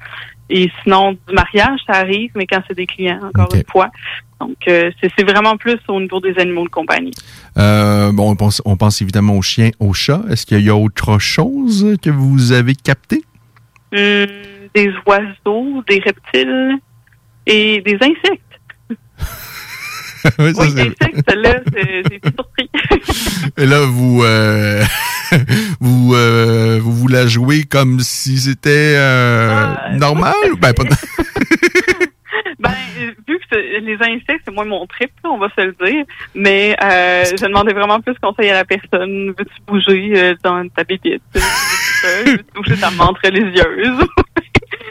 Et 0.50 0.68
sinon, 0.82 1.12
du 1.12 1.34
mariage, 1.34 1.78
ça 1.86 1.98
arrive, 1.98 2.32
mais 2.34 2.46
quand 2.46 2.60
c'est 2.66 2.74
des 2.74 2.86
clients, 2.86 3.20
encore 3.22 3.54
une 3.54 3.62
fois. 3.70 3.90
Donc, 4.40 4.56
euh, 4.68 4.90
c'est 5.00 5.10
c'est 5.16 5.24
vraiment 5.24 5.56
plus 5.56 5.78
au 5.86 6.00
niveau 6.00 6.18
des 6.18 6.36
animaux 6.38 6.64
de 6.64 6.70
compagnie. 6.70 7.12
Euh, 7.56 8.10
bon, 8.12 8.30
on 8.30 8.36
pense, 8.36 8.60
on 8.64 8.76
pense 8.76 9.00
évidemment 9.00 9.36
aux 9.36 9.42
chiens, 9.42 9.70
aux 9.78 9.92
chats. 9.92 10.22
Est-ce 10.28 10.46
qu'il 10.46 10.64
y 10.64 10.70
a 10.70 10.74
autre 10.74 11.18
chose 11.18 11.96
que 12.02 12.10
vous 12.10 12.52
avez 12.52 12.74
capté? 12.74 13.22
Hum, 13.92 14.26
des 14.74 14.92
oiseaux, 15.06 15.82
des 15.88 16.00
reptiles 16.00 16.76
et 17.46 17.80
des 17.82 17.94
insectes. 17.94 18.42
oui, 20.38 20.54
ça, 20.54 20.62
Oui, 20.62 20.70
c'est- 20.74 20.80
insectes, 21.02 21.22
celle-là, 21.28 21.60
c'est- 21.72 22.34
surpris. 22.34 22.70
Et 23.56 23.66
là, 23.66 23.80
vous, 23.86 24.22
euh, 24.22 24.82
vous, 25.80 26.14
euh, 26.14 26.78
vous 26.82 26.92
vous 26.92 27.08
la 27.08 27.26
jouez 27.26 27.64
comme 27.64 28.00
si 28.00 28.38
c'était 28.38 28.94
euh, 28.96 29.66
normal? 29.92 30.34
Ben, 30.60 30.72
pas... 30.74 30.84
Ben, 32.58 32.70
vu 33.26 33.38
que 33.50 33.56
les 33.80 33.94
insectes, 34.02 34.42
c'est 34.44 34.50
moins 34.54 34.66
mon 34.66 34.86
trip, 34.86 35.10
là, 35.24 35.30
on 35.30 35.38
va 35.38 35.48
se 35.56 35.62
le 35.62 35.74
dire. 35.84 36.04
Mais 36.34 36.76
je 36.80 37.44
demandais 37.46 37.72
vraiment 37.72 38.00
plus 38.00 38.14
conseil 38.22 38.50
à 38.50 38.54
la 38.54 38.64
personne. 38.66 39.28
Veux-tu 39.28 39.62
bouger 39.66 40.34
dans 40.44 40.68
ta 40.68 40.84
bébite? 40.84 41.22
Veux-tu 41.34 42.44
bouger 42.54 42.76
ta 42.76 42.90
menthe 42.90 43.16
religieuse? 43.24 44.06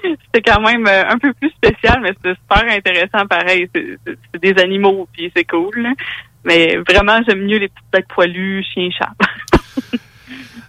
C'était 0.03 0.51
quand 0.51 0.61
même 0.61 0.85
euh, 0.87 1.03
un 1.09 1.17
peu 1.17 1.33
plus 1.33 1.49
spécial, 1.51 1.99
mais 2.01 2.09
c'était 2.09 2.35
super 2.39 2.71
intéressant 2.75 3.25
pareil. 3.27 3.69
C'est- 3.73 3.97
des 4.41 4.61
animaux, 4.61 5.07
puis 5.13 5.31
c'est 5.35 5.45
cool. 5.45 5.71
là. 5.81 5.93
Mais 6.45 6.77
vraiment, 6.87 7.19
j'aime 7.27 7.41
mieux 7.45 7.57
les 7.57 7.67
petites 7.67 7.91
bêtes 7.91 8.07
poilues, 8.07 8.63
chiens, 8.73 8.89
chats. 8.97 9.13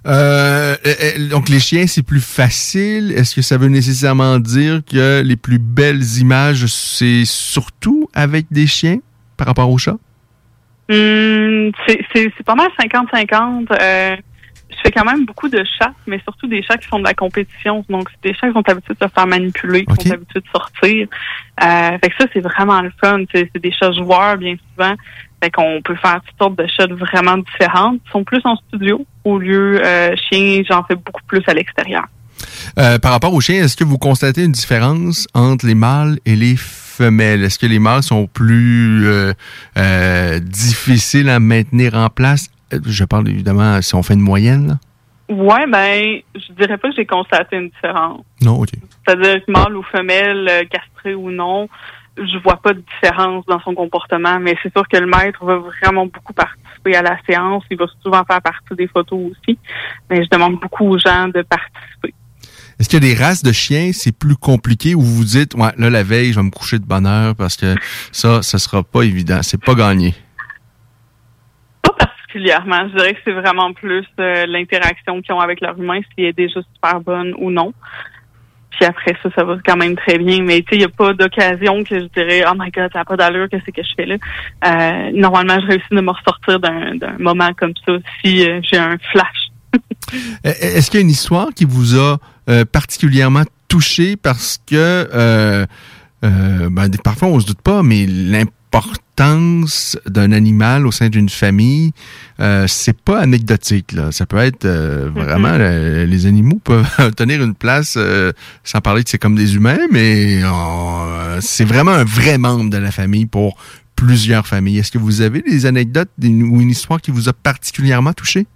Euh, 0.07 0.77
euh, 0.87 1.29
donc, 1.29 1.51
les 1.51 1.61
chiens, 1.61 1.87
c'est 1.87 2.03
plus 2.03 2.25
facile. 2.25 3.13
Est-ce 3.13 3.35
que 3.35 3.43
ça 3.43 3.59
veut 3.59 3.69
nécessairement 3.69 4.39
dire 4.39 4.81
que 4.91 5.21
les 5.23 5.37
plus 5.37 5.59
belles 5.59 6.03
images, 6.19 6.65
c'est 6.67 7.27
surtout 7.27 8.09
avec 8.15 8.47
des 8.51 8.67
chiens 8.67 8.99
par 9.37 9.49
rapport 9.49 9.71
aux 9.71 9.77
chats? 9.77 9.99
Hum, 10.91 11.71
c'est 11.87 12.43
pas 12.47 12.55
mal 12.55 12.69
50-50. 12.79 13.67
Euh, 13.81 14.17
je 14.81 14.89
fais 14.89 14.93
quand 14.93 15.05
même 15.05 15.27
beaucoup 15.27 15.49
de 15.49 15.63
chats, 15.79 15.93
mais 16.07 16.21
surtout 16.21 16.47
des 16.47 16.63
chats 16.63 16.79
qui 16.79 16.89
font 16.89 16.99
de 16.99 17.05
la 17.05 17.13
compétition. 17.13 17.85
Donc, 17.91 18.09
c'est 18.11 18.31
des 18.31 18.35
chats 18.39 18.47
qui 18.47 18.55
sont 18.55 18.69
habitués 18.69 18.95
de 18.99 19.07
se 19.07 19.13
faire 19.13 19.27
manipuler, 19.27 19.85
qui 19.85 20.09
sont 20.09 20.15
habitués 20.15 20.41
de 20.41 20.49
sortir. 20.53 21.07
Euh, 21.63 21.99
fait 22.03 22.09
que 22.09 22.17
ça, 22.19 22.27
c'est 22.33 22.41
vraiment 22.41 22.81
le 22.81 22.91
fun. 22.99 23.21
C'est 23.33 23.51
c'est 23.53 23.61
des 23.61 23.73
chats 23.73 23.93
joueurs, 23.93 24.39
bien 24.39 24.57
souvent. 24.73 24.95
Fait 25.43 25.51
qu'on 25.51 25.81
peut 25.83 25.97
faire 25.97 26.21
toutes 26.27 26.39
sortes 26.39 26.57
de 26.57 26.67
chats 26.67 26.87
vraiment 26.87 27.37
différentes. 27.39 28.01
Ils 28.07 28.11
sont 28.11 28.25
plus 28.25 28.41
en 28.45 28.57
studio. 28.57 29.05
Au 29.25 29.39
lieu 29.39 29.85
euh, 29.85 30.15
chien, 30.17 30.63
j'en 30.69 30.83
fais 30.85 30.95
beaucoup 30.95 31.23
plus 31.27 31.43
à 31.47 31.53
l'extérieur. 31.53 32.05
Euh, 32.79 32.99
par 32.99 33.13
rapport 33.13 33.35
aux 33.35 33.41
chiens, 33.41 33.65
est-ce 33.65 33.77
que 33.77 33.85
vous 33.85 33.99
constatez 33.99 34.45
une 34.45 34.53
différence 34.53 35.27
entre 35.35 35.67
les 35.67 35.75
mâles 35.75 36.19
et 36.25 36.37
les 36.37 36.57
femelles? 36.57 37.45
Est-ce 37.45 37.59
que 37.59 37.67
les 37.67 37.79
mâles 37.79 38.03
sont 38.03 38.27
plus 38.27 39.07
euh, 39.07 39.33
euh, 39.77 40.39
difficiles 40.41 41.29
à 41.29 41.41
maintenir 41.41 41.95
en 41.95 42.09
place? 42.09 42.49
Je 42.87 43.05
parle 43.05 43.29
évidemment 43.29 43.81
si 43.83 43.95
on 43.95 44.03
fait 44.03 44.15
une 44.15 44.21
moyenne. 44.21 44.69
Là. 44.69 44.79
Ouais, 45.31 45.67
ben, 45.69 46.21
je 46.35 46.53
dirais 46.55 46.77
pas 46.77 46.89
que 46.89 46.97
j'ai 46.97 47.07
constaté 47.07 47.57
une 47.57 47.69
différence. 47.69 48.23
Non, 48.43 48.61
OK. 48.61 48.71
C'est-à-dire 49.07 49.45
que 49.45 49.53
mâle 49.53 49.77
ou 49.77 49.83
femelle, 49.85 50.49
euh, 50.49 50.65
castré 50.65 51.15
ou 51.15 51.31
non, 51.31 51.69
je 52.19 52.39
vois 52.43 52.57
pas 52.57 52.75
de 52.75 52.83
différence 53.01 53.47
dans 53.47 53.61
son 53.61 53.75
comportement, 53.75 54.41
mais 54.41 54.57
c'est 54.63 54.73
sûr 54.73 54.87
que 54.89 54.97
le 54.97 55.07
maître 55.07 55.45
va 55.45 55.59
vraiment 55.59 56.07
beaucoup 56.07 56.33
participer 56.33 56.97
à 56.97 57.03
la 57.03 57.17
séance. 57.29 57.63
Il 57.71 57.79
va 57.79 57.87
souvent 58.03 58.25
faire 58.25 58.43
partie 58.43 58.75
des 58.77 58.89
photos 58.89 59.31
aussi. 59.31 59.57
Mais 60.11 60.25
je 60.25 60.29
demande 60.31 60.59
beaucoup 60.59 60.87
aux 60.89 60.99
gens 60.99 61.29
de 61.29 61.43
participer. 61.43 62.13
Est-ce 62.81 62.89
qu'il 62.89 63.05
y 63.05 63.11
a 63.11 63.15
des 63.15 63.23
races 63.23 63.43
de 63.43 63.53
chiens, 63.53 63.91
c'est 63.93 64.17
plus 64.17 64.37
compliqué 64.37 64.95
où 64.95 65.01
vous 65.01 65.17
vous 65.17 65.25
dites, 65.25 65.55
ouais, 65.55 65.71
là, 65.77 65.91
la 65.91 66.03
veille, 66.03 66.33
je 66.33 66.41
vais 66.41 66.47
me 66.47 66.51
coucher 66.51 66.79
de 66.79 66.87
bonne 66.87 67.07
heure 67.07 67.37
parce 67.37 67.57
que 67.57 67.75
ça, 68.11 68.43
ça 68.43 68.59
sera 68.59 68.83
pas 68.83 69.03
évident. 69.03 69.41
C'est 69.43 69.63
pas 69.63 69.75
gagné? 69.75 70.15
Particulièrement, 72.33 72.89
je 72.89 72.97
dirais 72.97 73.15
que 73.15 73.21
c'est 73.25 73.33
vraiment 73.33 73.73
plus 73.73 74.07
euh, 74.21 74.47
l'interaction 74.47 75.21
qu'ils 75.21 75.35
ont 75.35 75.41
avec 75.41 75.61
leur 75.61 75.77
humain, 75.77 75.99
si 76.01 76.23
elle 76.23 76.27
est 76.27 76.33
déjà 76.33 76.61
super 76.75 77.01
bonne 77.01 77.35
ou 77.39 77.51
non. 77.51 77.75
Puis 78.71 78.85
après 78.85 79.17
ça, 79.21 79.31
ça 79.35 79.43
va 79.43 79.57
quand 79.67 79.77
même 79.77 79.97
très 79.97 80.17
bien. 80.17 80.41
Mais 80.45 80.63
tu 80.63 80.69
sais, 80.69 80.77
il 80.77 80.79
n'y 80.79 80.85
a 80.85 80.89
pas 80.91 81.13
d'occasion 81.13 81.83
que 81.83 81.99
je 81.99 82.05
dirais 82.15 82.45
Oh 82.49 82.53
my 82.57 82.71
god, 82.71 82.89
ça 82.93 83.01
n'a 83.01 83.05
pas 83.05 83.17
d'allure, 83.17 83.49
qu'est-ce 83.51 83.65
que 83.73 83.83
je 83.83 83.95
fais 83.97 84.07
là? 84.07 84.15
Euh, 84.65 85.11
normalement, 85.13 85.59
je 85.61 85.67
réussis 85.67 85.89
de 85.91 86.01
me 86.01 86.11
ressortir 86.13 86.61
d'un 86.61 87.17
moment 87.19 87.51
comme 87.59 87.73
ça 87.85 87.95
si 88.23 88.49
euh, 88.49 88.61
j'ai 88.63 88.79
un 88.79 88.97
flash. 89.11 89.51
Est-ce 90.45 90.89
qu'il 90.89 91.01
y 91.01 91.03
a 91.03 91.05
une 91.05 91.11
histoire 91.11 91.49
qui 91.55 91.65
vous 91.65 91.99
a 91.99 92.19
particulièrement 92.73 93.43
touché 93.69 94.17
parce 94.17 94.59
que 94.69 95.67
ben, 96.23 96.91
parfois 97.03 97.29
on 97.29 97.41
se 97.41 97.47
doute 97.47 97.63
pas, 97.63 97.83
mais 97.83 98.07
l'importance 98.73 99.99
d'un 100.07 100.33
animal 100.33 100.87
au 100.87 100.93
sein 100.93 101.09
d'une 101.09 101.29
famille, 101.29 101.93
euh, 102.41 102.67
c'est 102.67 102.99
pas 102.99 103.19
anecdotique. 103.21 103.93
Là. 103.93 104.13
Ça 104.13 104.27
peut 104.27 104.39
être 104.39 104.65
euh, 104.65 105.11
vraiment 105.15 105.49
euh, 105.53 106.07
les 106.07 106.27
animaux 106.27 106.61
peuvent 106.63 106.87
tenir 107.17 107.43
une 107.43 107.55
place 107.55 107.97
euh, 107.97 108.33
sans 108.65 108.81
parler 108.81 109.03
que 109.05 109.11
c'est 109.11 109.19
comme 109.19 109.35
des 109.37 109.57
humains, 109.57 109.79
mais 109.91 110.43
euh, 110.43 111.41
c'est 111.41 111.65
vraiment 111.65 111.93
un 111.93 112.05
vrai 112.05 112.39
membre 112.39 112.71
de 112.71 112.79
la 112.79 112.91
famille 112.91 113.27
pour 113.27 113.57
plusieurs 113.97 114.47
familles. 114.47 114.79
Est-ce 114.79 114.93
que 114.93 114.99
vous 114.99 115.21
avez 115.21 115.43
des 115.43 115.67
anecdotes 115.67 116.11
ou 116.23 116.61
une 116.61 116.71
histoire 116.71 117.01
qui 117.01 117.11
vous 117.11 117.29
a 117.29 117.33
particulièrement 117.33 118.13
touché? 118.13 118.47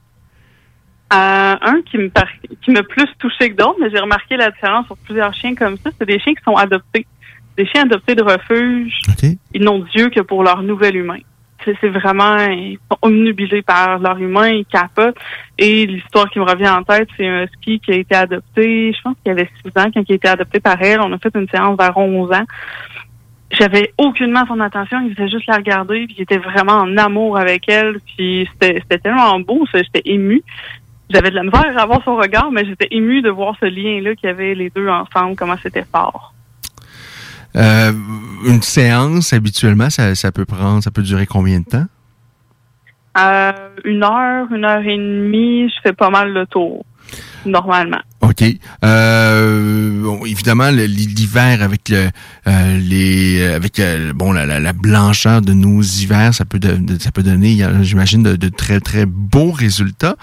Euh, 1.13 1.55
un 1.61 1.83
qui 1.83 1.99
me 1.99 2.09
par- 2.09 2.27
qui 2.65 2.71
m'a 2.71 2.83
plus 2.83 3.07
touché 3.19 3.51
que 3.51 3.57
d'autres, 3.57 3.79
mais 3.81 3.91
j'ai 3.91 4.01
remarqué 4.01 4.37
la 4.37 4.51
différence 4.51 4.87
sur 4.87 4.97
plusieurs 4.97 5.35
chiens 5.35 5.55
comme 5.55 5.77
ça, 5.77 5.91
c'est 5.99 6.07
des 6.07 6.19
chiens 6.19 6.33
qui 6.35 6.43
sont 6.45 6.57
adoptés. 6.57 7.07
Des 7.57 7.67
chiens 7.67 7.83
adoptés 7.83 8.15
de 8.15 8.23
refuge, 8.23 9.01
ils 9.53 9.63
n'ont 9.63 9.85
Dieu 9.95 10.11
que 10.11 10.21
pour 10.21 10.43
leur 10.43 10.63
nouvel 10.63 10.97
humain. 10.97 11.19
C'est 11.65 11.89
vraiment, 11.89 12.37
ils 12.39 12.79
sont 12.91 12.99
omnubilés 13.01 13.63
par 13.63 13.99
leur 13.99 14.19
humain, 14.19 14.49
ils 14.49 14.67
capotent. 14.67 15.17
Et 15.57 15.87
l'histoire 15.87 16.29
qui 16.29 16.39
me 16.39 16.45
revient 16.45 16.69
en 16.69 16.83
tête, 16.83 17.09
c'est 17.17 17.27
un 17.27 17.47
ski 17.47 17.81
qui 17.81 17.93
a 17.93 17.97
été 17.97 18.15
adopté, 18.15 18.93
je 18.93 19.01
pense 19.01 19.17
qu'il 19.23 19.33
avait 19.33 19.49
6 19.65 19.69
ans 19.81 19.91
quand 19.95 20.03
il 20.07 20.13
a 20.13 20.15
été 20.15 20.29
adopté 20.29 20.61
par 20.61 20.83
elle. 20.83 21.01
On 21.01 21.13
a 21.13 21.19
fait 21.19 21.35
une 21.35 21.49
séance 21.49 21.79
vers 21.79 21.97
11 21.97 22.33
ans. 22.33 22.45
J'avais 23.51 23.95
aucunement 23.99 24.45
son 24.47 24.59
attention, 24.61 25.01
il 25.07 25.15
faisait 25.15 25.29
juste 25.29 25.47
la 25.47 25.57
regarder, 25.57 26.07
puis 26.07 26.17
il 26.19 26.23
était 26.23 26.39
vraiment 26.39 26.73
en 26.73 26.97
amour 26.97 27.39
avec 27.39 27.69
elle, 27.69 27.99
puis 28.01 28.49
c'était 28.61 28.99
tellement 28.99 29.39
beau, 29.41 29.65
ça, 29.71 29.79
j'étais 29.81 30.03
émue. 30.11 30.43
J'avais 31.09 31.31
de 31.31 31.37
la 31.37 31.45
misère 31.45 31.79
à 31.79 31.83
avoir 31.83 32.03
son 32.03 32.17
regard, 32.17 32.51
mais 32.51 32.65
j'étais 32.65 32.89
émue 32.91 33.23
de 33.23 33.31
voir 33.31 33.57
ce 33.61 33.67
lien-là 33.67 34.17
qu'il 34.17 34.29
y 34.29 34.33
avait 34.33 34.55
les 34.55 34.71
deux 34.71 34.89
ensemble, 34.89 35.37
comment 35.37 35.57
c'était 35.63 35.85
fort. 35.85 36.35
Euh, 37.57 37.93
une 38.47 38.63
séance, 38.63 39.33
habituellement, 39.33 39.91
ça, 39.91 40.15
ça 40.15 40.33
peut 40.33 40.45
prendre, 40.45 40.83
ça 40.83 40.91
peut 40.91 41.03
durer 41.03 41.27
combien 41.27 41.61
de 41.61 41.65
temps? 41.65 41.87
Euh, 43.17 43.53
une 43.85 44.03
heure, 44.03 44.53
une 44.53 44.65
heure 44.65 44.83
et 44.83 44.97
demie, 44.97 45.69
je 45.69 45.75
fais 45.83 45.93
pas 45.93 46.11
mal 46.11 46.33
le 46.33 46.47
tour, 46.47 46.85
normalement. 47.47 48.03
OK. 48.29 48.43
Euh, 48.85 50.03
bon, 50.03 50.25
évidemment, 50.25 50.71
l'hiver 50.71 51.63
avec 51.63 51.89
le, 51.89 52.09
euh, 52.49 52.79
les, 52.79 53.43
avec 53.45 53.79
euh, 53.81 54.13
bon 54.15 54.33
la, 54.33 54.47
la- 54.47 54.61
la 54.61 54.73
blancheur 54.73 55.43
de 55.43 55.53
nos 55.53 55.83
hivers, 55.83 56.33
ça 56.35 56.45
peut 56.45 56.59
de- 56.59 56.77
de- 56.77 56.99
ça 57.03 57.11
peut 57.13 57.23
donner, 57.23 57.63
euh, 57.63 57.83
j'imagine, 57.83 58.23
de, 58.23 58.37
de 58.37 58.49
très 58.49 58.81
très 58.81 59.05
beaux 59.07 59.51
résultats. 59.53 60.17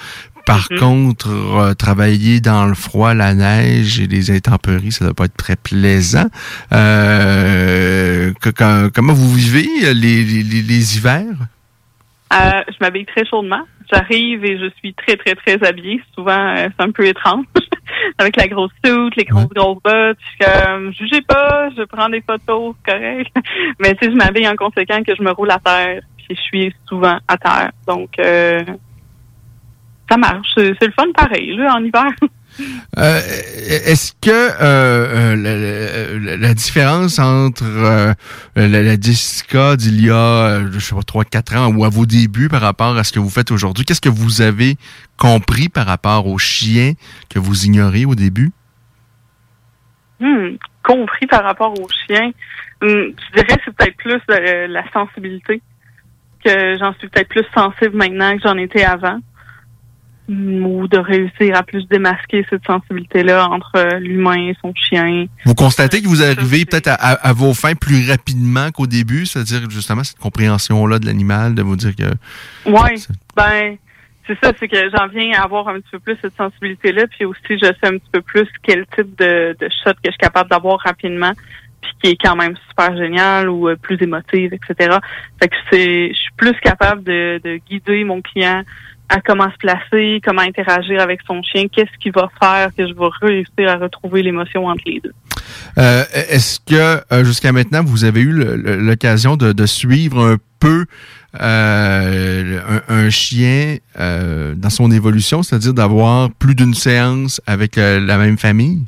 Par 0.48 0.68
Mhm. 0.72 0.80
contre, 0.80 1.30
euh, 1.30 1.73
travailler 1.76 2.41
dans 2.41 2.65
le 2.65 2.73
froid, 2.73 3.14
la 3.14 3.36
neige 3.36 3.99
et 3.99 4.07
les 4.07 4.32
intempéries, 4.32 4.91
ça 4.91 5.06
doit 5.06 5.14
pas 5.14 5.26
être 5.26 5.38
très 5.38 5.56
plaisant. 5.56 6.26
Euh, 6.73 8.34
que- 8.41 8.49
que- 8.49 8.88
comment 8.90 9.14
vous 9.14 9.32
vivez 9.34 9.68
euh, 9.84 9.94
les, 9.94 10.23
les- 10.23 10.44
les 10.64 10.98
hivers? 10.98 11.26
Euh, 12.32 12.62
je 12.68 12.76
m'habille 12.80 13.06
très 13.06 13.26
chaudement. 13.26 13.64
J'arrive 13.91 14.45
et 14.45 14.58
je 14.58 14.70
suis 14.78 14.94
très, 14.94 15.18
très, 15.18 15.36
très 15.36 15.68
habillée. 15.68 16.02
Souvent, 16.16 16.56
euh, 16.56 16.70
c'est 16.70 16.84
un 16.84 16.91
peu 16.91 17.06
étrange. 17.06 17.45
Avec 18.18 18.38
la 18.38 18.48
grosse 18.48 18.72
soute, 18.86 19.16
les 19.18 19.26
grosses, 19.26 19.49
grosses 19.49 19.82
bottes. 19.84 20.18
Je 20.20 20.28
suis 20.28 20.38
comme, 20.40 20.94
jugez 20.94 21.22
pas, 21.22 21.70
je 21.76 21.84
prends 21.84 22.08
des 22.08 22.22
photos, 22.22 22.76
correct. 22.86 23.36
Mais 23.80 23.94
tu 23.95 24.06
sais, 24.06 24.12
je 24.12 24.16
m'habille 24.16 24.48
en 24.48 24.56
conséquent 24.56 25.03
que 25.03 25.14
je 25.16 25.22
me 25.22 25.32
roule 25.32 25.52
à 25.52 25.60
terre. 25.60 26.02
Puis 26.18 26.28
je 26.30 26.41
suis 26.41 26.76
souvent 26.88 27.18
à 27.28 27.38
terre. 27.38 27.72
Donc, 27.86 28.18
euh, 28.20 28.64
ça 30.10 30.18
marche. 30.18 30.48
C'est 30.56 30.74
c'est 30.80 30.88
le 30.88 30.94
fun 30.94 31.12
pareil, 31.14 31.56
là, 31.58 31.76
en 31.76 31.84
hiver. 31.84 32.12
Euh, 32.98 33.19
Est-ce 33.86 34.11
que 34.22 34.30
euh, 34.30 34.56
euh, 34.61 35.36
la, 35.36 36.19
la- 36.19 36.38
la 36.38 36.53
différence 36.53 37.18
entre 37.19 37.64
euh, 37.64 38.14
la, 38.56 38.68
la 38.68 38.99
Jessica 38.99 39.76
d'il 39.78 40.03
y 40.06 40.10
a, 40.10 40.15
euh, 40.15 40.69
je 40.72 40.80
sais 40.80 40.94
pas, 40.95 41.02
3-4 41.02 41.57
ans 41.57 41.73
ou 41.73 41.86
à 41.86 41.90
vos 41.90 42.06
débuts 42.06 42.49
par 42.49 42.61
rapport 42.61 42.98
à 42.98 43.03
ce 43.03 43.11
que 43.14 43.19
vous 43.19 43.30
faites 43.30 43.52
aujourd'hui, 43.52 43.86
qu'est-ce 43.86 44.02
que 44.02 44.10
vous 44.10 44.41
avez 44.41 44.76
compris 45.18 45.69
par 45.69 45.86
rapport 45.86 46.28
aux 46.28 46.38
chiens 46.38 46.94
que 47.30 47.40
vous 47.40 47.65
ignorez 47.65 48.06
au 48.06 48.15
début? 48.15 48.52
Hmm, 50.19 50.56
compris 50.84 51.28
par 51.28 51.44
rapport 51.44 51.73
aux 51.80 51.88
chiens. 52.07 52.32
Hmm, 52.82 52.88
je 53.15 53.34
dirais 53.41 53.57
que 53.57 53.61
c'est 53.65 53.76
peut-être 53.76 53.98
plus 53.98 54.19
euh, 54.30 54.68
la 54.68 54.84
sensibilité. 54.91 55.61
Que 56.44 56.78
j'en 56.80 56.94
suis 56.95 57.07
peut-être 57.07 57.30
plus 57.30 57.45
sensible 57.53 57.95
maintenant 57.95 58.36
que 58.36 58.41
j'en 58.44 58.57
étais 58.57 58.84
avant. 58.84 59.19
Hmm, 60.34 60.66
Ou 60.66 60.88
de 60.88 60.98
réussir 60.98 61.58
à 61.58 61.62
plus 61.64 61.86
démasquer 61.90 62.45
cette 62.49 62.66
sensibilité-là 62.66 63.49
entre 63.49 63.72
euh, 63.76 63.99
l'humain 63.99 64.38
et 64.49 64.56
son 64.62 64.74
chien. 64.74 65.26
Vous 65.44 65.56
constatez 65.56 66.02
que 66.02 66.08
vous 66.08 66.24
arrivez 66.24 66.64
peut-être 66.64 66.88
à, 66.88 66.94
à- 66.94 67.30
à 67.30 67.34
vos 67.34 67.53
fins 67.53 67.76
plus 67.76 68.10
rapidement 68.10 68.72
qu'au 68.72 68.88
début, 68.88 69.26
c'est-à-dire 69.26 69.70
justement 69.70 70.06
cette 70.06 70.20
compréhension-là 70.20 70.99
de 70.99 71.06
l'animal, 71.06 71.53
de 71.53 71.62
vous 71.62 71.76
dire 71.76 71.94
que... 71.98 72.03
Ouais, 72.70 72.95
ben 73.36 73.76
c'est 74.26 74.38
ça, 74.41 74.53
c'est 74.58 74.70
que 74.70 74.78
j'en 74.95 75.08
viens 75.08 75.34
à 75.38 75.44
avoir 75.44 75.68
un 75.68 75.82
petit 75.82 75.90
peu 75.91 75.99
plus 75.99 76.18
cette 76.22 76.38
sensibilité-là, 76.38 77.08
puis 77.08 77.26
aussi 77.26 77.40
je 77.49 77.66
sais 77.66 77.88
un 77.88 77.98
petit 77.98 78.12
peu 78.14 78.22
plus 78.22 78.48
quel 78.64 78.86
type 78.95 79.18
de, 79.18 79.53
de 79.60 79.68
shot 79.84 79.91
que 79.95 79.99
je 80.06 80.12
suis 80.12 80.18
capable 80.18 80.49
d'avoir 80.49 80.80
rapidement, 80.80 81.34
puis 81.82 81.91
qui 82.02 82.10
est 82.12 82.18
quand 82.24 82.38
même 82.38 82.53
super 82.70 82.95
génial 82.95 83.49
ou 83.49 83.68
euh, 83.68 83.76
plus 83.76 83.98
émotive, 84.02 84.53
etc. 84.53 84.98
Fait 85.41 85.49
que 85.49 85.56
c'est, 85.70 86.10
je 86.14 86.18
suis 86.18 86.32
plus 86.38 86.53
capable 86.62 87.03
de, 87.03 87.41
de 87.44 87.60
guider 87.70 88.06
mon 88.06 88.22
client 88.22 88.64
à 89.12 89.20
comment 89.20 89.52
se 89.52 89.58
placer, 89.58 90.22
comment 90.24 90.42
interagir 90.42 91.02
avec 91.02 91.20
son 91.28 91.44
chien, 91.44 91.68
qu'est-ce 91.68 91.98
qu'il 92.00 92.14
va 92.14 92.30
faire 92.42 92.70
que 92.76 92.88
je 92.88 92.94
vais 92.94 93.10
réussir 93.22 93.70
à 93.70 93.76
retrouver 93.76 94.24
l'émotion 94.24 94.68
entre 94.68 94.84
les 94.86 95.02
deux. 95.02 95.12
Euh, 95.78 96.04
Est-ce 96.14 96.60
que 96.62 97.04
euh, 97.14 97.24
jusqu'à 97.26 97.52
maintenant, 97.52 97.84
vous 97.84 98.06
avez 98.06 98.22
eu 98.22 98.32
l'occasion 98.32 99.36
de, 99.36 99.52
de 99.52 99.66
suivre 99.66 100.26
un 100.26 100.38
peu 100.60 100.86
euh, 101.42 102.60
un, 102.70 102.82
un 102.88 103.10
chien 103.10 103.78
euh, 104.00 104.54
dans 104.56 104.70
son 104.70 104.90
évolution, 104.92 105.44
c'est-à-dire 105.44 105.74
d'avoir 105.74 106.30
plus 106.32 106.56
d'une 106.56 106.74
séance 106.74 107.42
avec 107.46 107.76
la 107.76 108.18
même 108.18 108.38
famille? 108.38 108.86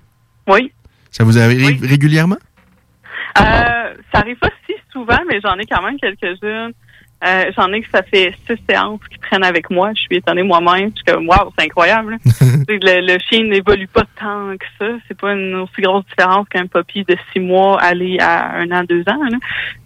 Oui. 0.48 0.72
Ça 1.12 1.26
vous 1.26 1.38
arrive 1.38 1.86
régulièrement? 1.86 2.38
Ça 3.36 4.20
arrive 4.20 4.38
pas 4.38 4.52
si 4.68 4.74
souvent, 4.92 5.20
mais 5.28 5.42
j'en 5.44 5.58
ai 5.58 5.66
quand 5.66 5.82
même 5.82 5.98
quelques-unes. 6.00 6.72
Euh, 7.26 7.52
j'en 7.56 7.72
ai 7.72 7.82
que 7.82 7.90
ça 7.90 8.04
fait 8.04 8.34
six 8.46 8.58
séances 8.70 9.00
qui 9.10 9.18
prennent 9.18 9.44
avec 9.44 9.70
moi. 9.70 9.92
Je 9.96 10.02
suis 10.02 10.18
étonnée 10.18 10.44
moi-même. 10.44 10.90
Je 10.90 10.96
suis 10.96 11.06
comme, 11.06 11.28
waouh, 11.28 11.52
c'est 11.58 11.66
incroyable. 11.66 12.18
le, 12.68 13.14
le 13.14 13.18
chien 13.30 13.44
n'évolue 13.46 13.88
pas 13.88 14.04
tant 14.20 14.56
que 14.58 14.66
ça. 14.78 14.92
C'est 15.08 15.20
pas 15.20 15.34
une 15.34 15.56
aussi 15.56 15.82
grosse 15.82 16.06
différence 16.06 16.48
qu'un 16.50 16.68
puppy 16.68 17.04
de 17.06 17.16
six 17.32 17.40
mois 17.40 17.82
aller 17.82 18.18
à 18.20 18.58
un 18.58 18.70
an, 18.72 18.84
deux 18.84 19.04
ans. 19.08 19.24
Là. 19.30 19.38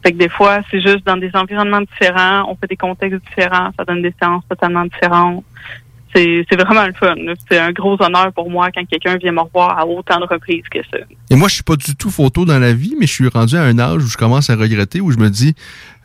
Fait 0.04 0.14
que 0.14 0.18
des 0.18 0.30
fois, 0.30 0.60
c'est 0.72 0.82
juste 0.82 1.06
dans 1.06 1.18
des 1.18 1.32
environnements 1.36 1.82
différents. 1.82 2.50
On 2.50 2.56
fait 2.56 2.68
des 2.68 2.78
contextes 2.78 3.22
différents. 3.28 3.70
Ça 3.78 3.86
donne 3.86 4.02
des 4.02 4.14
séances 4.20 4.44
totalement 4.50 4.86
différentes. 4.86 5.44
C'est 6.18 6.56
vraiment 6.56 6.86
le 6.88 6.94
fun. 6.94 7.16
C'est 7.50 7.60
un 7.60 7.72
gros 7.72 7.96
honneur 8.02 8.34
pour 8.34 8.50
moi 8.50 8.70
quand 8.74 8.84
quelqu'un 8.86 9.18
vient 9.18 9.32
me 9.32 9.42
revoir 9.42 9.78
à 9.78 9.86
autant 9.86 10.20
de 10.20 10.26
reprises 10.26 10.64
que 10.72 10.80
ça. 10.92 10.98
Et 11.30 11.36
moi, 11.36 11.48
je 11.48 11.56
suis 11.56 11.64
pas 11.64 11.76
du 11.76 11.96
tout 11.96 12.10
photo 12.10 12.44
dans 12.44 12.58
la 12.58 12.74
vie, 12.74 12.96
mais 13.00 13.06
je 13.06 13.14
suis 13.14 13.28
rendu 13.28 13.56
à 13.56 13.62
un 13.62 13.78
âge 13.78 14.04
où 14.04 14.08
je 14.08 14.18
commence 14.18 14.50
à 14.50 14.56
regretter, 14.56 15.00
où 15.00 15.12
je 15.12 15.18
me 15.18 15.30
dis, 15.30 15.54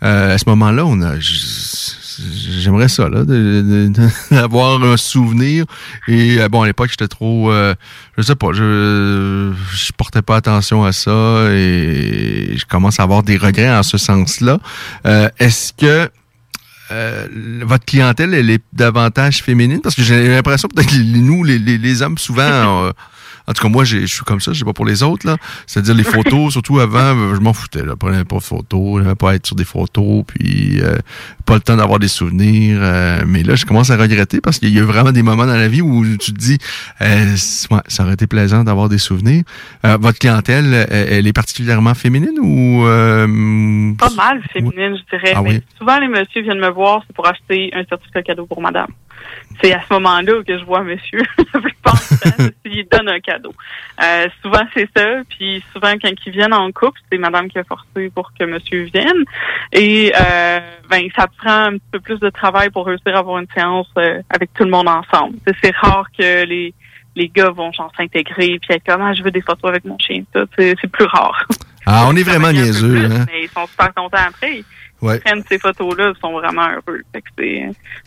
euh, 0.02 0.34
à 0.34 0.38
ce 0.38 0.44
moment-là, 0.48 0.84
on 0.84 1.00
a, 1.00 1.14
j'aimerais 1.18 2.88
ça, 2.88 3.08
là, 3.08 3.24
d'avoir 4.30 4.82
un 4.82 4.96
souvenir. 4.96 5.64
Et 6.08 6.40
euh, 6.40 6.48
bon, 6.48 6.62
à 6.62 6.66
l'époque, 6.66 6.90
j'étais 6.90 7.08
trop, 7.08 7.50
euh, 7.50 7.74
je 8.18 8.22
sais 8.22 8.34
pas, 8.34 8.52
je, 8.52 9.52
je 9.72 9.92
portais 9.92 10.22
pas 10.22 10.36
attention 10.36 10.84
à 10.84 10.92
ça 10.92 11.48
et 11.52 12.54
je 12.56 12.64
commence 12.66 13.00
à 13.00 13.04
avoir 13.04 13.22
des 13.22 13.36
regrets 13.36 13.74
en 13.74 13.82
ce 13.82 13.96
sens-là. 13.96 14.58
Euh, 15.06 15.28
Est-ce 15.38 15.72
que 15.72 16.10
euh, 16.92 17.26
votre 17.62 17.84
clientèle, 17.84 18.34
elle 18.34 18.50
est 18.50 18.62
davantage 18.72 19.42
féminine? 19.42 19.80
Parce 19.80 19.94
que 19.94 20.02
j'ai 20.02 20.28
l'impression 20.28 20.68
que 20.68 21.16
nous, 21.18 21.44
les, 21.44 21.58
les, 21.58 22.02
hommes, 22.02 22.18
souvent, 22.18 22.90
en 23.46 23.52
tout 23.52 23.62
cas, 23.62 23.68
moi, 23.68 23.84
je 23.84 24.06
suis 24.06 24.24
comme 24.24 24.40
ça, 24.40 24.52
je 24.52 24.58
sais 24.60 24.64
pas 24.64 24.72
pour 24.72 24.86
les 24.86 25.02
autres, 25.02 25.26
là. 25.26 25.36
C'est-à-dire 25.66 25.94
les 25.94 26.04
photos, 26.04 26.52
surtout 26.52 26.78
avant, 26.80 27.16
euh, 27.16 27.34
je 27.34 27.40
m'en 27.40 27.52
foutais, 27.52 27.84
là. 27.84 27.96
Prenais 27.96 28.24
pas 28.24 28.36
de 28.36 28.42
photos, 28.42 29.02
j'aimais 29.02 29.14
pas 29.14 29.34
être 29.34 29.46
sur 29.46 29.56
des 29.56 29.64
photos, 29.64 30.24
puis 30.26 30.80
euh, 30.80 30.96
pas 31.46 31.54
le 31.54 31.60
temps 31.60 31.76
d'avoir 31.76 31.98
des 31.98 32.08
souvenirs. 32.08 32.78
euh, 32.80 33.22
mais 33.26 33.42
là, 33.42 33.54
je 33.56 33.64
commence 33.66 33.90
à 33.90 33.96
regretter 33.96 34.40
parce 34.40 34.58
qu'il 34.58 34.70
y 34.70 34.78
a 34.78 34.84
vraiment 34.84 35.12
des 35.12 35.22
moments 35.22 35.46
dans 35.46 35.56
la 35.56 35.68
vie 35.68 35.82
où 35.82 36.04
tu 36.16 36.32
te 36.32 36.38
dis, 36.38 36.58
euh, 37.00 37.36
ouais, 37.70 37.80
ça 37.88 38.04
aurait 38.04 38.14
été 38.14 38.26
plaisant 38.26 38.64
d'avoir 38.64 38.88
des 38.88 38.98
souvenirs. 38.98 39.42
Euh, 39.84 39.96
votre 40.00 40.18
clientèle, 40.18 40.86
elle, 40.90 41.26
est 41.26 41.32
particulièrement 41.32 41.94
féminine 41.94 42.38
ou... 42.40 42.84
euh, 42.86 43.92
Pas 43.98 44.10
mal 44.10 44.42
féminine, 44.52 44.96
je 44.96 45.16
dirais. 45.16 45.32
Ah 45.34 45.42
mais 45.42 45.50
oui? 45.50 45.62
souvent, 45.78 45.98
les 45.98 46.08
messieurs 46.08 46.42
viennent 46.42 46.60
me 46.60 46.70
voir, 46.70 47.02
c'est 47.06 47.14
pour 47.14 47.26
acheter 47.26 47.70
un 47.74 47.84
certificat 47.84 48.22
cadeau 48.22 48.46
pour 48.46 48.60
madame. 48.60 48.88
C'est 49.62 49.72
à 49.72 49.80
ce 49.88 49.92
moment-là 49.94 50.42
que 50.46 50.58
je 50.58 50.64
vois 50.64 50.82
monsieur. 50.82 51.20
Du 52.64 52.86
temps, 52.86 52.98
donne 52.98 53.08
un 53.08 53.20
cadeau. 53.20 53.52
Euh, 54.02 54.28
souvent, 54.42 54.62
c'est 54.74 54.88
ça. 54.96 55.06
Puis 55.28 55.62
souvent, 55.72 55.92
quand 56.02 56.10
ils 56.26 56.32
viennent 56.32 56.54
en 56.54 56.70
couple, 56.72 57.00
c'est 57.10 57.18
madame 57.18 57.48
qui 57.48 57.58
a 57.58 57.64
forcé 57.64 58.10
pour 58.14 58.30
que 58.38 58.44
monsieur 58.44 58.84
vienne. 58.84 59.24
Et 59.72 60.12
euh, 60.18 60.60
ben, 60.88 61.02
ça 61.16 61.26
prend 61.38 61.64
un 61.66 61.72
petit 61.72 61.88
peu 61.92 62.00
plus 62.00 62.18
de 62.20 62.30
travail 62.30 62.70
pour 62.70 62.86
réussir 62.86 63.14
à 63.16 63.18
avoir 63.18 63.38
une 63.38 63.46
séance 63.54 63.88
euh, 63.98 64.20
avec 64.30 64.52
tout 64.54 64.64
le 64.64 64.70
monde 64.70 64.88
ensemble. 64.88 65.36
C'est- 65.62 65.72
rare 65.82 66.06
que 66.16 66.44
les 66.44 66.74
les 67.16 67.28
gars 67.28 67.50
vont 67.50 67.72
genre 67.72 67.90
s'intégrer 67.96 68.58
puis 68.60 68.74
être 68.74 68.84
comme 68.86 69.02
ah, 69.02 69.12
je 69.14 69.22
veux 69.22 69.30
des 69.30 69.40
photos 69.42 69.70
avec 69.70 69.84
mon 69.84 69.98
chien 69.98 70.22
ça 70.32 70.44
c'est 70.56 70.90
plus 70.90 71.04
rare 71.06 71.46
Ah, 71.84 72.04
on 72.08 72.14
est 72.16 72.22
vraiment 72.22 72.52
niaiseux, 72.52 72.96
hein? 72.96 73.26
mais 73.26 73.42
ils 73.44 73.48
sont 73.48 73.66
super 73.66 73.92
contents 73.94 74.18
après. 74.28 74.62
Ouais. 75.02 75.18
prennent 75.18 75.42
ces 75.48 75.58
photos-là, 75.58 76.12
sont 76.20 76.32
vraiment 76.32 76.68
heureux. 76.68 77.00
Fait 77.12 77.20
que 77.22 77.28
c'est, 77.36 77.60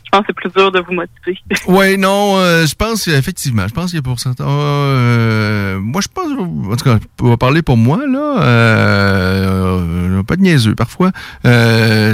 je 0.04 0.10
pense 0.12 0.22
que 0.22 0.28
c'est 0.28 0.34
plus 0.36 0.50
dur 0.56 0.72
de 0.72 0.80
vous 0.80 0.94
motiver. 0.94 1.38
Oui, 1.68 1.98
non, 1.98 2.38
euh, 2.38 2.66
je 2.66 2.74
pense 2.74 3.08
effectivement, 3.08 3.68
je 3.68 3.74
pense 3.74 3.88
qu'il 3.92 3.98
y 3.98 4.00
a 4.00 4.02
pour 4.02 4.20
certains. 4.20 4.48
euh, 4.48 5.78
moi, 5.80 6.02
je 6.02 6.08
pense, 6.08 6.32
en 6.32 6.76
tout 6.76 6.84
cas, 6.86 6.98
on 7.22 7.30
va 7.30 7.38
parler 7.38 7.62
pour 7.62 7.76
moi 7.78 7.98
là, 8.08 8.42
euh, 8.42 10.18
euh, 10.20 10.24
pas 10.24 10.36
de 10.38 10.42
niaiseux 10.42 10.76
parfois, 10.76 11.12
euh, 11.46 12.14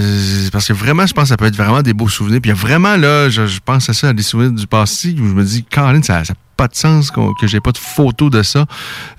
parce 0.51 0.67
que 0.67 0.73
vraiment, 0.73 1.05
je 1.05 1.13
pense 1.13 1.23
que 1.25 1.29
ça 1.29 1.37
peut 1.37 1.45
être 1.45 1.55
vraiment 1.55 1.81
des 1.81 1.93
beaux 1.93 2.09
souvenirs. 2.09 2.41
Puis 2.41 2.49
il 2.51 2.55
y 2.55 2.57
a 2.57 2.59
vraiment 2.59 2.97
là, 2.97 3.29
je, 3.29 3.45
je 3.45 3.59
pense 3.63 3.89
à 3.89 3.93
ça, 3.93 4.09
à 4.09 4.13
des 4.13 4.23
souvenirs 4.23 4.51
du 4.51 4.67
passé 4.67 5.13
où 5.19 5.27
je 5.27 5.33
me 5.33 5.43
dis, 5.43 5.63
Caroline, 5.63 6.03
ça, 6.03 6.23
ça 6.23 6.33
pas 6.61 6.67
de 6.67 6.75
sens 6.75 7.09
que 7.09 7.47
j'ai 7.47 7.59
pas 7.59 7.71
de 7.71 7.79
photo 7.79 8.29
de 8.29 8.43
ça. 8.43 8.67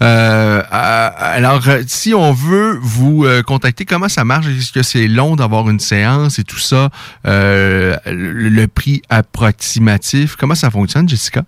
Euh, 0.00 0.62
alors, 0.70 1.60
euh, 1.66 1.82
si 1.88 2.14
on 2.14 2.32
veut 2.32 2.78
vous 2.80 3.24
euh, 3.24 3.42
contacter, 3.42 3.84
comment 3.84 4.08
ça 4.08 4.22
marche? 4.24 4.46
Est-ce 4.46 4.70
que 4.70 4.84
c'est 4.84 5.08
long 5.08 5.34
d'avoir 5.34 5.68
une 5.68 5.80
séance 5.80 6.38
et 6.38 6.44
tout 6.44 6.60
ça? 6.60 6.90
Le 7.24 8.66
prix 8.66 9.02
approximatif, 9.08 10.36
comment 10.36 10.54
ça 10.54 10.70
fonctionne, 10.70 11.08
Jessica? 11.08 11.42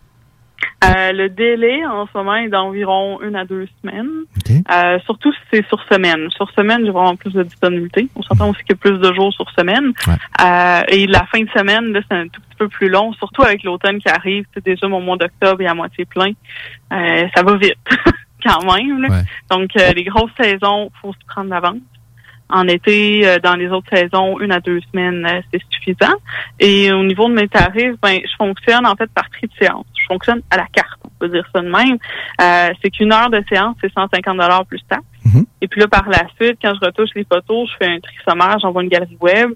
Euh, 0.85 1.13
le 1.13 1.29
délai 1.29 1.85
en 1.87 2.07
ce 2.07 2.17
moment 2.17 2.35
est 2.37 2.49
d'environ 2.49 3.21
une 3.23 3.37
à 3.37 3.45
deux 3.45 3.67
semaines. 3.81 4.25
Euh, 4.71 4.99
surtout 5.05 5.33
si 5.33 5.39
c'est 5.53 5.67
sur 5.69 5.83
semaine. 5.91 6.31
Sur 6.31 6.51
semaine, 6.53 6.85
j'ai 6.85 6.91
vraiment 6.91 7.17
plus 7.17 7.33
de 7.33 7.43
disponibilité. 7.43 8.09
On 8.17 8.23
s'entend 8.23 8.51
aussi 8.51 8.61
qu'il 8.65 8.71
y 8.71 8.73
a 8.75 8.77
plus 8.77 8.99
de 8.99 9.15
jours 9.15 9.33
sur 9.33 9.49
semaine. 9.51 9.93
Euh, 10.41 10.83
et 10.89 11.07
la 11.07 11.25
fin 11.27 11.41
de 11.41 11.51
semaine, 11.51 11.93
là, 11.93 12.01
c'est 12.09 12.17
un 12.17 12.29
tout 12.29 12.41
petit 12.41 12.57
peu 12.59 12.69
plus 12.69 12.89
long, 12.89 13.13
surtout 13.15 13.43
avec 13.43 13.65
l'automne 13.65 13.99
qui 13.99 14.09
arrive. 14.09 14.45
C'est 14.55 14.65
déjà 14.65 14.87
mon 14.89 15.01
mois 15.01 15.17
d'octobre 15.17 15.61
est 15.63 15.67
à 15.67 15.75
moitié 15.75 16.05
plein. 16.05 16.33
Euh, 16.93 17.27
ça 17.35 17.43
va 17.43 17.57
vite 17.57 17.77
quand 18.45 18.75
même. 18.75 19.03
là. 19.03 19.23
Donc, 19.51 19.71
euh, 19.77 19.93
les 19.93 20.05
grosses 20.05 20.31
saisons, 20.41 20.91
faut 21.01 21.13
se 21.13 21.27
prendre 21.27 21.51
d'avance. 21.51 21.79
En 22.51 22.69
été, 22.69 23.27
euh, 23.27 23.39
dans 23.39 23.55
les 23.55 23.69
autres 23.69 23.89
saisons, 23.93 24.39
une 24.39 24.53
à 24.53 24.61
deux 24.61 24.81
semaines, 24.93 25.27
euh, 25.27 25.41
c'est 25.51 25.63
suffisant. 25.71 26.15
Et 26.61 26.93
au 26.93 27.03
niveau 27.03 27.29
de 27.29 27.35
mes 27.35 27.49
tarifs, 27.49 27.95
ben, 28.03 28.19
je 28.23 28.37
fonctionne 28.37 28.87
en 28.87 28.95
fait 28.97 29.11
par 29.13 29.31
prix 29.31 29.47
de 29.47 29.53
séance. 29.59 29.87
Je 30.05 30.09
fonctionne 30.13 30.43
à 30.51 30.57
la 30.59 30.67
carte, 30.67 31.01
on 31.05 31.09
peut 31.19 31.29
dire 31.29 31.47
ça 31.55 31.61
de 31.63 31.69
même. 31.69 31.99
Euh, 32.41 32.75
c'est 32.83 32.91
qu'une 32.91 33.13
heure 33.13 33.31
de 33.31 33.43
séance, 33.49 33.77
c'est 33.81 33.93
150 33.93 34.37
dollars 34.37 34.67
plus 34.67 34.81
taxes. 34.89 35.03
Et 35.61 35.69
puis 35.69 35.81
là, 35.81 35.89
par 35.89 36.09
la 36.09 36.23
suite, 36.39 36.59
quand 36.61 36.75
je 36.75 36.87
retouche 36.87 37.11
les 37.15 37.25
photos, 37.25 37.71
je 37.71 37.77
fais 37.79 37.91
un 37.91 37.99
tri 37.99 38.15
sommaire, 38.29 38.59
j'envoie 38.61 38.83
une 38.83 38.91
galerie 38.91 39.17
web. 39.21 39.51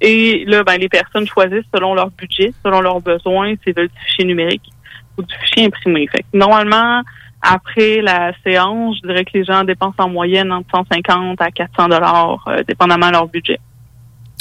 Et 0.00 0.44
là, 0.46 0.64
ben, 0.64 0.76
les 0.76 0.88
personnes 0.88 1.26
choisissent 1.28 1.68
selon 1.72 1.94
leur 1.94 2.10
budget, 2.10 2.52
selon 2.64 2.80
leurs 2.80 3.00
besoins, 3.00 3.54
s'ils 3.62 3.74
veulent 3.74 3.88
du 3.88 4.04
fichier 4.04 4.24
numérique 4.24 4.68
ou 5.16 5.22
du 5.22 5.32
fichier 5.36 5.66
imprimé. 5.66 6.08
Fait 6.08 6.22
que 6.22 6.36
normalement, 6.36 7.02
après 7.40 8.00
la 8.02 8.32
séance, 8.44 8.96
je 9.02 9.08
dirais 9.08 9.24
que 9.24 9.30
les 9.34 9.44
gens 9.44 9.62
dépensent 9.62 9.94
en 9.98 10.08
moyenne 10.08 10.50
entre 10.50 10.70
150 10.76 11.40
à 11.40 11.50
400 11.52 11.88
dollars, 11.88 12.44
euh, 12.48 12.62
dépendamment 12.66 13.08
de 13.08 13.12
leur 13.12 13.28
budget. 13.28 13.60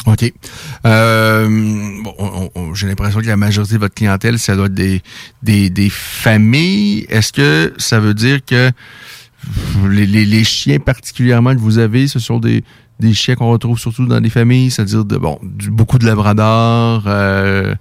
OK. 0.08 0.32
Euh, 0.86 1.48
bon, 2.04 2.14
on- 2.18 2.50
on- 2.56 2.74
j'ai 2.74 2.88
l'impression 2.88 3.20
que 3.22 3.28
la 3.28 3.38
majorité 3.38 3.76
de 3.76 3.80
votre 3.80 3.94
clientèle, 3.94 4.40
ça 4.40 4.56
doit 4.56 4.66
être 4.66 4.74
des, 4.74 5.02
des, 5.44 5.70
des 5.70 5.90
familles. 5.92 7.06
Est-ce 7.10 7.32
que 7.32 7.74
ça 7.78 8.00
veut 8.00 8.14
dire 8.16 8.44
que 8.44 8.72
les, 9.90 10.06
les, 10.08 10.26
les 10.26 10.44
chiens 10.44 10.80
particulièrement 10.80 11.54
que 11.54 11.60
vous 11.60 11.78
avez, 11.78 12.08
ce 12.08 12.18
sont 12.20 12.40
des, 12.40 12.64
des 13.00 13.14
chiens 13.14 13.36
qu'on 13.36 13.52
retrouve 13.52 13.78
surtout 13.80 14.06
dans 14.08 14.22
des 14.22 14.30
familles, 14.32 14.72
c'est-à-dire 14.72 15.06
de 15.06 15.18
bon, 15.18 15.38
du- 15.44 15.70
beaucoup 15.72 16.00
de 16.00 16.06
labradors. 16.06 17.04
Euh, 17.06 17.76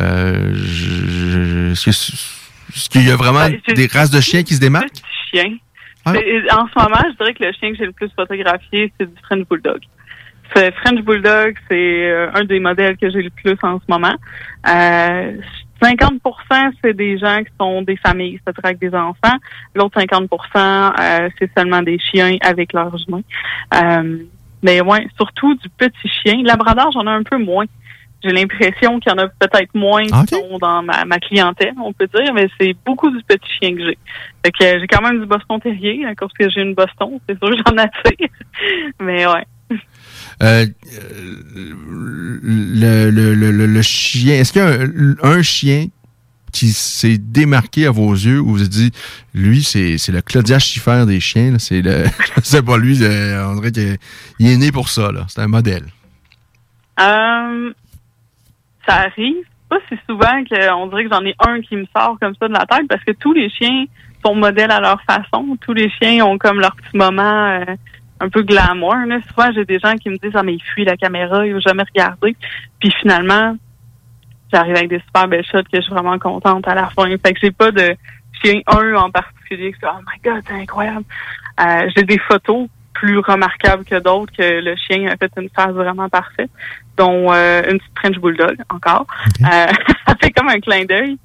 euh, 0.00 1.72
est-ce 1.74 2.88
qu'il 2.88 3.06
y 3.06 3.10
a 3.10 3.16
vraiment 3.16 3.48
Ben, 3.48 3.74
des 3.74 3.86
races 3.86 4.10
de 4.10 4.20
chiens 4.20 4.42
qui 4.42 4.54
se 4.54 4.60
démarquent? 4.60 5.02
Chien. 5.32 5.56
Ah. 6.04 6.12
Mais, 6.12 6.20
En 6.52 6.66
ce 6.66 6.82
moment, 6.82 7.02
je 7.12 7.16
dirais 7.16 7.34
que 7.34 7.44
le 7.44 7.52
chien 7.52 7.70
que 7.72 7.76
j'ai 7.78 7.86
le 7.86 7.92
plus 7.92 8.08
photographié, 8.16 8.92
c'est 8.98 9.06
du 9.06 9.20
French 9.22 9.46
Bulldog. 9.48 9.80
Ce 10.54 10.70
French 10.82 11.00
Bulldog, 11.02 11.56
c'est 11.70 12.10
euh, 12.10 12.30
un 12.34 12.44
des 12.44 12.60
modèles 12.60 12.96
que 12.96 13.10
j'ai 13.10 13.22
le 13.22 13.30
plus 13.30 13.56
en 13.62 13.78
ce 13.78 13.84
moment. 13.88 14.14
Euh, 14.68 15.32
50% 15.82 16.72
c'est 16.82 16.94
des 16.94 17.18
gens 17.18 17.38
qui 17.38 17.52
sont 17.58 17.82
des 17.82 17.96
familles, 17.96 18.38
c'est-à-dire 18.44 18.64
avec 18.64 18.78
des 18.78 18.94
enfants. 18.94 19.36
L'autre 19.74 19.98
50 19.98 20.28
euh, 20.56 21.28
c'est 21.38 21.50
seulement 21.56 21.82
des 21.82 21.98
chiens 21.98 22.36
avec 22.42 22.72
leurs 22.72 22.94
humains. 23.08 23.22
Euh, 23.74 24.18
mais 24.62 24.80
ouais, 24.82 25.06
surtout 25.16 25.54
du 25.54 25.68
petit 25.70 26.08
chien. 26.08 26.42
Labrador, 26.44 26.90
j'en 26.92 27.06
ai 27.06 27.10
un 27.10 27.22
peu 27.22 27.38
moins. 27.38 27.64
J'ai 28.22 28.32
l'impression 28.32 29.00
qu'il 29.00 29.10
y 29.10 29.14
en 29.14 29.18
a 29.18 29.28
peut-être 29.28 29.74
moins 29.74 30.02
qui 30.02 30.34
sont 30.34 30.58
dans 30.60 30.82
ma, 30.82 31.06
ma 31.06 31.18
clientèle, 31.18 31.72
on 31.82 31.94
peut 31.94 32.06
dire, 32.14 32.34
mais 32.34 32.48
c'est 32.60 32.76
beaucoup 32.84 33.10
du 33.10 33.22
petit 33.22 33.50
chien 33.58 33.74
que 33.74 33.82
j'ai. 33.82 33.98
Fait 34.44 34.52
que 34.52 34.80
j'ai 34.80 34.86
quand 34.86 35.00
même 35.00 35.20
du 35.20 35.26
Boston 35.26 35.58
Terrier, 35.58 36.04
à 36.04 36.14
cause 36.14 36.30
que 36.38 36.50
j'ai 36.50 36.60
une 36.60 36.74
Boston, 36.74 37.18
c'est 37.26 37.38
sûr 37.38 37.48
que 37.48 37.62
j'en 37.66 37.78
attire. 37.78 38.28
mais 39.00 39.26
ouais. 39.26 39.46
Euh, 40.42 40.66
le, 42.42 43.10
le, 43.10 43.34
le, 43.34 43.50
le, 43.52 43.66
le 43.66 43.82
chien, 43.82 44.34
est-ce 44.34 44.52
qu'il 44.52 44.62
y 44.62 44.64
a 44.64 45.28
un, 45.28 45.42
chien 45.42 45.86
qui 46.52 46.68
s'est 46.68 47.18
démarqué 47.18 47.86
à 47.86 47.90
vos 47.90 48.12
yeux 48.12 48.40
où 48.40 48.52
vous 48.52 48.62
êtes 48.62 48.70
dit, 48.70 48.90
lui, 49.34 49.62
c'est, 49.62 49.98
c'est 49.98 50.12
le 50.12 50.22
Claudia 50.22 50.58
Schiffer 50.58 51.04
des 51.06 51.20
chiens, 51.20 51.52
là. 51.52 51.58
c'est 51.58 51.82
le, 51.82 52.04
pas 52.62 52.78
lui, 52.78 52.98
euh, 53.02 53.46
on 53.48 53.56
dirait 53.56 53.72
qu'il 53.72 54.46
est 54.46 54.56
né 54.56 54.72
pour 54.72 54.88
ça, 54.88 55.12
là. 55.12 55.26
C'est 55.28 55.42
un 55.42 55.48
modèle. 55.48 55.84
Euh, 56.98 57.72
ça 58.86 58.94
arrive 58.94 59.44
pas 59.68 59.78
si 59.88 59.96
souvent 60.08 60.44
qu'on 60.44 60.86
dirait 60.88 61.04
que 61.04 61.10
j'en 61.12 61.24
ai 61.24 61.34
un 61.46 61.60
qui 61.60 61.76
me 61.76 61.86
sort 61.96 62.18
comme 62.20 62.34
ça 62.40 62.48
de 62.48 62.52
la 62.52 62.66
tête 62.66 62.88
parce 62.88 63.04
que 63.04 63.12
tous 63.12 63.32
les 63.32 63.48
chiens 63.48 63.84
sont 64.24 64.34
modèles 64.34 64.70
à 64.70 64.80
leur 64.80 65.00
façon. 65.02 65.56
Tous 65.60 65.72
les 65.72 65.90
chiens 65.90 66.24
ont 66.24 66.38
comme 66.38 66.60
leur 66.60 66.74
petit 66.76 66.96
moment 66.96 67.46
euh, 67.46 67.64
un 68.20 68.28
peu 68.28 68.42
glamour. 68.42 68.94
Là. 69.06 69.18
Souvent, 69.28 69.50
j'ai 69.52 69.64
des 69.64 69.78
gens 69.78 69.94
qui 69.96 70.10
me 70.10 70.18
disent 70.18 70.32
Ah, 70.34 70.42
mais 70.42 70.54
il 70.54 70.62
fuit 70.62 70.84
la 70.84 70.96
caméra, 70.96 71.46
il 71.46 71.54
veut 71.54 71.60
jamais 71.60 71.82
regarder. 71.82 72.36
Puis 72.78 72.92
finalement, 73.00 73.56
j'arrive 74.52 74.76
avec 74.76 74.88
des 74.88 75.00
super 75.00 75.28
belles 75.28 75.44
shots 75.44 75.62
que 75.62 75.76
je 75.76 75.80
suis 75.80 75.92
vraiment 75.92 76.18
contente 76.18 76.66
à 76.68 76.74
la 76.74 76.88
fin. 76.90 77.08
Fait 77.08 77.32
que 77.32 77.40
j'ai 77.40 77.50
pas 77.50 77.70
de 77.70 77.96
chien 78.42 78.60
un 78.66 78.94
en 78.94 79.10
particulier. 79.10 79.72
que 79.72 79.78
Oh 79.84 79.98
my 79.98 80.20
god, 80.22 80.42
c'est 80.46 80.54
incroyable. 80.54 81.04
Euh, 81.60 81.90
j'ai 81.96 82.04
des 82.04 82.18
photos 82.18 82.68
plus 82.92 83.18
remarquables 83.18 83.84
que 83.84 83.98
d'autres 83.98 84.32
que 84.36 84.60
le 84.60 84.76
chien 84.76 85.08
a 85.08 85.16
fait 85.16 85.32
une 85.38 85.48
phase 85.48 85.74
vraiment 85.74 86.08
parfaite, 86.08 86.50
dont 86.96 87.32
euh, 87.32 87.62
une 87.70 87.78
petite 87.78 87.98
French 87.98 88.18
Bulldog 88.18 88.56
encore. 88.68 89.06
Euh, 89.42 89.46
ça 90.06 90.14
fait 90.20 90.30
comme 90.32 90.48
un 90.48 90.60
clin 90.60 90.84
d'œil. 90.84 91.16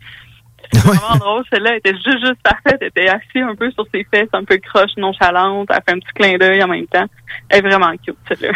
C'est 0.74 0.80
vraiment 0.80 1.16
drôle. 1.18 1.44
Celle-là 1.52 1.78
était 1.78 1.94
juste, 1.94 2.20
juste 2.20 2.42
parfaite. 2.44 2.78
Elle 2.82 2.88
était 2.88 3.08
assise 3.08 3.44
un 3.44 3.56
peu 3.56 3.72
sur 3.72 3.86
ses 3.94 4.06
fesses, 4.14 4.30
un 4.34 4.44
peu 4.44 4.58
croche, 4.58 4.92
nonchalante. 4.98 5.68
Elle 5.72 5.80
fait 5.88 5.96
un 5.96 6.00
petit 6.00 6.14
clin 6.16 6.38
d'œil 6.38 6.64
en 6.64 6.68
même 6.68 6.88
temps. 6.88 7.06
Elle 7.50 7.60
est 7.66 7.70
vraiment 7.70 7.92
cute, 8.06 8.16
celle-là. 8.28 8.54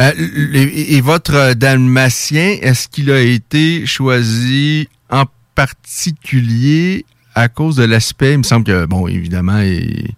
Euh, 0.00 0.12
le- 0.18 0.56
et, 0.56 0.96
et 0.96 1.00
votre 1.00 1.34
euh, 1.34 1.54
dalmatien, 1.54 2.56
est-ce 2.60 2.88
qu'il 2.88 3.10
a 3.10 3.20
été 3.20 3.86
choisi 3.86 4.88
en 5.10 5.24
particulier 5.54 7.04
à 7.34 7.48
cause 7.48 7.76
de 7.76 7.84
l'aspect? 7.84 8.32
Il 8.32 8.38
me 8.38 8.42
semble 8.42 8.64
que, 8.64 8.86
bon, 8.86 9.06
évidemment, 9.08 9.58
il, 9.58 10.10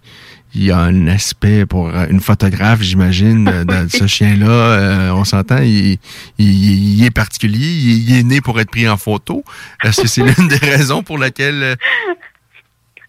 il 0.58 0.64
y 0.66 0.70
a 0.70 0.78
un 0.78 1.06
aspect 1.06 1.64
pour 1.66 1.88
euh, 1.88 2.06
une 2.10 2.20
photographe, 2.20 2.82
j'imagine, 2.82 3.44
dans 3.64 3.88
ce 3.98 4.06
chien-là. 4.06 4.46
Euh, 4.50 5.10
on 5.12 5.24
s'entend, 5.24 5.58
il, 5.62 5.98
il- 6.38 6.98
il 6.98 7.04
est 7.06 7.14
particulier, 7.14 7.66
il, 7.66 8.10
il 8.10 8.18
est 8.20 8.22
né 8.24 8.40
pour 8.40 8.58
être 8.60 8.70
pris 8.70 8.88
en 8.88 8.96
photo. 8.96 9.44
Est-ce 9.84 10.02
que 10.02 10.08
c'est 10.08 10.22
l'une 10.38 10.48
des 10.48 10.56
raisons 10.66 11.02
pour 11.02 11.18
laquelle... 11.18 11.62
euh, 11.62 11.74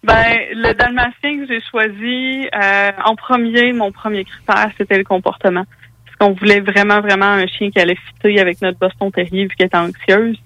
Ben, 0.02 0.24
le 0.54 0.72
dalmatien 0.72 1.38
que 1.40 1.46
j'ai 1.46 1.60
choisi, 1.70 2.48
euh, 2.54 2.90
en 3.04 3.16
premier, 3.16 3.72
mon 3.72 3.92
premier 3.92 4.24
critère, 4.24 4.70
c'était 4.78 4.96
le 4.98 5.04
comportement. 5.04 5.64
Parce 6.06 6.16
qu'on 6.18 6.32
voulait 6.38 6.60
vraiment, 6.60 7.00
vraiment 7.00 7.26
un 7.26 7.46
chien 7.46 7.70
qui 7.70 7.78
allait 7.78 7.98
fitter 8.06 8.40
avec 8.40 8.62
notre 8.62 8.78
Boston 8.78 9.10
Terrier 9.12 9.42
vu 9.44 9.54
qu'elle 9.56 9.66
était 9.66 9.76
anxieuse. 9.76 10.38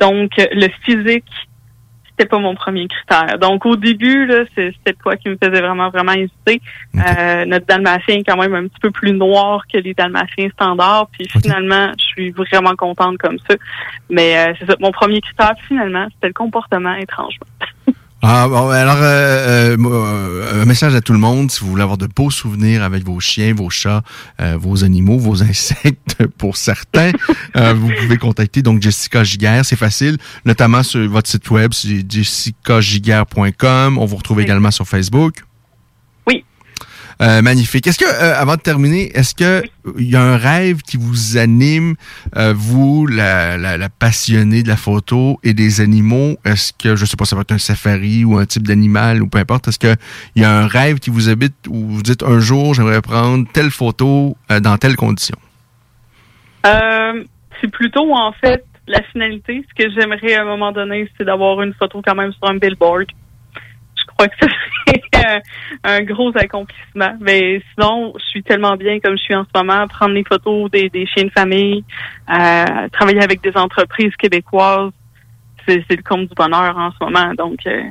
Donc, 0.00 0.30
le 0.38 0.68
physique, 0.84 1.24
c'était 2.16 2.28
pas 2.28 2.38
mon 2.38 2.54
premier 2.54 2.86
critère. 2.86 3.38
Donc, 3.38 3.66
au 3.66 3.76
début, 3.76 4.26
là, 4.26 4.44
c'est- 4.54 4.72
c'était 4.78 4.96
quoi 5.02 5.16
qui 5.16 5.28
me 5.28 5.36
faisait 5.36 5.60
vraiment, 5.60 5.90
vraiment 5.90 6.12
hésiter. 6.12 6.60
Euh, 6.94 7.44
notre 7.44 7.66
dalmatien 7.66 8.16
est 8.18 8.24
quand 8.24 8.36
même 8.36 8.54
un 8.54 8.68
petit 8.68 8.80
peu 8.80 8.90
plus 8.90 9.12
noir 9.12 9.64
que 9.72 9.78
les 9.78 9.94
dalmatiens 9.94 10.48
standards. 10.50 11.08
Puis 11.12 11.28
finalement, 11.28 11.90
je 11.98 12.04
suis 12.04 12.30
vraiment 12.30 12.76
contente 12.76 13.18
comme 13.18 13.38
ça. 13.48 13.56
Mais 14.10 14.36
euh, 14.36 14.54
c'est 14.58 14.66
ça, 14.66 14.76
mon 14.78 14.92
premier 14.92 15.20
critère, 15.20 15.54
finalement, 15.66 16.06
c'était 16.14 16.28
le 16.28 16.34
comportement, 16.34 16.94
étrangement. 16.94 17.46
Ah, 18.26 18.48
bon, 18.48 18.70
alors, 18.70 18.96
euh, 19.02 19.76
euh, 19.76 19.76
euh, 19.78 20.62
un 20.62 20.64
message 20.64 20.94
à 20.94 21.02
tout 21.02 21.12
le 21.12 21.18
monde. 21.18 21.50
Si 21.50 21.60
vous 21.60 21.68
voulez 21.68 21.82
avoir 21.82 21.98
de 21.98 22.06
beaux 22.06 22.30
souvenirs 22.30 22.82
avec 22.82 23.04
vos 23.04 23.20
chiens, 23.20 23.52
vos 23.52 23.68
chats, 23.68 24.02
euh, 24.40 24.56
vos 24.58 24.82
animaux, 24.82 25.18
vos 25.18 25.42
insectes, 25.42 26.16
pour 26.38 26.56
certains, 26.56 27.12
euh, 27.54 27.74
vous 27.74 27.90
pouvez 28.00 28.16
contacter 28.16 28.62
donc 28.62 28.80
Jessica 28.80 29.24
Giguère. 29.24 29.66
C'est 29.66 29.76
facile, 29.76 30.16
notamment 30.46 30.82
sur 30.82 31.06
votre 31.06 31.28
site 31.28 31.50
web, 31.50 31.74
c'est 31.74 32.10
jessicagiguère.com. 32.10 33.98
On 33.98 34.06
vous 34.06 34.16
retrouve 34.16 34.40
également 34.40 34.70
sur 34.70 34.88
Facebook. 34.88 35.44
Euh, 37.22 37.42
magnifique. 37.42 37.86
Est-ce 37.86 37.98
que, 37.98 38.04
euh, 38.04 38.34
avant 38.36 38.56
de 38.56 38.60
terminer, 38.60 39.10
est-ce 39.16 39.34
que 39.34 39.62
il 39.98 40.10
y 40.10 40.16
a 40.16 40.22
un 40.22 40.36
rêve 40.36 40.82
qui 40.82 40.96
vous 40.96 41.36
anime, 41.36 41.94
euh, 42.36 42.52
vous, 42.56 43.06
la, 43.06 43.88
passionnée 43.98 44.62
de 44.62 44.68
la 44.68 44.76
photo 44.76 45.38
et 45.44 45.54
des 45.54 45.80
animaux? 45.80 46.36
Est-ce 46.44 46.72
que, 46.72 46.96
je 46.96 47.04
sais 47.04 47.16
pas, 47.16 47.24
ça 47.24 47.36
va 47.36 47.42
être 47.42 47.52
un 47.52 47.58
safari 47.58 48.24
ou 48.24 48.36
un 48.36 48.46
type 48.46 48.66
d'animal 48.66 49.22
ou 49.22 49.28
peu 49.28 49.38
importe, 49.38 49.68
est-ce 49.68 49.78
que 49.78 49.94
il 50.34 50.42
y 50.42 50.44
a 50.44 50.50
un 50.50 50.66
rêve 50.66 50.98
qui 50.98 51.10
vous 51.10 51.28
habite 51.28 51.54
où 51.68 51.86
vous 51.86 52.02
dites 52.02 52.22
un 52.22 52.40
jour, 52.40 52.74
j'aimerais 52.74 53.02
prendre 53.02 53.46
telle 53.52 53.70
photo 53.70 54.36
dans 54.60 54.76
telle 54.78 54.96
condition? 54.96 55.36
C'est 57.60 57.70
plutôt 57.70 58.12
en 58.12 58.32
fait 58.32 58.64
la 58.86 59.02
finalité. 59.12 59.64
Ce 59.68 59.84
que 59.84 59.90
j'aimerais 59.90 60.34
à 60.34 60.42
un 60.42 60.44
moment 60.44 60.72
donné, 60.72 61.08
c'est 61.16 61.24
d'avoir 61.24 61.62
une 61.62 61.74
photo 61.74 62.02
quand 62.04 62.14
même 62.14 62.32
sur 62.32 62.48
un 62.48 62.56
billboard. 62.56 63.06
Je 64.14 64.26
crois 64.26 64.28
que 64.28 64.36
ça 64.40 64.48
serait 64.86 65.36
euh, 65.36 65.40
un 65.84 66.02
gros 66.02 66.30
accomplissement. 66.36 67.16
Mais 67.20 67.60
sinon, 67.74 68.12
je 68.16 68.24
suis 68.26 68.42
tellement 68.42 68.76
bien 68.76 69.00
comme 69.00 69.16
je 69.16 69.22
suis 69.22 69.34
en 69.34 69.44
ce 69.44 69.60
moment, 69.60 69.86
prendre 69.88 70.14
des 70.14 70.24
photos 70.24 70.70
des, 70.70 70.88
des 70.88 71.06
chiens 71.06 71.24
de 71.24 71.30
famille, 71.30 71.84
euh, 72.30 72.88
travailler 72.92 73.22
avec 73.22 73.42
des 73.42 73.56
entreprises 73.56 74.14
québécoises, 74.16 74.92
c'est 75.66 75.84
c'est 75.88 75.96
le 75.96 76.02
compte 76.02 76.28
du 76.28 76.34
bonheur 76.34 76.76
en 76.76 76.92
ce 76.92 77.04
moment. 77.04 77.34
Donc, 77.34 77.66
euh, 77.66 77.82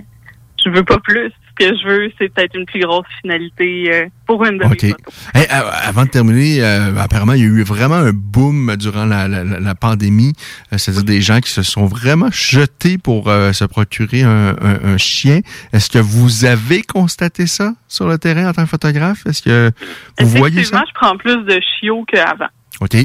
je 0.64 0.70
veux 0.70 0.84
pas 0.84 1.00
plus. 1.00 1.32
Ce 1.60 1.66
que 1.68 1.76
je 1.78 1.88
veux, 1.88 2.12
c'est 2.18 2.34
peut-être 2.34 2.56
une 2.58 2.66
plus 2.66 2.80
grosse 2.80 3.06
finalité 3.22 3.94
euh, 3.94 4.06
pour 4.26 4.44
une 4.44 4.58
de 4.58 4.64
mes 4.64 4.72
OK. 4.72 4.82
photos. 4.88 5.14
Hey, 5.36 5.44
euh, 5.52 5.70
avant 5.88 6.04
de 6.06 6.10
terminer, 6.10 6.64
euh, 6.64 6.96
apparemment, 6.98 7.34
il 7.34 7.42
y 7.42 7.44
a 7.44 7.46
eu 7.48 7.62
vraiment 7.64 7.96
un 7.96 8.12
boom 8.12 8.76
durant 8.76 9.06
la, 9.06 9.28
la- 9.28 9.44
la- 9.44 9.60
la 9.60 9.76
pandémie. 9.76 10.34
C'est-à-dire 10.76 11.04
des 11.04 11.22
gens 11.22 11.40
qui 11.42 11.52
se 11.52 11.62
sont 11.62 11.86
vraiment 11.86 12.30
jetés 12.32 12.98
pour 12.98 13.30
euh, 13.30 13.54
se 13.54 13.66
procurer 13.66 14.24
un, 14.24 14.56
un- 14.60 14.80
un 14.84 14.98
chien. 14.98 15.42
Est-ce 15.74 15.92
que 15.92 16.00
vous 16.00 16.46
avez 16.46 16.82
constaté 16.82 17.46
ça 17.46 17.74
sur 17.88 18.08
le 18.08 18.18
terrain 18.18 18.50
en 18.50 18.54
tant 18.54 18.64
que 18.64 18.70
photographe? 18.70 19.24
Est-ce 19.28 19.44
que 19.44 19.72
vous 20.20 20.28
voyez 20.30 20.64
ça? 20.64 20.80
Effectivement, 20.80 20.86
je 20.88 20.94
prends 20.96 21.18
plus 21.18 21.44
de 21.46 21.60
chiots 21.80 22.04
qu'avant. 22.12 22.48
OK. 22.82 22.96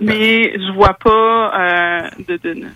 Mais 0.00 0.52
je 0.58 0.72
vois 0.74 0.94
pas 0.94 1.52
euh, 1.60 2.08
de, 2.28 2.36
de- 2.42 2.66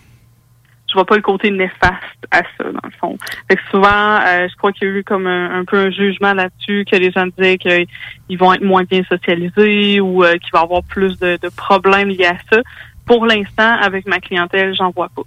je 0.88 0.94
vois 0.94 1.04
pas 1.04 1.16
le 1.16 1.22
côté 1.22 1.50
néfaste 1.50 2.26
à 2.30 2.38
ça, 2.38 2.64
dans 2.64 2.80
le 2.84 2.90
fond. 3.00 3.16
Fait 3.48 3.56
que 3.56 3.62
souvent, 3.70 4.20
euh, 4.20 4.48
je 4.48 4.56
crois 4.56 4.72
qu'il 4.72 4.88
y 4.88 4.90
a 4.90 4.94
eu 4.94 5.04
comme 5.04 5.26
un, 5.26 5.58
un 5.58 5.64
peu 5.64 5.78
un 5.78 5.90
jugement 5.90 6.32
là-dessus, 6.32 6.84
que 6.90 6.96
les 6.96 7.10
gens 7.10 7.26
disaient 7.26 7.58
qu'ils 7.58 8.38
vont 8.38 8.52
être 8.52 8.64
moins 8.64 8.84
bien 8.84 9.02
socialisés 9.04 10.00
ou 10.00 10.24
euh, 10.24 10.34
qu'il 10.34 10.50
va 10.52 10.60
y 10.60 10.62
avoir 10.62 10.82
plus 10.84 11.18
de, 11.18 11.38
de 11.42 11.48
problèmes 11.48 12.08
liés 12.08 12.26
à 12.26 12.36
ça. 12.50 12.60
Pour 13.04 13.26
l'instant, 13.26 13.76
avec 13.80 14.06
ma 14.06 14.20
clientèle, 14.20 14.74
j'en 14.74 14.90
vois 14.90 15.08
pas. 15.14 15.22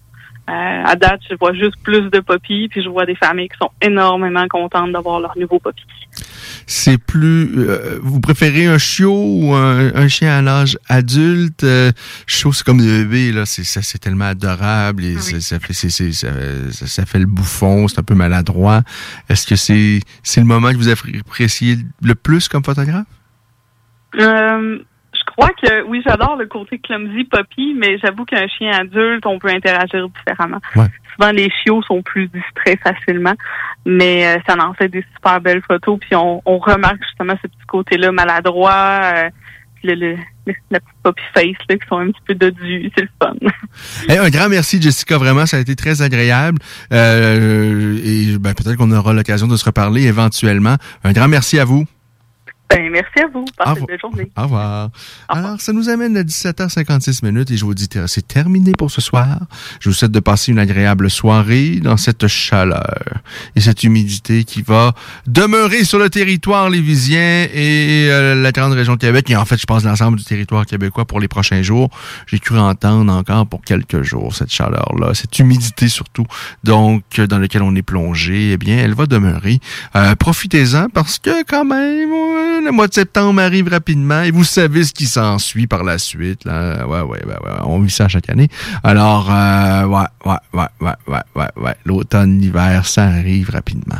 Euh, 0.50 0.84
à 0.84 0.96
date, 0.96 1.22
je 1.30 1.36
vois 1.36 1.54
juste 1.54 1.76
plus 1.84 2.10
de 2.10 2.20
poppies, 2.20 2.70
puis 2.70 2.82
je 2.82 2.90
vois 2.90 3.06
des 3.06 3.16
familles 3.16 3.50
qui 3.50 3.58
sont 3.58 3.72
énormément 3.82 4.48
contentes 4.48 4.92
d'avoir 4.92 5.20
leur 5.20 5.38
nouveau 5.38 5.60
poppy. 5.60 5.84
C'est 6.68 6.98
plus... 6.98 7.52
euh, 7.58 8.00
vous 8.02 8.20
préférez 8.20 8.68
un 8.68 8.78
chiot 8.78 9.12
ou 9.14 9.54
un, 9.54 9.94
un 9.96 10.08
chien 10.08 10.38
à 10.38 10.42
l'âge 10.42 10.78
adulte? 10.88 11.64
Euh, 11.64 11.92
chiot, 12.28 12.54
c'est 12.54 12.64
comme 12.66 12.78
des 12.80 13.04
bébés, 13.04 13.32
là. 13.32 13.46
C'est, 13.46 13.64
ça, 13.64 13.82
c'est 13.82 13.98
tellement 14.00 14.26
adorable 14.26 15.04
et 15.04 15.18
c'est- 15.20 15.42
ça, 15.42 15.60
fait, 15.60 15.74
c'est, 15.74 15.90
c'est- 15.90 16.12
ça, 16.12 17.06
fait 17.06 17.20
le 17.20 17.26
bouffon, 17.26 17.88
c'est 17.88 18.00
un 18.00 18.04
peu 18.04 18.16
maladroit. 18.16 18.84
Est-ce 19.30 19.46
que 19.48 19.56
c'est, 19.56 20.00
c'est 20.24 20.40
le 20.42 20.46
moment 20.48 20.72
que 20.72 20.78
vous 20.78 20.90
appréciez 20.90 21.78
le 22.02 22.16
plus 22.16 22.48
comme 22.48 22.64
photographe? 22.64 23.06
Euh, 24.20 24.80
crois 25.40 25.54
que 25.62 25.84
oui, 25.84 26.02
j'adore 26.06 26.36
le 26.36 26.48
côté 26.48 26.80
clumsy 26.80 27.24
poppy, 27.24 27.74
mais 27.78 27.98
j'avoue 28.00 28.26
qu'un 28.26 28.48
chien 28.48 28.72
adulte, 28.72 29.26
on 29.26 29.40
peut 29.40 29.50
interagir 29.50 30.08
différemment. 30.10 30.60
Souvent, 30.74 31.32
les 31.32 31.50
chiots 31.64 31.82
sont 31.84 32.02
plus 32.02 32.28
distraits 32.28 32.80
facilement, 32.82 33.36
mais 33.86 34.26
euh, 34.26 34.40
ça 34.48 34.56
en 34.60 34.74
fait 34.74 34.90
des 34.90 35.04
super 35.16 35.42
belles 35.42 35.62
photos. 35.68 36.00
Puis 36.00 36.16
on, 36.16 36.42
on 36.46 36.58
remarque 36.58 37.02
justement 37.04 37.34
ce 37.42 37.48
petit 37.48 37.66
côté-là 37.68 38.12
maladroit, 38.12 39.02
euh, 39.04 39.30
le, 39.84 39.96
le, 39.96 40.18
la 40.72 40.80
petite 40.80 41.00
poppy 41.04 41.22
face 41.34 41.68
là, 41.70 41.78
qui 41.78 41.88
sont 41.88 41.98
un 41.98 42.08
petit 42.08 42.22
peu 42.26 42.36
dodus. 42.36 42.92
C'est 42.96 43.04
le 43.04 43.10
fun. 43.22 43.34
Eh, 44.10 44.18
un 44.18 44.30
grand 44.30 44.50
merci, 44.50 44.82
Jessica. 44.82 45.18
Vraiment, 45.18 45.46
ça 45.46 45.58
a 45.58 45.60
été 45.60 45.76
très 45.76 46.02
agréable. 46.02 46.60
Euh, 46.92 47.98
et 48.04 48.38
ben, 48.38 48.54
peut-être 48.54 48.76
qu'on 48.76 48.92
aura 48.92 49.14
l'occasion 49.14 49.48
de 49.48 49.56
se 49.56 49.66
reparler 49.66 50.06
éventuellement. 50.06 50.76
Un 51.04 51.14
grand 51.14 51.28
merci 51.28 51.60
à 51.60 51.66
vous. 51.66 51.86
Ben, 52.70 52.90
merci 52.92 53.20
à 53.20 53.28
vous. 53.34 53.46
Passez 53.58 53.80
une 53.80 53.86
belle 53.88 54.00
journée. 54.00 54.32
Au 54.38 54.44
revoir. 54.44 54.90
Alors, 55.28 55.60
ça 55.60 55.74
nous 55.74 55.90
amène 55.90 56.16
à 56.18 56.24
17h56 56.24 57.26
minutes 57.26 57.50
et 57.50 57.58
je 57.58 57.66
vous 57.66 57.74
dis, 57.74 57.88
c'est 58.08 58.28
terminé 58.28 58.74
pour 58.78 58.92
ce 58.92 59.02
soir. 59.02 59.40
Je 59.80 59.90
vous 59.90 59.96
souhaite 59.96 60.12
de 60.12 60.20
passer 60.20 60.52
une 60.52 60.60
agréable 60.60 61.10
soirée 61.10 61.80
dans 61.82 61.98
cette 61.98 62.28
chaleur 62.28 63.22
et 63.56 63.62
cette 63.62 63.84
humidité 63.84 64.44
qui 64.44 64.62
va 64.62 64.94
demeurer 65.26 65.84
sur 65.84 65.98
le 65.98 66.10
territoire 66.10 66.70
lévisien 66.70 67.48
et 67.52 68.08
euh, 68.10 68.36
la 68.36 68.52
grande 68.52 68.74
région 68.74 68.94
de 68.94 69.00
Québec 69.00 69.30
et 69.30 69.36
en 69.36 69.46
fait, 69.46 69.58
je 69.60 69.66
pense 69.66 69.84
l'ensemble 69.84 70.20
du 70.20 70.24
territoire 70.24 70.66
québécois 70.66 71.06
pour 71.06 71.20
les 71.20 71.28
prochains 71.28 71.62
jours. 71.62 71.90
J'ai 72.28 72.40
cru 72.40 72.60
entendre 72.60 73.12
encore 73.12 73.48
pour 73.48 73.62
quelques 73.62 74.04
jours 74.04 74.36
cette 74.36 74.52
chaleur-là, 74.52 75.14
cette 75.14 75.40
humidité 75.40 75.88
surtout, 75.88 76.26
donc 76.64 77.04
euh, 77.18 77.28
dans 77.28 77.40
laquelle 77.40 77.64
on 77.64 77.76
est 77.76 77.82
plongé, 77.82 78.52
eh 78.52 78.58
bien, 78.58 78.78
elle 78.78 78.94
va 78.94 79.06
demeurer. 79.06 79.60
Euh, 79.96 80.16
Profitez-en 80.16 80.90
parce 80.90 81.18
que 81.20 81.44
quand 81.44 81.66
même, 81.66 82.12
euh, 82.12 82.59
le 82.64 82.72
mois 82.72 82.88
de 82.88 82.94
septembre 82.94 83.42
arrive 83.42 83.68
rapidement 83.70 84.22
et 84.22 84.32
vous 84.32 84.44
savez 84.44 84.84
ce 84.84 84.94
qui 84.94 85.06
s'ensuit 85.06 85.68
par 85.68 85.84
la 85.84 85.98
suite. 85.98 86.46
Là. 86.46 86.86
Ouais, 86.88 87.02
ouais, 87.02 87.26
ouais, 87.26 87.34
ouais, 87.34 87.58
on 87.64 87.80
vit 87.80 87.90
ça 87.90 88.08
chaque 88.08 88.30
année. 88.30 88.48
Alors, 88.84 89.30
euh, 89.32 89.86
ouais, 89.86 90.06
ouais, 90.26 90.36
ouais, 90.54 90.68
ouais, 90.82 90.94
ouais, 91.08 91.20
ouais, 91.36 91.50
ouais. 91.58 91.76
L'automne, 91.86 92.40
l'hiver, 92.40 92.86
ça 92.86 93.06
arrive 93.06 93.50
rapidement. 93.50 94.00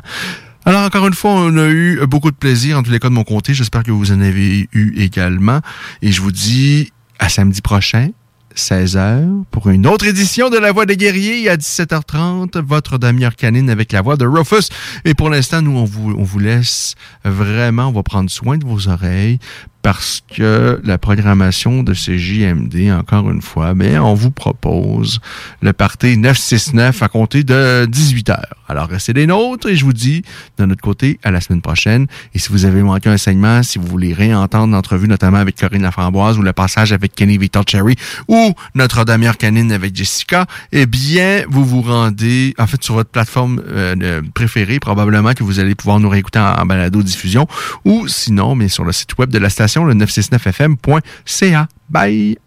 Alors, 0.66 0.84
encore 0.84 1.08
une 1.08 1.14
fois, 1.14 1.32
on 1.32 1.58
a 1.58 1.68
eu 1.68 2.00
beaucoup 2.06 2.32
de 2.32 2.36
plaisir, 2.36 2.78
en 2.78 2.84
tous 2.84 2.92
les 2.92 3.00
cas 3.00 3.10
de 3.10 3.14
mon 3.14 3.24
côté. 3.24 3.54
J'espère 3.54 3.84
que 3.84 3.92
vous 3.92 4.12
en 4.12 4.22
avez 4.22 4.68
eu 4.74 4.94
également. 4.98 5.62
Et 6.02 6.12
je 6.12 6.22
vous 6.22 6.32
dis 6.32 6.92
à 7.18 7.30
samedi 7.30 7.62
prochain, 7.62 8.10
16h, 8.56 9.44
pour 9.52 9.70
une 9.70 9.88
autre 9.88 10.06
édition 10.06 10.50
de 10.50 10.58
La 10.58 10.72
Voix 10.72 10.86
des 10.86 10.98
Guerriers. 10.98 11.50
À 11.50 11.58
17h30, 11.58 12.60
votre 12.60 12.98
demi-heure 12.98 13.36
canine 13.36 13.70
avec 13.70 13.92
la 13.92 14.02
voix 14.02 14.18
de 14.18 14.26
Rufus. 14.26 14.70
Et 15.06 15.14
pour 15.14 15.30
l'instant, 15.30 15.62
nous, 15.62 15.78
on 15.78 15.86
vous, 15.86 16.14
on 16.18 16.24
vous 16.24 16.40
laisse 16.40 16.96
vraiment, 17.24 17.88
on 17.88 17.92
va 17.92 18.04
prendre 18.04 18.30
soin 18.30 18.58
de 18.58 18.66
vos 18.66 18.88
oreilles 18.88 19.40
parce 19.82 20.22
que 20.36 20.80
la 20.84 20.98
programmation 20.98 21.84
de 21.84 21.94
ces 21.94 22.18
JMD, 22.18 22.92
encore 22.92 23.30
une 23.30 23.42
fois, 23.42 23.74
mais 23.74 23.98
on 23.98 24.14
vous 24.14 24.32
propose 24.32 25.20
le 25.62 25.72
party 25.72 26.18
969 26.18 27.02
à 27.02 27.08
compter 27.08 27.44
de 27.44 27.88
18h. 27.90 28.42
Alors, 28.68 28.88
restez 28.88 29.14
des 29.14 29.26
nôtres 29.26 29.68
et 29.68 29.76
je 29.76 29.86
vous 29.86 29.94
dis 29.94 30.22
de 30.58 30.66
notre 30.66 30.82
côté 30.82 31.20
à 31.24 31.32
la 31.32 31.42
semaine 31.42 31.62
prochaine. 31.62 32.08
Et 32.36 32.40
si 32.40 32.50
vous 32.50 32.66
avez 32.66 32.84
manqué 32.84 33.10
un 33.10 33.18
segment, 33.18 33.64
si 33.64 33.80
vous 33.80 33.88
voulez 33.88 34.14
réentendre 34.14 34.74
l'entrevue, 34.74 35.08
notamment 35.08 35.38
avec 35.38 35.56
Corinne 35.56 35.82
Laframboise 35.82 36.38
ou 36.38 36.42
le 36.42 36.54
passage 36.54 36.92
avec 36.92 37.16
Kenny 37.16 37.38
Victor 37.38 37.64
Cherry 37.66 37.96
ou 38.28 38.54
notre 38.76 39.06
damière 39.06 39.38
canine 39.38 39.72
avec 39.72 39.96
Jessica, 39.96 40.46
eh 40.72 40.86
bien, 40.86 41.44
vous 41.50 41.66
vous 41.66 41.82
rendez, 41.82 42.54
en 42.60 42.68
fait, 42.68 42.84
sur 42.84 42.96
votre 42.96 43.10
plateforme 43.10 43.62
euh, 43.68 43.96
euh, 44.02 44.22
préférée, 44.34 44.80
probablement 44.80 45.34
que 45.34 45.44
vous 45.44 45.60
allez 45.60 45.74
pouvoir 45.74 46.00
nous 46.00 46.10
réécouter 46.10 46.40
en, 46.40 46.62
en 46.62 46.66
balado-diffusion 46.66 47.48
ou 47.86 48.08
sinon, 48.08 48.56
mais 48.56 48.68
sur 48.68 48.84
le 48.84 48.92
site 48.92 49.18
web 49.18 49.30
de 49.30 49.40
la 49.40 49.50
station, 49.50 49.69
le 49.78 49.94
969fm.ca. 49.94 51.68
Bye! 51.90 52.38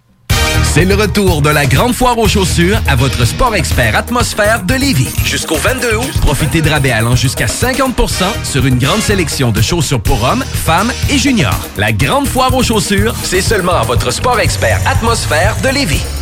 C'est 0.62 0.84
le 0.84 0.94
retour 0.94 1.42
de 1.42 1.50
la 1.50 1.66
grande 1.66 1.92
foire 1.92 2.18
aux 2.18 2.28
chaussures 2.28 2.80
à 2.88 2.96
votre 2.96 3.26
sport 3.26 3.54
expert 3.54 3.96
atmosphère 3.96 4.62
de 4.62 4.74
Lévis. 4.74 5.08
Jusqu'au 5.24 5.56
22 5.56 5.96
août, 5.96 6.20
profitez 6.22 6.62
de 6.62 6.70
rabais 6.70 6.92
allant 6.92 7.16
jusqu'à 7.16 7.46
50% 7.46 8.24
sur 8.44 8.64
une 8.66 8.78
grande 8.78 9.00
sélection 9.00 9.50
de 9.50 9.60
chaussures 9.60 10.00
pour 10.00 10.22
hommes, 10.22 10.44
femmes 10.44 10.92
et 11.10 11.18
juniors. 11.18 11.68
La 11.76 11.92
grande 11.92 12.26
foire 12.26 12.54
aux 12.54 12.62
chaussures, 12.62 13.14
c'est 13.22 13.42
seulement 13.42 13.74
à 13.74 13.82
votre 13.82 14.10
sport 14.10 14.40
expert 14.40 14.80
atmosphère 14.86 15.56
de 15.62 15.68
Lévis. 15.68 16.21